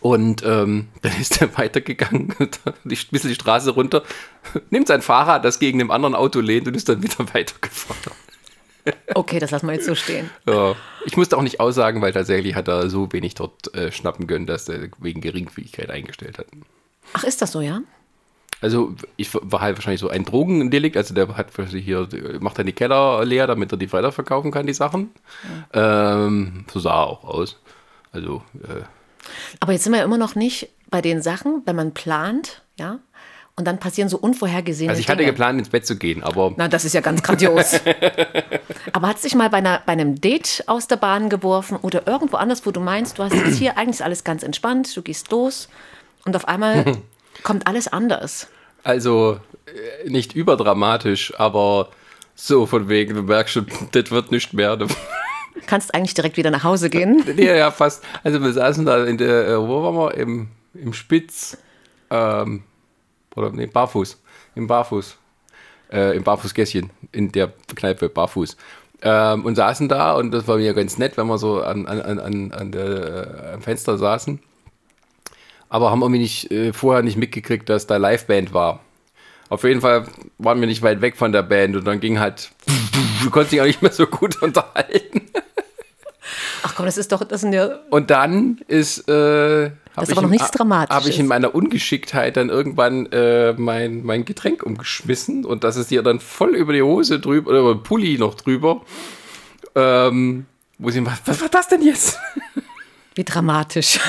Und 0.00 0.44
ähm, 0.44 0.88
dann 1.02 1.12
ist 1.20 1.40
er 1.40 1.56
weitergegangen, 1.58 2.34
ein 2.38 2.48
bisschen 2.84 3.28
die 3.28 3.34
Straße 3.34 3.72
runter, 3.72 4.04
nimmt 4.70 4.86
sein 4.86 5.02
Fahrrad, 5.02 5.44
das 5.44 5.58
gegen 5.58 5.80
dem 5.80 5.90
anderen 5.90 6.14
Auto 6.14 6.40
lehnt 6.40 6.68
und 6.68 6.76
ist 6.76 6.88
dann 6.88 7.02
wieder 7.02 7.18
weitergefahren. 7.34 8.16
Okay, 9.14 9.38
das 9.38 9.50
lassen 9.50 9.66
wir 9.66 9.74
jetzt 9.74 9.86
so 9.86 9.94
stehen. 9.94 10.30
Ja, 10.48 10.74
ich 11.04 11.16
musste 11.16 11.36
auch 11.36 11.42
nicht 11.42 11.60
aussagen, 11.60 12.02
weil 12.02 12.12
tatsächlich 12.12 12.54
hat 12.54 12.68
er 12.68 12.88
so 12.90 13.12
wenig 13.12 13.34
dort 13.34 13.74
äh, 13.74 13.90
schnappen 13.92 14.26
können, 14.26 14.46
dass 14.46 14.68
er 14.68 14.88
wegen 14.98 15.20
Geringfügigkeit 15.20 15.90
eingestellt 15.90 16.38
hat. 16.38 16.46
Ach, 17.12 17.24
ist 17.24 17.42
das 17.42 17.52
so, 17.52 17.60
ja? 17.60 17.80
Also 18.60 18.94
ich 19.16 19.30
war 19.34 19.60
halt 19.60 19.76
wahrscheinlich 19.76 20.00
so 20.00 20.08
ein 20.08 20.24
Drogendelikt, 20.24 20.96
also 20.96 21.14
der 21.14 21.36
hat 21.36 21.48
hier, 21.68 22.08
macht 22.40 22.58
dann 22.58 22.66
die 22.66 22.72
Keller 22.72 23.24
leer, 23.24 23.46
damit 23.46 23.70
er 23.70 23.76
die 23.76 23.92
weiterverkaufen 23.92 24.50
kann, 24.50 24.66
die 24.66 24.72
Sachen. 24.72 25.10
Ähm, 25.72 26.64
so 26.72 26.80
sah 26.80 27.02
er 27.02 27.06
auch 27.06 27.24
aus. 27.24 27.60
Also, 28.12 28.42
äh, 28.62 28.82
Aber 29.60 29.72
jetzt 29.72 29.84
sind 29.84 29.92
wir 29.92 29.98
ja 29.98 30.04
immer 30.04 30.18
noch 30.18 30.36
nicht 30.36 30.70
bei 30.88 31.02
den 31.02 31.20
Sachen, 31.20 31.62
wenn 31.66 31.76
man 31.76 31.92
plant, 31.92 32.62
ja, 32.78 32.98
und 33.56 33.64
dann 33.66 33.78
passieren 33.78 34.08
so 34.08 34.18
unvorhergesehene 34.18 34.90
also 34.90 35.00
ich 35.00 35.08
hatte 35.08 35.18
Dinge. 35.18 35.32
geplant, 35.32 35.58
ins 35.58 35.70
Bett 35.70 35.86
zu 35.86 35.96
gehen, 35.96 36.22
aber 36.22 36.52
Na, 36.56 36.68
das 36.68 36.84
ist 36.84 36.92
ja 36.92 37.00
ganz 37.00 37.22
grandios. 37.22 37.80
Aber 38.92 39.08
hat 39.08 39.18
sich 39.18 39.34
mal 39.34 39.50
bei, 39.50 39.58
einer, 39.58 39.82
bei 39.84 39.92
einem 39.92 40.20
Date 40.20 40.62
aus 40.68 40.86
der 40.86 40.96
Bahn 40.96 41.28
geworfen 41.28 41.76
oder 41.82 42.06
irgendwo 42.06 42.36
anders, 42.36 42.64
wo 42.64 42.70
du 42.70 42.80
meinst, 42.80 43.18
du 43.18 43.24
hast 43.24 43.34
jetzt 43.34 43.58
hier 43.58 43.76
eigentlich 43.78 44.02
alles 44.02 44.24
ganz 44.24 44.42
entspannt, 44.42 44.96
du 44.96 45.02
gehst 45.02 45.30
los 45.30 45.68
und 46.24 46.36
auf 46.36 46.46
einmal 46.48 46.84
kommt 47.42 47.66
alles 47.66 47.88
anders. 47.88 48.48
also 48.84 49.38
äh, 50.04 50.08
nicht 50.08 50.34
überdramatisch, 50.34 51.32
aber 51.38 51.88
so 52.34 52.66
von 52.66 52.88
wegen, 52.88 53.14
du 53.14 53.22
merkst 53.22 53.54
schon, 53.54 53.66
das 53.92 54.10
wird 54.10 54.30
nicht 54.30 54.52
mehr. 54.52 54.78
Kannst 55.66 55.94
eigentlich 55.94 56.14
direkt 56.14 56.36
wieder 56.36 56.50
nach 56.50 56.64
Hause 56.64 56.90
gehen. 56.90 57.24
Ja, 57.36 57.54
ja, 57.54 57.70
fast. 57.70 58.04
Also 58.22 58.40
wir 58.42 58.52
saßen 58.52 58.84
da 58.84 59.04
in 59.04 59.18
der, 59.18 59.48
äh, 59.48 59.58
wo 59.58 59.82
waren 59.82 59.94
wir? 59.96 60.14
Im, 60.14 60.48
im 60.74 60.92
Spitz, 60.92 61.56
ähm, 62.10 62.62
oder 63.36 63.50
nee, 63.50 63.66
Barfuß. 63.66 64.20
Im 64.54 64.66
Barfuß. 64.66 65.16
Äh, 65.92 66.16
Im 66.16 66.24
Barfußgässchen, 66.24 66.90
in 67.12 67.30
der 67.30 67.52
Kneipe 67.74 68.08
Barfuß. 68.08 68.56
Ähm, 69.02 69.44
und 69.44 69.54
saßen 69.54 69.88
da 69.88 70.14
und 70.14 70.32
das 70.32 70.48
war 70.48 70.56
mir 70.56 70.74
ganz 70.74 70.98
nett, 70.98 71.16
wenn 71.16 71.26
wir 71.26 71.38
so 71.38 71.62
an, 71.62 71.86
an, 71.86 72.18
an, 72.18 72.52
an 72.52 72.72
der, 72.72 73.50
äh, 73.50 73.54
am 73.54 73.62
Fenster 73.62 73.98
saßen. 73.98 74.40
Aber 75.68 75.90
haben 75.90 76.00
irgendwie 76.00 76.20
nicht, 76.20 76.50
äh, 76.50 76.72
vorher 76.72 77.02
nicht 77.02 77.16
mitgekriegt, 77.16 77.68
dass 77.68 77.86
da 77.86 77.98
Liveband 77.98 78.54
war. 78.54 78.80
Auf 79.48 79.62
jeden 79.62 79.80
Fall 79.80 80.06
waren 80.38 80.60
wir 80.60 80.66
nicht 80.66 80.82
weit 80.82 81.02
weg 81.02 81.16
von 81.16 81.32
der 81.32 81.42
Band 81.42 81.76
und 81.76 81.86
dann 81.86 82.00
ging 82.00 82.18
halt, 82.18 82.50
du 83.22 83.30
konntest 83.30 83.52
dich 83.52 83.60
auch 83.60 83.66
nicht 83.66 83.82
mehr 83.82 83.92
so 83.92 84.06
gut 84.06 84.42
unterhalten. 84.42 85.25
Ach 86.62 86.74
komm, 86.74 86.86
das 86.86 86.96
ist 86.98 87.12
doch, 87.12 87.22
das 87.24 87.40
sind 87.42 87.52
ja. 87.52 87.78
Und 87.90 88.10
dann 88.10 88.60
ist. 88.68 89.08
Äh, 89.08 89.70
Das 89.94 90.08
ist 90.08 90.12
aber 90.12 90.22
noch 90.22 90.30
nichts 90.30 90.50
Dramatisches. 90.50 90.94
Habe 90.96 91.08
ich 91.08 91.18
in 91.18 91.26
meiner 91.26 91.54
Ungeschicktheit 91.54 92.36
dann 92.36 92.48
irgendwann 92.50 93.06
äh, 93.12 93.52
mein, 93.54 94.02
mein 94.04 94.24
Getränk 94.24 94.62
umgeschmissen 94.62 95.44
und 95.44 95.64
das 95.64 95.76
ist 95.76 95.90
dir 95.90 96.02
dann 96.02 96.20
voll 96.20 96.54
über 96.54 96.72
die 96.72 96.82
Hose 96.82 97.18
drüber, 97.20 97.50
oder 97.50 97.60
über 97.60 97.74
den 97.74 97.82
Pulli 97.82 98.18
noch 98.18 98.34
drüber. 98.34 98.82
Ähm, 99.74 100.46
wo 100.78 100.90
sie, 100.90 101.04
was, 101.06 101.20
was 101.24 101.40
war 101.40 101.48
das 101.48 101.68
denn 101.68 101.82
jetzt? 101.82 102.18
Wie 103.14 103.24
dramatisch. 103.24 103.98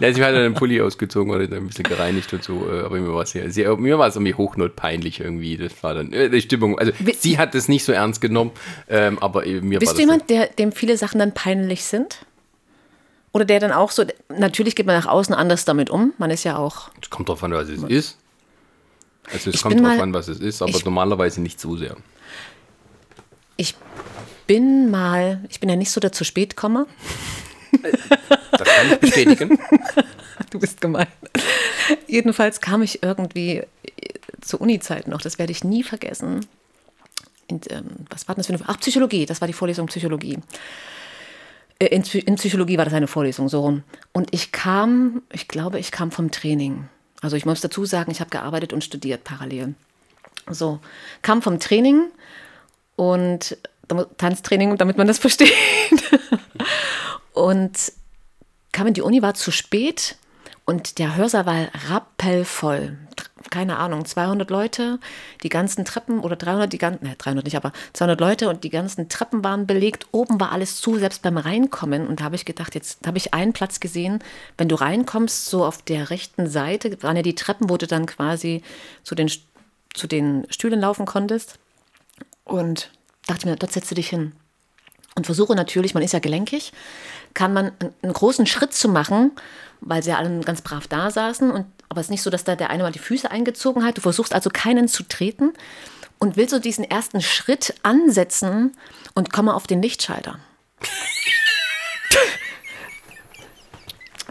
ja, 0.00 0.12
sie 0.12 0.22
hat 0.24 0.34
dann 0.34 0.42
den 0.42 0.54
Pulli 0.54 0.80
ausgezogen 0.80 1.32
oder 1.32 1.42
ein 1.44 1.66
bisschen 1.66 1.84
gereinigt 1.84 2.32
und 2.32 2.42
so, 2.42 2.68
äh, 2.70 2.80
aber 2.80 2.98
mir 3.00 3.12
war 3.14 3.22
es 3.22 3.30
sehr, 3.30 3.50
sehr, 3.50 3.76
mir 3.76 3.98
war 3.98 4.08
es 4.08 4.16
irgendwie 4.16 4.34
hochnotpeinlich 4.34 5.20
irgendwie. 5.20 5.56
Das 5.56 5.82
war 5.82 5.94
dann 5.94 6.12
äh, 6.12 6.28
die 6.30 6.40
Stimmung. 6.42 6.78
Also 6.78 6.92
Wie- 6.98 7.12
sie 7.14 7.38
hat 7.38 7.54
es 7.54 7.68
nicht 7.68 7.84
so 7.84 7.92
ernst 7.92 8.20
genommen, 8.20 8.50
ähm, 8.88 9.18
aber 9.20 9.42
mir 9.44 9.62
war 9.74 9.78
Bist 9.80 9.92
das 9.92 9.94
du 9.94 10.00
jemand, 10.02 10.28
der, 10.30 10.46
dem 10.48 10.72
viele 10.72 10.96
Sachen 10.96 11.18
dann 11.18 11.32
peinlich 11.32 11.84
sind? 11.84 12.24
Oder 13.32 13.44
der 13.44 13.60
dann 13.60 13.70
auch 13.72 13.92
so, 13.92 14.04
natürlich 14.28 14.74
geht 14.74 14.86
man 14.86 14.96
nach 14.96 15.06
außen 15.06 15.34
anders 15.34 15.64
damit 15.64 15.88
um. 15.88 16.12
Man 16.18 16.30
ist 16.30 16.42
ja 16.44 16.56
auch, 16.56 16.90
Es 17.00 17.10
kommt 17.10 17.28
drauf 17.28 17.42
an, 17.44 17.52
was 17.52 17.68
es 17.68 17.82
ist. 17.84 18.18
Also 19.32 19.50
es 19.50 19.56
Ich 19.56 19.62
kommt 19.62 19.76
drauf 19.76 19.82
mal- 19.82 20.00
an, 20.00 20.12
was 20.12 20.26
es 20.26 20.40
ist, 20.40 20.60
aber 20.62 20.70
ich- 20.70 20.84
normalerweise 20.84 21.40
nicht 21.40 21.60
so 21.60 21.76
sehr. 21.76 21.96
ich 23.56 23.76
bin 24.48 24.90
mal, 24.90 25.44
ich 25.48 25.60
bin 25.60 25.68
ja 25.68 25.76
nicht 25.76 25.92
so 25.92 26.00
der 26.00 26.10
zu 26.10 26.24
spät 26.24 26.56
komme. 26.56 26.86
Das 28.50 28.68
kann 28.68 28.92
ich 28.92 28.98
bestätigen. 28.98 29.58
Du 30.50 30.58
bist 30.58 30.80
gemein. 30.80 31.06
Jedenfalls 32.08 32.60
kam 32.60 32.82
ich 32.82 33.02
irgendwie 33.02 33.58
äh, 33.58 33.64
zur 34.40 34.60
Uni-Zeit 34.62 35.06
noch, 35.06 35.20
das 35.20 35.38
werde 35.38 35.52
ich 35.52 35.62
nie 35.62 35.82
vergessen. 35.84 36.46
In, 37.46 37.60
ähm, 37.68 38.06
was 38.08 38.26
war 38.26 38.34
das 38.34 38.46
für 38.46 38.54
eine 38.54 38.62
Ach, 38.66 38.78
Psychologie, 38.80 39.26
das 39.26 39.40
war 39.40 39.46
die 39.46 39.54
Vorlesung 39.54 39.86
Psychologie. 39.86 40.38
Äh, 41.78 41.86
In, 41.86 42.02
in 42.02 42.34
Psychologie 42.36 42.78
war 42.78 42.84
das 42.84 42.94
eine 42.94 43.06
Vorlesung, 43.06 43.48
so 43.48 43.60
rum. 43.60 43.82
Und 44.12 44.32
ich 44.32 44.50
kam, 44.50 45.22
ich 45.30 45.46
glaube, 45.46 45.78
ich 45.78 45.92
kam 45.92 46.10
vom 46.10 46.30
Training. 46.30 46.88
Also 47.20 47.36
ich 47.36 47.44
muss 47.44 47.60
dazu 47.60 47.84
sagen, 47.84 48.10
ich 48.10 48.20
habe 48.20 48.30
gearbeitet 48.30 48.72
und 48.72 48.82
studiert 48.82 49.22
parallel. 49.24 49.74
So, 50.48 50.80
kam 51.22 51.42
vom 51.42 51.60
Training 51.60 52.06
und 52.96 53.56
Tanztraining, 54.16 54.76
damit 54.78 54.96
man 54.96 55.06
das 55.06 55.18
versteht. 55.20 55.52
Und 57.40 57.92
kam 58.70 58.86
in 58.86 58.92
die 58.92 59.00
Uni, 59.00 59.22
war 59.22 59.32
zu 59.32 59.50
spät 59.50 60.16
und 60.66 60.98
der 60.98 61.16
Hörsaal 61.16 61.46
war 61.46 61.68
rappelvoll. 61.88 62.98
Keine 63.48 63.78
Ahnung, 63.78 64.04
200 64.04 64.50
Leute, 64.50 64.98
die 65.42 65.48
ganzen 65.48 65.86
Treppen 65.86 66.20
oder 66.20 66.36
300, 66.36 66.70
die 66.70 66.76
ganzen, 66.76 67.02
ne, 67.02 67.16
300 67.16 67.46
nicht, 67.46 67.56
aber 67.56 67.72
200 67.94 68.20
Leute 68.20 68.50
und 68.50 68.62
die 68.62 68.68
ganzen 68.68 69.08
Treppen 69.08 69.42
waren 69.42 69.66
belegt. 69.66 70.06
Oben 70.12 70.38
war 70.38 70.52
alles 70.52 70.82
zu, 70.82 70.98
selbst 70.98 71.22
beim 71.22 71.38
Reinkommen. 71.38 72.06
Und 72.06 72.20
da 72.20 72.24
habe 72.24 72.36
ich 72.36 72.44
gedacht, 72.44 72.74
jetzt 72.74 73.06
habe 73.06 73.16
ich 73.16 73.32
einen 73.32 73.54
Platz 73.54 73.80
gesehen, 73.80 74.22
wenn 74.58 74.68
du 74.68 74.74
reinkommst, 74.74 75.46
so 75.46 75.64
auf 75.64 75.80
der 75.80 76.10
rechten 76.10 76.46
Seite, 76.46 77.02
waren 77.02 77.16
ja 77.16 77.22
die 77.22 77.34
Treppen, 77.34 77.70
wo 77.70 77.78
du 77.78 77.86
dann 77.86 78.04
quasi 78.04 78.62
zu 79.02 79.14
den, 79.14 79.30
zu 79.94 80.06
den 80.06 80.46
Stühlen 80.50 80.80
laufen 80.80 81.06
konntest. 81.06 81.58
Und 82.44 82.90
dachte 83.26 83.48
mir, 83.48 83.56
dort 83.56 83.72
setzt 83.72 83.90
du 83.90 83.94
dich 83.94 84.10
hin 84.10 84.34
und 85.20 85.26
versuche 85.26 85.54
natürlich, 85.54 85.94
man 85.94 86.02
ist 86.02 86.12
ja 86.12 86.18
gelenkig, 86.18 86.72
kann 87.34 87.52
man 87.52 87.72
einen, 88.02 88.12
großen 88.12 88.46
Schritt 88.46 88.74
zu 88.74 88.88
machen, 88.88 89.32
weil 89.80 90.02
sie 90.02 90.10
ja 90.10 90.18
alle 90.18 90.40
ganz 90.40 90.62
brav 90.62 90.88
da 90.88 91.10
saßen. 91.10 91.50
Und, 91.50 91.66
aber 91.88 92.00
es 92.00 92.06
ist 92.06 92.10
nicht 92.10 92.22
so, 92.22 92.30
dass 92.30 92.44
da 92.44 92.56
der 92.56 92.70
eine 92.70 92.82
mal 92.82 92.92
die 92.92 92.98
Füße 92.98 93.30
eingezogen 93.30 93.84
hat. 93.84 93.96
Du 93.96 94.00
versuchst 94.00 94.34
also 94.34 94.50
keinen 94.50 94.88
zu 94.88 95.02
treten 95.02 95.52
und 96.18 96.36
willst 96.36 96.50
so 96.50 96.58
diesen 96.58 96.84
ersten 96.84 97.20
Schritt 97.22 97.74
ansetzen 97.82 98.76
und 99.14 99.32
komme 99.32 99.54
auf 99.54 99.66
den 99.66 99.82
Lichtschalter. 99.82 100.38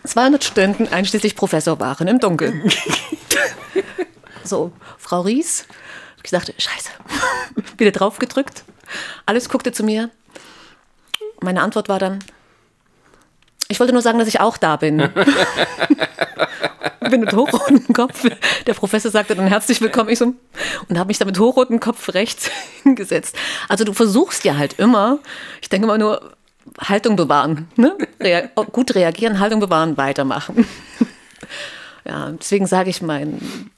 200 0.05 0.43
Studenten, 0.43 0.87
einschließlich 0.87 1.35
Professor, 1.35 1.79
waren 1.79 2.07
im 2.07 2.19
Dunkeln. 2.19 2.71
so, 4.43 4.71
Frau 4.97 5.21
Ries, 5.21 5.65
ich 6.17 6.23
gesagt, 6.23 6.53
scheiße, 6.57 6.89
wieder 7.77 7.91
drauf 7.91 8.19
gedrückt. 8.19 8.63
Alles 9.25 9.49
guckte 9.49 9.71
zu 9.71 9.83
mir. 9.83 10.09
Meine 11.41 11.61
Antwort 11.61 11.89
war 11.89 11.99
dann, 11.99 12.19
ich 13.69 13.79
wollte 13.79 13.93
nur 13.93 14.01
sagen, 14.01 14.19
dass 14.19 14.27
ich 14.27 14.41
auch 14.41 14.57
da 14.57 14.75
bin. 14.75 14.97
bin 17.09 17.21
mit 17.21 17.33
hochrotem 17.33 17.93
Kopf. 17.93 18.25
Der 18.65 18.73
Professor 18.73 19.11
sagte 19.11 19.35
dann 19.35 19.47
herzlich 19.47 19.79
willkommen. 19.81 20.09
Ich 20.09 20.19
so, 20.19 20.33
und 20.87 20.97
habe 20.97 21.07
mich 21.07 21.17
dann 21.17 21.27
mit 21.27 21.39
hochrotem 21.39 21.79
Kopf 21.79 22.13
rechts 22.13 22.49
hingesetzt. 22.83 23.35
Also 23.67 23.83
du 23.83 23.93
versuchst 23.93 24.43
ja 24.43 24.57
halt 24.57 24.73
immer, 24.79 25.19
ich 25.61 25.69
denke 25.69 25.87
mal 25.87 25.97
nur, 25.97 26.33
Haltung 26.79 27.15
bewahren. 27.15 27.67
Ne? 27.75 27.95
Rea 28.19 28.49
gut 28.71 28.93
reagieren, 28.95 29.39
Haltung 29.39 29.59
bewahren, 29.59 29.97
weitermachen. 29.97 30.67
ja, 32.05 32.31
deswegen 32.31 32.67
sage 32.67 32.89
ich 32.89 33.01
mein, 33.01 33.69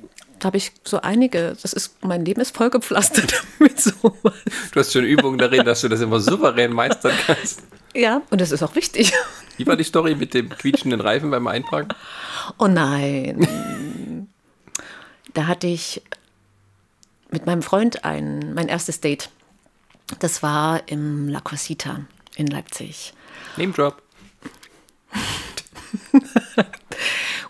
da 0.42 0.48
habe 0.48 0.58
ich 0.58 0.72
so 0.84 1.00
einige, 1.02 1.56
das 1.62 1.72
ist, 1.74 2.04
mein 2.04 2.26
Leben 2.26 2.42
ist 2.42 2.58
vollgepflastert 2.58 3.44
mit 3.60 3.80
sowas. 3.80 4.34
Du 4.74 4.80
hast 4.80 4.92
schon 4.92 5.06
Übungen 5.06 5.38
darin, 5.38 5.64
dass 5.64 5.82
du 5.82 5.88
das 5.88 6.02
immer 6.02 6.20
souverän 6.20 6.74
meistern 6.74 7.14
kannst. 7.28 7.62
Ja, 7.94 8.24
und 8.32 8.42
das 8.42 8.52
ist 8.52 8.64
auch 8.64 8.74
wichtig. 8.76 9.14
Wie 9.58 9.68
war 9.68 9.76
die 9.76 9.84
Story 9.84 10.16
mit 10.16 10.34
dem 10.34 10.50
quietschenden 10.50 11.00
Reifen 11.00 11.30
beim 11.30 11.46
Einparken? 11.46 11.94
Oh 12.58 12.66
nein. 12.66 14.28
da 15.36 15.46
hatte 15.46 15.68
ich 15.68 16.02
mit 17.30 17.46
meinem 17.46 17.62
Freund 17.62 18.04
ein, 18.04 18.56
mein 18.56 18.68
erstes 18.68 19.00
Date. 19.00 19.30
Das 20.18 20.42
war 20.42 20.82
im 20.88 21.30
La 21.30 21.42
Cosita 21.42 22.02
in 22.36 22.48
Leipzig. 22.48 23.14
Name 23.58 23.74
Drop. 23.74 24.02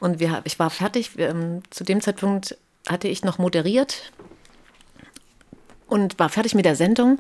Und 0.02 0.20
wir, 0.20 0.42
ich 0.44 0.60
war 0.60 0.70
fertig. 0.70 1.12
Ähm, 1.18 1.62
zu 1.70 1.86
dem 1.86 2.02
Zeitpunkt 2.02 2.58
hatte 2.88 3.08
ich 3.08 3.24
noch 3.24 3.38
moderiert 3.38 4.12
und 5.88 6.20
war 6.20 6.30
fertig 6.30 6.56
mit 6.56 6.66
der 6.66 6.76
Sendung. 6.76 7.20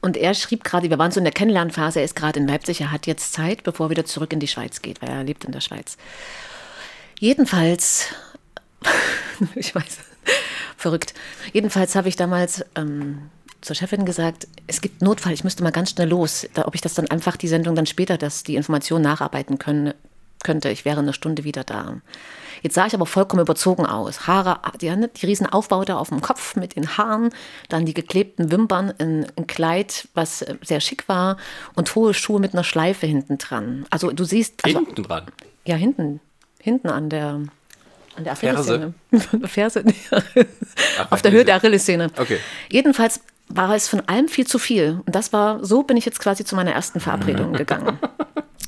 Und 0.00 0.16
er 0.16 0.34
schrieb 0.34 0.64
gerade, 0.64 0.90
wir 0.90 0.98
waren 0.98 1.10
so 1.10 1.18
in 1.18 1.24
der 1.24 1.32
Kennenlernphase, 1.32 1.98
er 1.98 2.04
ist 2.04 2.14
gerade 2.14 2.38
in 2.38 2.46
Leipzig, 2.46 2.80
er 2.80 2.92
hat 2.92 3.06
jetzt 3.06 3.32
Zeit, 3.32 3.62
bevor 3.62 3.86
er 3.86 3.90
wieder 3.90 4.04
zurück 4.04 4.32
in 4.32 4.40
die 4.40 4.48
Schweiz 4.48 4.82
geht, 4.82 5.00
weil 5.00 5.08
er 5.08 5.24
lebt 5.24 5.44
in 5.44 5.52
der 5.52 5.62
Schweiz. 5.62 5.96
Jedenfalls, 7.18 8.08
ich 9.54 9.74
weiß, 9.74 9.98
verrückt. 10.76 11.14
Jedenfalls 11.52 11.94
habe 11.94 12.08
ich 12.08 12.16
damals 12.16 12.64
ähm, 12.76 13.30
zur 13.62 13.74
Chefin 13.74 14.04
gesagt, 14.04 14.46
es 14.66 14.82
gibt 14.82 15.00
Notfall, 15.00 15.32
ich 15.32 15.42
müsste 15.42 15.62
mal 15.62 15.72
ganz 15.72 15.90
schnell 15.90 16.08
los. 16.08 16.46
Da, 16.52 16.66
ob 16.66 16.74
ich 16.74 16.82
das 16.82 16.94
dann 16.94 17.08
einfach 17.08 17.36
die 17.36 17.48
Sendung 17.48 17.74
dann 17.74 17.86
später, 17.86 18.18
dass 18.18 18.42
die 18.42 18.56
Informationen 18.56 19.02
nacharbeiten 19.02 19.58
können, 19.58 19.94
könnte. 20.44 20.68
Ich 20.70 20.84
wäre 20.84 21.00
eine 21.00 21.12
Stunde 21.12 21.42
wieder 21.42 21.64
da. 21.64 21.96
Jetzt 22.62 22.74
sah 22.74 22.86
ich 22.86 22.94
aber 22.94 23.04
vollkommen 23.06 23.42
überzogen 23.42 23.84
aus. 23.84 24.26
Haare, 24.26 24.60
die, 24.80 24.90
die 25.16 25.26
riesen 25.26 25.46
Aufbaute 25.46 25.96
auf 25.96 26.08
dem 26.08 26.20
Kopf 26.20 26.56
mit 26.56 26.76
den 26.76 26.96
Haaren, 26.96 27.30
dann 27.68 27.84
die 27.84 27.92
geklebten 27.92 28.50
Wimpern, 28.50 28.94
ein, 28.98 29.26
ein, 29.36 29.46
Kleid, 29.46 30.08
was 30.14 30.42
äh, 30.42 30.54
sehr 30.62 30.80
schick 30.80 31.08
war 31.08 31.36
und 31.74 31.94
hohe 31.94 32.14
Schuhe 32.14 32.40
mit 32.40 32.54
einer 32.54 32.64
Schleife 32.64 33.06
hinten 33.06 33.38
dran. 33.38 33.84
Also 33.90 34.10
du 34.12 34.24
siehst... 34.24 34.64
Also, 34.64 34.78
hinten 34.78 35.02
dran? 35.02 35.24
Ja, 35.66 35.76
hinten. 35.76 36.20
Hinten 36.60 36.88
an 36.88 37.10
der... 37.10 37.40
An 38.16 38.22
der 38.22 38.36
Ferse? 38.36 38.94
Ferse. 39.44 39.84
Ach, 40.98 41.10
auf 41.10 41.20
der 41.20 41.32
Höhe 41.32 41.44
der 41.44 41.56
Achillessehne. 41.56 42.12
Okay. 42.16 42.38
Jedenfalls 42.70 43.20
war 43.48 43.74
es 43.74 43.88
von 43.88 44.00
allem 44.08 44.28
viel 44.28 44.46
zu 44.46 44.58
viel. 44.58 45.02
Und 45.04 45.14
das 45.14 45.32
war, 45.32 45.64
so 45.64 45.82
bin 45.82 45.96
ich 45.96 46.04
jetzt 46.04 46.20
quasi 46.20 46.44
zu 46.44 46.56
meiner 46.56 46.72
ersten 46.72 47.00
Verabredung 47.00 47.52
gegangen. 47.54 47.98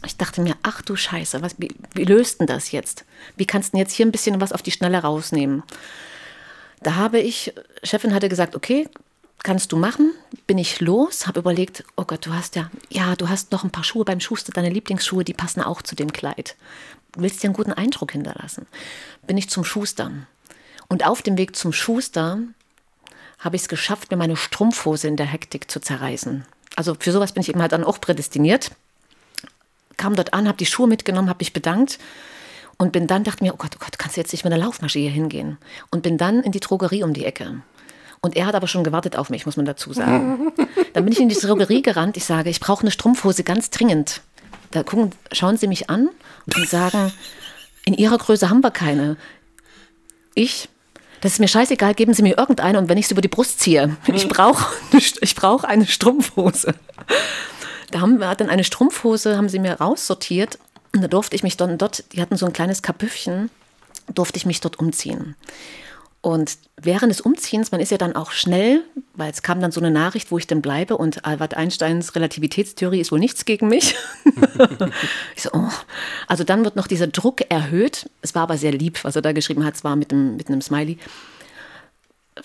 Ich 0.04 0.16
dachte 0.16 0.40
mir, 0.40 0.54
ach 0.62 0.82
du 0.82 0.94
Scheiße, 0.96 1.42
was, 1.42 1.56
wie, 1.58 1.74
wie 1.94 2.04
löst 2.04 2.40
denn 2.40 2.46
das 2.46 2.70
jetzt? 2.70 3.04
Wie 3.36 3.46
kannst 3.46 3.68
du 3.68 3.72
denn 3.72 3.80
jetzt 3.80 3.92
hier 3.92 4.06
ein 4.06 4.12
bisschen 4.12 4.40
was 4.40 4.52
auf 4.52 4.62
die 4.62 4.70
Schnelle 4.70 4.98
rausnehmen? 4.98 5.62
Da 6.82 6.94
habe 6.94 7.18
ich, 7.18 7.54
Chefin 7.82 8.14
hatte 8.14 8.28
gesagt, 8.28 8.54
okay, 8.54 8.88
kannst 9.42 9.72
du 9.72 9.76
machen. 9.76 10.12
Bin 10.46 10.58
ich 10.58 10.80
los, 10.80 11.26
habe 11.26 11.40
überlegt, 11.40 11.84
oh 11.96 12.04
Gott, 12.04 12.26
du 12.26 12.32
hast 12.32 12.56
ja, 12.56 12.70
ja, 12.90 13.16
du 13.16 13.28
hast 13.28 13.52
noch 13.52 13.64
ein 13.64 13.70
paar 13.70 13.84
Schuhe 13.84 14.04
beim 14.04 14.20
Schuster, 14.20 14.52
deine 14.52 14.70
Lieblingsschuhe, 14.70 15.24
die 15.24 15.34
passen 15.34 15.62
auch 15.62 15.82
zu 15.82 15.96
dem 15.96 16.12
Kleid. 16.12 16.56
Du 17.12 17.22
willst 17.22 17.42
dir 17.42 17.48
einen 17.48 17.54
guten 17.54 17.72
Eindruck 17.72 18.12
hinterlassen. 18.12 18.66
Bin 19.26 19.38
ich 19.38 19.48
zum 19.48 19.64
Schuster. 19.64 20.10
Und 20.88 21.06
auf 21.06 21.22
dem 21.22 21.38
Weg 21.38 21.56
zum 21.56 21.72
Schuster 21.72 22.38
habe 23.47 23.57
ich 23.57 23.62
es 23.62 23.68
geschafft, 23.68 24.11
mir 24.11 24.18
meine 24.18 24.36
Strumpfhose 24.36 25.09
in 25.09 25.16
der 25.16 25.26
Hektik 25.26 25.70
zu 25.70 25.80
zerreißen. 25.80 26.44
Also 26.74 26.94
für 26.99 27.12
sowas 27.12 27.32
bin 27.32 27.40
ich 27.40 27.49
eben 27.49 27.62
halt 27.62 27.72
dann 27.72 27.84
auch 27.84 28.01
prädestiniert 28.01 28.72
kam 29.97 30.14
dort 30.14 30.34
an, 30.34 30.49
habe 30.49 30.59
die 30.59 30.66
Schuhe 30.66 30.86
mitgenommen, 30.86 31.28
habe 31.28 31.40
mich 31.40 31.53
bedankt 31.53 31.99
und 32.78 32.92
bin 32.92 33.07
dann, 33.07 33.24
dachte 33.24 33.42
mir, 33.42 33.55
oh 33.55 33.57
Gott, 33.57 33.72
oh 33.76 33.78
Gott, 33.82 33.99
kannst 33.99 34.16
du 34.16 34.20
jetzt 34.20 34.32
nicht 34.32 34.44
mit 34.44 34.53
einer 34.53 34.62
Laufmasche 34.64 34.99
hier 34.99 35.11
hingehen? 35.11 35.59
Und 35.90 36.03
bin 36.03 36.18
dann 36.18 36.42
in 36.42 36.53
die 36.53 36.61
Drogerie 36.61 37.03
um 37.03 37.12
die 37.12 37.24
Ecke. 37.24 37.62
Und 38.20 38.36
er 38.36 38.47
hat 38.47 38.55
aber 38.55 38.66
schon 38.66 38.84
gewartet 38.84 39.16
auf 39.16 39.30
mich, 39.30 39.47
muss 39.47 39.57
man 39.57 39.66
dazu 39.66 39.92
sagen. 39.92 40.53
Dann 40.94 41.05
bin 41.05 41.12
ich 41.12 41.20
in 41.20 41.28
die 41.28 41.36
Drogerie 41.36 41.82
gerannt. 41.82 42.16
Ich 42.16 42.24
sage, 42.24 42.49
ich 42.49 42.61
brauche 42.61 42.80
eine 42.80 42.90
Strumpfhose 42.90 43.44
ganz 43.44 43.70
dringend. 43.70 44.22
Da 44.70 44.82
gucken, 44.82 45.12
schauen 45.32 45.59
sie 45.59 45.68
mich 45.68 45.90
an 45.90 46.09
und 46.57 46.68
sagen, 46.68 47.12
in 47.84 47.94
ihrer 47.94 48.18
Größe 48.18 48.49
haben 48.49 48.64
wir 48.64 48.70
keine. 48.70 49.16
Ich, 50.34 50.68
das 51.20 51.32
ist 51.32 51.38
mir 51.40 51.48
scheißegal, 51.48 51.94
geben 51.94 52.14
Sie 52.14 52.22
mir 52.22 52.36
irgendeine 52.38 52.78
und 52.78 52.88
wenn 52.88 52.98
ich 52.98 53.08
sie 53.08 53.14
über 53.14 53.22
die 53.22 53.28
Brust 53.28 53.60
ziehe, 53.60 53.96
ich 54.12 54.28
brauche 54.28 54.74
ich 54.92 55.34
brauch 55.34 55.64
eine 55.64 55.86
Strumpfhose. 55.86 56.74
Da 57.90 58.00
haben 58.00 58.18
wir 58.18 58.34
dann 58.34 58.50
eine 58.50 58.64
Strumpfhose, 58.64 59.36
haben 59.36 59.48
sie 59.48 59.58
mir 59.58 59.74
raussortiert. 59.74 60.58
Und 60.94 61.02
da 61.02 61.08
durfte 61.08 61.36
ich 61.36 61.42
mich 61.42 61.56
dann 61.56 61.78
dort, 61.78 62.04
die 62.12 62.20
hatten 62.20 62.36
so 62.36 62.46
ein 62.46 62.52
kleines 62.52 62.82
Kapüffchen, 62.82 63.50
durfte 64.14 64.38
ich 64.38 64.46
mich 64.46 64.60
dort 64.60 64.78
umziehen. 64.78 65.36
Und 66.20 66.58
während 66.80 67.10
des 67.10 67.20
Umziehens, 67.20 67.72
man 67.72 67.80
ist 67.80 67.90
ja 67.90 67.98
dann 67.98 68.14
auch 68.14 68.32
schnell, 68.32 68.82
weil 69.14 69.30
es 69.30 69.42
kam 69.42 69.60
dann 69.60 69.72
so 69.72 69.80
eine 69.80 69.90
Nachricht, 69.90 70.30
wo 70.30 70.38
ich 70.38 70.46
denn 70.46 70.60
bleibe 70.60 70.96
und 70.96 71.24
Albert 71.24 71.54
Einsteins 71.54 72.14
Relativitätstheorie 72.14 73.00
ist 73.00 73.12
wohl 73.12 73.18
nichts 73.18 73.44
gegen 73.44 73.68
mich. 73.68 73.94
ich 75.36 75.42
so, 75.42 75.50
oh. 75.52 75.70
Also 76.26 76.44
dann 76.44 76.64
wird 76.64 76.76
noch 76.76 76.86
dieser 76.86 77.06
Druck 77.06 77.50
erhöht. 77.50 78.10
Es 78.20 78.34
war 78.34 78.42
aber 78.42 78.58
sehr 78.58 78.72
lieb, 78.72 79.04
was 79.04 79.16
er 79.16 79.22
da 79.22 79.32
geschrieben 79.32 79.64
hat, 79.64 79.74
es 79.74 79.84
war 79.84 79.96
mit 79.96 80.12
einem, 80.12 80.36
mit 80.36 80.48
einem 80.48 80.60
Smiley 80.60 80.98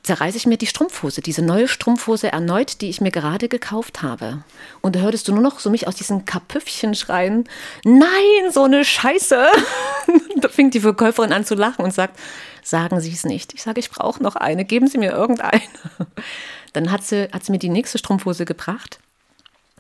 zerreiße 0.04 0.38
ich 0.38 0.48
mir 0.48 0.58
die 0.58 0.68
Strumpfhose, 0.68 1.22
diese 1.22 1.42
neue 1.42 1.68
Strumpfhose 1.68 2.32
erneut, 2.32 2.82
die 2.82 2.90
ich 2.90 3.02
mir 3.02 3.12
gerade 3.12 3.50
gekauft 3.50 4.02
habe. 4.02 4.44
Und 4.82 4.96
da 4.96 5.02
hörtest 5.02 5.28
du 5.28 5.34
nur 5.34 5.44
noch 5.44 5.60
so 5.60 5.70
mich 5.70 5.88
aus 5.88 5.96
diesen 5.96 6.26
Kapüffchen 6.26 6.96
schreien, 6.96 7.48
nein, 7.84 8.52
so 8.52 8.64
eine 8.64 8.86
Scheiße. 8.86 9.48
da 10.42 10.50
fing 10.50 10.72
die 10.72 10.80
Verkäuferin 10.80 11.34
an 11.34 11.46
zu 11.46 11.56
lachen 11.56 11.84
und 11.84 11.94
sagt, 11.94 12.18
sagen 12.64 13.02
Sie 13.02 13.12
es 13.12 13.26
nicht. 13.26 13.54
Ich 13.54 13.64
sage, 13.64 13.80
ich 13.80 13.90
brauche 13.90 14.24
noch 14.24 14.36
eine, 14.36 14.66
geben 14.66 14.88
Sie 14.88 14.98
mir 14.98 15.12
irgendeine. 15.12 15.62
Dann 16.74 16.90
hat 16.90 17.04
sie, 17.04 17.30
hat 17.32 17.44
sie 17.44 17.52
mir 17.52 17.60
die 17.60 17.70
nächste 17.70 17.98
Strumpfhose 17.98 18.46
gebracht 18.46 19.00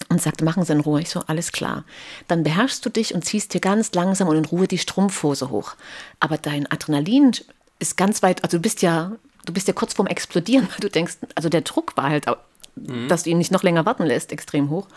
und 0.09 0.21
sagte, 0.21 0.43
machen 0.43 0.65
Sie 0.65 0.73
in 0.73 0.81
Ruhe. 0.81 1.01
Ich 1.01 1.09
so, 1.09 1.21
alles 1.21 1.53
klar. 1.53 1.85
Dann 2.27 2.43
beherrschst 2.43 2.85
du 2.85 2.89
dich 2.89 3.15
und 3.15 3.23
ziehst 3.23 3.53
dir 3.53 3.61
ganz 3.61 3.93
langsam 3.93 4.27
und 4.27 4.35
in 4.35 4.45
Ruhe 4.45 4.67
die 4.67 4.77
Strumpfhose 4.77 5.49
hoch. 5.49 5.75
Aber 6.19 6.37
dein 6.37 6.69
Adrenalin 6.69 7.31
ist 7.79 7.95
ganz 7.95 8.21
weit, 8.23 8.43
also 8.43 8.57
du 8.57 8.61
bist 8.61 8.81
ja 8.81 9.13
du 9.45 9.53
bist 9.53 9.67
ja 9.67 9.73
kurz 9.73 9.93
vorm 9.93 10.07
Explodieren, 10.07 10.67
weil 10.71 10.79
du 10.79 10.89
denkst, 10.89 11.17
also 11.35 11.49
der 11.49 11.61
Druck 11.61 11.95
war 11.97 12.09
halt, 12.09 12.25
mhm. 12.75 13.07
dass 13.07 13.23
du 13.23 13.29
ihn 13.29 13.37
nicht 13.37 13.51
noch 13.51 13.63
länger 13.63 13.85
warten 13.85 14.03
lässt, 14.03 14.31
extrem 14.31 14.69
hoch. 14.69 14.87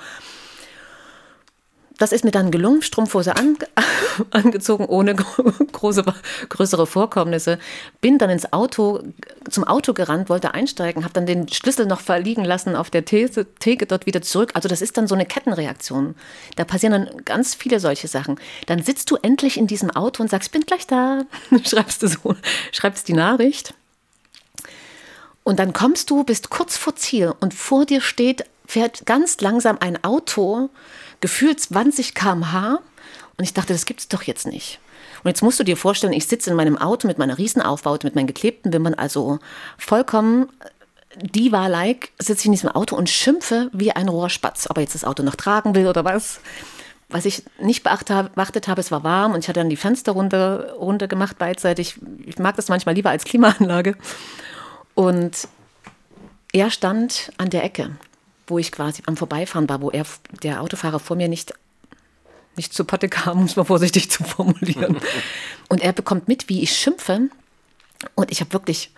Das 1.96 2.10
ist 2.10 2.24
mir 2.24 2.32
dann 2.32 2.50
gelungen, 2.50 2.82
Strumpfhose 2.82 3.36
an, 3.36 3.56
angezogen, 4.30 4.86
ohne 4.86 5.14
große, 5.14 6.04
größere 6.48 6.88
Vorkommnisse. 6.88 7.60
Bin 8.00 8.18
dann 8.18 8.30
ins 8.30 8.52
Auto, 8.52 9.00
zum 9.48 9.62
Auto 9.62 9.92
gerannt, 9.92 10.28
wollte 10.28 10.54
einsteigen, 10.54 11.04
habe 11.04 11.14
dann 11.14 11.26
den 11.26 11.48
Schlüssel 11.48 11.86
noch 11.86 12.00
verliegen 12.00 12.44
lassen 12.44 12.74
auf 12.74 12.90
der 12.90 13.04
Theke, 13.04 13.46
Theke 13.60 13.86
dort 13.86 14.06
wieder 14.06 14.22
zurück. 14.22 14.50
Also 14.54 14.68
das 14.68 14.82
ist 14.82 14.96
dann 14.96 15.06
so 15.06 15.14
eine 15.14 15.24
Kettenreaktion. 15.24 16.16
Da 16.56 16.64
passieren 16.64 16.92
dann 16.92 17.24
ganz 17.24 17.54
viele 17.54 17.78
solche 17.78 18.08
Sachen. 18.08 18.40
Dann 18.66 18.82
sitzt 18.82 19.12
du 19.12 19.16
endlich 19.22 19.56
in 19.56 19.68
diesem 19.68 19.90
Auto 19.92 20.20
und 20.20 20.28
sagst, 20.28 20.50
bin 20.50 20.62
gleich 20.62 20.88
da. 20.88 21.22
Schreibst 21.64 22.02
du 22.02 22.08
so, 22.08 22.34
schreibst 22.72 23.06
die 23.06 23.14
Nachricht. 23.14 23.72
Und 25.44 25.58
dann 25.58 25.72
kommst 25.72 26.10
du, 26.10 26.24
bist 26.24 26.50
kurz 26.50 26.76
vor 26.76 26.96
Ziel 26.96 27.32
und 27.38 27.54
vor 27.54 27.84
dir 27.84 28.00
steht, 28.00 28.44
fährt 28.66 29.06
ganz 29.06 29.40
langsam 29.40 29.76
ein 29.78 30.02
Auto, 30.02 30.70
gefühlt 31.20 31.60
20 31.60 32.14
km/h. 32.14 32.80
Und 33.36 33.44
ich 33.44 33.54
dachte, 33.54 33.72
das 33.72 33.86
gibt 33.86 34.00
es 34.00 34.08
doch 34.08 34.22
jetzt 34.22 34.46
nicht. 34.46 34.80
Und 35.22 35.28
jetzt 35.28 35.42
musst 35.42 35.60
du 35.60 35.64
dir 35.64 35.76
vorstellen, 35.76 36.12
ich 36.12 36.26
sitze 36.26 36.50
in 36.50 36.56
meinem 36.56 36.76
Auto 36.76 37.06
mit 37.06 37.18
meiner 37.18 37.38
Riesenaufbaute, 37.38 38.06
mit 38.06 38.14
meinen 38.14 38.26
geklebten 38.26 38.72
Wimpern, 38.72 38.94
also 38.94 39.38
vollkommen 39.78 40.48
diva-like, 41.16 42.12
sitze 42.18 42.40
ich 42.40 42.46
in 42.46 42.52
diesem 42.52 42.70
Auto 42.70 42.96
und 42.96 43.08
schimpfe 43.08 43.70
wie 43.72 43.92
ein 43.92 44.08
Rohrspatz, 44.08 44.68
ob 44.68 44.78
er 44.78 44.82
jetzt 44.82 44.94
das 44.94 45.04
Auto 45.04 45.22
noch 45.22 45.36
tragen 45.36 45.74
will 45.74 45.86
oder 45.86 46.04
was. 46.04 46.40
Was 47.08 47.24
ich 47.26 47.44
nicht 47.60 47.82
beachtet 47.84 48.68
habe, 48.68 48.80
es 48.80 48.90
war 48.90 49.04
warm 49.04 49.32
und 49.32 49.40
ich 49.40 49.48
hatte 49.48 49.60
dann 49.60 49.70
die 49.70 49.76
Fenster 49.76 50.12
runter, 50.12 50.72
runter 50.72 51.06
gemacht 51.06 51.38
beidseitig. 51.38 51.96
Ich 52.26 52.38
mag 52.38 52.56
das 52.56 52.68
manchmal 52.68 52.94
lieber 52.94 53.10
als 53.10 53.24
Klimaanlage. 53.24 53.96
Und 54.94 55.48
er 56.52 56.70
stand 56.70 57.32
an 57.36 57.50
der 57.50 57.64
Ecke, 57.64 57.90
wo 58.46 58.58
ich 58.58 58.70
quasi 58.70 59.02
am 59.06 59.16
Vorbeifahren 59.16 59.68
war, 59.68 59.80
wo 59.80 59.90
er, 59.90 60.04
der 60.42 60.62
Autofahrer 60.62 61.00
vor 61.00 61.16
mir 61.16 61.28
nicht, 61.28 61.52
nicht 62.56 62.72
zu 62.72 62.84
Potte 62.84 63.08
kam, 63.08 63.38
um 63.40 63.44
es 63.44 63.56
mal 63.56 63.64
vorsichtig 63.64 64.10
zu 64.10 64.24
formulieren. 64.24 64.98
Und 65.68 65.82
er 65.82 65.92
bekommt 65.92 66.28
mit, 66.28 66.48
wie 66.48 66.62
ich 66.62 66.76
schimpfe. 66.76 67.28
Und 68.14 68.30
ich 68.30 68.40
habe 68.40 68.52
wirklich, 68.52 68.92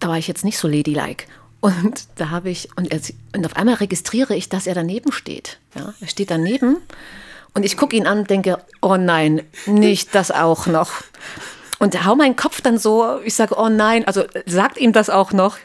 da 0.00 0.08
war 0.08 0.18
ich 0.18 0.28
jetzt 0.28 0.44
nicht 0.44 0.58
so 0.58 0.68
ladylike. 0.68 1.26
Und 1.60 2.08
da 2.16 2.30
habe 2.30 2.48
ich, 2.48 2.70
und, 2.76 2.90
er, 2.90 3.00
und 3.36 3.44
auf 3.44 3.54
einmal 3.54 3.74
registriere 3.74 4.34
ich, 4.34 4.48
dass 4.48 4.66
er 4.66 4.74
daneben 4.74 5.12
steht. 5.12 5.58
Ja, 5.74 5.92
er 6.00 6.08
steht 6.08 6.30
daneben 6.30 6.78
und 7.52 7.64
ich 7.64 7.76
gucke 7.76 7.96
ihn 7.96 8.06
an 8.06 8.20
und 8.20 8.30
denke, 8.30 8.58
oh 8.80 8.96
nein, 8.96 9.42
nicht 9.66 10.14
das 10.14 10.30
auch 10.30 10.66
noch 10.66 10.90
und 11.80 12.04
hau 12.04 12.14
meinen 12.14 12.36
Kopf 12.36 12.60
dann 12.60 12.78
so, 12.78 13.20
ich 13.24 13.34
sage, 13.34 13.56
oh 13.58 13.70
nein, 13.70 14.06
also 14.06 14.24
sagt 14.46 14.78
ihm 14.78 14.92
das 14.92 15.10
auch 15.10 15.32
noch 15.32 15.56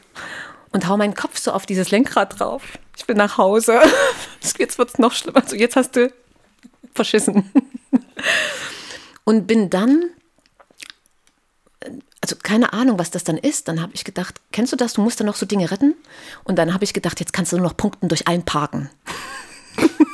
und 0.72 0.88
hau 0.88 0.98
meinen 0.98 1.14
Kopf 1.14 1.38
so 1.38 1.52
auf 1.52 1.66
dieses 1.66 1.92
Lenkrad 1.92 2.40
drauf. 2.40 2.64
Ich 2.98 3.06
bin 3.06 3.18
nach 3.18 3.38
Hause. 3.38 3.82
Jetzt 4.58 4.78
wird 4.78 4.90
es 4.90 4.98
noch 4.98 5.12
schlimmer. 5.12 5.44
Also 5.44 5.58
jetzt 5.58 5.76
hast 5.76 5.96
du 5.98 6.12
verschissen. 6.94 7.52
Und 9.26 9.48
bin 9.48 9.70
dann, 9.70 10.06
also 12.22 12.36
keine 12.42 12.72
Ahnung, 12.74 13.00
was 13.00 13.12
das 13.12 13.24
dann 13.24 13.38
ist. 13.38 13.68
Dann 13.68 13.82
habe 13.82 13.92
ich 13.96 14.06
gedacht, 14.06 14.36
kennst 14.52 14.72
du 14.72 14.78
das? 14.78 14.94
Du 14.94 15.02
musst 15.02 15.20
dann 15.20 15.28
noch 15.28 15.36
so 15.36 15.46
Dinge 15.46 15.72
retten. 15.72 15.96
Und 16.44 16.58
dann 16.58 16.74
habe 16.74 16.84
ich 16.84 16.94
gedacht, 16.94 17.20
jetzt 17.20 17.34
kannst 17.34 17.52
du 17.52 17.58
nur 17.58 17.66
noch 17.66 17.76
punkten 17.76 18.08
durch 18.08 18.28
Einparken. 18.28 18.90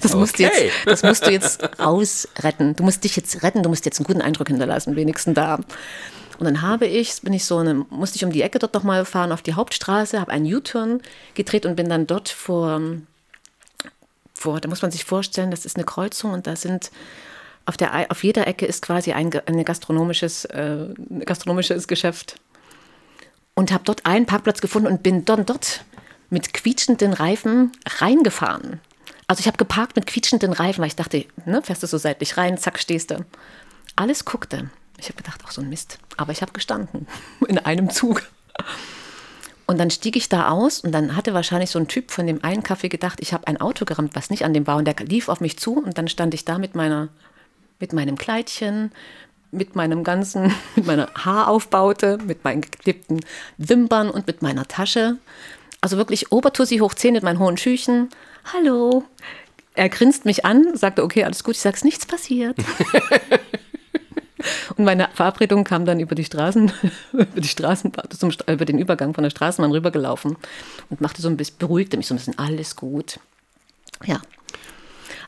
Das, 0.00 0.14
musst 0.14 0.38
du 0.38 0.42
jetzt, 0.42 0.62
das 0.84 1.02
musst 1.02 1.26
du 1.26 1.30
jetzt 1.30 1.62
rausretten. 1.78 2.76
Du 2.76 2.82
musst 2.82 3.04
dich 3.04 3.16
jetzt 3.16 3.42
retten, 3.42 3.62
du 3.62 3.68
musst 3.68 3.84
jetzt 3.84 3.98
einen 3.98 4.06
guten 4.06 4.20
Eindruck 4.20 4.48
hinterlassen, 4.48 4.96
wenigstens 4.96 5.34
da. 5.34 5.56
Und 6.38 6.46
dann 6.46 6.62
habe 6.62 6.86
ich, 6.86 7.20
bin 7.22 7.32
ich 7.32 7.44
so 7.44 7.58
eine, 7.58 7.74
musste 7.74 8.16
ich 8.16 8.24
um 8.24 8.32
die 8.32 8.42
Ecke 8.42 8.58
dort 8.58 8.74
nochmal 8.74 9.04
fahren 9.04 9.32
auf 9.32 9.42
die 9.42 9.54
Hauptstraße, 9.54 10.20
habe 10.20 10.32
einen 10.32 10.52
U-Turn 10.52 11.00
gedreht 11.34 11.66
und 11.66 11.76
bin 11.76 11.88
dann 11.88 12.06
dort 12.06 12.28
vor, 12.28 12.80
vor, 14.34 14.60
da 14.60 14.68
muss 14.68 14.82
man 14.82 14.90
sich 14.90 15.04
vorstellen, 15.04 15.50
das 15.50 15.64
ist 15.64 15.76
eine 15.76 15.84
Kreuzung 15.84 16.32
und 16.32 16.46
da 16.46 16.56
sind 16.56 16.90
auf, 17.64 17.76
der, 17.76 18.10
auf 18.10 18.24
jeder 18.24 18.46
Ecke 18.46 18.66
ist 18.66 18.82
quasi 18.82 19.12
ein, 19.12 19.30
eine 19.46 19.64
gastronomisches, 19.64 20.44
äh, 20.46 20.88
ein 21.10 21.20
gastronomisches 21.24 21.86
Geschäft. 21.86 22.40
Und 23.54 23.70
habe 23.70 23.84
dort 23.84 24.06
einen 24.06 24.26
Parkplatz 24.26 24.60
gefunden 24.60 24.88
und 24.88 25.02
bin 25.02 25.24
dann 25.24 25.46
dort 25.46 25.84
mit 26.30 26.54
quietschenden 26.54 27.12
Reifen 27.12 27.70
reingefahren. 28.00 28.80
Also 29.26 29.40
ich 29.40 29.46
habe 29.46 29.56
geparkt 29.56 29.96
mit 29.96 30.06
quietschenden 30.06 30.52
Reifen, 30.52 30.80
weil 30.80 30.88
ich 30.88 30.96
dachte, 30.96 31.24
ne, 31.46 31.62
fährst 31.62 31.82
du 31.82 31.86
so 31.86 31.98
seitlich 31.98 32.36
rein, 32.36 32.58
zack, 32.58 32.78
stehst 32.78 33.10
du. 33.10 33.24
Alles 33.96 34.24
guckte. 34.24 34.70
Ich 34.98 35.06
habe 35.06 35.16
gedacht, 35.16 35.40
ach 35.44 35.52
so 35.52 35.60
ein 35.60 35.68
Mist. 35.68 35.98
Aber 36.16 36.32
ich 36.32 36.42
habe 36.42 36.52
gestanden 36.52 37.06
in 37.48 37.58
einem 37.58 37.90
Zug. 37.90 38.22
Und 39.66 39.78
dann 39.78 39.90
stieg 39.90 40.16
ich 40.16 40.28
da 40.28 40.48
aus 40.48 40.80
und 40.80 40.92
dann 40.92 41.16
hatte 41.16 41.34
wahrscheinlich 41.34 41.70
so 41.70 41.78
ein 41.78 41.88
Typ 41.88 42.10
von 42.10 42.26
dem 42.26 42.44
einen 42.44 42.62
Kaffee 42.62 42.88
gedacht, 42.88 43.20
ich 43.20 43.32
habe 43.32 43.46
ein 43.46 43.60
Auto 43.60 43.84
gerammt, 43.84 44.14
was 44.14 44.28
nicht 44.28 44.44
an 44.44 44.52
dem 44.52 44.66
war. 44.66 44.76
Und 44.76 44.86
der 44.86 44.96
lief 44.96 45.28
auf 45.28 45.40
mich 45.40 45.58
zu 45.58 45.78
und 45.78 45.96
dann 45.98 46.08
stand 46.08 46.34
ich 46.34 46.44
da 46.44 46.58
mit 46.58 46.74
meiner, 46.74 47.08
mit 47.78 47.92
meinem 47.92 48.18
Kleidchen, 48.18 48.92
mit 49.50 49.76
meinem 49.76 50.04
ganzen, 50.04 50.52
mit 50.76 50.86
meiner 50.86 51.08
Haaraufbaute, 51.14 52.18
mit 52.18 52.44
meinen 52.44 52.60
geklippten 52.60 53.20
Wimpern 53.56 54.10
und 54.10 54.26
mit 54.26 54.42
meiner 54.42 54.66
Tasche. 54.66 55.16
Also 55.80 55.96
wirklich 55.96 56.32
Obertussi 56.32 56.78
hoch 56.78 56.94
10 56.94 57.14
mit 57.14 57.22
meinen 57.22 57.38
hohen 57.38 57.56
Schüchen. 57.56 58.10
Hallo. 58.44 59.04
Er 59.74 59.88
grinst 59.88 60.24
mich 60.24 60.44
an, 60.44 60.76
sagte, 60.76 61.02
okay, 61.02 61.24
alles 61.24 61.44
gut. 61.44 61.54
Ich 61.54 61.60
sage, 61.60 61.74
es 61.74 61.80
ist 61.80 61.84
nichts 61.84 62.06
passiert. 62.06 62.56
Und 64.76 64.84
meine 64.84 65.08
Verabredung 65.14 65.64
kam 65.64 65.84
dann 65.84 66.00
über 66.00 66.14
die 66.14 66.24
Straßen, 66.24 66.72
über 67.12 67.40
die 67.40 67.48
Straßenbahn, 67.48 68.10
zum, 68.10 68.32
über 68.48 68.64
den 68.64 68.78
Übergang 68.78 69.14
von 69.14 69.22
der 69.22 69.30
Straßenbahn 69.30 69.72
rübergelaufen 69.72 70.36
und 70.90 71.00
machte 71.00 71.22
so 71.22 71.28
ein 71.28 71.36
bisschen, 71.36 71.58
beruhigte 71.58 71.96
mich 71.96 72.06
so 72.06 72.14
ein 72.14 72.16
bisschen, 72.16 72.38
alles 72.38 72.76
gut. 72.76 73.20
Ja. 74.04 74.20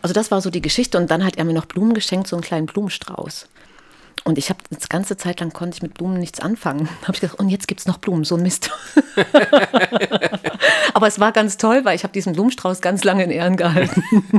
Also 0.02 0.12
das 0.12 0.30
war 0.30 0.40
so 0.40 0.50
die 0.50 0.62
Geschichte 0.62 0.98
und 0.98 1.10
dann 1.10 1.24
hat 1.24 1.36
er 1.36 1.44
mir 1.44 1.52
noch 1.52 1.66
Blumen 1.66 1.94
geschenkt, 1.94 2.26
so 2.26 2.36
einen 2.36 2.42
kleinen 2.42 2.66
Blumenstrauß. 2.66 3.46
Und 4.26 4.38
ich 4.38 4.48
habe 4.48 4.58
das 4.70 4.88
ganze 4.88 5.18
Zeit 5.18 5.40
lang 5.40 5.52
konnte 5.52 5.76
ich 5.76 5.82
mit 5.82 5.92
Blumen 5.94 6.18
nichts 6.18 6.40
anfangen. 6.40 6.88
habe 7.02 7.12
ich 7.12 7.20
gedacht, 7.20 7.38
und 7.38 7.50
jetzt 7.50 7.68
gibt 7.68 7.80
es 7.80 7.86
noch 7.86 7.98
Blumen, 7.98 8.24
so 8.24 8.36
ein 8.36 8.42
Mist. 8.42 8.70
Aber 10.94 11.06
es 11.06 11.20
war 11.20 11.30
ganz 11.32 11.58
toll, 11.58 11.84
weil 11.84 11.94
ich 11.94 12.04
habe 12.04 12.12
diesen 12.12 12.32
Blumenstrauß 12.32 12.80
ganz 12.80 13.04
lange 13.04 13.22
in 13.24 13.30
Ehren 13.30 13.58
gehalten. 13.58 14.02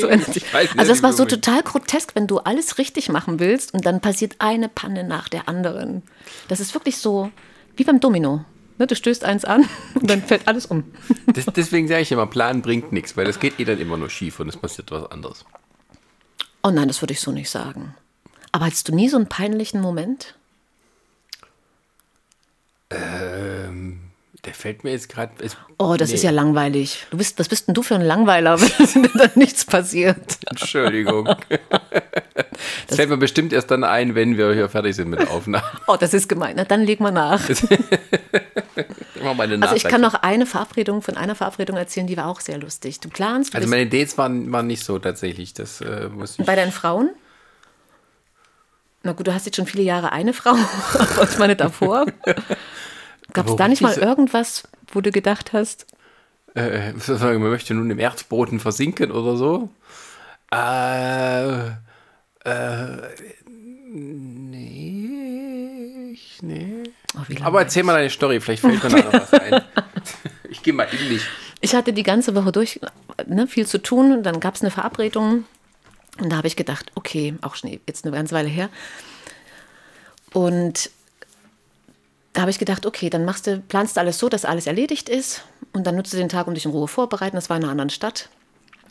so 0.00 0.08
also 0.08 0.42
das 0.76 0.98
wie 0.98 1.02
war 1.02 1.12
so 1.14 1.24
total 1.24 1.62
grotesk, 1.62 2.14
wenn 2.14 2.26
du 2.26 2.38
alles 2.38 2.76
richtig 2.76 3.08
machen 3.08 3.40
willst 3.40 3.72
und 3.72 3.86
dann 3.86 4.00
passiert 4.00 4.36
eine 4.38 4.68
Panne 4.68 5.02
nach 5.02 5.30
der 5.30 5.48
anderen. 5.48 6.02
Das 6.48 6.60
ist 6.60 6.74
wirklich 6.74 6.98
so 6.98 7.30
wie 7.76 7.84
beim 7.84 8.00
Domino. 8.00 8.44
Ne, 8.76 8.86
du 8.86 8.96
stößt 8.96 9.24
eins 9.24 9.44
an 9.44 9.66
und 9.94 10.10
dann 10.10 10.22
fällt 10.22 10.46
alles 10.46 10.66
um. 10.66 10.84
Das, 11.26 11.46
deswegen 11.46 11.88
sage 11.88 12.02
ich 12.02 12.12
immer, 12.12 12.26
Plan 12.26 12.62
bringt 12.62 12.92
nichts, 12.92 13.16
weil 13.16 13.24
das 13.26 13.40
geht 13.40 13.60
eh 13.60 13.64
dann 13.64 13.78
immer 13.78 13.96
nur 13.96 14.10
schief 14.10 14.40
und 14.40 14.48
es 14.48 14.56
passiert 14.56 14.90
was 14.90 15.10
anderes. 15.10 15.44
Oh 16.62 16.70
nein, 16.70 16.88
das 16.88 17.00
würde 17.00 17.12
ich 17.12 17.20
so 17.20 17.30
nicht 17.30 17.48
sagen. 17.48 17.94
Aber 18.52 18.66
hattest 18.66 18.88
du 18.88 18.94
nie 18.94 19.08
so 19.08 19.16
einen 19.16 19.28
peinlichen 19.28 19.80
Moment? 19.80 20.34
Ähm, 22.90 24.00
der 24.44 24.54
fällt 24.54 24.84
mir 24.84 24.90
jetzt 24.90 25.08
gerade. 25.08 25.32
Oh, 25.78 25.96
das 25.96 26.08
nee, 26.08 26.16
ist 26.16 26.22
ja 26.22 26.30
langweilig. 26.30 27.06
Du 27.10 27.18
bist, 27.18 27.38
was 27.38 27.48
bist 27.48 27.68
denn 27.68 27.74
du 27.74 27.82
für 27.82 27.94
ein 27.94 28.00
Langweiler, 28.00 28.60
wenn 28.60 29.10
da 29.14 29.30
nichts 29.34 29.64
passiert? 29.64 30.38
Entschuldigung. 30.48 31.28
Das 32.88 32.96
fällt 32.96 33.08
mir 33.08 33.16
bestimmt 33.16 33.52
erst 33.52 33.70
dann 33.70 33.84
ein, 33.84 34.14
wenn 34.14 34.36
wir 34.36 34.52
hier 34.52 34.68
fertig 34.68 34.94
sind 34.96 35.08
mit 35.08 35.20
der 35.20 35.30
Aufnahme. 35.30 35.64
Oh, 35.86 35.96
das 35.98 36.12
ist 36.12 36.28
gemein. 36.28 36.54
Na, 36.56 36.64
dann 36.64 36.82
leg 36.82 37.00
mal 37.00 37.10
nach. 37.10 37.40
Also 39.60 39.76
ich 39.76 39.84
kann 39.84 40.00
noch 40.00 40.14
eine 40.14 40.46
Verabredung 40.46 41.02
von 41.02 41.16
einer 41.16 41.34
Verabredung 41.34 41.76
erzählen, 41.76 42.06
die 42.06 42.16
war 42.16 42.26
auch 42.26 42.40
sehr 42.40 42.56
lustig. 42.56 43.00
Du 43.00 43.10
planst, 43.10 43.52
du 43.52 43.58
Also 43.58 43.68
meine 43.68 43.86
Dates 43.86 44.16
waren, 44.16 44.50
waren 44.50 44.66
nicht 44.66 44.82
so 44.82 44.98
tatsächlich. 44.98 45.52
Das 45.52 45.82
äh, 45.82 46.08
muss 46.08 46.38
ich. 46.38 46.46
bei 46.46 46.56
deinen 46.56 46.72
Frauen. 46.72 47.10
Na 49.02 49.12
gut, 49.12 49.26
du 49.26 49.34
hast 49.34 49.46
jetzt 49.46 49.56
schon 49.56 49.66
viele 49.66 49.82
Jahre 49.82 50.12
eine 50.12 50.32
Frau, 50.32 50.50
aber 50.94 51.28
ich 51.30 51.38
meine 51.38 51.56
davor. 51.56 52.06
Gab 53.32 53.48
es 53.48 53.56
da 53.56 53.68
nicht 53.68 53.80
mal 53.80 53.96
irgendwas, 53.96 54.64
wo 54.92 55.00
du 55.00 55.12
gedacht 55.12 55.52
hast, 55.52 55.86
Äh, 56.54 56.92
sagen, 56.98 57.40
man 57.40 57.50
möchte 57.50 57.74
nun 57.74 57.88
im 57.90 57.98
Erdboden 58.00 58.58
versinken 58.58 59.12
oder 59.12 59.36
so. 59.36 59.68
Äh, 60.52 61.68
äh, 62.44 62.96
nee, 63.88 66.16
nee. 66.40 66.82
oh, 67.14 67.20
Aber 67.44 67.60
erzähl 67.60 67.84
mal 67.84 67.92
deine 67.94 68.10
Story, 68.10 68.40
vielleicht 68.40 68.62
fällt 68.62 68.82
mir 68.82 69.04
noch 69.04 69.12
was 69.12 69.32
ein. 69.34 69.62
Ich 70.48 70.64
gehe 70.64 70.74
mal 70.74 70.88
in 70.90 71.08
mich. 71.08 71.22
Ich 71.60 71.76
hatte 71.76 71.92
die 71.92 72.02
ganze 72.02 72.34
Woche 72.34 72.50
durch 72.50 72.80
ne, 73.26 73.46
viel 73.46 73.66
zu 73.66 73.78
tun 73.78 74.12
und 74.12 74.24
dann 74.24 74.40
gab 74.40 74.56
es 74.56 74.62
eine 74.62 74.72
Verabredung 74.72 75.44
und 76.20 76.30
da 76.30 76.36
habe 76.36 76.48
ich 76.48 76.56
gedacht, 76.56 76.92
okay, 76.94 77.34
auch 77.40 77.54
schon 77.54 77.70
jetzt 77.86 78.04
eine 78.04 78.14
ganze 78.14 78.34
Weile 78.34 78.48
her. 78.48 78.68
Und 80.32 80.90
da 82.32 82.42
habe 82.42 82.50
ich 82.50 82.58
gedacht, 82.58 82.86
okay, 82.86 83.10
dann 83.10 83.24
machst 83.24 83.46
du, 83.46 83.60
planst 83.60 83.96
du 83.96 84.00
alles 84.00 84.18
so, 84.18 84.28
dass 84.28 84.44
alles 84.44 84.66
erledigt 84.66 85.08
ist 85.08 85.42
und 85.72 85.86
dann 85.86 85.96
nutzt 85.96 86.12
du 86.12 86.16
den 86.16 86.28
Tag, 86.28 86.46
um 86.46 86.54
dich 86.54 86.64
in 86.64 86.70
Ruhe 86.70 86.88
vorbereiten. 86.88 87.36
Das 87.36 87.50
war 87.50 87.56
in 87.56 87.64
einer 87.64 87.72
anderen 87.72 87.90
Stadt. 87.90 88.28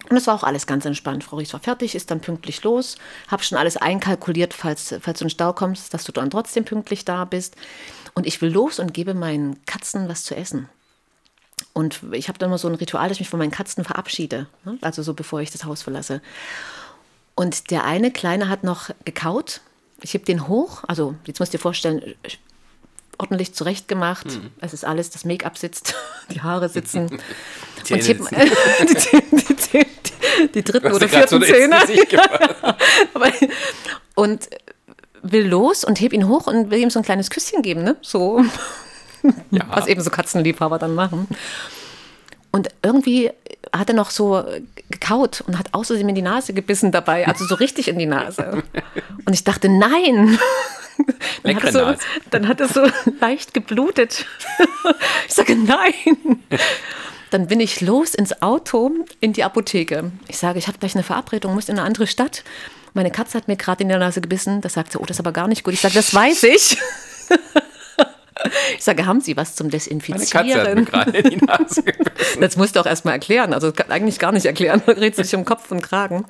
Und 0.09 0.17
es 0.17 0.27
war 0.27 0.35
auch 0.35 0.43
alles 0.43 0.65
ganz 0.65 0.85
entspannt. 0.85 1.23
Frau 1.23 1.37
Ries 1.37 1.53
war 1.53 1.59
fertig, 1.59 1.93
ist 1.93 2.09
dann 2.09 2.21
pünktlich 2.21 2.63
los. 2.63 2.97
Habe 3.27 3.43
schon 3.43 3.57
alles 3.57 3.77
einkalkuliert, 3.77 4.53
falls, 4.53 4.95
falls 5.01 5.19
du 5.19 5.25
in 5.25 5.29
Stau 5.29 5.53
kommst, 5.53 5.93
dass 5.93 6.03
du 6.05 6.11
dann 6.11 6.29
trotzdem 6.29 6.65
pünktlich 6.65 7.05
da 7.05 7.25
bist. 7.25 7.55
Und 8.13 8.25
ich 8.25 8.41
will 8.41 8.51
los 8.51 8.79
und 8.79 8.93
gebe 8.93 9.13
meinen 9.13 9.63
Katzen 9.65 10.07
was 10.09 10.23
zu 10.23 10.35
essen. 10.35 10.69
Und 11.73 12.01
ich 12.13 12.27
habe 12.27 12.39
dann 12.39 12.49
immer 12.49 12.57
so 12.57 12.67
ein 12.67 12.75
Ritual, 12.75 13.09
dass 13.09 13.17
ich 13.17 13.21
mich 13.21 13.29
von 13.29 13.39
meinen 13.39 13.51
Katzen 13.51 13.83
verabschiede. 13.83 14.47
ne? 14.63 14.77
Also 14.81 15.03
so 15.03 15.13
bevor 15.13 15.41
ich 15.41 15.51
das 15.51 15.65
Haus 15.65 15.81
verlasse. 15.81 16.21
Und 17.39 17.71
der 17.71 17.85
eine 17.85 18.11
Kleine 18.11 18.49
hat 18.49 18.65
noch 18.65 18.89
gekaut. 19.05 19.61
Ich 20.01 20.13
heb 20.13 20.25
den 20.25 20.49
hoch. 20.49 20.83
Also 20.89 21.15
jetzt 21.25 21.39
musst 21.39 21.53
du 21.53 21.57
dir 21.57 21.61
vorstellen, 21.61 22.13
ordentlich 23.17 23.53
zurechtgemacht. 23.53 24.27
Es 24.59 24.73
ist 24.73 24.83
alles, 24.83 25.09
das 25.09 25.23
Make-up 25.23 25.57
sitzt, 25.57 25.95
die 26.31 26.41
Haare 26.41 26.67
sitzen. 26.67 27.07
Zähne 27.85 28.01
und 28.01 28.07
heb, 28.09 28.29
die, 28.89 29.37
die, 29.37 29.55
die, 29.71 30.51
die 30.53 30.63
dritten 30.65 30.87
oder 30.91 30.99
so 30.99 31.07
vierten 31.07 31.41
ins 31.41 31.47
Zähne. 31.47 31.77
Und 34.15 34.49
will 35.21 35.47
los 35.47 35.85
und 35.85 36.01
heb 36.01 36.11
ihn 36.11 36.27
hoch 36.27 36.45
und 36.47 36.71
will 36.71 36.79
ihm 36.79 36.89
so 36.89 36.99
ein 36.99 37.05
kleines 37.05 37.29
Küsschen 37.29 37.61
geben, 37.61 37.85
ne? 37.85 37.95
So, 38.01 38.43
Ja. 39.51 39.65
was 39.69 39.87
eben 39.87 40.01
so 40.01 40.09
Katzenliebhaber 40.09 40.77
dann 40.77 40.93
machen. 40.93 41.25
Und 42.51 42.69
irgendwie 42.81 43.31
hat 43.71 43.89
er 43.89 43.95
noch 43.95 44.09
so 44.09 44.43
gekaut 44.89 45.41
und 45.41 45.57
hat 45.59 45.73
außerdem 45.73 46.09
in 46.09 46.15
die 46.15 46.21
Nase 46.21 46.53
gebissen 46.53 46.91
dabei, 46.91 47.27
also 47.27 47.45
so 47.45 47.55
richtig 47.55 47.87
in 47.87 47.99
die 47.99 48.05
Nase. 48.05 48.63
Und 49.25 49.33
ich 49.33 49.43
dachte, 49.43 49.69
nein. 49.69 50.39
Dann 51.43 51.63
hat, 51.63 51.71
so, 51.71 51.93
dann 52.29 52.47
hat 52.49 52.59
es 52.59 52.73
so 52.73 52.85
leicht 53.21 53.53
geblutet. 53.53 54.25
Ich 55.27 55.33
sage, 55.33 55.55
nein. 55.55 56.43
Dann 57.29 57.47
bin 57.47 57.61
ich 57.61 57.79
los 57.79 58.13
ins 58.13 58.41
Auto, 58.41 58.91
in 59.21 59.31
die 59.31 59.45
Apotheke. 59.45 60.11
Ich 60.27 60.37
sage, 60.37 60.59
ich 60.59 60.67
habe 60.67 60.77
gleich 60.77 60.95
eine 60.95 61.03
Verabredung, 61.03 61.53
muss 61.53 61.69
in 61.69 61.79
eine 61.79 61.87
andere 61.87 62.05
Stadt. 62.05 62.43
Meine 62.93 63.11
Katze 63.11 63.37
hat 63.37 63.47
mir 63.47 63.55
gerade 63.55 63.81
in 63.83 63.87
der 63.87 63.97
Nase 63.97 64.19
gebissen. 64.19 64.59
Da 64.59 64.67
sagt 64.67 64.91
sie, 64.91 64.99
oh, 64.99 65.05
das 65.05 65.15
ist 65.15 65.21
aber 65.21 65.31
gar 65.31 65.47
nicht 65.47 65.63
gut. 65.63 65.73
Ich 65.73 65.79
sage, 65.79 65.93
das 65.93 66.13
weiß 66.13 66.43
ich. 66.43 66.77
Ich 68.77 68.83
sage, 68.83 69.05
haben 69.05 69.21
Sie 69.21 69.35
was 69.37 69.55
zum 69.55 69.67
Meine 69.67 69.71
Desinfizieren? 69.71 70.29
Katze 70.29 70.69
hat 70.69 70.75
mir 70.75 70.85
gerade 70.85 71.17
in 71.17 71.29
die 71.29 71.45
Nase 71.45 71.83
gebissen. 71.83 72.41
Das 72.41 72.55
musst 72.55 72.75
du 72.75 72.79
auch 72.79 72.85
erstmal 72.85 73.15
erklären. 73.15 73.53
Also 73.53 73.71
kann 73.71 73.91
eigentlich 73.91 74.19
gar 74.19 74.31
nicht 74.31 74.45
erklären. 74.45 74.81
Man 74.85 74.97
redet 74.97 75.25
sich 75.25 75.35
um 75.35 75.45
Kopf 75.45 75.71
und 75.71 75.81
Kragen. 75.81 76.25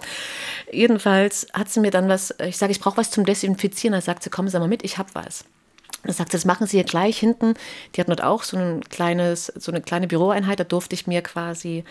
Jedenfalls 0.71 1.47
hat 1.53 1.69
sie 1.69 1.79
mir 1.79 1.91
dann 1.91 2.09
was, 2.09 2.33
ich 2.43 2.57
sage, 2.57 2.71
ich 2.71 2.79
brauche 2.79 2.97
was 2.97 3.11
zum 3.11 3.25
Desinfizieren. 3.25 3.93
Da 3.93 4.01
sagt 4.01 4.23
sie, 4.23 4.29
kommen 4.29 4.47
Sie 4.47 4.59
mal 4.59 4.67
mit, 4.67 4.83
ich 4.83 4.97
habe 4.97 5.09
was. 5.13 5.45
Dann 6.03 6.13
sagt 6.13 6.31
sie, 6.31 6.37
das 6.37 6.45
machen 6.45 6.65
Sie 6.65 6.77
hier 6.77 6.85
gleich 6.85 7.19
hinten. 7.19 7.55
Die 7.93 8.01
hatten 8.01 8.11
dort 8.11 8.23
auch 8.23 8.43
so, 8.43 8.57
ein 8.57 8.81
kleines, 8.89 9.47
so 9.47 9.71
eine 9.71 9.81
kleine 9.81 10.07
Büroeinheit. 10.07 10.59
Da 10.59 10.63
durfte 10.63 10.95
ich 10.95 11.07
mir 11.07 11.21
quasi 11.21 11.83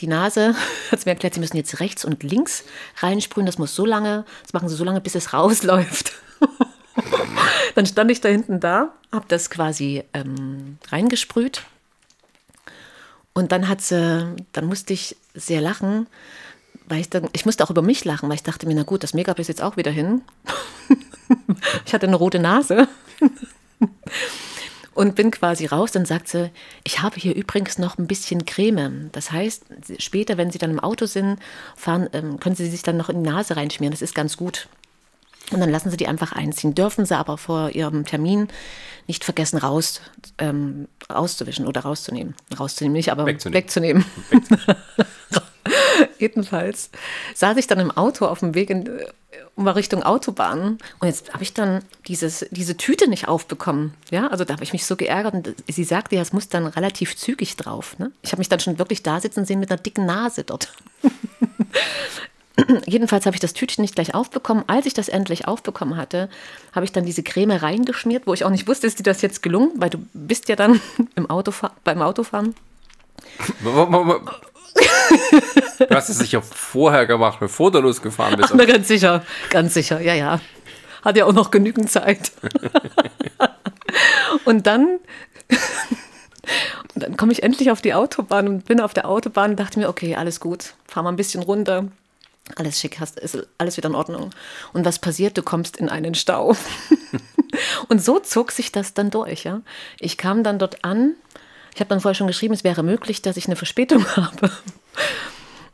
die 0.00 0.06
Nase, 0.06 0.54
hat 0.90 1.00
sie 1.00 1.08
mir 1.08 1.14
erklärt, 1.14 1.34
Sie 1.34 1.40
müssen 1.40 1.56
jetzt 1.56 1.80
rechts 1.80 2.04
und 2.04 2.22
links 2.22 2.64
reinsprühen. 2.98 3.46
Das 3.46 3.58
muss 3.58 3.74
so 3.74 3.84
lange, 3.84 4.24
das 4.42 4.52
machen 4.52 4.68
Sie 4.68 4.76
so 4.76 4.84
lange, 4.84 5.00
bis 5.00 5.14
es 5.14 5.32
rausläuft. 5.32 6.12
Dann 7.74 7.86
stand 7.86 8.10
ich 8.10 8.20
da 8.20 8.28
hinten 8.28 8.60
da, 8.60 8.92
habe 9.12 9.26
das 9.28 9.50
quasi 9.50 10.04
ähm, 10.14 10.78
reingesprüht. 10.88 11.62
Und 13.32 13.52
dann 13.52 13.68
hat 13.68 13.80
sie, 13.80 14.34
dann 14.52 14.66
musste 14.66 14.92
ich 14.92 15.16
sehr 15.34 15.60
lachen, 15.60 16.06
weil 16.86 17.00
ich 17.00 17.10
dann, 17.10 17.28
ich 17.32 17.46
musste 17.46 17.62
auch 17.64 17.70
über 17.70 17.82
mich 17.82 18.04
lachen, 18.04 18.28
weil 18.28 18.36
ich 18.36 18.42
dachte 18.42 18.66
mir, 18.66 18.74
na 18.74 18.82
gut, 18.82 19.02
das 19.02 19.14
Make-up 19.14 19.38
ist 19.38 19.48
jetzt 19.48 19.62
auch 19.62 19.76
wieder 19.76 19.90
hin. 19.90 20.22
ich 21.86 21.94
hatte 21.94 22.06
eine 22.06 22.16
rote 22.16 22.38
Nase. 22.38 22.88
und 24.98 25.14
bin 25.14 25.30
quasi 25.30 25.66
raus. 25.66 25.92
Dann 25.92 26.06
sagt 26.06 26.26
sie, 26.26 26.50
ich 26.82 27.00
habe 27.00 27.14
hier 27.20 27.36
übrigens 27.36 27.78
noch 27.78 27.98
ein 27.98 28.08
bisschen 28.08 28.44
Creme. 28.44 29.10
Das 29.12 29.30
heißt, 29.30 29.64
später, 29.98 30.36
wenn 30.36 30.50
Sie 30.50 30.58
dann 30.58 30.72
im 30.72 30.80
Auto 30.80 31.06
sind, 31.06 31.38
fahren, 31.76 32.08
ähm, 32.12 32.40
können 32.40 32.56
Sie 32.56 32.68
sich 32.68 32.82
dann 32.82 32.96
noch 32.96 33.08
in 33.08 33.22
die 33.22 33.30
Nase 33.30 33.56
reinschmieren. 33.56 33.92
Das 33.92 34.02
ist 34.02 34.16
ganz 34.16 34.36
gut. 34.36 34.66
Und 35.50 35.60
dann 35.60 35.70
lassen 35.70 35.90
Sie 35.90 35.96
die 35.96 36.08
einfach 36.08 36.32
einziehen. 36.32 36.74
Dürfen 36.74 37.06
Sie 37.06 37.16
aber 37.16 37.38
vor 37.38 37.70
Ihrem 37.70 38.04
Termin 38.04 38.48
nicht 39.06 39.24
vergessen, 39.24 39.58
raus, 39.58 40.00
ähm, 40.38 40.88
rauszuwischen 41.10 41.66
oder 41.66 41.80
rauszunehmen. 41.80 42.34
Rauszunehmen 42.58 42.94
nicht, 42.94 43.10
aber 43.10 43.26
wegzunehmen. 43.26 43.62
wegzunehmen. 43.62 44.04
wegzunehmen. 44.30 44.82
Jedenfalls 46.18 46.90
saß 47.34 47.56
ich 47.56 47.66
dann 47.66 47.80
im 47.80 47.90
Auto 47.90 48.26
auf 48.26 48.40
dem 48.40 48.54
Weg 48.54 48.70
in, 48.70 48.86
äh, 48.86 49.06
mal 49.56 49.72
Richtung 49.72 50.02
Autobahn 50.02 50.78
und 51.00 51.08
jetzt 51.08 51.32
habe 51.32 51.42
ich 51.42 51.52
dann 51.54 51.82
dieses, 52.06 52.46
diese 52.50 52.76
Tüte 52.76 53.08
nicht 53.08 53.28
aufbekommen. 53.28 53.94
Ja, 54.10 54.28
also 54.28 54.44
da 54.44 54.54
habe 54.54 54.64
ich 54.64 54.72
mich 54.72 54.86
so 54.86 54.96
geärgert 54.96 55.34
und 55.34 55.54
sie 55.68 55.84
sagte, 55.84 56.16
ja, 56.16 56.22
es 56.22 56.32
muss 56.32 56.48
dann 56.48 56.66
relativ 56.66 57.16
zügig 57.16 57.56
drauf. 57.56 57.98
Ne? 57.98 58.12
Ich 58.22 58.32
habe 58.32 58.40
mich 58.40 58.48
dann 58.48 58.60
schon 58.60 58.78
wirklich 58.78 59.02
da 59.02 59.20
sitzen 59.20 59.44
sehen 59.44 59.60
mit 59.60 59.70
einer 59.70 59.80
dicken 59.80 60.06
Nase 60.06 60.44
dort. 60.44 60.72
Jedenfalls 62.86 63.24
habe 63.26 63.36
ich 63.36 63.40
das 63.40 63.52
Tütchen 63.52 63.82
nicht 63.82 63.94
gleich 63.94 64.14
aufbekommen. 64.14 64.64
Als 64.66 64.86
ich 64.86 64.94
das 64.94 65.08
endlich 65.08 65.46
aufbekommen 65.46 65.96
hatte, 65.96 66.28
habe 66.74 66.84
ich 66.84 66.92
dann 66.92 67.04
diese 67.04 67.22
Creme 67.22 67.52
reingeschmiert, 67.52 68.26
wo 68.26 68.34
ich 68.34 68.44
auch 68.44 68.50
nicht 68.50 68.66
wusste, 68.66 68.86
ist 68.86 68.98
dir 68.98 69.04
das 69.04 69.22
jetzt 69.22 69.42
gelungen, 69.42 69.72
weil 69.76 69.90
du 69.90 69.98
bist 70.12 70.48
ja 70.48 70.56
dann 70.56 70.80
im 71.14 71.30
Autofahr 71.30 71.72
beim 71.84 72.02
Autofahren. 72.02 72.54
Du 75.78 75.94
hast 75.94 76.08
es 76.08 76.18
sicher 76.18 76.42
vorher 76.42 77.06
gemacht, 77.06 77.38
bevor 77.40 77.70
du 77.70 77.78
losgefahren 77.80 78.36
bist. 78.36 78.50
Ach, 78.52 78.54
na, 78.58 78.64
ganz 78.64 78.88
sicher, 78.88 79.24
ganz 79.50 79.74
sicher, 79.74 80.00
ja, 80.00 80.14
ja. 80.14 80.40
Hat 81.04 81.16
ja 81.16 81.24
auch 81.26 81.32
noch 81.32 81.50
genügend 81.50 81.90
Zeit. 81.90 82.32
und 84.44 84.66
dann, 84.66 84.98
und 86.94 87.02
dann 87.02 87.16
komme 87.16 87.32
ich 87.32 87.44
endlich 87.44 87.70
auf 87.70 87.80
die 87.80 87.94
Autobahn 87.94 88.48
und 88.48 88.64
bin 88.66 88.80
auf 88.80 88.94
der 88.94 89.08
Autobahn 89.08 89.52
und 89.52 89.60
dachte 89.60 89.78
mir, 89.78 89.88
okay, 89.88 90.16
alles 90.16 90.40
gut, 90.40 90.74
fahr 90.86 91.04
mal 91.04 91.10
ein 91.10 91.16
bisschen 91.16 91.42
runter. 91.42 91.86
Alles 92.56 92.80
schick, 92.80 93.00
hast, 93.00 93.18
ist 93.18 93.46
alles 93.58 93.76
wieder 93.76 93.88
in 93.88 93.94
Ordnung. 93.94 94.30
Und 94.72 94.84
was 94.84 94.98
passiert? 94.98 95.36
Du 95.36 95.42
kommst 95.42 95.76
in 95.76 95.88
einen 95.88 96.14
Stau. 96.14 96.56
und 97.88 98.02
so 98.02 98.18
zog 98.18 98.52
sich 98.52 98.72
das 98.72 98.94
dann 98.94 99.10
durch. 99.10 99.44
Ja? 99.44 99.60
Ich 100.00 100.16
kam 100.16 100.42
dann 100.42 100.58
dort 100.58 100.84
an. 100.84 101.14
Ich 101.74 101.80
habe 101.80 101.88
dann 101.88 102.00
vorher 102.00 102.14
schon 102.14 102.26
geschrieben, 102.26 102.54
es 102.54 102.64
wäre 102.64 102.82
möglich, 102.82 103.22
dass 103.22 103.36
ich 103.36 103.46
eine 103.46 103.56
Verspätung 103.56 104.04
habe. 104.16 104.50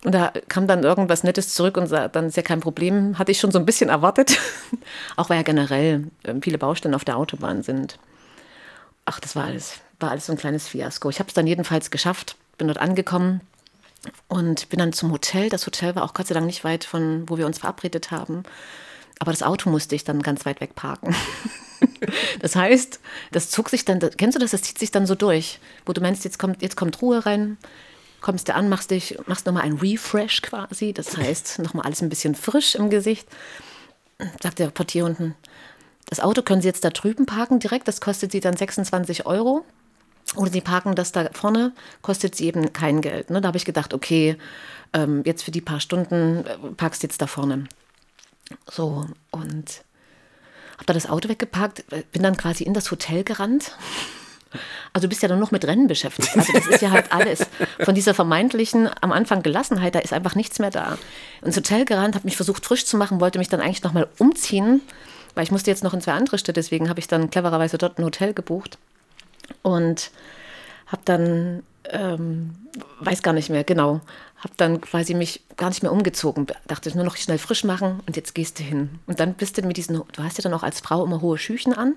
Und 0.05 0.13
da 0.13 0.33
kam 0.49 0.67
dann 0.67 0.83
irgendwas 0.83 1.25
Nettes 1.25 1.55
zurück 1.55 1.79
und 1.79 1.91
dann 1.91 2.27
ist 2.27 2.37
ja 2.37 2.43
kein 2.43 2.61
Problem. 2.61 3.19
Hatte 3.19 3.33
ich 3.33 3.41
schon 3.41 3.53
so 3.53 3.59
ein 3.59 3.65
bisschen 3.65 3.89
erwartet. 3.89 4.39
Auch 5.17 5.31
weil 5.31 5.39
ja 5.39 5.43
generell 5.43 6.09
ähm, 6.25 6.43
viele 6.43 6.59
Baustellen 6.59 6.95
auf 6.95 7.05
der 7.05 7.17
Autobahn 7.17 7.63
sind. 7.63 7.99
Ach, 9.07 9.21
das 9.21 9.35
war 9.37 9.45
alles, 9.45 9.81
war 10.01 10.11
alles 10.11 10.27
so 10.27 10.33
ein 10.33 10.39
kleines 10.39 10.69
Fiasko. 10.69 11.09
Ich 11.09 11.21
habe 11.21 11.29
es 11.29 11.35
dann 11.35 11.47
jedenfalls 11.47 11.91
geschafft, 11.91 12.37
bin 12.59 12.69
dort 12.69 12.79
angekommen 12.79 13.41
und 14.29 14.69
bin 14.69 14.79
dann 14.79 14.93
zum 14.93 15.13
Hotel. 15.13 15.49
Das 15.49 15.67
Hotel 15.67 15.95
war 15.95 16.05
auch 16.05 16.15
Gott 16.15 16.27
sei 16.27 16.35
Dank 16.35 16.47
nicht 16.47 16.65
weit 16.65 16.85
von, 16.85 17.29
wo 17.29 17.39
wir 17.39 17.47
uns 17.47 17.59
verabredet 17.59 18.11
haben. 18.11 18.43
Aber 19.19 19.31
das 19.31 19.43
Auto 19.43 19.71
musste 19.71 19.95
ich 19.95 20.05
dann 20.05 20.23
ganz 20.23 20.45
weit 20.45 20.61
weg 20.61 20.75
parken. 20.75 21.15
das 22.41 22.57
heißt, 22.57 23.01
das 23.33 23.51
zog 23.51 23.69
sich 23.71 23.85
dann, 23.85 24.01
kennst 24.17 24.37
du 24.37 24.41
das, 24.41 24.51
das 24.51 24.63
zieht 24.63 24.79
sich 24.79 24.91
dann 24.91 25.07
so 25.07 25.15
durch, 25.15 25.61
wo 25.87 25.93
du 25.93 26.01
meinst, 26.01 26.25
jetzt 26.25 26.39
kommt, 26.39 26.63
jetzt 26.63 26.77
kommt 26.77 27.01
Ruhe 27.01 27.25
rein, 27.25 27.57
kommst 28.21 28.49
du 28.49 28.55
an, 28.55 28.69
machst 28.69 28.91
dich, 28.91 29.19
machst 29.27 29.47
nochmal 29.47 29.63
ein 29.63 29.75
Refresh 29.75 30.43
quasi, 30.43 30.93
das 30.93 31.17
heißt 31.17 31.61
nochmal 31.61 31.87
alles 31.87 32.03
ein 32.03 32.09
bisschen 32.09 32.35
frisch 32.35 32.75
im 32.75 32.91
Gesicht. 32.91 33.29
Sagt 34.43 34.59
der 34.59 34.71
Portier 34.71 35.05
unten, 35.05 35.35
das 36.07 36.21
Auto 36.21 36.43
können 36.43 36.63
Sie 36.63 36.69
jetzt 36.69 36.85
da 36.85 36.91
drüben 36.91 37.27
parken 37.27 37.59
direkt, 37.59 37.89
das 37.89 38.01
kostet 38.01 38.33
Sie 38.33 38.41
dann 38.41 38.57
26 38.57 39.27
Euro. 39.27 39.65
Oder 40.37 40.51
Sie 40.51 40.61
parken 40.61 40.95
das 40.95 41.13
da 41.13 41.29
vorne, 41.33 41.73
kostet 42.03 42.35
Sie 42.35 42.47
eben 42.47 42.73
kein 42.73 43.01
Geld. 43.01 43.31
Ne? 43.31 43.41
Da 43.41 43.49
habe 43.49 43.57
ich 43.57 43.65
gedacht, 43.65 43.95
okay, 43.95 44.37
ähm, 44.93 45.23
jetzt 45.25 45.43
für 45.43 45.51
die 45.51 45.61
paar 45.61 45.81
Stunden 45.81 46.45
äh, 46.47 46.57
parkst 46.77 47.03
du 47.03 47.07
jetzt 47.07 47.21
da 47.23 47.27
vorne. 47.27 47.65
So, 48.71 49.07
und 49.31 49.85
habe 50.75 50.87
da 50.87 50.93
das 50.93 51.09
Auto 51.09 51.29
weggeparkt, 51.29 51.85
äh, 51.93 52.03
bin 52.13 52.23
dann 52.23 52.37
quasi 52.37 52.65
in 52.65 52.75
das 52.75 52.91
Hotel 52.91 53.23
gerannt 53.23 53.73
also 54.93 55.07
du 55.07 55.09
bist 55.09 55.23
ja 55.23 55.29
dann 55.29 55.41
noch 55.41 55.51
mit 55.51 55.65
Rennen 55.65 55.87
beschäftigt. 55.87 56.37
Also 56.37 56.53
das 56.53 56.67
ist 56.67 56.83
ja 56.83 56.91
halt 56.91 57.13
alles. 57.13 57.47
Von 57.81 57.95
dieser 57.95 58.15
vermeintlichen 58.15 58.89
am 59.01 59.13
Anfang 59.13 59.43
Gelassenheit, 59.43 59.95
da 59.95 59.99
ist 59.99 60.13
einfach 60.13 60.35
nichts 60.35 60.59
mehr 60.59 60.71
da. 60.71 60.99
Ins 61.43 61.57
Hotel 61.57 61.85
gerannt, 61.85 62.15
habe 62.15 62.25
mich 62.25 62.37
versucht 62.37 62.65
frisch 62.65 62.87
zu 62.87 62.97
machen, 62.97 63.21
wollte 63.21 63.39
mich 63.39 63.49
dann 63.49 63.61
eigentlich 63.61 63.83
nochmal 63.83 64.09
umziehen, 64.19 64.81
weil 65.35 65.45
ich 65.45 65.51
musste 65.51 65.71
jetzt 65.71 65.85
noch 65.85 65.95
in 65.95 66.01
zwei 66.01 66.13
andere 66.13 66.39
Städte, 66.39 66.61
deswegen 66.61 66.89
habe 66.89 67.01
ich 67.01 67.09
dann 67.09 67.31
clevererweise 67.31 67.79
dort 67.79 67.99
ein 67.99 68.05
Hotel 68.05 68.35
gebucht 68.35 68.79
und 69.63 70.11
habe 70.87 71.03
dann, 71.05 71.63
ähm, 71.91 72.55
weiß 73.01 73.23
gar 73.23 73.33
nicht 73.33 73.51
mehr, 73.51 73.65
genau, 73.65 74.01
habe 74.39 74.55
dann 74.57 74.81
quasi 74.81 75.15
mich 75.15 75.43
gar 75.57 75.71
nicht 75.71 75.83
mehr 75.83 75.93
umgezogen, 75.93 76.47
dachte 76.67 76.95
nur 76.95 77.05
noch 77.05 77.17
schnell 77.17 77.39
frisch 77.39 77.65
machen 77.65 78.01
und 78.07 78.17
jetzt 78.17 78.35
gehst 78.35 78.59
du 78.59 78.63
hin. 78.63 78.99
Und 79.07 79.21
dann 79.21 79.35
bist 79.35 79.57
du 79.57 79.63
mit 79.63 79.77
diesen, 79.77 79.97
du 79.97 80.23
hast 80.23 80.39
ja 80.39 80.43
dann 80.43 80.55
auch 80.55 80.63
als 80.63 80.81
Frau 80.81 81.05
immer 81.05 81.21
hohe 81.21 81.39
Schüchen 81.39 81.73
an 81.73 81.95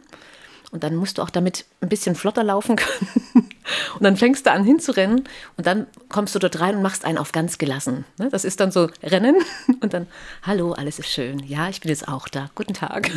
und 0.72 0.84
dann 0.84 0.96
musst 0.96 1.18
du 1.18 1.22
auch 1.22 1.30
damit 1.30 1.66
ein 1.82 1.90
bisschen 1.90 2.16
flotter 2.16 2.44
laufen 2.44 2.76
können. 2.78 3.50
und 3.96 4.04
dann 4.04 4.18
fängst 4.18 4.46
du 4.46 4.52
an 4.52 4.64
hinzurennen 4.64 5.28
und 5.56 5.68
dann 5.68 5.88
kommst 6.10 6.36
du 6.36 6.40
dort 6.40 6.60
rein 6.60 6.78
und 6.78 6.82
machst 6.82 7.06
einen 7.06 7.18
auf 7.18 7.32
ganz 7.32 7.58
gelassen. 7.58 8.06
Ne? 8.18 8.30
Das 8.30 8.46
ist 8.46 8.60
dann 8.60 8.72
so 8.72 8.90
Rennen 9.04 9.36
und 9.82 9.94
dann, 9.94 10.08
hallo, 10.44 10.74
alles 10.74 11.00
ist 11.00 11.10
schön. 11.10 11.40
Ja, 11.40 11.70
ich 11.70 11.82
bin 11.82 11.90
jetzt 11.90 12.08
auch 12.08 12.28
da. 12.28 12.50
Guten 12.56 12.74
Tag. 12.74 13.12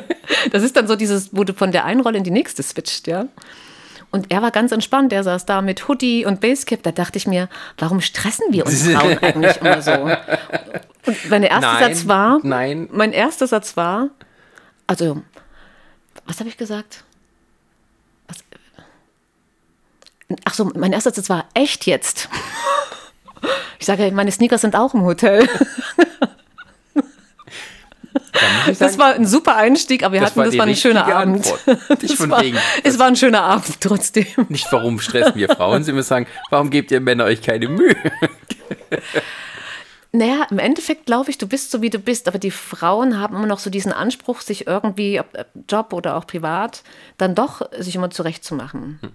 das 0.52 0.62
ist 0.62 0.76
dann 0.76 0.86
so 0.86 0.96
dieses, 0.96 1.34
wo 1.34 1.44
du 1.44 1.54
von 1.54 1.72
der 1.72 1.84
einen 1.84 2.00
Rolle 2.00 2.18
in 2.18 2.24
die 2.24 2.30
nächste 2.30 2.62
switcht, 2.62 3.06
ja. 3.06 3.26
Und 4.10 4.30
er 4.32 4.42
war 4.42 4.50
ganz 4.50 4.72
entspannt. 4.72 5.12
Er 5.12 5.22
saß 5.22 5.46
da 5.46 5.62
mit 5.62 5.86
Hoodie 5.86 6.26
und 6.26 6.40
Basecap. 6.40 6.82
Da 6.82 6.90
dachte 6.90 7.16
ich 7.16 7.26
mir, 7.26 7.48
warum 7.78 8.00
stressen 8.00 8.46
wir 8.50 8.66
uns 8.66 8.88
Frauen 8.88 9.18
eigentlich 9.18 9.56
immer 9.58 9.80
so? 9.80 9.92
Und 9.92 11.30
mein 11.30 11.42
erster 11.44 11.72
nein, 11.72 11.94
Satz 11.94 12.08
war, 12.08 12.40
nein. 12.42 12.88
mein 12.92 13.12
erster 13.12 13.46
Satz 13.46 13.76
war, 13.76 14.08
also 14.86 15.22
was 16.26 16.40
habe 16.40 16.48
ich 16.48 16.56
gesagt? 16.56 17.04
Was? 18.28 18.38
Ach 20.44 20.54
so, 20.54 20.70
mein 20.74 20.92
erster 20.92 21.12
Satz 21.12 21.28
war 21.28 21.46
echt 21.54 21.86
jetzt. 21.86 22.28
Ich 23.78 23.86
sage, 23.86 24.12
meine 24.12 24.30
Sneakers 24.30 24.60
sind 24.60 24.76
auch 24.76 24.92
im 24.92 25.04
Hotel. 25.04 25.48
Sagen, 28.32 28.76
das 28.78 28.98
war 28.98 29.14
ein 29.14 29.26
super 29.26 29.56
Einstieg, 29.56 30.04
aber 30.04 30.14
wir 30.14 30.20
das 30.20 30.30
hatten, 30.30 30.38
war 30.38 30.46
das 30.46 30.58
war 30.58 30.66
ein 30.66 30.76
schöner 30.76 31.06
Abend. 31.06 31.46
War, 31.66 32.42
es 32.84 32.98
war 32.98 33.06
ein 33.06 33.16
schöner 33.16 33.42
Abend 33.42 33.80
trotzdem. 33.80 34.26
Nicht, 34.48 34.70
warum 34.70 35.00
stressen 35.00 35.34
wir 35.34 35.48
Frauen, 35.48 35.84
Sie 35.84 35.92
müssen 35.92 36.08
sagen, 36.08 36.26
warum 36.50 36.70
gebt 36.70 36.90
ihr 36.90 37.00
Männer 37.00 37.24
euch 37.24 37.42
keine 37.42 37.68
Mühe? 37.68 37.96
Naja, 40.12 40.46
im 40.50 40.58
Endeffekt 40.58 41.06
glaube 41.06 41.30
ich, 41.30 41.38
du 41.38 41.46
bist 41.46 41.70
so, 41.70 41.82
wie 41.82 41.90
du 41.90 41.98
bist, 41.98 42.26
aber 42.26 42.38
die 42.38 42.50
Frauen 42.50 43.18
haben 43.18 43.36
immer 43.36 43.46
noch 43.46 43.60
so 43.60 43.70
diesen 43.70 43.92
Anspruch, 43.92 44.40
sich 44.40 44.66
irgendwie, 44.66 45.20
ob 45.20 45.46
Job 45.68 45.92
oder 45.92 46.16
auch 46.16 46.26
privat, 46.26 46.82
dann 47.16 47.34
doch 47.34 47.62
sich 47.78 47.94
immer 47.94 48.10
zurechtzumachen. 48.10 48.98
Hm. 49.00 49.10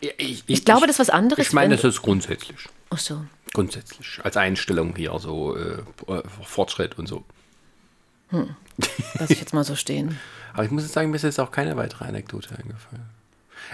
Ich, 0.00 0.14
ich, 0.18 0.44
ich, 0.46 0.64
glaube, 0.64 0.86
das 0.86 0.96
ist 0.96 1.00
was 1.00 1.10
anderes. 1.10 1.46
Ich 1.46 1.52
meine, 1.52 1.76
das 1.76 1.84
ist 1.84 2.02
grundsätzlich. 2.02 2.56
Ach 2.90 2.98
so. 2.98 3.24
Grundsätzlich. 3.52 4.20
Als 4.22 4.36
Einstellung 4.36 4.96
hier, 4.96 5.16
so 5.18 5.56
äh, 5.56 5.78
Fortschritt 6.42 6.98
und 6.98 7.06
so. 7.06 7.24
Hm. 8.30 8.50
Lass 9.18 9.30
ich 9.30 9.40
jetzt 9.40 9.54
mal 9.54 9.64
so 9.64 9.74
stehen. 9.76 10.18
Aber 10.52 10.64
ich 10.64 10.70
muss 10.70 10.82
jetzt 10.82 10.92
sagen, 10.94 11.10
mir 11.10 11.16
ist 11.16 11.22
jetzt 11.22 11.40
auch 11.40 11.50
keine 11.50 11.76
weitere 11.76 12.04
Anekdote 12.04 12.50
eingefallen. 12.50 13.04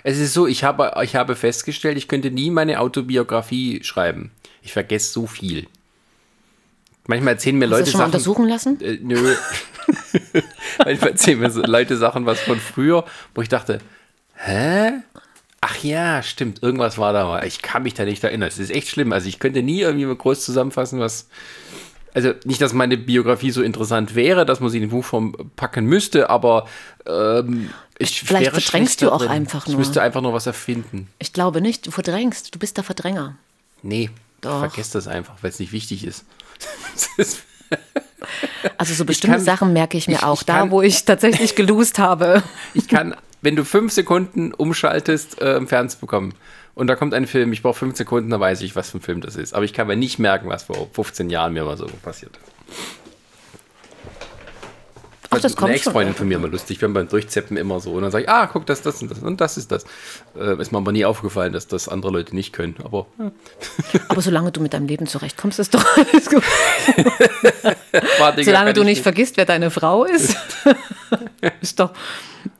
Es 0.04 0.18
ist 0.18 0.32
so, 0.32 0.46
ich 0.46 0.64
habe, 0.64 0.92
ich 1.02 1.16
habe 1.16 1.36
festgestellt, 1.36 1.96
ich 1.98 2.08
könnte 2.08 2.30
nie 2.30 2.50
meine 2.50 2.80
Autobiografie 2.80 3.82
schreiben. 3.84 4.30
Ich 4.62 4.72
vergesse 4.72 5.12
so 5.12 5.26
viel. 5.26 5.66
Manchmal 7.06 7.34
erzählen 7.34 7.58
mir 7.58 7.66
Hast 7.66 7.70
Leute 7.70 7.84
du 7.84 7.90
schon 7.90 7.98
Sachen. 7.98 8.08
untersuchen 8.12 8.48
lassen? 8.48 8.80
Äh, 8.80 8.98
nö. 9.02 9.34
Manchmal 10.78 11.10
erzählen 11.10 11.38
mir 11.40 11.48
Leute 11.48 11.96
Sachen 11.96 12.26
was 12.26 12.40
von 12.40 12.58
früher, 12.60 13.04
wo 13.34 13.42
ich 13.42 13.48
dachte, 13.48 13.78
hä? 14.36 14.92
Ach 15.60 15.76
ja, 15.84 16.22
stimmt, 16.22 16.62
irgendwas 16.62 16.98
war 16.98 17.12
da 17.12 17.24
mal. 17.24 17.46
Ich 17.46 17.62
kann 17.62 17.84
mich 17.84 17.94
da 17.94 18.04
nicht 18.04 18.24
erinnern. 18.24 18.48
Es 18.48 18.58
ist 18.58 18.70
echt 18.70 18.88
schlimm. 18.88 19.12
Also 19.12 19.28
ich 19.28 19.38
könnte 19.38 19.62
nie 19.62 19.80
irgendwie 19.80 20.06
mal 20.06 20.16
groß 20.16 20.44
zusammenfassen, 20.44 20.98
was. 20.98 21.28
Also 22.14 22.34
nicht, 22.44 22.60
dass 22.60 22.72
meine 22.72 22.98
Biografie 22.98 23.50
so 23.50 23.62
interessant 23.62 24.14
wäre, 24.14 24.44
dass 24.44 24.60
man 24.60 24.70
sie 24.70 24.78
in 24.82 24.90
Buchform 24.90 25.34
packen 25.56 25.86
müsste, 25.86 26.28
aber 26.28 26.66
ähm, 27.06 27.70
ich 27.98 28.20
Vielleicht 28.20 28.50
verdrängst 28.50 29.00
du 29.00 29.10
auch 29.10 29.18
drin. 29.18 29.28
einfach 29.28 29.66
nur. 29.66 29.72
Ich 29.72 29.78
müsste 29.78 30.02
einfach 30.02 30.20
nur 30.20 30.32
was 30.32 30.46
erfinden. 30.46 31.08
Ich 31.18 31.32
glaube 31.32 31.60
nicht, 31.60 31.86
du 31.86 31.90
verdrängst. 31.90 32.54
Du 32.54 32.58
bist 32.58 32.76
der 32.76 32.84
Verdränger. 32.84 33.36
Nee, 33.82 34.10
Doch. 34.40 34.58
vergiss 34.58 34.90
das 34.90 35.08
einfach, 35.08 35.34
weil 35.40 35.50
es 35.50 35.58
nicht 35.58 35.72
wichtig 35.72 36.04
ist. 36.06 36.24
also 38.76 38.94
so 38.94 39.04
bestimmte 39.04 39.38
kann, 39.38 39.44
Sachen 39.44 39.72
merke 39.72 39.96
ich 39.96 40.06
mir 40.06 40.16
ich, 40.16 40.22
auch, 40.22 40.40
ich 40.40 40.46
da 40.46 40.70
wo 40.70 40.82
ich 40.82 41.04
tatsächlich 41.04 41.54
gelost 41.54 41.98
habe. 41.98 42.42
Ich 42.74 42.88
kann, 42.88 43.14
wenn 43.40 43.56
du 43.56 43.64
fünf 43.64 43.92
Sekunden 43.92 44.52
umschaltest, 44.52 45.40
äh, 45.40 45.56
im 45.56 45.66
Fernsehen 45.66 46.00
bekommen 46.00 46.34
und 46.74 46.86
da 46.86 46.96
kommt 46.96 47.14
ein 47.14 47.26
Film, 47.26 47.52
ich 47.52 47.62
brauche 47.62 47.78
fünf 47.78 47.96
Sekunden, 47.96 48.30
dann 48.30 48.40
weiß 48.40 48.62
ich, 48.62 48.74
was 48.76 48.90
für 48.90 48.98
ein 48.98 49.02
Film 49.02 49.20
das 49.20 49.36
ist. 49.36 49.54
Aber 49.54 49.64
ich 49.64 49.72
kann 49.72 49.86
mir 49.86 49.96
nicht 49.96 50.18
merken, 50.18 50.48
was 50.48 50.64
vor 50.64 50.88
15 50.92 51.30
Jahren 51.30 51.52
mir 51.52 51.64
mal 51.64 51.76
so 51.76 51.86
passiert 52.02 52.38
Ach, 55.34 55.40
das 55.40 55.56
kommt 55.56 55.70
eine 55.70 55.76
Ex-Freundin 55.76 56.14
von 56.14 56.28
mir 56.28 56.36
immer 56.36 56.48
lustig, 56.48 56.82
wenn 56.82 56.92
beim 56.92 57.08
Durchzeppen 57.08 57.56
immer 57.56 57.80
so. 57.80 57.92
Und 57.92 58.02
dann 58.02 58.10
sage 58.10 58.24
ich, 58.24 58.30
ah, 58.30 58.46
guck, 58.46 58.66
das, 58.66 58.82
das 58.82 59.00
und 59.00 59.10
das 59.10 59.20
und 59.20 59.40
das 59.40 59.56
ist 59.56 59.72
das. 59.72 59.84
Äh, 60.36 60.60
ist 60.60 60.72
mir 60.72 60.78
aber 60.78 60.92
nie 60.92 61.06
aufgefallen, 61.06 61.54
dass 61.54 61.66
das 61.66 61.88
andere 61.88 62.12
Leute 62.12 62.34
nicht 62.34 62.52
können. 62.52 62.76
Aber 62.84 63.06
hm, 63.16 63.32
Aber 64.08 64.20
solange 64.20 64.52
du 64.52 64.60
mit 64.60 64.74
deinem 64.74 64.86
Leben 64.86 65.06
zurechtkommst, 65.06 65.58
ist 65.58 65.74
doch 65.74 65.84
alles 65.96 66.28
gut. 66.28 66.42
war 68.18 68.34
Solange 68.42 68.74
du 68.74 68.82
ich 68.82 68.88
nicht 68.88 69.02
vergisst, 69.02 69.38
wer 69.38 69.46
deine 69.46 69.70
Frau 69.70 70.04
ist. 70.04 70.36
ist 71.62 71.80
doch. 71.80 71.92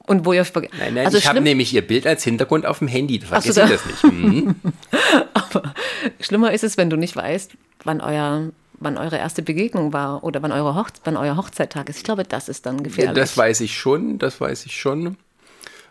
Und 0.06 0.24
wo 0.26 0.32
ihr 0.32 0.44
verge- 0.44 0.68
Nein, 0.78 0.94
nein, 0.94 1.06
also 1.06 1.16
ich 1.18 1.26
habe 1.28 1.40
nämlich 1.40 1.72
ihr 1.72 1.86
Bild 1.86 2.06
als 2.06 2.24
Hintergrund 2.24 2.66
auf 2.66 2.80
dem 2.80 2.88
Handy. 2.88 3.20
Vergiss 3.20 3.54
so, 3.54 3.60
da- 3.60 3.68
das 3.68 3.84
nicht. 3.86 4.02
Mhm. 4.04 4.54
schlimmer 6.20 6.52
ist 6.52 6.64
es, 6.64 6.76
wenn 6.76 6.90
du 6.90 6.96
nicht 6.96 7.16
weißt, 7.16 7.52
wann 7.84 8.00
euer 8.00 8.50
wann 8.84 8.98
eure 8.98 9.16
erste 9.16 9.42
Begegnung 9.42 9.92
war 9.92 10.24
oder 10.24 10.42
wann, 10.42 10.50
eure 10.50 10.74
Hoch 10.74 10.88
wann 11.04 11.16
euer 11.16 11.36
Hochzeittag 11.36 11.88
ist. 11.88 11.98
Ich 11.98 12.02
glaube, 12.04 12.24
das 12.24 12.48
ist 12.48 12.66
dann 12.66 12.82
gefährlich. 12.82 13.14
Das 13.14 13.36
weiß 13.36 13.60
ich 13.60 13.78
schon, 13.78 14.18
das 14.18 14.40
weiß 14.40 14.66
ich 14.66 14.76
schon. 14.80 15.16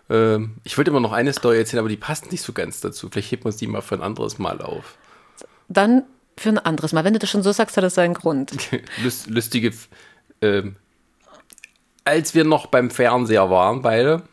Ähm, 0.10 0.56
ich 0.66 0.78
wollte 0.78 0.92
immer 0.92 1.00
noch 1.00 1.14
eine 1.14 1.32
Story 1.32 1.58
erzählen, 1.58 1.80
aber 1.80 1.88
die 1.88 1.96
passt 1.96 2.34
nicht 2.34 2.42
so 2.42 2.52
ganz 2.52 2.82
dazu. 2.82 3.08
Vielleicht 3.10 3.32
hebt 3.32 3.46
man 3.46 3.56
die 3.56 3.68
mal 3.68 3.80
für 3.82 3.96
ein 3.96 4.02
anderes 4.02 4.40
Mal 4.40 4.62
auf. 4.62 4.98
dann 5.70 6.04
für 6.38 6.50
ein 6.50 6.58
anderes 6.60 6.92
Mal. 6.92 7.06
Wenn 7.06 7.14
du 7.14 7.20
das 7.20 7.30
schon 7.30 7.44
so 7.44 7.54
sagst, 7.54 7.78
hat 7.78 7.84
das 7.86 7.96
seinen 7.96 8.14
Grund. 8.14 8.52
Lust, 9.04 9.28
lustige. 9.30 9.72
Ähm, 10.42 10.76
als 12.06 12.34
wir 12.34 12.44
noch 12.44 12.68
beim 12.68 12.90
Fernseher 12.90 13.50
waren, 13.50 13.82
beide, 13.82 14.24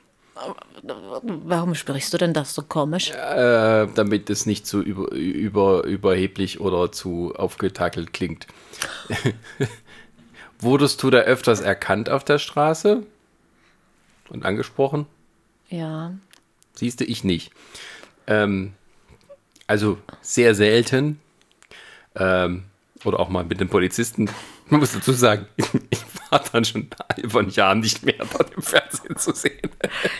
Warum 1.22 1.74
sprichst 1.74 2.12
du 2.12 2.18
denn 2.18 2.32
das 2.32 2.54
so 2.54 2.62
komisch? 2.62 3.10
äh, 3.10 3.86
damit 3.94 4.30
es 4.30 4.46
nicht 4.46 4.66
zu 4.66 4.80
über, 4.80 5.12
über, 5.12 5.84
überheblich 5.84 6.60
oder 6.60 6.92
zu 6.92 7.34
aufgetakelt 7.36 8.12
klingt. 8.12 8.46
Wurdest 10.60 11.02
du 11.02 11.10
da 11.10 11.18
öfters 11.18 11.60
erkannt 11.60 12.08
auf 12.10 12.24
der 12.24 12.38
Straße 12.38 13.02
und 14.28 14.44
angesprochen? 14.44 15.06
Ja. 15.68 16.12
Siehst 16.74 17.00
du, 17.00 17.04
ich 17.04 17.24
nicht. 17.24 17.52
Ähm, 18.26 18.72
also 19.66 19.98
sehr 20.20 20.54
selten. 20.54 21.20
Ähm, 22.14 22.64
oder 23.04 23.20
auch 23.20 23.28
mal 23.28 23.44
mit 23.44 23.60
dem 23.60 23.68
Polizisten. 23.68 24.30
Man 24.70 24.80
muss 24.80 24.92
dazu 24.92 25.12
sagen, 25.12 25.46
ich 25.90 26.04
war 26.30 26.42
dann 26.52 26.64
schon 26.64 26.88
von 27.28 27.48
Jahren 27.48 27.80
nicht 27.80 28.04
mehr 28.04 28.14
dort 28.32 28.52
im 28.54 28.62
Fernsehen 28.62 29.16
zu 29.16 29.32
sehen. 29.32 29.70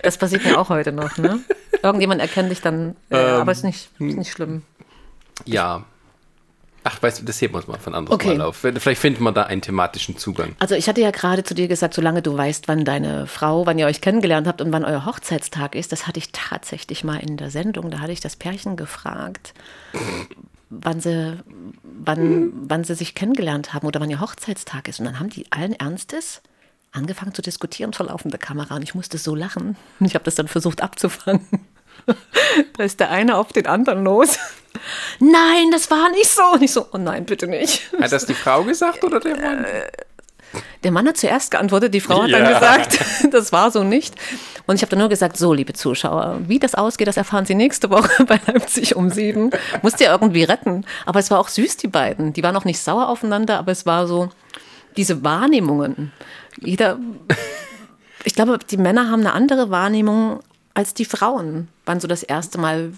Das 0.02 0.16
passiert 0.16 0.44
mir 0.44 0.58
auch 0.58 0.68
heute 0.68 0.92
noch, 0.92 1.16
ne? 1.18 1.40
Irgendjemand 1.82 2.20
erkennt 2.20 2.50
dich 2.50 2.60
dann, 2.60 2.96
äh, 3.10 3.16
Ähm, 3.16 3.40
aber 3.40 3.52
ist 3.52 3.64
nicht, 3.64 3.90
ist 3.98 4.16
nicht 4.16 4.32
schlimm. 4.32 4.62
Ja. 5.44 5.84
Ach, 6.84 7.02
weißt 7.02 7.20
du, 7.20 7.24
das 7.24 7.40
heben 7.42 7.52
wir 7.52 7.58
uns 7.58 7.66
mal 7.66 7.78
von 7.78 7.94
anderes 7.94 8.14
Okay. 8.14 8.36
Mal 8.38 8.46
auf. 8.46 8.56
Vielleicht 8.56 9.00
finden 9.00 9.22
wir 9.22 9.32
da 9.32 9.42
einen 9.42 9.60
thematischen 9.60 10.16
Zugang. 10.16 10.54
Also 10.58 10.74
ich 10.74 10.88
hatte 10.88 11.00
ja 11.02 11.10
gerade 11.10 11.44
zu 11.44 11.54
dir 11.54 11.68
gesagt, 11.68 11.92
solange 11.92 12.22
du 12.22 12.36
weißt, 12.36 12.66
wann 12.66 12.84
deine 12.84 13.26
Frau, 13.26 13.66
wann 13.66 13.78
ihr 13.78 13.86
euch 13.86 14.00
kennengelernt 14.00 14.46
habt 14.46 14.62
und 14.62 14.72
wann 14.72 14.84
euer 14.84 15.04
Hochzeitstag 15.04 15.74
ist, 15.74 15.92
das 15.92 16.06
hatte 16.06 16.18
ich 16.18 16.32
tatsächlich 16.32 17.04
mal 17.04 17.18
in 17.18 17.36
der 17.36 17.50
Sendung. 17.50 17.90
Da 17.90 17.98
hatte 17.98 18.12
ich 18.12 18.20
das 18.20 18.36
Pärchen 18.36 18.76
gefragt, 18.76 19.52
wann 20.70 21.00
sie, 21.00 21.38
wann, 21.82 22.52
wann 22.68 22.84
sie 22.84 22.94
sich 22.94 23.14
kennengelernt 23.14 23.74
haben 23.74 23.86
oder 23.86 24.00
wann 24.00 24.10
ihr 24.10 24.20
Hochzeitstag 24.20 24.88
ist. 24.88 25.00
Und 25.00 25.06
dann 25.06 25.18
haben 25.18 25.30
die 25.30 25.50
allen 25.50 25.74
Ernstes 25.74 26.42
angefangen 26.92 27.34
zu 27.34 27.42
diskutieren 27.42 27.92
vor 27.92 28.06
laufender 28.06 28.38
Kamera 28.38 28.76
und 28.76 28.82
ich 28.82 28.94
musste 28.94 29.18
so 29.18 29.34
lachen. 29.34 29.76
Und 30.00 30.06
ich 30.06 30.14
habe 30.14 30.24
das 30.24 30.34
dann 30.34 30.48
versucht 30.48 30.82
abzufangen. 30.82 31.46
Da 32.76 32.84
ist 32.84 33.00
der 33.00 33.10
eine 33.10 33.36
auf 33.36 33.52
den 33.52 33.66
anderen 33.66 34.04
los. 34.04 34.38
Nein, 35.18 35.70
das 35.72 35.90
war 35.90 36.08
nicht 36.10 36.30
so. 36.30 36.42
Und 36.54 36.62
ich 36.62 36.72
so, 36.72 36.86
oh 36.92 36.96
nein, 36.96 37.26
bitte 37.26 37.48
nicht. 37.48 37.92
Hat 38.00 38.12
das 38.12 38.24
die 38.24 38.34
Frau 38.34 38.62
gesagt 38.62 39.04
oder 39.04 39.20
der 39.20 39.36
Mann? 39.36 39.66
Der 40.84 40.92
Mann 40.92 41.06
hat 41.08 41.16
zuerst 41.16 41.50
geantwortet, 41.50 41.92
die 41.94 42.00
Frau 42.00 42.22
hat 42.22 42.30
Ja. 42.30 42.38
dann 42.38 42.54
gesagt, 42.54 42.98
das 43.34 43.52
war 43.52 43.70
so 43.70 43.84
nicht. 43.84 44.14
Und 44.66 44.76
ich 44.76 44.82
habe 44.82 44.90
dann 44.90 44.98
nur 45.00 45.08
gesagt, 45.08 45.36
so, 45.36 45.52
liebe 45.52 45.72
Zuschauer, 45.72 46.38
wie 46.46 46.58
das 46.58 46.74
ausgeht, 46.74 47.08
das 47.08 47.16
erfahren 47.16 47.46
Sie 47.46 47.54
nächste 47.54 47.90
Woche 47.90 48.24
bei 48.26 48.40
Leipzig 48.46 48.96
um 48.96 49.10
sieben. 49.10 49.50
Musst 49.82 50.00
ihr 50.00 50.08
irgendwie 50.10 50.44
retten. 50.44 50.84
Aber 51.06 51.18
es 51.20 51.30
war 51.30 51.38
auch 51.40 51.48
süß, 51.48 51.76
die 51.78 51.88
beiden. 51.88 52.32
Die 52.32 52.42
waren 52.42 52.56
auch 52.56 52.64
nicht 52.64 52.78
sauer 52.80 53.08
aufeinander, 53.08 53.58
aber 53.58 53.72
es 53.72 53.86
war 53.86 54.06
so, 54.06 54.30
diese 54.96 55.22
Wahrnehmungen. 55.24 56.12
Jeder, 56.60 56.98
ich 58.24 58.34
glaube, 58.34 58.58
die 58.58 58.76
Männer 58.76 59.10
haben 59.10 59.20
eine 59.20 59.32
andere 59.32 59.70
Wahrnehmung 59.70 60.40
als 60.74 60.94
die 60.94 61.04
Frauen, 61.04 61.68
wann 61.86 62.00
so 62.00 62.08
das 62.08 62.22
erste 62.22 62.58
Mal 62.58 62.92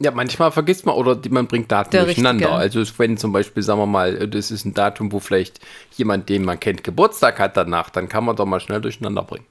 Ja, 0.00 0.10
manchmal 0.10 0.50
vergisst 0.50 0.86
man 0.86 0.96
oder 0.96 1.20
man 1.30 1.46
bringt 1.46 1.70
Daten 1.70 1.92
Der 1.92 2.04
durcheinander. 2.04 2.58
Richtige. 2.58 2.80
Also 2.80 2.98
wenn 2.98 3.16
zum 3.16 3.32
Beispiel, 3.32 3.62
sagen 3.62 3.80
wir 3.80 3.86
mal, 3.86 4.28
das 4.28 4.50
ist 4.50 4.64
ein 4.64 4.74
Datum, 4.74 5.12
wo 5.12 5.20
vielleicht 5.20 5.60
jemand, 5.96 6.28
den 6.28 6.44
man 6.44 6.58
kennt, 6.58 6.82
Geburtstag 6.82 7.38
hat 7.38 7.56
danach, 7.56 7.90
dann 7.90 8.08
kann 8.08 8.24
man 8.24 8.34
doch 8.34 8.46
mal 8.46 8.58
schnell 8.58 8.80
durcheinander 8.80 9.22
bringen. 9.22 9.46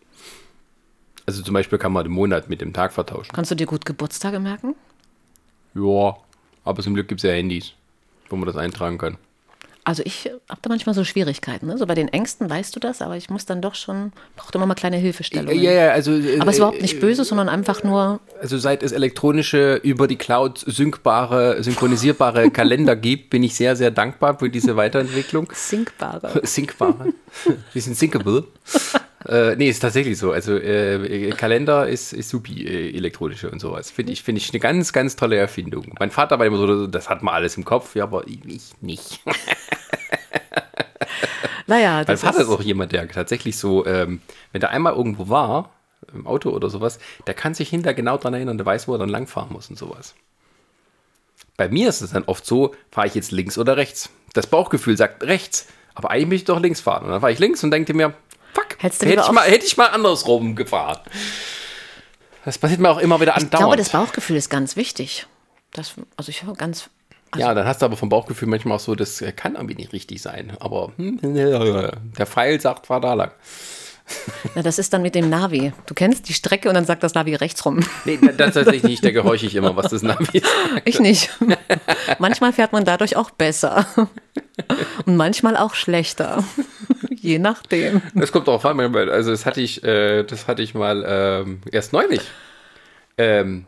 Also 1.25 1.41
zum 1.41 1.53
Beispiel 1.53 1.79
kann 1.79 1.93
man 1.93 2.03
den 2.03 2.11
Monat 2.11 2.49
mit 2.49 2.59
dem 2.59 2.73
Tag 2.73 2.91
vertauschen. 2.91 3.31
Kannst 3.33 3.51
du 3.51 3.55
dir 3.55 3.65
gut 3.67 3.85
Geburtstage 3.85 4.39
merken? 4.39 4.75
Ja, 5.75 6.17
aber 6.65 6.83
zum 6.83 6.93
Glück 6.93 7.07
gibt 7.07 7.19
es 7.19 7.23
ja 7.23 7.31
Handys, 7.31 7.71
wo 8.29 8.35
man 8.35 8.45
das 8.45 8.57
eintragen 8.57 8.97
kann. 8.97 9.17
Also 9.85 10.01
ich 10.05 10.29
habe 10.49 10.59
da 10.61 10.69
manchmal 10.69 10.95
so 10.95 11.03
Schwierigkeiten. 11.03 11.67
Ne? 11.67 11.77
So 11.77 11.85
bei 11.85 11.93
den 11.95 12.07
Ängsten 12.07 12.49
weißt 12.49 12.73
du 12.75 12.79
das, 12.79 13.01
aber 13.01 13.17
ich 13.17 13.29
muss 13.29 13.45
dann 13.45 13.61
doch 13.61 13.75
schon, 13.75 14.13
braucht 14.37 14.55
immer 14.55 14.65
mal 14.65 14.75
kleine 14.75 14.95
Hilfestellungen. 14.97 15.61
Ja, 15.61 15.71
ja, 15.71 15.91
also. 15.91 16.13
äh, 16.13 16.39
Aber 16.39 16.49
es 16.49 16.55
ist 16.55 16.59
überhaupt 16.59 16.81
nicht 16.81 16.99
böse, 17.01 17.23
sondern 17.25 17.49
einfach 17.49 17.83
nur, 17.83 18.19
Also 18.41 18.57
seit 18.57 18.81
es 18.81 18.93
elektronische, 18.93 19.75
über 19.83 20.07
die 20.07 20.15
Cloud 20.15 20.59
synkbare, 20.65 21.61
synchronisierbare 21.63 22.49
Kalender 22.51 22.95
gibt, 22.95 23.29
bin 23.29 23.43
ich 23.43 23.55
sehr, 23.55 23.75
sehr 23.75 23.91
dankbar 23.91 24.39
für 24.39 24.49
diese 24.49 24.75
Weiterentwicklung. 24.77 25.47
sinkbare. 25.53 26.41
Syncbare. 26.45 27.13
Wir 27.73 27.81
sind 27.81 27.97
syncable. 27.97 28.45
äh, 29.27 29.55
nee, 29.55 29.69
ist 29.69 29.79
tatsächlich 29.79 30.17
so. 30.17 30.31
Also 30.31 30.57
äh, 30.57 31.29
Kalender 31.31 31.87
ist, 31.87 32.13
ist 32.13 32.29
supi, 32.29 32.65
äh, 32.65 32.95
elektronische 32.95 33.49
und 33.49 33.59
sowas. 33.59 33.91
Finde 33.91 34.11
ich, 34.11 34.23
finde 34.23 34.39
ich 34.41 34.49
eine 34.51 34.59
ganz, 34.59 34.93
ganz 34.93 35.15
tolle 35.15 35.37
Erfindung. 35.37 35.93
Mein 35.99 36.11
Vater 36.11 36.39
war 36.39 36.45
immer 36.45 36.57
so, 36.57 36.87
das 36.87 37.09
hat 37.09 37.23
man 37.23 37.33
alles 37.33 37.57
im 37.57 37.65
Kopf, 37.65 37.95
ja, 37.95 38.03
aber 38.03 38.27
ich 38.27 38.41
nicht. 38.81 39.21
Naja, 41.67 41.97
Mein 41.97 42.05
das 42.05 42.21
Vater 42.21 42.39
ist 42.39 42.47
ist, 42.47 42.49
auch 42.49 42.61
jemand, 42.61 42.91
der 42.91 43.07
tatsächlich 43.07 43.57
so, 43.57 43.85
ähm, 43.85 44.21
wenn 44.51 44.61
der 44.61 44.71
einmal 44.71 44.93
irgendwo 44.93 45.29
war, 45.29 45.71
im 46.13 46.27
Auto 46.27 46.49
oder 46.49 46.69
sowas, 46.69 46.99
der 47.27 47.33
kann 47.33 47.53
sich 47.53 47.69
hinter 47.69 47.93
genau 47.93 48.17
dran 48.17 48.33
erinnern, 48.33 48.57
der 48.57 48.65
weiß, 48.65 48.87
wo 48.87 48.93
er 48.93 48.99
dann 48.99 49.09
langfahren 49.09 49.51
muss 49.51 49.69
und 49.69 49.77
sowas. 49.77 50.15
Bei 51.55 51.69
mir 51.69 51.89
ist 51.89 52.01
es 52.01 52.11
dann 52.11 52.23
oft 52.25 52.45
so, 52.45 52.75
fahre 52.91 53.07
ich 53.07 53.15
jetzt 53.15 53.31
links 53.31 53.57
oder 53.57 53.77
rechts. 53.77 54.09
Das 54.33 54.47
Bauchgefühl 54.47 54.97
sagt 54.97 55.23
rechts, 55.23 55.67
aber 55.95 56.11
eigentlich 56.11 56.27
möchte 56.27 56.51
ich 56.51 56.55
doch 56.55 56.59
links 56.59 56.81
fahren. 56.81 57.05
Und 57.05 57.11
dann 57.11 57.21
fahre 57.21 57.31
ich 57.31 57.39
links 57.39 57.63
und 57.63 57.71
denke 57.71 57.93
mir, 57.93 58.13
fuck, 58.73 58.83
Hättest 58.83 59.01
du 59.01 59.07
hätte 59.07 59.21
ich, 59.21 59.31
mal, 59.31 59.43
hätte 59.49 59.65
ich 59.65 59.77
mal 59.77 59.87
andersrum 59.87 60.55
gefahren. 60.55 60.99
Das 62.45 62.57
passiert 62.57 62.79
mir 62.81 62.89
auch 62.89 62.99
immer 62.99 63.21
wieder 63.21 63.33
ich 63.37 63.43
andauernd. 63.43 63.59
glaube, 63.65 63.77
das 63.77 63.89
Bauchgefühl 63.89 64.35
ist 64.35 64.49
ganz 64.49 64.75
wichtig. 64.75 65.27
Das, 65.71 65.93
also 66.17 66.29
ich 66.29 66.43
höre 66.43 66.53
ganz, 66.53 66.89
ja, 67.35 67.53
dann 67.53 67.65
hast 67.65 67.81
du 67.81 67.85
aber 67.85 67.97
vom 67.97 68.09
Bauchgefühl 68.09 68.47
manchmal 68.47 68.77
auch 68.77 68.81
so, 68.81 68.95
das 68.95 69.23
kann 69.35 69.55
irgendwie 69.55 69.75
nicht 69.75 69.93
richtig 69.93 70.21
sein. 70.21 70.53
Aber 70.59 70.91
hm, 70.97 71.19
der 71.21 72.25
Pfeil 72.25 72.59
sagt, 72.61 72.87
fahr 72.87 73.01
da 73.01 73.13
lang. 73.13 73.31
na, 74.55 74.61
das 74.61 74.79
ist 74.79 74.91
dann 74.93 75.01
mit 75.01 75.15
dem 75.15 75.29
Navi. 75.29 75.71
Du 75.85 75.93
kennst 75.93 76.27
die 76.27 76.33
Strecke 76.33 76.67
und 76.67 76.75
dann 76.75 76.85
sagt 76.85 77.03
das 77.03 77.13
Navi 77.13 77.35
rechts 77.35 77.65
rum. 77.65 77.79
Nee, 78.05 78.19
das 78.21 78.53
tatsächlich 78.53 78.83
nicht, 78.83 79.05
da 79.05 79.11
gehorche 79.11 79.45
ich 79.45 79.55
immer, 79.55 79.75
was 79.75 79.91
das 79.91 80.03
Navi 80.03 80.25
ist. 80.39 80.47
Ich 80.83 80.99
nicht. 80.99 81.29
manchmal 82.19 82.53
fährt 82.53 82.73
man 82.73 82.83
dadurch 82.83 83.15
auch 83.15 83.31
besser. 83.31 83.87
Und 85.05 85.15
manchmal 85.15 85.55
auch 85.57 85.73
schlechter. 85.73 86.43
Je 87.23 87.39
nachdem. 87.39 88.01
Das 88.13 88.33
kommt 88.33 88.49
auch 88.49 88.65
an, 88.65 88.79
also 88.81 89.31
das 89.31 89.45
hatte 89.45 89.61
ich, 89.61 89.81
äh, 89.83 90.23
das 90.23 90.47
hatte 90.47 90.61
ich 90.61 90.73
mal 90.73 91.05
ähm, 91.07 91.61
erst 91.71 91.93
neulich. 91.93 92.21
Ähm, 93.17 93.65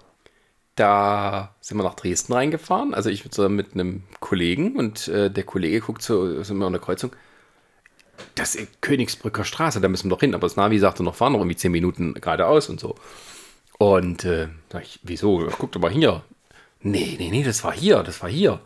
da 0.76 1.56
sind 1.62 1.78
wir 1.78 1.84
nach 1.84 1.96
Dresden 1.96 2.34
reingefahren, 2.34 2.94
also 2.94 3.10
ich 3.10 3.24
zusammen 3.32 3.56
mit 3.56 3.74
einem 3.74 4.04
Kollegen 4.20 4.76
und 4.76 5.08
äh, 5.08 5.32
der 5.32 5.46
Kollege 5.46 5.80
guckt 5.80 6.02
so, 6.02 6.44
sind 6.44 6.58
wir 6.58 6.66
an 6.66 6.74
der 6.74 6.82
Kreuzung, 6.82 7.16
das 8.36 8.56
ist 8.56 8.82
Königsbrücker 8.82 9.46
Straße, 9.46 9.80
da 9.80 9.88
müssen 9.88 10.10
wir 10.10 10.16
doch 10.16 10.20
hin, 10.20 10.36
aber 10.36 10.48
das 10.48 10.58
Navi 10.58 10.78
sagte 10.78 11.04
noch, 11.04 11.16
fahren 11.16 11.32
noch 11.32 11.40
irgendwie 11.40 11.56
zehn 11.56 11.72
Minuten 11.72 12.14
geradeaus 12.16 12.68
und 12.68 12.82
so. 12.82 12.96
Und 13.78 14.26
äh, 14.26 14.50
sag 14.70 14.84
ich, 14.84 15.00
wieso? 15.04 15.48
Guck 15.58 15.72
doch 15.72 15.80
mal 15.80 15.92
hier. 15.92 16.24
Nee, 16.82 17.16
nee, 17.18 17.30
nee, 17.30 17.44
das 17.44 17.64
war 17.64 17.72
hier, 17.72 18.04
das 18.04 18.22
war 18.22 18.30
hier. 18.30 18.60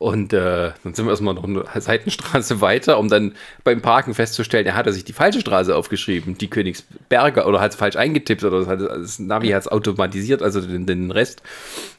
Und 0.00 0.32
äh, 0.32 0.72
dann 0.82 0.94
sind 0.94 1.04
wir 1.04 1.10
erstmal 1.10 1.34
noch 1.34 1.44
eine 1.44 1.62
Seitenstraße 1.78 2.62
weiter, 2.62 2.98
um 2.98 3.08
dann 3.08 3.34
beim 3.64 3.82
Parken 3.82 4.14
festzustellen, 4.14 4.64
er 4.64 4.74
hatte 4.74 4.94
sich 4.94 5.04
die 5.04 5.12
falsche 5.12 5.40
Straße 5.40 5.76
aufgeschrieben, 5.76 6.38
die 6.38 6.48
Königsberger, 6.48 7.46
oder 7.46 7.60
hat 7.60 7.72
es 7.72 7.76
falsch 7.76 7.96
eingetippt, 7.96 8.42
oder 8.42 8.66
hat, 8.66 8.80
das 8.80 9.18
Navi 9.18 9.48
hat 9.48 9.60
es 9.60 9.68
automatisiert, 9.68 10.40
also 10.40 10.62
den, 10.62 10.86
den 10.86 11.10
Rest. 11.10 11.42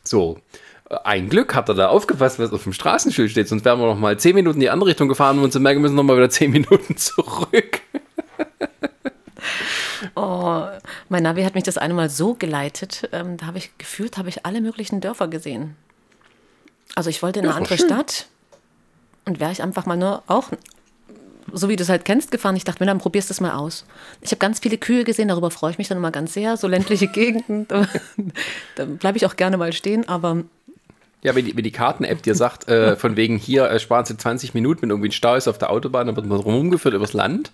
So. 0.04 0.40
Ein 1.04 1.30
Glück 1.30 1.54
hat 1.54 1.70
er 1.70 1.76
da 1.76 1.90
aufgepasst, 1.90 2.40
was 2.40 2.52
auf 2.52 2.64
dem 2.64 2.74
Straßenschild 2.74 3.30
steht, 3.30 3.48
sonst 3.48 3.66
wären 3.66 3.80
wir 3.80 3.86
noch 3.86 4.00
mal 4.00 4.18
zehn 4.18 4.34
Minuten 4.34 4.56
in 4.56 4.62
die 4.62 4.72
andere 4.72 4.90
Richtung 4.90 5.08
gefahren 5.08 5.38
und 5.38 5.44
uns 5.44 5.60
merken, 5.60 5.78
wir 5.78 5.84
müssen 5.84 5.96
noch 5.96 6.02
mal 6.02 6.18
wieder 6.18 6.32
zehn 6.32 6.50
Minuten 6.52 6.98
zurück. 6.98 7.82
Oh, 10.16 10.64
mein 11.10 11.22
Navi 11.22 11.44
hat 11.44 11.54
mich 11.54 11.66
das 11.66 11.78
eine 11.78 11.94
Mal 11.94 12.10
so 12.10 12.34
geleitet, 12.34 13.10
ähm, 13.12 13.38
da 13.38 13.46
habe 13.46 13.60
ich 13.60 13.78
gefühlt, 13.78 14.18
habe 14.18 14.30
ich 14.30 14.44
alle 14.44 14.60
möglichen 14.60 15.02
Dörfer 15.02 15.28
gesehen. 15.28 15.76
Also 16.96 17.10
ich 17.10 17.22
wollte 17.24 17.40
in 17.40 17.46
eine 17.46 17.56
andere 17.56 17.78
schön. 17.78 17.88
Stadt 17.88 18.28
und 19.26 19.40
wäre 19.40 19.52
ich 19.52 19.62
einfach 19.62 19.86
mal 19.86 19.98
nur 19.98 20.24
auch 20.28 20.50
so 21.54 21.70
wie 21.70 21.76
du 21.76 21.84
es 21.84 21.90
halt 21.90 22.06
kennst, 22.06 22.32
gefahren. 22.32 22.56
Ich 22.56 22.64
dachte 22.64 22.82
mir, 22.82 22.88
dann 22.88 23.00
probierst 23.00 23.30
du 23.30 23.34
es 23.34 23.42
mal 23.42 23.52
aus. 23.52 23.86
Ich 24.22 24.32
habe 24.32 24.40
ganz 24.40 24.60
viele 24.60 24.78
Kühe 24.78 25.04
gesehen, 25.04 25.28
darüber 25.28 25.52
freue 25.52 25.72
ich 25.72 25.78
mich 25.78 25.88
dann 25.88 25.98
immer 25.98 26.12
ganz 26.12 26.34
sehr. 26.34 26.58
So 26.58 26.68
ländliche 26.68 27.08
Gegenden, 27.12 27.68
da, 27.68 27.88
da 28.76 28.86
bleibe 28.86 29.18
ich 29.18 29.26
auch 29.26 29.36
gerne 29.36 29.58
mal 29.58 29.74
stehen, 29.74 30.08
aber 30.08 30.44
Ja, 31.24 31.36
wenn 31.36 31.46
die, 31.46 31.56
wenn 31.56 31.64
die 31.64 31.72
Karten-App 31.72 32.24
dir 32.24 32.36
sagt, 32.36 32.68
äh, 32.68 32.96
von 32.96 33.16
wegen 33.18 33.38
hier 33.38 33.70
äh, 33.70 33.80
sparen 33.80 34.06
sie 34.06 34.18
20 34.18 34.54
Minuten, 34.54 34.84
wenn 34.84 34.90
irgendwie 34.90 35.10
ein 35.10 35.14
Stau 35.14 35.36
ist 35.36 35.48
auf 35.48 35.58
der 35.58 35.72
Autobahn, 35.72 36.08
dann 36.08 36.16
wird 36.16 36.26
man 36.26 36.40
rumgeführt 36.40 36.94
übers 36.94 37.14
Land. 37.14 37.52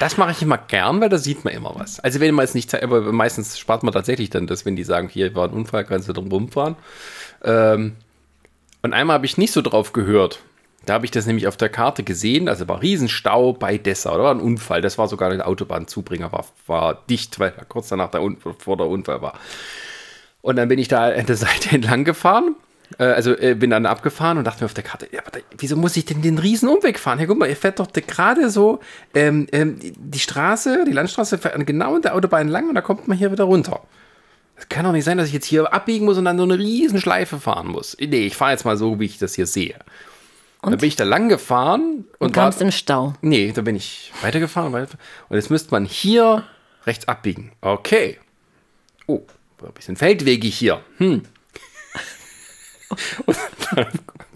Das 0.00 0.16
mache 0.16 0.32
ich 0.32 0.42
immer 0.42 0.58
gern, 0.58 1.00
weil 1.00 1.08
da 1.08 1.18
sieht 1.18 1.44
man 1.44 1.54
immer 1.54 1.74
was. 1.74 2.00
Also 2.00 2.20
wenn 2.20 2.34
man 2.34 2.44
es 2.44 2.54
nicht, 2.54 2.74
aber 2.82 3.12
meistens 3.12 3.58
spart 3.58 3.82
man 3.82 3.92
tatsächlich 3.92 4.30
dann 4.30 4.46
das, 4.46 4.64
wenn 4.64 4.76
die 4.76 4.84
sagen, 4.84 5.08
hier 5.08 5.34
war 5.34 5.48
ein 5.48 5.54
Unfall, 5.54 5.84
kannst 5.84 6.08
du 6.08 6.12
drum 6.12 6.28
rumfahren. 6.28 6.76
Ähm, 7.42 7.96
und 8.84 8.92
einmal 8.92 9.14
habe 9.14 9.24
ich 9.24 9.38
nicht 9.38 9.52
so 9.52 9.62
drauf 9.62 9.94
gehört. 9.94 10.40
Da 10.84 10.92
habe 10.92 11.06
ich 11.06 11.10
das 11.10 11.24
nämlich 11.24 11.48
auf 11.48 11.56
der 11.56 11.70
Karte 11.70 12.02
gesehen, 12.02 12.50
also 12.50 12.68
war 12.68 12.82
Riesenstau 12.82 13.54
bei 13.54 13.78
Dessau, 13.78 14.18
da 14.18 14.24
war 14.24 14.34
ein 14.34 14.40
Unfall, 14.40 14.82
das 14.82 14.98
war 14.98 15.08
sogar 15.08 15.30
der 15.30 15.48
Autobahnzubringer, 15.48 16.30
war, 16.30 16.44
war 16.66 17.02
dicht, 17.08 17.38
weil 17.40 17.54
er 17.56 17.64
kurz 17.64 17.88
danach 17.88 18.10
der, 18.10 18.20
vor 18.58 18.76
der 18.76 18.86
Unfall 18.86 19.22
war. 19.22 19.38
Und 20.42 20.56
dann 20.56 20.68
bin 20.68 20.78
ich 20.78 20.88
da 20.88 21.06
an 21.08 21.24
der 21.24 21.36
Seite 21.36 21.70
entlang 21.74 22.04
gefahren. 22.04 22.56
Äh, 22.98 23.04
also 23.04 23.34
äh, 23.34 23.54
bin 23.54 23.70
dann 23.70 23.86
abgefahren 23.86 24.36
und 24.36 24.44
dachte 24.44 24.62
mir 24.62 24.66
auf 24.66 24.74
der 24.74 24.84
Karte, 24.84 25.08
ja, 25.10 25.22
da, 25.32 25.38
wieso 25.56 25.76
muss 25.76 25.96
ich 25.96 26.04
denn 26.04 26.20
den 26.20 26.36
riesen 26.36 26.68
Umweg 26.68 26.98
fahren? 26.98 27.16
Hey, 27.16 27.26
guck 27.26 27.38
mal, 27.38 27.48
ihr 27.48 27.56
fährt 27.56 27.80
doch 27.80 27.90
gerade 27.90 28.50
so 28.50 28.80
ähm, 29.14 29.46
ähm, 29.52 29.78
die, 29.80 30.18
Straße, 30.18 30.84
die 30.86 30.92
Landstraße 30.92 31.38
genau 31.64 31.96
an 31.96 32.02
der 32.02 32.14
Autobahn 32.14 32.48
lang 32.48 32.68
und 32.68 32.74
da 32.74 32.82
kommt 32.82 33.08
man 33.08 33.16
hier 33.16 33.32
wieder 33.32 33.44
runter. 33.44 33.80
Das 34.56 34.68
kann 34.68 34.84
doch 34.84 34.92
nicht 34.92 35.04
sein, 35.04 35.18
dass 35.18 35.28
ich 35.28 35.34
jetzt 35.34 35.46
hier 35.46 35.72
abbiegen 35.72 36.04
muss 36.04 36.18
und 36.18 36.24
dann 36.24 36.38
so 36.38 36.44
eine 36.44 36.58
riesen 36.58 37.00
Schleife 37.00 37.40
fahren 37.40 37.68
muss. 37.68 37.96
Nee, 37.98 38.26
ich 38.26 38.36
fahre 38.36 38.52
jetzt 38.52 38.64
mal 38.64 38.76
so, 38.76 39.00
wie 39.00 39.06
ich 39.06 39.18
das 39.18 39.34
hier 39.34 39.46
sehe. 39.46 39.76
Und? 40.62 40.72
Dann 40.72 40.80
bin 40.80 40.88
ich 40.88 40.96
da 40.96 41.04
lang 41.04 41.28
gefahren 41.28 42.04
und, 42.18 42.28
und 42.28 42.36
war, 42.36 42.44
kamst 42.44 42.62
im 42.62 42.70
Stau. 42.70 43.14
Nee, 43.20 43.52
da 43.52 43.62
bin 43.62 43.76
ich 43.76 44.12
weitergefahren. 44.22 44.72
Weiter, 44.72 44.96
und 45.28 45.36
jetzt 45.36 45.50
müsste 45.50 45.70
man 45.72 45.84
hier 45.84 46.44
rechts 46.86 47.08
abbiegen. 47.08 47.52
Okay. 47.60 48.18
Oh, 49.06 49.22
ein 49.62 49.72
bisschen 49.72 49.96
feldwegig 49.96 50.56
hier. 50.56 50.82
Hm. 50.98 51.22
Und 53.26 53.36
dann 53.74 53.88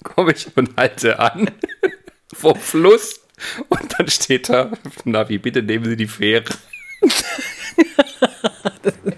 komme 0.02 0.32
ich 0.32 0.48
und 0.56 0.76
halte 0.76 1.20
an 1.20 1.48
vor 2.34 2.56
Fluss. 2.56 3.20
Und 3.68 3.94
dann 3.96 4.08
steht 4.08 4.48
da, 4.48 4.72
Navi, 5.04 5.38
bitte 5.38 5.62
nehmen 5.62 5.84
Sie 5.84 5.96
die 5.96 6.08
Fähre. 6.08 6.44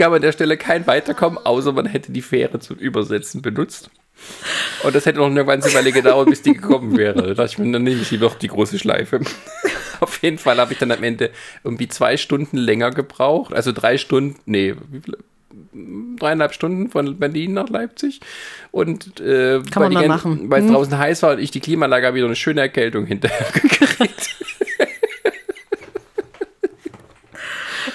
gab 0.00 0.12
an 0.14 0.22
der 0.22 0.32
Stelle 0.32 0.56
kein 0.56 0.86
Weiterkommen, 0.86 1.38
außer 1.38 1.72
man 1.72 1.86
hätte 1.86 2.10
die 2.10 2.22
Fähre 2.22 2.58
zum 2.58 2.76
Übersetzen 2.76 3.42
benutzt. 3.42 3.90
Und 4.82 4.94
das 4.94 5.04
hätte 5.06 5.18
noch 5.18 5.26
eine 5.26 5.44
ganze 5.44 5.72
Weile 5.74 5.92
gedauert, 5.92 6.28
bis 6.30 6.42
die 6.42 6.54
gekommen 6.54 6.96
wäre. 6.96 7.22
Da 7.22 7.34
dachte 7.34 7.52
ich 7.52 7.58
mir, 7.58 7.70
dann 7.72 7.82
nehme 7.82 8.00
ich 8.00 8.10
noch 8.12 8.34
die 8.34 8.48
große 8.48 8.78
Schleife. 8.78 9.20
Auf 10.00 10.22
jeden 10.22 10.38
Fall 10.38 10.58
habe 10.58 10.72
ich 10.72 10.78
dann 10.78 10.90
am 10.90 11.02
Ende 11.02 11.30
irgendwie 11.64 11.88
zwei 11.88 12.16
Stunden 12.16 12.56
länger 12.56 12.90
gebraucht. 12.90 13.52
Also 13.52 13.72
drei 13.72 13.98
Stunden, 13.98 14.38
nee, 14.46 14.74
dreieinhalb 16.18 16.54
Stunden 16.54 16.88
von 16.90 17.18
Berlin 17.18 17.52
nach 17.52 17.68
Leipzig. 17.68 18.20
Und 18.70 19.20
äh, 19.20 19.60
Kann 19.70 19.82
man 19.82 19.94
weil 19.94 20.08
machen. 20.08 20.50
Weil 20.50 20.62
es 20.62 20.68
Hm. 20.68 20.74
draußen 20.74 20.98
heiß 20.98 21.22
war 21.22 21.32
und 21.32 21.40
ich 21.40 21.50
die 21.50 21.60
Klimaanlage 21.60 22.06
habe 22.06 22.16
wieder 22.16 22.26
eine 22.26 22.36
schöne 22.36 22.62
Erkältung 22.62 23.04
hinterher 23.04 23.46
gekriegt. 23.52 24.36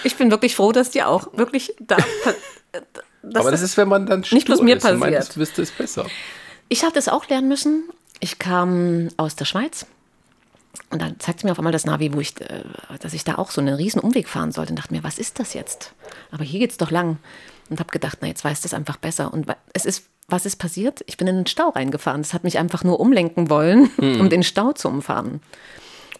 Ich 0.05 0.15
bin 0.15 0.31
wirklich 0.31 0.55
froh, 0.55 0.71
dass 0.71 0.91
dir 0.91 1.07
auch 1.09 1.35
wirklich 1.37 1.73
da. 1.79 1.97
Aber 3.33 3.51
das 3.51 3.61
ist, 3.61 3.75
wenn 3.75 3.87
man 3.87 4.05
dann 4.05 4.23
Nicht 4.31 4.45
bloß 4.45 4.61
mir 4.61 4.77
ist 4.77 4.85
und 4.85 4.99
meint, 4.99 5.15
passiert. 5.15 5.29
das 5.29 5.37
wüsste 5.37 5.61
es 5.63 5.71
besser. 5.71 6.05
Ich 6.69 6.83
habe 6.83 6.93
das 6.93 7.07
auch 7.07 7.27
lernen 7.27 7.47
müssen. 7.47 7.89
Ich 8.19 8.37
kam 8.37 9.09
aus 9.17 9.35
der 9.35 9.45
Schweiz 9.45 9.87
und 10.91 11.01
dann 11.01 11.19
zeigte 11.19 11.45
mir 11.45 11.51
auf 11.51 11.57
einmal 11.57 11.73
das 11.73 11.85
Navi, 11.85 12.13
wo 12.13 12.19
ich, 12.19 12.39
äh, 12.39 12.63
dass 12.99 13.13
ich 13.13 13.23
da 13.23 13.35
auch 13.35 13.49
so 13.49 13.61
einen 13.61 13.73
riesen 13.73 13.99
Umweg 13.99 14.29
fahren 14.29 14.51
sollte 14.51 14.71
und 14.71 14.79
dachte 14.79 14.93
mir, 14.93 15.03
was 15.03 15.17
ist 15.17 15.39
das 15.39 15.53
jetzt? 15.53 15.93
Aber 16.31 16.43
hier 16.43 16.59
geht's 16.59 16.77
doch 16.77 16.91
lang 16.91 17.17
und 17.69 17.79
habe 17.79 17.91
gedacht, 17.91 18.19
na 18.21 18.27
jetzt 18.27 18.45
weiß 18.45 18.61
das 18.61 18.73
einfach 18.73 18.97
besser 18.97 19.33
und 19.33 19.47
es 19.73 19.85
ist 19.85 20.05
was 20.27 20.45
ist 20.45 20.55
passiert? 20.55 21.03
Ich 21.05 21.17
bin 21.17 21.27
in 21.27 21.35
den 21.35 21.45
Stau 21.45 21.69
reingefahren. 21.69 22.21
Das 22.23 22.33
hat 22.33 22.43
mich 22.43 22.57
einfach 22.57 22.83
nur 22.83 22.99
umlenken 22.99 23.49
wollen, 23.49 23.91
um 23.97 24.29
den 24.29 24.41
Stau 24.41 24.71
zu 24.71 24.87
umfahren. 24.87 25.39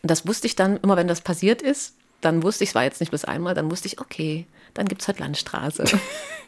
Und 0.02 0.12
das 0.12 0.28
wusste 0.28 0.45
ich 0.45 0.56
dann, 0.56 0.78
immer 0.78 0.95
wenn 0.95 1.07
das 1.07 1.22
passiert 1.22 1.64
ist, 1.64 1.95
dann 2.26 2.43
wusste 2.43 2.64
ich, 2.64 2.72
es 2.72 2.76
war 2.76 2.84
jetzt 2.84 2.99
nicht 2.99 3.11
bis 3.11 3.26
einmal, 3.26 3.53
dann 3.53 3.69
wusste 3.72 3.88
ich, 3.88 3.99
okay, 4.02 4.45
dann 4.73 4.88
gibt 4.88 5.02
es 5.02 5.07
halt 5.07 5.19
Landstraße. 5.19 5.85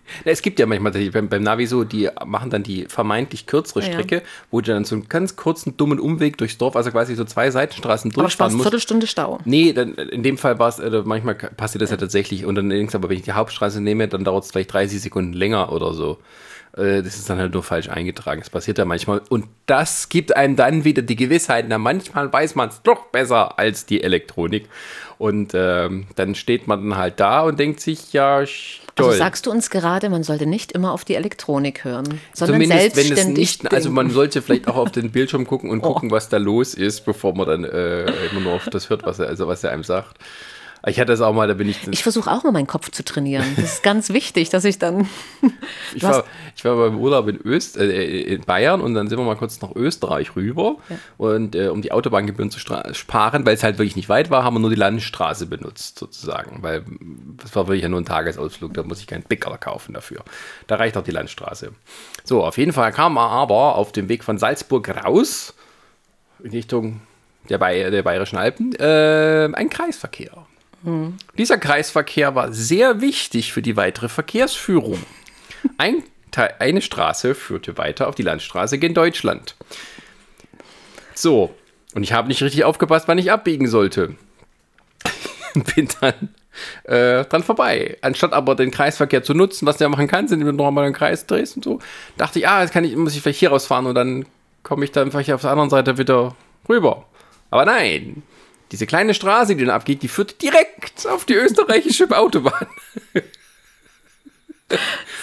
Ja, 0.26 0.32
es 0.32 0.42
gibt 0.42 0.58
ja 0.60 0.66
manchmal 0.66 0.94
beim, 0.94 1.28
beim 1.30 1.44
Navi 1.44 1.68
so, 1.68 1.84
die 1.84 2.10
machen 2.26 2.50
dann 2.50 2.64
die 2.64 2.86
vermeintlich 2.86 3.46
kürzere 3.46 3.82
Ja, 3.82 3.88
ja. 3.88 3.94
Strecke, 3.94 4.24
wo 4.52 4.62
du 4.62 4.72
dann 4.72 4.86
so 4.86 4.96
einen 4.96 5.10
ganz 5.10 5.36
kurzen, 5.36 5.76
dummen 5.78 6.00
Umweg 6.00 6.38
durchs 6.38 6.58
Dorf, 6.58 6.76
also 6.76 6.92
quasi 6.92 7.16
so 7.16 7.26
zwei 7.26 7.52
Seitenstraßen 7.52 8.12
Aber 8.12 8.22
durchfahren 8.24 8.54
musst. 8.54 8.64
Viertelstunde 8.64 9.08
Stau. 9.08 9.40
Nee, 9.46 9.74
dann, 9.74 9.96
in 9.96 10.24
dem 10.24 10.38
Fall 10.38 10.60
war 10.60 10.70
es, 10.70 10.80
äh, 10.80 11.02
manchmal 11.04 11.36
passiert 11.36 11.82
das 11.82 11.92
ja 11.92 11.98
tatsächlich 11.98 12.46
und 12.46 12.56
dann 12.56 12.70
denkst 12.70 12.94
du, 12.94 12.98
aber 12.98 13.10
wenn 13.10 13.18
ich 13.18 13.24
die 13.24 13.34
Hauptstraße 13.34 13.82
nehme, 13.82 14.08
dann 14.08 14.24
dauert 14.24 14.46
es 14.46 14.52
vielleicht 14.52 14.72
30 14.72 15.02
Sekunden 15.02 15.34
länger 15.34 15.72
oder 15.72 15.94
so. 15.94 16.20
Äh, 16.76 17.02
Das 17.04 17.18
ist 17.18 17.30
dann 17.30 17.38
halt 17.40 17.54
nur 17.54 17.64
falsch 17.64 17.90
eingetragen. 17.90 18.40
Das 18.42 18.50
passiert 18.50 18.78
ja 18.78 18.86
manchmal. 18.86 19.22
Und 19.30 19.46
das 19.66 20.10
gibt 20.10 20.36
einem 20.36 20.56
dann 20.56 20.84
wieder 20.84 21.02
die 21.02 21.16
Gewissheit, 21.16 21.66
na, 21.68 21.78
manchmal 21.78 22.32
weiß 22.32 22.56
man 22.56 22.70
es 22.70 22.82
doch 22.82 23.08
besser 23.08 23.60
als 23.60 23.86
die 23.86 24.04
Elektronik. 24.04 24.70
Und 25.18 25.54
ähm, 25.56 26.06
dann 26.16 26.36
steht 26.36 26.68
man 26.68 26.90
dann 26.90 26.98
halt 26.98 27.20
da 27.20 27.42
und 27.42 27.60
denkt 27.60 27.80
sich, 27.80 28.14
ja, 28.14 28.38
sch- 28.42 28.82
toll. 28.96 29.08
Also 29.08 29.18
sagst 29.18 29.46
du 29.48 29.52
uns 29.52 29.72
gerade, 29.72 30.10
man 30.10 30.22
sollte 30.24 30.46
nicht 30.46 30.72
immer 30.74 30.92
auf 30.92 31.06
die 31.06 31.16
Elektronik 31.16 31.84
hören, 31.84 32.22
sondern 32.36 32.62
Zumindest 32.62 32.72
wenn 32.72 32.88
es 32.88 32.94
selbstständig 33.08 33.64
nicht, 33.64 33.74
also 33.74 33.90
man 33.90 34.12
sollte 34.12 34.44
vielleicht 34.44 34.68
auch 34.68 34.76
auf 34.76 34.92
den 34.92 35.10
Bildschirm 35.12 35.48
gucken 35.48 35.72
und 35.72 35.84
Oh. 35.84 35.94
gucken, 35.94 36.12
was 36.12 36.30
da 36.30 36.38
los 36.38 36.76
ist, 36.76 37.04
bevor 37.06 37.34
man 37.36 37.48
dann 37.48 37.64
äh, 37.64 38.06
immer 38.32 38.42
nur 38.42 38.54
auf 38.54 38.66
das 38.70 38.90
hört, 38.92 39.06
was 39.06 39.18
er, 39.18 39.28
also 39.28 39.48
was 39.48 39.64
er 39.64 39.72
einem 39.72 39.84
sagt. 39.84 40.18
Ich 40.88 41.00
hatte 41.00 41.12
das 41.12 41.20
auch 41.20 41.34
mal, 41.34 41.48
da 41.48 41.54
bin 41.54 41.68
ich, 41.68 41.86
Ich 41.90 42.02
versuche 42.02 42.32
auch 42.32 42.44
mal 42.44 42.52
meinen 42.52 42.68
Kopf 42.68 42.92
zu 42.92 43.04
trainieren. 43.04 43.46
Das 43.58 43.66
ist 43.66 43.84
ganz 43.84 44.10
wichtig, 44.10 44.50
dass 44.50 44.64
ich 44.64 44.80
dann. 44.80 45.10
ich 45.94 46.02
war, 46.02 46.24
ich 46.56 46.64
war 46.64 46.78
beim 46.78 46.98
Urlaub 46.98 47.28
in, 47.28 47.40
Öst, 47.46 47.76
äh, 47.78 48.22
in 48.22 48.42
Bayern 48.42 48.80
und 48.80 48.94
dann 48.94 49.10
sind 49.10 49.20
wir 49.20 49.26
mal 49.26 49.36
kurz 49.36 49.60
nach 49.62 49.76
Österreich 49.76 50.36
rüber 50.38 50.78
und 51.18 51.56
äh, 51.56 51.68
um 51.68 51.82
die 51.82 51.92
Autobahngebühren 51.92 52.52
zu 52.52 52.60
sparen, 52.60 53.46
weil 53.46 53.54
es 53.54 53.64
halt 53.64 53.78
wirklich 53.78 53.98
nicht 53.98 54.08
weit 54.08 54.30
war, 54.30 54.44
haben 54.44 54.56
wir 54.56 54.60
nur 54.62 54.70
die 54.70 54.78
Landstraße 54.78 55.46
benutzt 55.46 56.00
sozusagen, 56.00 56.64
weil 56.64 56.86
das 57.42 57.54
war 57.56 57.68
wirklich 57.68 57.84
ja 57.84 57.90
nur 57.90 58.00
ein 58.00 58.06
Tagesausflug, 58.06 58.74
da 58.74 58.84
muss 58.84 59.02
ich 59.02 59.08
keinen 59.08 59.24
Pickerl 59.24 59.58
kaufen 59.58 59.94
dafür. 59.94 60.24
Da 60.68 60.76
reicht 60.76 60.96
auch 60.96 61.04
die 61.04 61.12
Landstraße. 61.12 61.74
So, 62.24 62.46
auf 62.46 62.58
jeden 62.58 62.72
Fall 62.72 62.92
kam 62.94 63.18
er 63.18 63.30
aber 63.30 63.76
auf 63.76 63.92
dem 63.92 64.08
Weg 64.08 64.24
von 64.24 64.38
Salzburg 64.38 64.88
raus 65.04 65.54
in 66.42 66.52
Richtung 66.52 67.02
der, 67.50 67.58
Bay 67.58 67.92
der 67.92 68.04
Bayerischen 68.04 68.38
Alpen 68.38 68.74
äh, 68.76 69.50
ein 69.54 69.70
Kreisverkehr. 69.70 70.47
Dieser 71.38 71.58
Kreisverkehr 71.58 72.36
war 72.36 72.54
sehr 72.54 73.02
wichtig 73.02 73.52
für 73.52 73.62
die 73.62 73.76
weitere 73.76 74.10
Verkehrsführung. 74.10 75.00
Ein 75.78 76.04
eine 76.60 76.82
Straße 76.82 77.36
führte 77.36 77.78
weiter 77.78 78.08
auf 78.08 78.16
die 78.16 78.24
Landstraße 78.24 78.78
gen 78.78 78.94
Deutschland. 78.94 79.56
So, 81.14 81.56
und 81.96 82.04
ich 82.04 82.14
habe 82.14 82.28
nicht 82.28 82.44
richtig 82.44 82.64
aufgepasst, 82.64 83.08
wann 83.08 83.18
ich 83.18 83.32
abbiegen 83.32 83.68
sollte. 83.68 84.16
Bin 85.76 85.88
dann 86.00 86.30
äh, 86.84 87.26
dran 87.26 87.44
vorbei. 87.44 87.98
Anstatt 88.02 88.34
aber 88.34 88.56
den 88.56 88.72
Kreisverkehr 88.72 89.24
zu 89.24 89.34
nutzen, 89.34 89.66
was 89.66 89.78
du 89.78 89.86
ja 89.86 89.90
machen 89.90 90.08
kannst, 90.08 90.32
indem 90.32 90.48
du 90.50 90.64
nochmal 90.64 90.86
den 90.86 90.94
Kreis 90.94 91.26
drehst 91.26 91.56
und 91.56 91.64
so, 91.64 91.80
dachte 92.18 92.40
ich, 92.40 92.48
ah, 92.48 92.62
jetzt 92.62 92.72
kann 92.72 92.84
ich, 92.84 92.96
muss 92.96 93.16
ich 93.16 93.22
vielleicht 93.22 93.40
hier 93.40 93.50
rausfahren 93.50 93.88
und 93.88 93.96
dann 93.96 94.26
komme 94.64 94.86
ich 94.86 94.92
dann 94.92 95.12
vielleicht 95.12 95.32
auf 95.32 95.42
der 95.42 95.52
anderen 95.52 95.70
Seite 95.70 95.98
wieder 95.98 96.36
rüber. 96.70 97.06
Aber 97.50 97.66
nein, 97.66 98.22
diese 98.72 98.86
kleine 98.88 99.14
Straße, 99.14 99.56
die 99.56 99.66
dann 99.66 99.76
abgeht, 99.76 100.02
die 100.04 100.08
führt 100.08 100.42
direkt 100.42 101.08
auf 101.08 101.26
die 101.26 101.36
österreichische 101.36 102.10
Autobahn, 102.12 102.68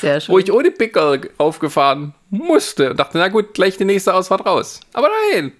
Sehr 0.00 0.20
schön. 0.20 0.32
wo 0.32 0.38
ich 0.38 0.50
ohne 0.52 0.70
Pickel 0.70 1.30
aufgefahren 1.38 2.14
musste 2.30 2.90
und 2.90 2.96
dachte, 2.98 3.18
na 3.18 3.28
gut, 3.28 3.54
gleich 3.54 3.76
die 3.76 3.84
nächste 3.84 4.14
Ausfahrt 4.14 4.46
raus. 4.46 4.80
Aber 4.94 5.10
nein, 5.32 5.52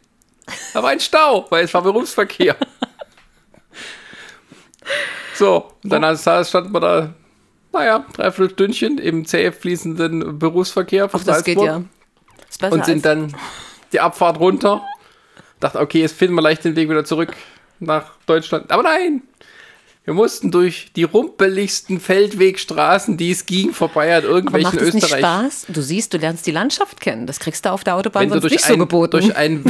da 0.73 0.83
war 0.83 0.91
ein 0.91 1.01
Stau, 1.01 1.47
weil 1.51 1.65
es 1.65 1.75
war 1.75 1.83
Berufsverkehr. 1.83 2.57
So, 5.35 5.73
und 5.83 5.91
dann 5.91 6.05
saß- 6.05 6.49
stand 6.49 6.71
man 6.73 6.83
da, 6.83 7.15
naja, 7.73 8.05
dreiviertel 8.15 8.51
Stündchen 8.53 8.99
im 8.99 9.27
zäh 9.27 9.51
fließenden 9.51 10.39
Berufsverkehr 10.39 11.09
von 11.09 11.21
Ach, 11.21 11.25
das 11.25 11.43
geht 11.45 11.59
Salzburg 11.59 11.83
ja. 12.39 12.45
Ist 12.49 12.61
besser 12.61 12.75
und 12.75 12.85
sind 12.85 13.05
dann 13.05 13.35
die 13.93 14.01
Abfahrt 14.01 14.39
runter. 14.39 14.83
Dachte, 15.61 15.81
okay, 15.81 16.01
jetzt 16.01 16.17
finden 16.17 16.35
wir 16.37 16.43
leicht 16.43 16.65
den 16.65 16.77
Weg 16.77 16.89
wieder 16.89 17.05
zurück 17.05 17.35
nach 17.81 18.13
Deutschland. 18.27 18.71
Aber 18.71 18.83
nein! 18.83 19.23
Wir 20.07 20.13
mussten 20.13 20.51
durch 20.51 20.91
die 20.95 21.05
rumpeligsten 21.05 21.99
Feldwegstraßen, 21.99 23.17
die 23.17 23.31
es 23.31 23.47
ging, 23.47 23.73
vorbei 23.73 24.15
an 24.15 24.25
aber 24.25 24.35
irgendwelchen 24.35 24.71
macht 24.71 24.87
es 24.87 24.93
nicht 24.93 25.05
Österreich. 25.05 25.21
Spaß? 25.21 25.67
Du 25.69 25.81
siehst, 25.81 26.13
du 26.13 26.19
lernst 26.19 26.47
die 26.47 26.51
Landschaft 26.51 27.01
kennen. 27.01 27.27
Das 27.27 27.41
kriegst 27.41 27.65
du 27.65 27.71
auf 27.71 27.85
der 27.85 27.97
Autobahn 27.97 28.25
Wenn 28.25 28.29
du 28.29 28.41
sonst 28.43 28.53
nicht 28.53 28.67
so 28.67 28.75
ein, 28.75 28.81
geboten. 28.81 29.13
durch 29.13 29.35
einen, 29.35 29.65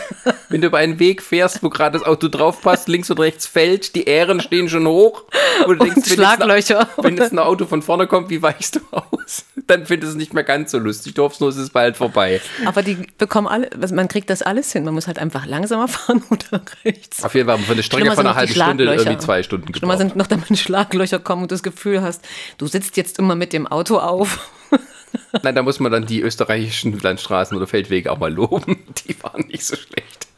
wenn 0.48 0.60
du 0.60 0.68
über 0.68 0.78
einen 0.78 1.00
Weg 1.00 1.22
fährst, 1.22 1.64
wo 1.64 1.70
gerade 1.70 1.98
das 1.98 2.06
Auto 2.06 2.28
drauf 2.28 2.60
passt, 2.62 2.86
links 2.86 3.10
und 3.10 3.18
rechts 3.18 3.46
Feld, 3.46 3.96
die 3.96 4.04
Ähren 4.04 4.40
stehen 4.40 4.68
schon 4.68 4.86
hoch. 4.86 5.24
Und, 5.66 5.80
du 5.80 5.84
denkst, 5.86 5.96
wenn 5.96 6.02
jetzt, 6.04 6.12
Schlaglöcher. 6.12 6.80
ein, 6.80 7.04
wenn 7.04 7.16
jetzt 7.16 7.32
ein 7.32 7.40
Auto 7.40 7.66
von 7.66 7.82
vorne 7.82 8.06
kommt, 8.06 8.30
wie 8.30 8.40
weichst 8.40 8.76
du 8.76 8.80
aus? 8.92 9.44
dann 9.70 9.86
findest 9.86 10.12
du 10.12 10.16
es 10.16 10.16
nicht 10.16 10.34
mehr 10.34 10.42
ganz 10.42 10.72
so 10.72 10.78
lustig. 10.78 11.14
Dorfsnuss 11.14 11.56
ist 11.56 11.72
bald 11.72 11.96
vorbei. 11.96 12.40
Aber 12.66 12.82
die 12.82 12.96
bekommen 13.18 13.46
alle, 13.46 13.70
also 13.80 13.94
man 13.94 14.08
kriegt 14.08 14.28
das 14.28 14.42
alles 14.42 14.72
hin. 14.72 14.84
Man 14.84 14.94
muss 14.94 15.06
halt 15.06 15.18
einfach 15.18 15.46
langsamer 15.46 15.88
fahren 15.88 16.22
oder 16.28 16.62
rechts. 16.84 17.24
Auf 17.24 17.34
jeden 17.34 17.48
Fall 17.48 17.58
für 17.58 17.72
eine 17.72 17.82
Strecke 17.82 18.12
von 18.12 18.26
einer 18.26 18.36
halben 18.36 18.52
Stunde 18.52 18.84
irgendwie 18.84 19.18
zwei 19.18 19.42
Stunden 19.42 19.72
Schlimmer 19.80 19.96
sind 19.96 20.14
noch, 20.16 20.26
damit 20.26 20.56
Schlaglöcher 20.58 21.18
kommen 21.18 21.42
und 21.42 21.50
du 21.50 21.54
das 21.54 21.62
Gefühl 21.62 22.02
hast, 22.02 22.22
du 22.58 22.66
sitzt 22.66 22.96
jetzt 22.96 23.18
immer 23.18 23.34
mit 23.34 23.52
dem 23.52 23.66
Auto 23.66 23.98
auf. 23.98 24.50
Nein, 25.42 25.54
da 25.54 25.62
muss 25.62 25.80
man 25.80 25.90
dann 25.90 26.06
die 26.06 26.20
österreichischen 26.20 26.98
Landstraßen 27.00 27.56
oder 27.56 27.66
Feldwege 27.66 28.12
auch 28.12 28.18
mal 28.18 28.32
loben. 28.32 28.78
Die 29.06 29.20
waren 29.22 29.46
nicht 29.48 29.64
so 29.64 29.74
schlecht. 29.76 30.28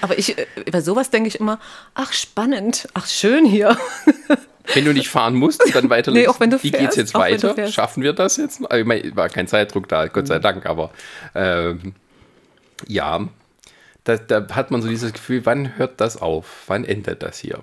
Aber 0.00 0.18
ich, 0.18 0.36
äh, 0.36 0.46
über 0.66 0.82
sowas 0.82 1.10
denke 1.10 1.28
ich 1.28 1.40
immer, 1.40 1.58
ach 1.94 2.12
spannend, 2.12 2.88
ach 2.94 3.06
schön 3.06 3.46
hier. 3.46 3.76
Wenn 4.74 4.84
du 4.84 4.92
nicht 4.92 5.08
fahren 5.08 5.34
musst, 5.36 5.62
dann 5.74 5.88
weiter. 5.90 6.10
Nee, 6.10 6.26
auch 6.26 6.40
wenn 6.40 6.50
du 6.50 6.60
Wie 6.60 6.72
geht's 6.72 6.96
fährst, 6.96 6.96
jetzt 6.96 7.14
weiter? 7.14 7.68
Schaffen 7.70 8.02
wir 8.02 8.12
das 8.12 8.36
jetzt? 8.36 8.60
Ich 8.74 8.84
meine, 8.84 9.14
war 9.14 9.28
kein 9.28 9.46
Zeitdruck 9.46 9.88
da, 9.88 10.08
Gott 10.08 10.24
Mhm. 10.24 10.26
sei 10.26 10.38
Dank, 10.40 10.66
aber 10.66 10.90
ähm, 11.36 11.94
ja, 12.88 13.28
da, 14.02 14.16
da 14.16 14.48
hat 14.56 14.72
man 14.72 14.82
so 14.82 14.88
dieses 14.88 15.12
Gefühl, 15.12 15.46
wann 15.46 15.78
hört 15.78 16.00
das 16.00 16.20
auf? 16.20 16.64
Wann 16.66 16.84
endet 16.84 17.22
das 17.22 17.38
hier? 17.38 17.62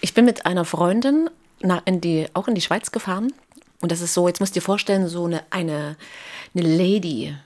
Ich 0.00 0.14
bin 0.14 0.24
mit 0.24 0.46
einer 0.46 0.64
Freundin 0.64 1.30
nach, 1.60 1.82
in 1.84 2.00
die, 2.00 2.26
auch 2.34 2.48
in 2.48 2.54
die 2.54 2.60
Schweiz 2.60 2.92
gefahren. 2.92 3.32
Und 3.80 3.90
das 3.90 4.00
ist 4.00 4.14
so, 4.14 4.28
jetzt 4.28 4.40
musst 4.40 4.54
du 4.54 4.60
dir 4.60 4.64
vorstellen, 4.64 5.08
so 5.08 5.24
eine, 5.24 5.42
eine, 5.50 5.96
eine 6.54 6.76
Lady, 6.76 7.36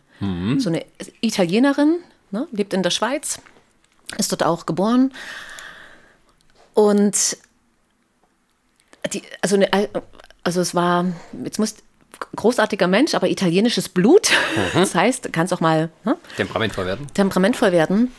so 0.59 0.71
eine 0.71 0.85
Italienerin, 1.21 1.99
ne, 2.31 2.49
lebt 2.51 2.73
in 2.75 2.83
der 2.83 2.91
Schweiz, 2.91 3.41
ist 4.19 4.33
dort 4.33 4.43
auch 4.43 4.67
geboren. 4.67 5.13
Und 6.75 7.37
die, 9.13 9.23
also, 9.41 9.57
eine, 9.57 9.89
also 10.43 10.61
es 10.61 10.75
war, 10.75 11.07
jetzt 11.45 11.59
muss 11.59 11.75
großartiger 12.37 12.87
Mensch, 12.87 13.15
aber 13.15 13.29
italienisches 13.29 13.89
Blut. 13.89 14.31
Das 14.75 14.95
heißt, 14.95 15.33
kannst 15.33 15.53
auch 15.53 15.61
mal 15.61 15.91
ne, 16.05 16.17
Temperamentvoll 16.37 16.87
werden? 16.87 17.07
temperamentvoll 17.15 17.73
werden. 17.73 18.13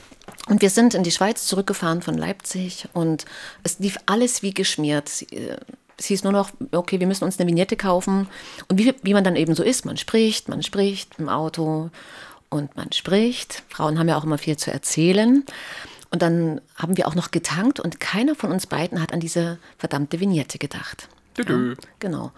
Und 0.48 0.62
wir 0.62 0.70
sind 0.70 0.94
in 0.94 1.04
die 1.04 1.12
Schweiz 1.12 1.46
zurückgefahren 1.46 2.02
von 2.02 2.18
Leipzig 2.18 2.88
und 2.94 3.26
es 3.64 3.80
lief 3.80 3.98
alles 4.06 4.44
wie 4.44 4.54
geschmiert. 4.54 5.24
äh, 5.32 5.58
Es 5.98 6.06
hieß 6.06 6.24
nur 6.24 6.32
noch, 6.34 6.52
okay, 6.72 7.00
wir 7.00 7.08
müssen 7.08 7.24
uns 7.24 7.40
eine 7.40 7.48
Vignette 7.48 7.76
kaufen. 7.76 8.28
Und 8.68 8.78
wie, 8.78 8.94
wie 9.04 9.14
man 9.14 9.24
dann 9.24 9.36
eben 9.36 9.56
so 9.56 9.64
ist, 9.64 9.86
man 9.86 9.98
spricht, 9.98 10.48
man 10.48 10.62
spricht 10.64 11.18
im 11.18 11.28
Auto 11.28 11.90
und 12.50 12.76
man 12.78 12.92
spricht. 12.92 13.64
Frauen 13.70 13.98
haben 13.98 14.08
ja 14.08 14.18
auch 14.18 14.24
immer 14.24 14.38
viel 14.38 14.58
zu 14.58 14.72
erzählen. 14.72 15.44
Und 16.12 16.22
dann 16.22 16.62
haben 16.76 16.96
wir 16.96 17.08
auch 17.08 17.16
noch 17.16 17.32
getankt 17.32 17.80
und 17.80 18.00
keiner 18.00 18.36
von 18.36 18.52
uns 18.52 18.68
beiden 18.68 19.02
hat 19.02 19.12
an 19.12 19.20
diese 19.20 19.58
verdammte 19.78 20.20
Vignette 20.20 20.58
gedacht. 20.58 21.10
Tütü. 21.34 21.76
Genau. 22.00 22.32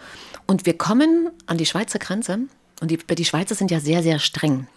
Und 0.47 0.65
wir 0.65 0.77
kommen 0.77 1.29
an 1.45 1.57
die 1.57 1.65
Schweizer 1.67 1.99
Grenze 1.99 2.39
und 2.81 2.89
die, 2.89 2.97
die 2.97 3.25
Schweizer 3.25 3.53
sind 3.55 3.69
ja 3.71 3.79
sehr, 3.79 4.01
sehr 4.01 4.19
streng. 4.19 4.67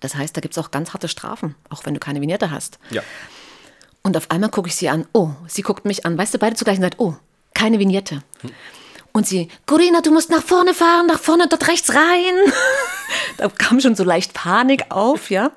Das 0.00 0.14
heißt, 0.14 0.36
da 0.36 0.40
gibt 0.40 0.56
es 0.56 0.58
auch 0.58 0.70
ganz 0.70 0.92
harte 0.92 1.08
Strafen, 1.08 1.54
auch 1.70 1.84
wenn 1.86 1.94
du 1.94 2.00
keine 2.00 2.20
Vignette 2.20 2.50
hast. 2.50 2.78
Ja. 2.90 3.02
Und 4.02 4.16
auf 4.16 4.30
einmal 4.30 4.50
gucke 4.50 4.68
ich 4.68 4.76
sie 4.76 4.88
an. 4.88 5.06
Oh, 5.12 5.30
sie 5.48 5.62
guckt 5.62 5.84
mich 5.84 6.06
an. 6.06 6.16
Weißt 6.16 6.32
du, 6.34 6.38
beide 6.38 6.54
zur 6.54 6.64
gleichen 6.64 6.82
Zeit. 6.82 6.94
Oh, 6.98 7.14
keine 7.54 7.78
Vignette. 7.78 8.22
Und 9.12 9.26
sie, 9.26 9.48
Corinna, 9.64 10.02
du 10.02 10.12
musst 10.12 10.30
nach 10.30 10.42
vorne 10.42 10.74
fahren, 10.74 11.06
nach 11.06 11.18
vorne, 11.18 11.48
dort 11.48 11.66
rechts 11.68 11.94
rein. 11.94 12.34
da 13.38 13.48
kam 13.48 13.80
schon 13.80 13.96
so 13.96 14.04
leicht 14.04 14.34
Panik 14.34 14.84
auf, 14.90 15.30
ja. 15.30 15.52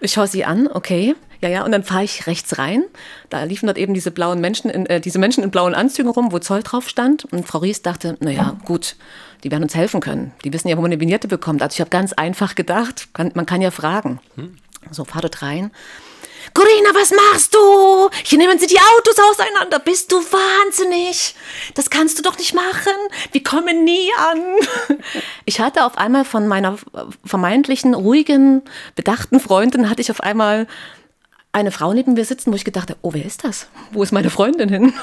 Ich 0.00 0.12
schaue 0.12 0.26
sie 0.26 0.44
an, 0.44 0.66
okay. 0.66 1.14
Ja, 1.40 1.48
ja, 1.48 1.64
und 1.64 1.72
dann 1.72 1.84
fahre 1.84 2.04
ich 2.04 2.26
rechts 2.26 2.58
rein. 2.58 2.84
Da 3.30 3.44
liefen 3.44 3.66
dort 3.66 3.78
eben 3.78 3.94
diese 3.94 4.10
blauen 4.10 4.40
Menschen, 4.40 4.70
in, 4.70 4.86
äh, 4.86 5.00
diese 5.00 5.18
Menschen 5.18 5.44
in 5.44 5.50
blauen 5.50 5.74
Anzügen 5.74 6.10
rum, 6.10 6.32
wo 6.32 6.38
Zoll 6.40 6.62
drauf 6.62 6.88
stand. 6.88 7.26
Und 7.26 7.46
Frau 7.46 7.58
Ries 7.58 7.82
dachte, 7.82 8.16
naja, 8.20 8.56
gut, 8.64 8.96
die 9.44 9.50
werden 9.50 9.62
uns 9.62 9.74
helfen 9.74 10.00
können. 10.00 10.32
Die 10.44 10.52
wissen 10.52 10.68
ja, 10.68 10.76
wo 10.76 10.82
man 10.82 10.90
eine 10.90 11.00
Vignette 11.00 11.28
bekommt. 11.28 11.62
Also 11.62 11.74
ich 11.74 11.80
habe 11.80 11.90
ganz 11.90 12.12
einfach 12.12 12.54
gedacht, 12.56 13.08
kann, 13.14 13.30
man 13.34 13.46
kann 13.46 13.62
ja 13.62 13.70
fragen. 13.70 14.20
So, 14.90 15.04
fahr 15.04 15.22
dort 15.22 15.42
rein. 15.42 15.70
Corinna, 16.54 16.90
was 16.94 17.10
machst 17.10 17.54
du? 17.54 18.10
Hier 18.24 18.38
nehmen 18.38 18.58
sie 18.58 18.66
die 18.66 18.78
Autos 18.78 19.16
auseinander. 19.30 19.78
Bist 19.78 20.10
du 20.10 20.16
wahnsinnig? 20.16 21.34
Das 21.74 21.90
kannst 21.90 22.18
du 22.18 22.22
doch 22.22 22.38
nicht 22.38 22.54
machen. 22.54 22.94
Wir 23.32 23.42
kommen 23.42 23.84
nie 23.84 24.10
an. 24.30 24.98
Ich 25.44 25.60
hatte 25.60 25.86
auf 25.86 25.96
einmal 25.96 26.26
von 26.26 26.46
meiner 26.46 26.76
vermeintlichen, 27.24 27.94
ruhigen, 27.94 28.62
bedachten 28.96 29.40
Freundin, 29.40 29.88
hatte 29.88 30.02
ich 30.02 30.10
auf 30.10 30.20
einmal 30.20 30.66
eine 31.58 31.70
Frau 31.70 31.92
neben 31.92 32.14
mir 32.14 32.24
sitzen, 32.24 32.52
wo 32.52 32.56
ich 32.56 32.64
gedacht 32.64 32.90
habe, 32.90 32.98
oh, 33.02 33.12
wer 33.12 33.24
ist 33.24 33.44
das? 33.44 33.66
Wo 33.92 34.02
ist 34.02 34.12
meine 34.12 34.30
Freundin 34.30 34.68
hin? 34.68 34.92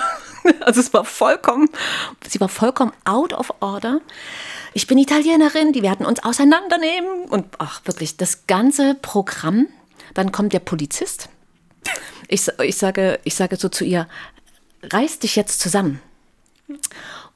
Also 0.59 0.79
es 0.79 0.93
war 0.93 1.05
vollkommen, 1.05 1.69
sie 2.29 2.39
war 2.39 2.49
vollkommen 2.49 2.91
out 3.03 3.33
of 3.33 3.51
order. 3.61 3.99
Ich 4.75 4.85
bin 4.85 4.99
Italienerin, 4.99 5.73
die 5.73 5.81
werden 5.81 6.05
uns 6.05 6.23
auseinandernehmen. 6.23 7.25
Und 7.29 7.47
ach, 7.57 7.81
wirklich, 7.85 8.15
das 8.15 8.45
ganze 8.45 8.93
Programm. 8.93 9.65
Dann 10.13 10.31
kommt 10.31 10.53
der 10.53 10.59
Polizist. 10.59 11.29
Ich, 12.27 12.47
ich, 12.61 12.77
sage, 12.77 13.19
ich 13.23 13.33
sage 13.33 13.55
so 13.55 13.69
zu 13.69 13.85
ihr, 13.85 14.07
reiß 14.83 15.17
dich 15.17 15.35
jetzt 15.35 15.61
zusammen. 15.61 15.99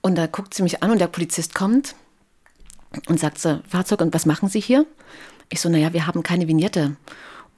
Und 0.01 0.15
da 0.15 0.27
guckt 0.27 0.53
sie 0.53 0.63
mich 0.63 0.83
an 0.83 0.91
und 0.91 0.99
der 0.99 1.07
Polizist 1.07 1.55
kommt 1.55 1.95
und 3.07 3.19
sagt 3.19 3.39
so, 3.39 3.59
Fahrzeug, 3.67 4.01
und 4.01 4.13
was 4.13 4.25
machen 4.25 4.49
Sie 4.49 4.59
hier? 4.59 4.85
Ich 5.49 5.61
so, 5.61 5.69
naja, 5.69 5.93
wir 5.93 6.07
haben 6.07 6.23
keine 6.23 6.47
Vignette. 6.47 6.95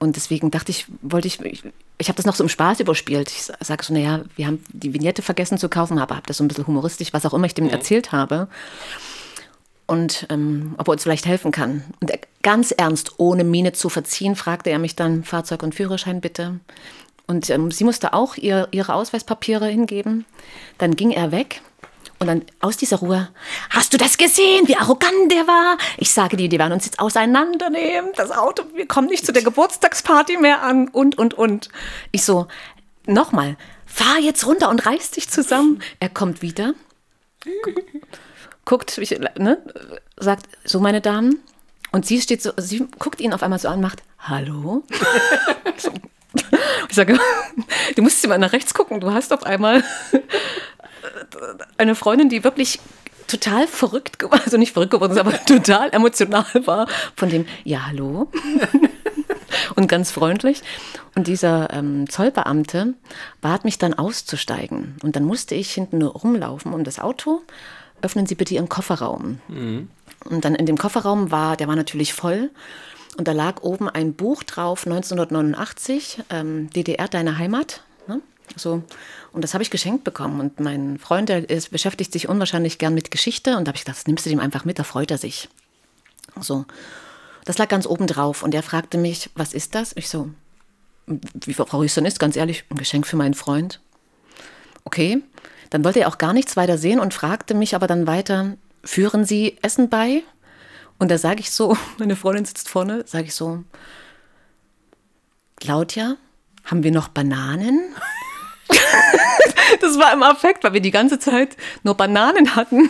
Und 0.01 0.15
deswegen 0.15 0.49
dachte 0.49 0.71
ich, 0.71 0.87
wollte 1.03 1.27
ich, 1.27 1.39
ich, 1.41 1.63
ich 1.99 2.07
habe 2.07 2.17
das 2.17 2.25
noch 2.25 2.33
so 2.33 2.43
im 2.43 2.49
Spaß 2.49 2.79
überspielt. 2.79 3.29
Ich 3.29 3.43
sa- 3.43 3.53
sage 3.59 3.83
so, 3.83 3.93
naja, 3.93 4.21
wir 4.35 4.47
haben 4.47 4.63
die 4.73 4.95
Vignette 4.95 5.21
vergessen 5.21 5.59
zu 5.59 5.69
kaufen, 5.69 5.99
aber 5.99 6.15
habe 6.15 6.25
das 6.25 6.37
so 6.37 6.43
ein 6.43 6.47
bisschen 6.47 6.65
humoristisch, 6.65 7.13
was 7.13 7.23
auch 7.23 7.35
immer 7.35 7.45
ich 7.45 7.53
dem 7.53 7.69
erzählt 7.69 8.11
habe. 8.11 8.47
Und 9.85 10.25
ähm, 10.31 10.73
ob 10.79 10.87
er 10.87 10.93
uns 10.93 11.03
vielleicht 11.03 11.27
helfen 11.27 11.51
kann. 11.51 11.83
Und 11.99 12.09
er, 12.09 12.17
ganz 12.41 12.71
ernst, 12.71 13.13
ohne 13.17 13.43
Miene 13.43 13.73
zu 13.73 13.89
verziehen, 13.89 14.35
fragte 14.35 14.71
er 14.71 14.79
mich 14.79 14.95
dann, 14.95 15.23
Fahrzeug 15.23 15.61
und 15.61 15.75
Führerschein 15.75 16.19
bitte. 16.19 16.59
Und 17.27 17.51
ähm, 17.51 17.69
sie 17.69 17.83
musste 17.83 18.13
auch 18.13 18.37
ihr, 18.37 18.69
ihre 18.71 18.95
Ausweispapiere 18.95 19.67
hingeben. 19.67 20.25
Dann 20.79 20.95
ging 20.95 21.11
er 21.11 21.31
weg. 21.31 21.61
Und 22.22 22.27
dann 22.27 22.45
aus 22.60 22.77
dieser 22.77 22.98
Ruhe, 22.98 23.30
hast 23.72 23.93
du 23.93 23.98
das 23.98 24.15
gesehen, 24.15 24.68
wie 24.68 24.77
arrogant 24.77 25.31
der 25.31 25.48
war? 25.48 25.80
Ich 25.98 26.11
sage 26.11 26.38
dir, 26.38 26.49
die 26.49 26.60
werden 26.60 26.73
uns 26.73 26.85
jetzt 26.85 26.99
auseinandernehmen. 26.99 28.11
Das 28.15 28.30
Auto, 28.30 28.61
wir 28.76 28.88
kommen 28.88 29.07
nicht 29.07 29.26
zu 29.26 29.34
der 29.34 29.41
Geburtstagsparty 29.41 30.38
mehr 30.38 30.61
an 30.61 30.88
und, 30.89 31.18
und, 31.18 31.34
und. 31.34 31.69
Ich 32.11 32.23
so, 32.23 32.45
nochmal, 33.07 33.57
fahr 33.88 34.19
jetzt 34.19 34.45
runter 34.45 34.69
und 34.69 34.85
reiß 34.85 35.10
dich 35.10 35.31
zusammen. 35.31 35.81
Er 35.99 36.10
kommt 36.10 36.43
wieder, 36.43 36.76
guckt, 38.65 38.99
ne, 39.39 39.57
sagt, 40.18 40.45
so 40.64 40.80
meine 40.80 41.02
Damen. 41.02 41.39
Und 41.91 42.06
sie 42.06 42.22
steht 42.22 42.43
so, 42.43 42.52
sie 42.56 42.88
guckt 42.99 43.19
ihn 43.19 43.34
auf 43.34 43.41
einmal 43.41 43.57
so 43.57 43.68
an, 43.68 43.81
macht, 43.81 44.03
hallo? 44.19 44.84
Ich 46.88 46.95
sage, 46.95 47.18
du 47.95 48.02
musst 48.02 48.26
mal 48.27 48.38
nach 48.38 48.52
rechts 48.52 48.73
gucken, 48.73 48.99
du 48.99 49.14
hast 49.14 49.31
auf 49.31 49.43
einmal 49.43 49.84
eine 51.77 51.95
Freundin, 51.95 52.29
die 52.29 52.43
wirklich 52.43 52.79
total 53.27 53.67
verrückt 53.67 54.19
geworden, 54.19 54.41
also 54.45 54.57
nicht 54.57 54.73
verrückt 54.73 54.91
geworden 54.91 55.13
ist, 55.13 55.17
aber 55.17 55.31
total 55.45 55.89
emotional 55.91 56.45
war 56.65 56.87
von 57.15 57.29
dem, 57.29 57.45
ja, 57.63 57.87
hallo. 57.87 58.29
Und 59.75 59.87
ganz 59.87 60.11
freundlich. 60.11 60.61
Und 61.13 61.27
dieser 61.27 61.73
ähm, 61.73 62.09
Zollbeamte 62.09 62.93
bat 63.41 63.65
mich 63.65 63.77
dann 63.77 63.93
auszusteigen. 63.93 64.95
Und 65.03 65.17
dann 65.17 65.25
musste 65.25 65.55
ich 65.55 65.73
hinten 65.73 65.97
nur 65.97 66.13
rumlaufen 66.13 66.73
um 66.73 66.85
das 66.85 66.99
Auto. 66.99 67.41
Öffnen 68.01 68.25
Sie 68.25 68.35
bitte 68.35 68.53
Ihren 68.53 68.69
Kofferraum. 68.69 69.39
Und 69.49 70.45
dann 70.45 70.55
in 70.55 70.65
dem 70.65 70.77
Kofferraum 70.77 71.31
war, 71.31 71.57
der 71.57 71.67
war 71.67 71.75
natürlich 71.75 72.13
voll. 72.13 72.49
Und 73.17 73.27
da 73.27 73.33
lag 73.33 73.61
oben 73.61 73.89
ein 73.89 74.13
Buch 74.13 74.43
drauf, 74.43 74.85
1989, 74.85 76.23
ähm, 76.29 76.69
DDR, 76.69 77.09
deine 77.09 77.37
Heimat. 77.37 77.83
So. 78.55 78.83
Und 79.31 79.43
das 79.43 79.53
habe 79.53 79.63
ich 79.63 79.71
geschenkt 79.71 80.03
bekommen. 80.03 80.39
Und 80.39 80.59
mein 80.59 80.97
Freund, 80.97 81.29
der 81.29 81.49
ist, 81.49 81.71
beschäftigt 81.71 82.11
sich 82.11 82.27
unwahrscheinlich 82.27 82.77
gern 82.77 82.93
mit 82.93 83.11
Geschichte. 83.11 83.57
Und 83.57 83.65
da 83.65 83.69
habe 83.69 83.77
ich 83.77 83.85
gedacht, 83.85 83.97
das 83.97 84.07
nimmst 84.07 84.25
du 84.25 84.29
dem 84.29 84.39
einfach 84.39 84.65
mit, 84.65 84.79
da 84.79 84.83
freut 84.83 85.11
er 85.11 85.17
sich. 85.17 85.49
So. 86.39 86.65
Das 87.45 87.57
lag 87.57 87.69
ganz 87.69 87.85
oben 87.85 88.07
drauf. 88.07 88.43
Und 88.43 88.53
er 88.53 88.63
fragte 88.63 88.97
mich, 88.97 89.29
was 89.35 89.53
ist 89.53 89.75
das? 89.75 89.93
Ich 89.95 90.09
so, 90.09 90.29
wie 91.07 91.53
Frau 91.53 91.77
Rüsten 91.77 92.05
ist, 92.05 92.19
ganz 92.19 92.35
ehrlich, 92.35 92.65
ein 92.69 92.77
Geschenk 92.77 93.07
für 93.07 93.17
meinen 93.17 93.33
Freund. 93.33 93.79
Okay. 94.83 95.21
Dann 95.69 95.85
wollte 95.85 96.01
er 96.01 96.09
auch 96.09 96.17
gar 96.17 96.33
nichts 96.33 96.57
weiter 96.57 96.77
sehen 96.77 96.99
und 96.99 97.13
fragte 97.13 97.53
mich 97.53 97.75
aber 97.75 97.87
dann 97.87 98.05
weiter, 98.05 98.57
führen 98.83 99.25
Sie 99.25 99.57
Essen 99.61 99.89
bei? 99.89 100.23
Und 100.99 101.09
da 101.09 101.17
sage 101.17 101.39
ich 101.39 101.51
so, 101.51 101.77
meine 101.97 102.15
Freundin 102.15 102.45
sitzt 102.45 102.69
vorne, 102.69 103.03
sage 103.07 103.25
ich 103.25 103.35
so, 103.35 103.63
Claudia, 105.59 106.17
haben 106.65 106.83
wir 106.83 106.91
noch 106.91 107.07
Bananen? 107.07 107.95
das 109.81 109.98
war 109.98 110.14
im 110.14 110.23
Affekt, 110.23 110.64
weil 110.64 110.73
wir 110.73 110.81
die 110.81 110.91
ganze 110.91 111.19
Zeit 111.19 111.57
nur 111.84 111.95
Bananen 111.95 112.56
hatten. 112.56 112.89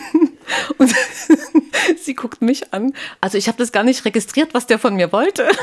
Und 0.77 0.93
sie 2.01 2.13
guckt 2.13 2.41
mich 2.41 2.73
an. 2.73 2.93
Also 3.19 3.37
ich 3.37 3.47
habe 3.47 3.57
das 3.57 3.71
gar 3.71 3.83
nicht 3.83 4.05
registriert, 4.05 4.53
was 4.53 4.67
der 4.67 4.79
von 4.79 4.95
mir 4.95 5.11
wollte. 5.11 5.49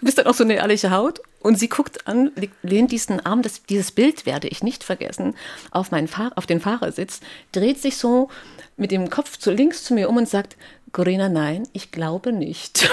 Du 0.00 0.06
bist 0.06 0.18
dann 0.18 0.26
auch 0.26 0.34
so 0.34 0.42
eine 0.42 0.54
ehrliche 0.54 0.90
Haut. 0.90 1.20
Und 1.40 1.58
sie 1.58 1.68
guckt 1.68 2.08
an, 2.08 2.32
lehnt 2.62 2.90
diesen 2.90 3.24
Arm, 3.24 3.42
das, 3.42 3.62
dieses 3.64 3.92
Bild 3.92 4.26
werde 4.26 4.48
ich 4.48 4.62
nicht 4.62 4.82
vergessen, 4.82 5.34
auf, 5.70 5.90
meinen 5.90 6.08
Fahr 6.08 6.32
auf 6.36 6.46
den 6.46 6.60
Fahrersitz, 6.60 7.20
dreht 7.52 7.80
sich 7.80 7.96
so 7.96 8.28
mit 8.76 8.90
dem 8.90 9.10
Kopf 9.10 9.38
zu 9.38 9.50
links 9.50 9.84
zu 9.84 9.94
mir 9.94 10.08
um 10.08 10.16
und 10.16 10.28
sagt, 10.28 10.56
Corinna, 10.92 11.28
nein, 11.28 11.68
ich 11.72 11.90
glaube 11.90 12.32
nicht. 12.32 12.88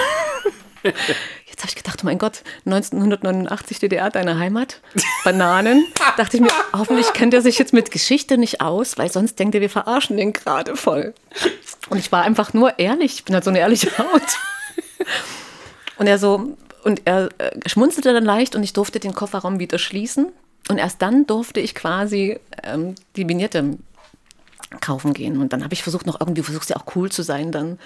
Jetzt 0.84 1.62
habe 1.62 1.70
ich 1.70 1.76
gedacht, 1.76 2.00
oh 2.02 2.06
mein 2.06 2.18
Gott, 2.18 2.44
1989 2.66 3.80
DDR, 3.80 4.10
deine 4.10 4.40
Heimat, 4.40 4.82
Bananen. 5.24 5.86
dachte 6.18 6.38
ich 6.38 6.42
mir, 6.42 6.52
hoffentlich 6.74 7.12
kennt 7.14 7.34
er 7.34 7.42
sich 7.42 7.60
jetzt 7.60 7.74
mit 7.74 7.92
Geschichte 7.92 8.38
nicht 8.38 8.62
aus, 8.62 8.98
weil 8.98 9.12
sonst 9.12 9.40
denkt 9.40 9.56
er, 9.56 9.62
wir 9.62 9.70
verarschen 9.70 10.18
den 10.18 10.32
gerade 10.32 10.76
voll. 10.76 11.14
Und 11.90 11.98
ich 11.98 12.12
war 12.12 12.24
einfach 12.24 12.54
nur 12.54 12.80
ehrlich, 12.80 13.16
ich 13.16 13.26
bin 13.26 13.34
halt 13.36 13.44
so 13.44 13.50
eine 13.50 13.60
ehrliche 13.60 13.98
Haut. 13.98 14.22
Und 15.98 16.08
er 16.08 16.18
so, 16.18 16.56
und 16.84 17.02
er 17.06 17.30
äh, 17.40 17.52
schmunzelte 17.68 18.14
dann 18.14 18.24
leicht 18.24 18.56
und 18.56 18.64
ich 18.64 18.74
durfte 18.74 19.00
den 19.00 19.14
Kofferraum 19.14 19.60
wieder 19.60 19.78
schließen. 19.78 20.32
Und 20.70 20.78
erst 20.78 21.02
dann 21.02 21.26
durfte 21.28 21.60
ich 21.60 21.76
quasi 21.76 22.40
ähm, 22.64 22.96
die 23.16 23.28
Vignette 23.28 23.78
kaufen 24.80 25.14
gehen. 25.14 25.42
Und 25.42 25.52
dann 25.52 25.64
habe 25.64 25.74
ich 25.74 25.84
versucht, 25.84 26.06
noch 26.06 26.20
irgendwie, 26.22 26.44
versuchst 26.44 26.70
ja 26.70 26.78
auch 26.78 26.96
cool 26.96 27.12
zu 27.12 27.24
sein 27.24 27.52
dann. 27.52 27.80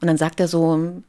Und 0.00 0.06
dann 0.08 0.16
sagt 0.16 0.40
er 0.40 0.48
so, 0.48 1.02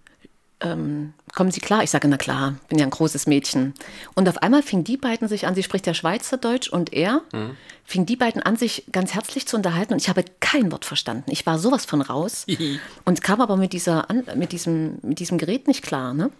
ähm, 0.61 1.13
kommen 1.33 1.51
Sie 1.51 1.59
klar? 1.59 1.83
Ich 1.83 1.89
sage, 1.89 2.07
na 2.07 2.17
klar, 2.17 2.55
bin 2.69 2.79
ja 2.79 2.85
ein 2.85 2.91
großes 2.91 3.27
Mädchen. 3.27 3.73
Und 4.13 4.29
auf 4.29 4.37
einmal 4.41 4.63
fing 4.63 4.83
die 4.83 4.97
beiden 4.97 5.27
sich 5.27 5.47
an, 5.47 5.55
sie 5.55 5.63
spricht 5.63 5.85
ja 5.85 5.93
Schweizerdeutsch 5.93 6.69
und 6.69 6.93
er, 6.93 7.21
mhm. 7.33 7.57
fing 7.83 8.05
die 8.05 8.15
beiden 8.15 8.41
an, 8.41 8.55
sich 8.55 8.85
ganz 8.91 9.13
herzlich 9.13 9.47
zu 9.47 9.57
unterhalten 9.57 9.93
und 9.93 10.01
ich 10.01 10.09
habe 10.09 10.23
kein 10.39 10.71
Wort 10.71 10.85
verstanden. 10.85 11.29
Ich 11.31 11.45
war 11.45 11.59
sowas 11.59 11.85
von 11.85 12.01
raus 12.01 12.45
und 13.05 13.21
kam 13.21 13.41
aber 13.41 13.57
mit, 13.57 13.73
dieser, 13.73 14.07
mit, 14.35 14.53
diesem, 14.53 14.99
mit 15.01 15.19
diesem 15.19 15.37
Gerät 15.37 15.67
nicht 15.67 15.83
klar. 15.83 16.13
Ne? 16.13 16.31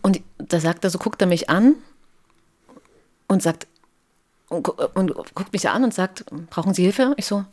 Und 0.00 0.20
da 0.38 0.60
sagt 0.60 0.84
er 0.84 0.90
so, 0.90 0.98
guckt 0.98 1.20
er 1.20 1.26
mich 1.26 1.50
an 1.50 1.74
und 3.26 3.42
sagt, 3.42 3.66
und, 4.48 4.68
und 4.68 5.34
guckt 5.34 5.52
mich 5.52 5.68
an 5.68 5.82
und 5.82 5.92
sagt, 5.92 6.24
brauchen 6.50 6.74
Sie 6.74 6.82
Hilfe? 6.82 7.14
Ich 7.16 7.26
so, 7.26 7.44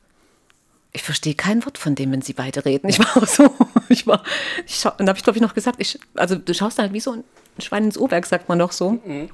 ich 0.94 1.04
verstehe 1.04 1.36
kein 1.36 1.64
Wort 1.66 1.78
von 1.78 1.96
dem, 1.96 2.12
wenn 2.12 2.22
sie 2.22 2.34
beide 2.34 2.66
reden. 2.66 2.90
Ich 2.90 3.00
war 3.00 3.26
so, 3.26 3.54
ich 3.90 4.08
war, 4.08 4.24
ich 4.66 4.76
schau, 4.76 4.92
und 4.98 5.08
habe 5.08 5.18
ich 5.18 5.24
glaube 5.24 5.38
ich 5.38 5.42
noch 5.42 5.54
gesagt, 5.54 5.78
ich, 5.80 6.00
also 6.16 6.36
du 6.36 6.54
schaust 6.54 6.80
halt 6.80 6.94
wie 6.94 7.00
so 7.00 7.14
ein 7.14 7.24
Schwein 7.60 7.86
ins 7.86 7.98
Uhrwerk, 7.98 8.26
sagt 8.26 8.50
man 8.50 8.60
doch 8.60 8.72
so. 8.72 8.92
Mhm. 9.06 9.30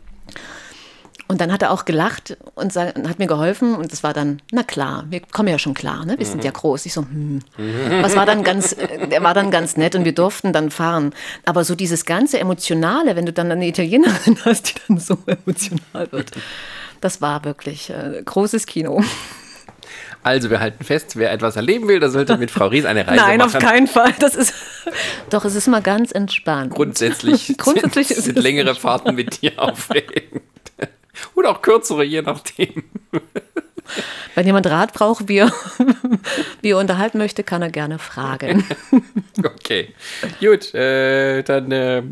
Und 1.30 1.42
dann 1.42 1.52
hat 1.52 1.62
er 1.62 1.72
auch 1.72 1.84
gelacht 1.84 2.38
und, 2.56 2.72
sag, 2.72 2.96
und, 2.96 3.10
hat 3.10 3.20
mir 3.20 3.28
geholfen 3.28 3.76
und 3.76 3.92
das 3.92 4.02
war 4.02 4.14
dann, 4.14 4.42
na 4.52 4.64
klar, 4.64 5.06
wir 5.10 5.20
kommen 5.20 5.50
ja 5.50 5.60
schon 5.60 5.74
klar, 5.74 6.06
ne? 6.06 6.18
wir 6.18 6.26
sind 6.26 6.46
ja 6.46 6.52
mhm. 6.52 6.56
groß. 6.56 6.86
Ich 6.86 6.94
so, 6.94 7.02
hm. 7.02 7.42
Was 8.02 8.16
war 8.16 8.26
dann 8.26 8.44
ganz, 8.44 8.78
der 8.78 9.22
war 9.24 9.34
dann 9.34 9.52
ganz 9.52 9.76
nett 9.76 9.96
und 9.96 10.06
wir 10.06 10.16
durften 10.16 10.54
dann 10.54 10.72
fahren. 10.72 11.14
Aber 11.46 11.66
so 11.66 11.76
dieses 11.76 12.06
ganze 12.06 12.40
Emotionale, 12.40 13.18
wenn 13.18 13.26
du 13.26 13.34
dann 13.34 13.52
eine 13.52 13.68
Italienerin 13.68 14.38
hast, 14.46 14.70
die 14.70 14.74
dann 14.88 15.00
so 15.00 15.18
emotional 15.26 16.10
wird, 16.14 16.32
das 17.02 17.22
war 17.22 17.44
wirklich 17.44 17.90
äh, 17.90 18.22
großes 18.24 18.66
Kino. 18.66 19.04
Also 20.28 20.50
wir 20.50 20.60
halten 20.60 20.84
fest, 20.84 21.16
wer 21.16 21.32
etwas 21.32 21.56
erleben 21.56 21.88
will, 21.88 22.02
der 22.02 22.10
sollte 22.10 22.36
mit 22.36 22.52
Frau 22.52 22.68
Ries 22.68 22.84
eine 22.84 23.08
Reise 23.08 23.16
Nein, 23.16 23.38
machen. 23.38 23.52
Nein, 23.54 23.64
auf 23.64 23.72
keinen 23.72 23.88
Fall. 23.88 24.14
Das 24.20 24.36
ist 24.36 24.54
doch, 25.30 25.46
es 25.46 25.56
ist 25.56 25.68
mal 25.68 25.82
ganz 25.82 26.12
entspannt. 26.12 26.74
Grundsätzlich, 26.74 27.56
Grundsätzlich 27.58 28.10
sind, 28.10 28.24
sind 28.24 28.40
längere 28.40 28.76
Fahrten 28.76 29.16
mit 29.16 29.42
dir 29.42 29.54
aufregend. 29.56 30.42
Oder 31.34 31.52
auch 31.52 31.62
kürzere, 31.62 32.04
je 32.04 32.24
nachdem. 32.24 32.84
Wenn 34.36 34.46
jemand 34.46 34.68
Rat 34.68 34.92
braucht, 34.92 35.30
wie 35.30 35.38
er, 35.38 35.54
wie 36.62 36.72
er 36.72 36.78
unterhalten 36.78 37.20
möchte, 37.20 37.44
kann 37.44 37.62
er 37.62 37.70
gerne 37.70 37.98
fragen. 37.98 38.66
Okay, 39.40 39.96
gut, 40.42 40.74
äh, 40.76 41.42
dann 41.44 41.72
äh, 41.72 42.04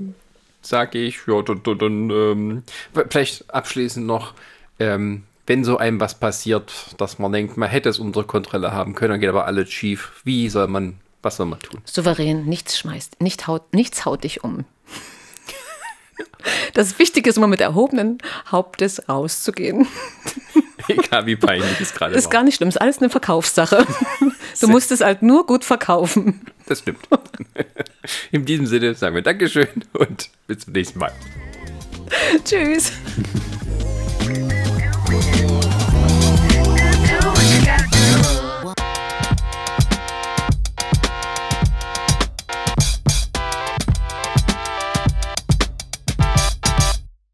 sage 0.61 0.99
ich, 0.99 1.19
ja, 1.27 1.41
dann, 1.41 1.61
dann 1.63 2.09
ähm, 2.09 2.63
vielleicht 3.09 3.53
abschließend 3.53 4.07
noch, 4.07 4.35
ähm, 4.79 5.23
wenn 5.47 5.63
so 5.63 5.77
einem 5.77 5.99
was 5.99 6.15
passiert, 6.15 6.71
dass 6.97 7.19
man 7.19 7.31
denkt, 7.31 7.57
man 7.57 7.69
hätte 7.69 7.89
es 7.89 7.99
unter 7.99 8.23
Kontrolle 8.23 8.71
haben 8.71 8.95
können, 8.95 9.11
dann 9.11 9.19
geht 9.19 9.29
aber 9.29 9.45
alles 9.45 9.71
schief. 9.71 10.11
Wie 10.23 10.49
soll 10.49 10.67
man, 10.67 10.97
was 11.21 11.37
soll 11.37 11.45
man 11.45 11.59
tun? 11.59 11.81
Souverän, 11.85 12.45
nichts 12.45 12.77
schmeißt, 12.77 13.21
nicht 13.21 13.47
haut, 13.47 13.73
nichts 13.73 14.05
haut 14.05 14.23
dich 14.23 14.43
um. 14.43 14.65
Das 16.75 16.99
Wichtige 16.99 17.29
ist 17.29 17.37
immer 17.37 17.47
mit 17.47 17.59
erhobenen 17.59 18.19
Hauptes 18.51 19.09
rauszugehen. 19.09 19.87
Egal 20.87 21.25
wie 21.25 21.35
peinlich 21.35 21.79
es 21.81 21.93
gerade 21.93 22.13
ist. 22.13 22.25
Ist 22.25 22.29
gar 22.29 22.43
nicht 22.43 22.57
schlimm, 22.57 22.69
ist 22.69 22.79
alles 22.79 22.99
eine 22.99 23.09
Verkaufssache. 23.09 23.85
Du 24.61 24.69
musst 24.69 24.89
es 24.91 25.01
halt 25.01 25.21
nur 25.21 25.45
gut 25.45 25.65
verkaufen. 25.65 26.39
Das 26.65 26.79
stimmt. 26.79 26.99
In 28.31 28.45
diesem 28.45 28.67
Sinne 28.67 28.95
sagen 28.95 29.13
wir 29.13 29.21
Dankeschön 29.21 29.67
und 29.91 30.29
bis 30.47 30.59
zum 30.59 30.71
nächsten 30.71 30.99
Mal. 30.99 31.11
Tschüss. 32.45 32.93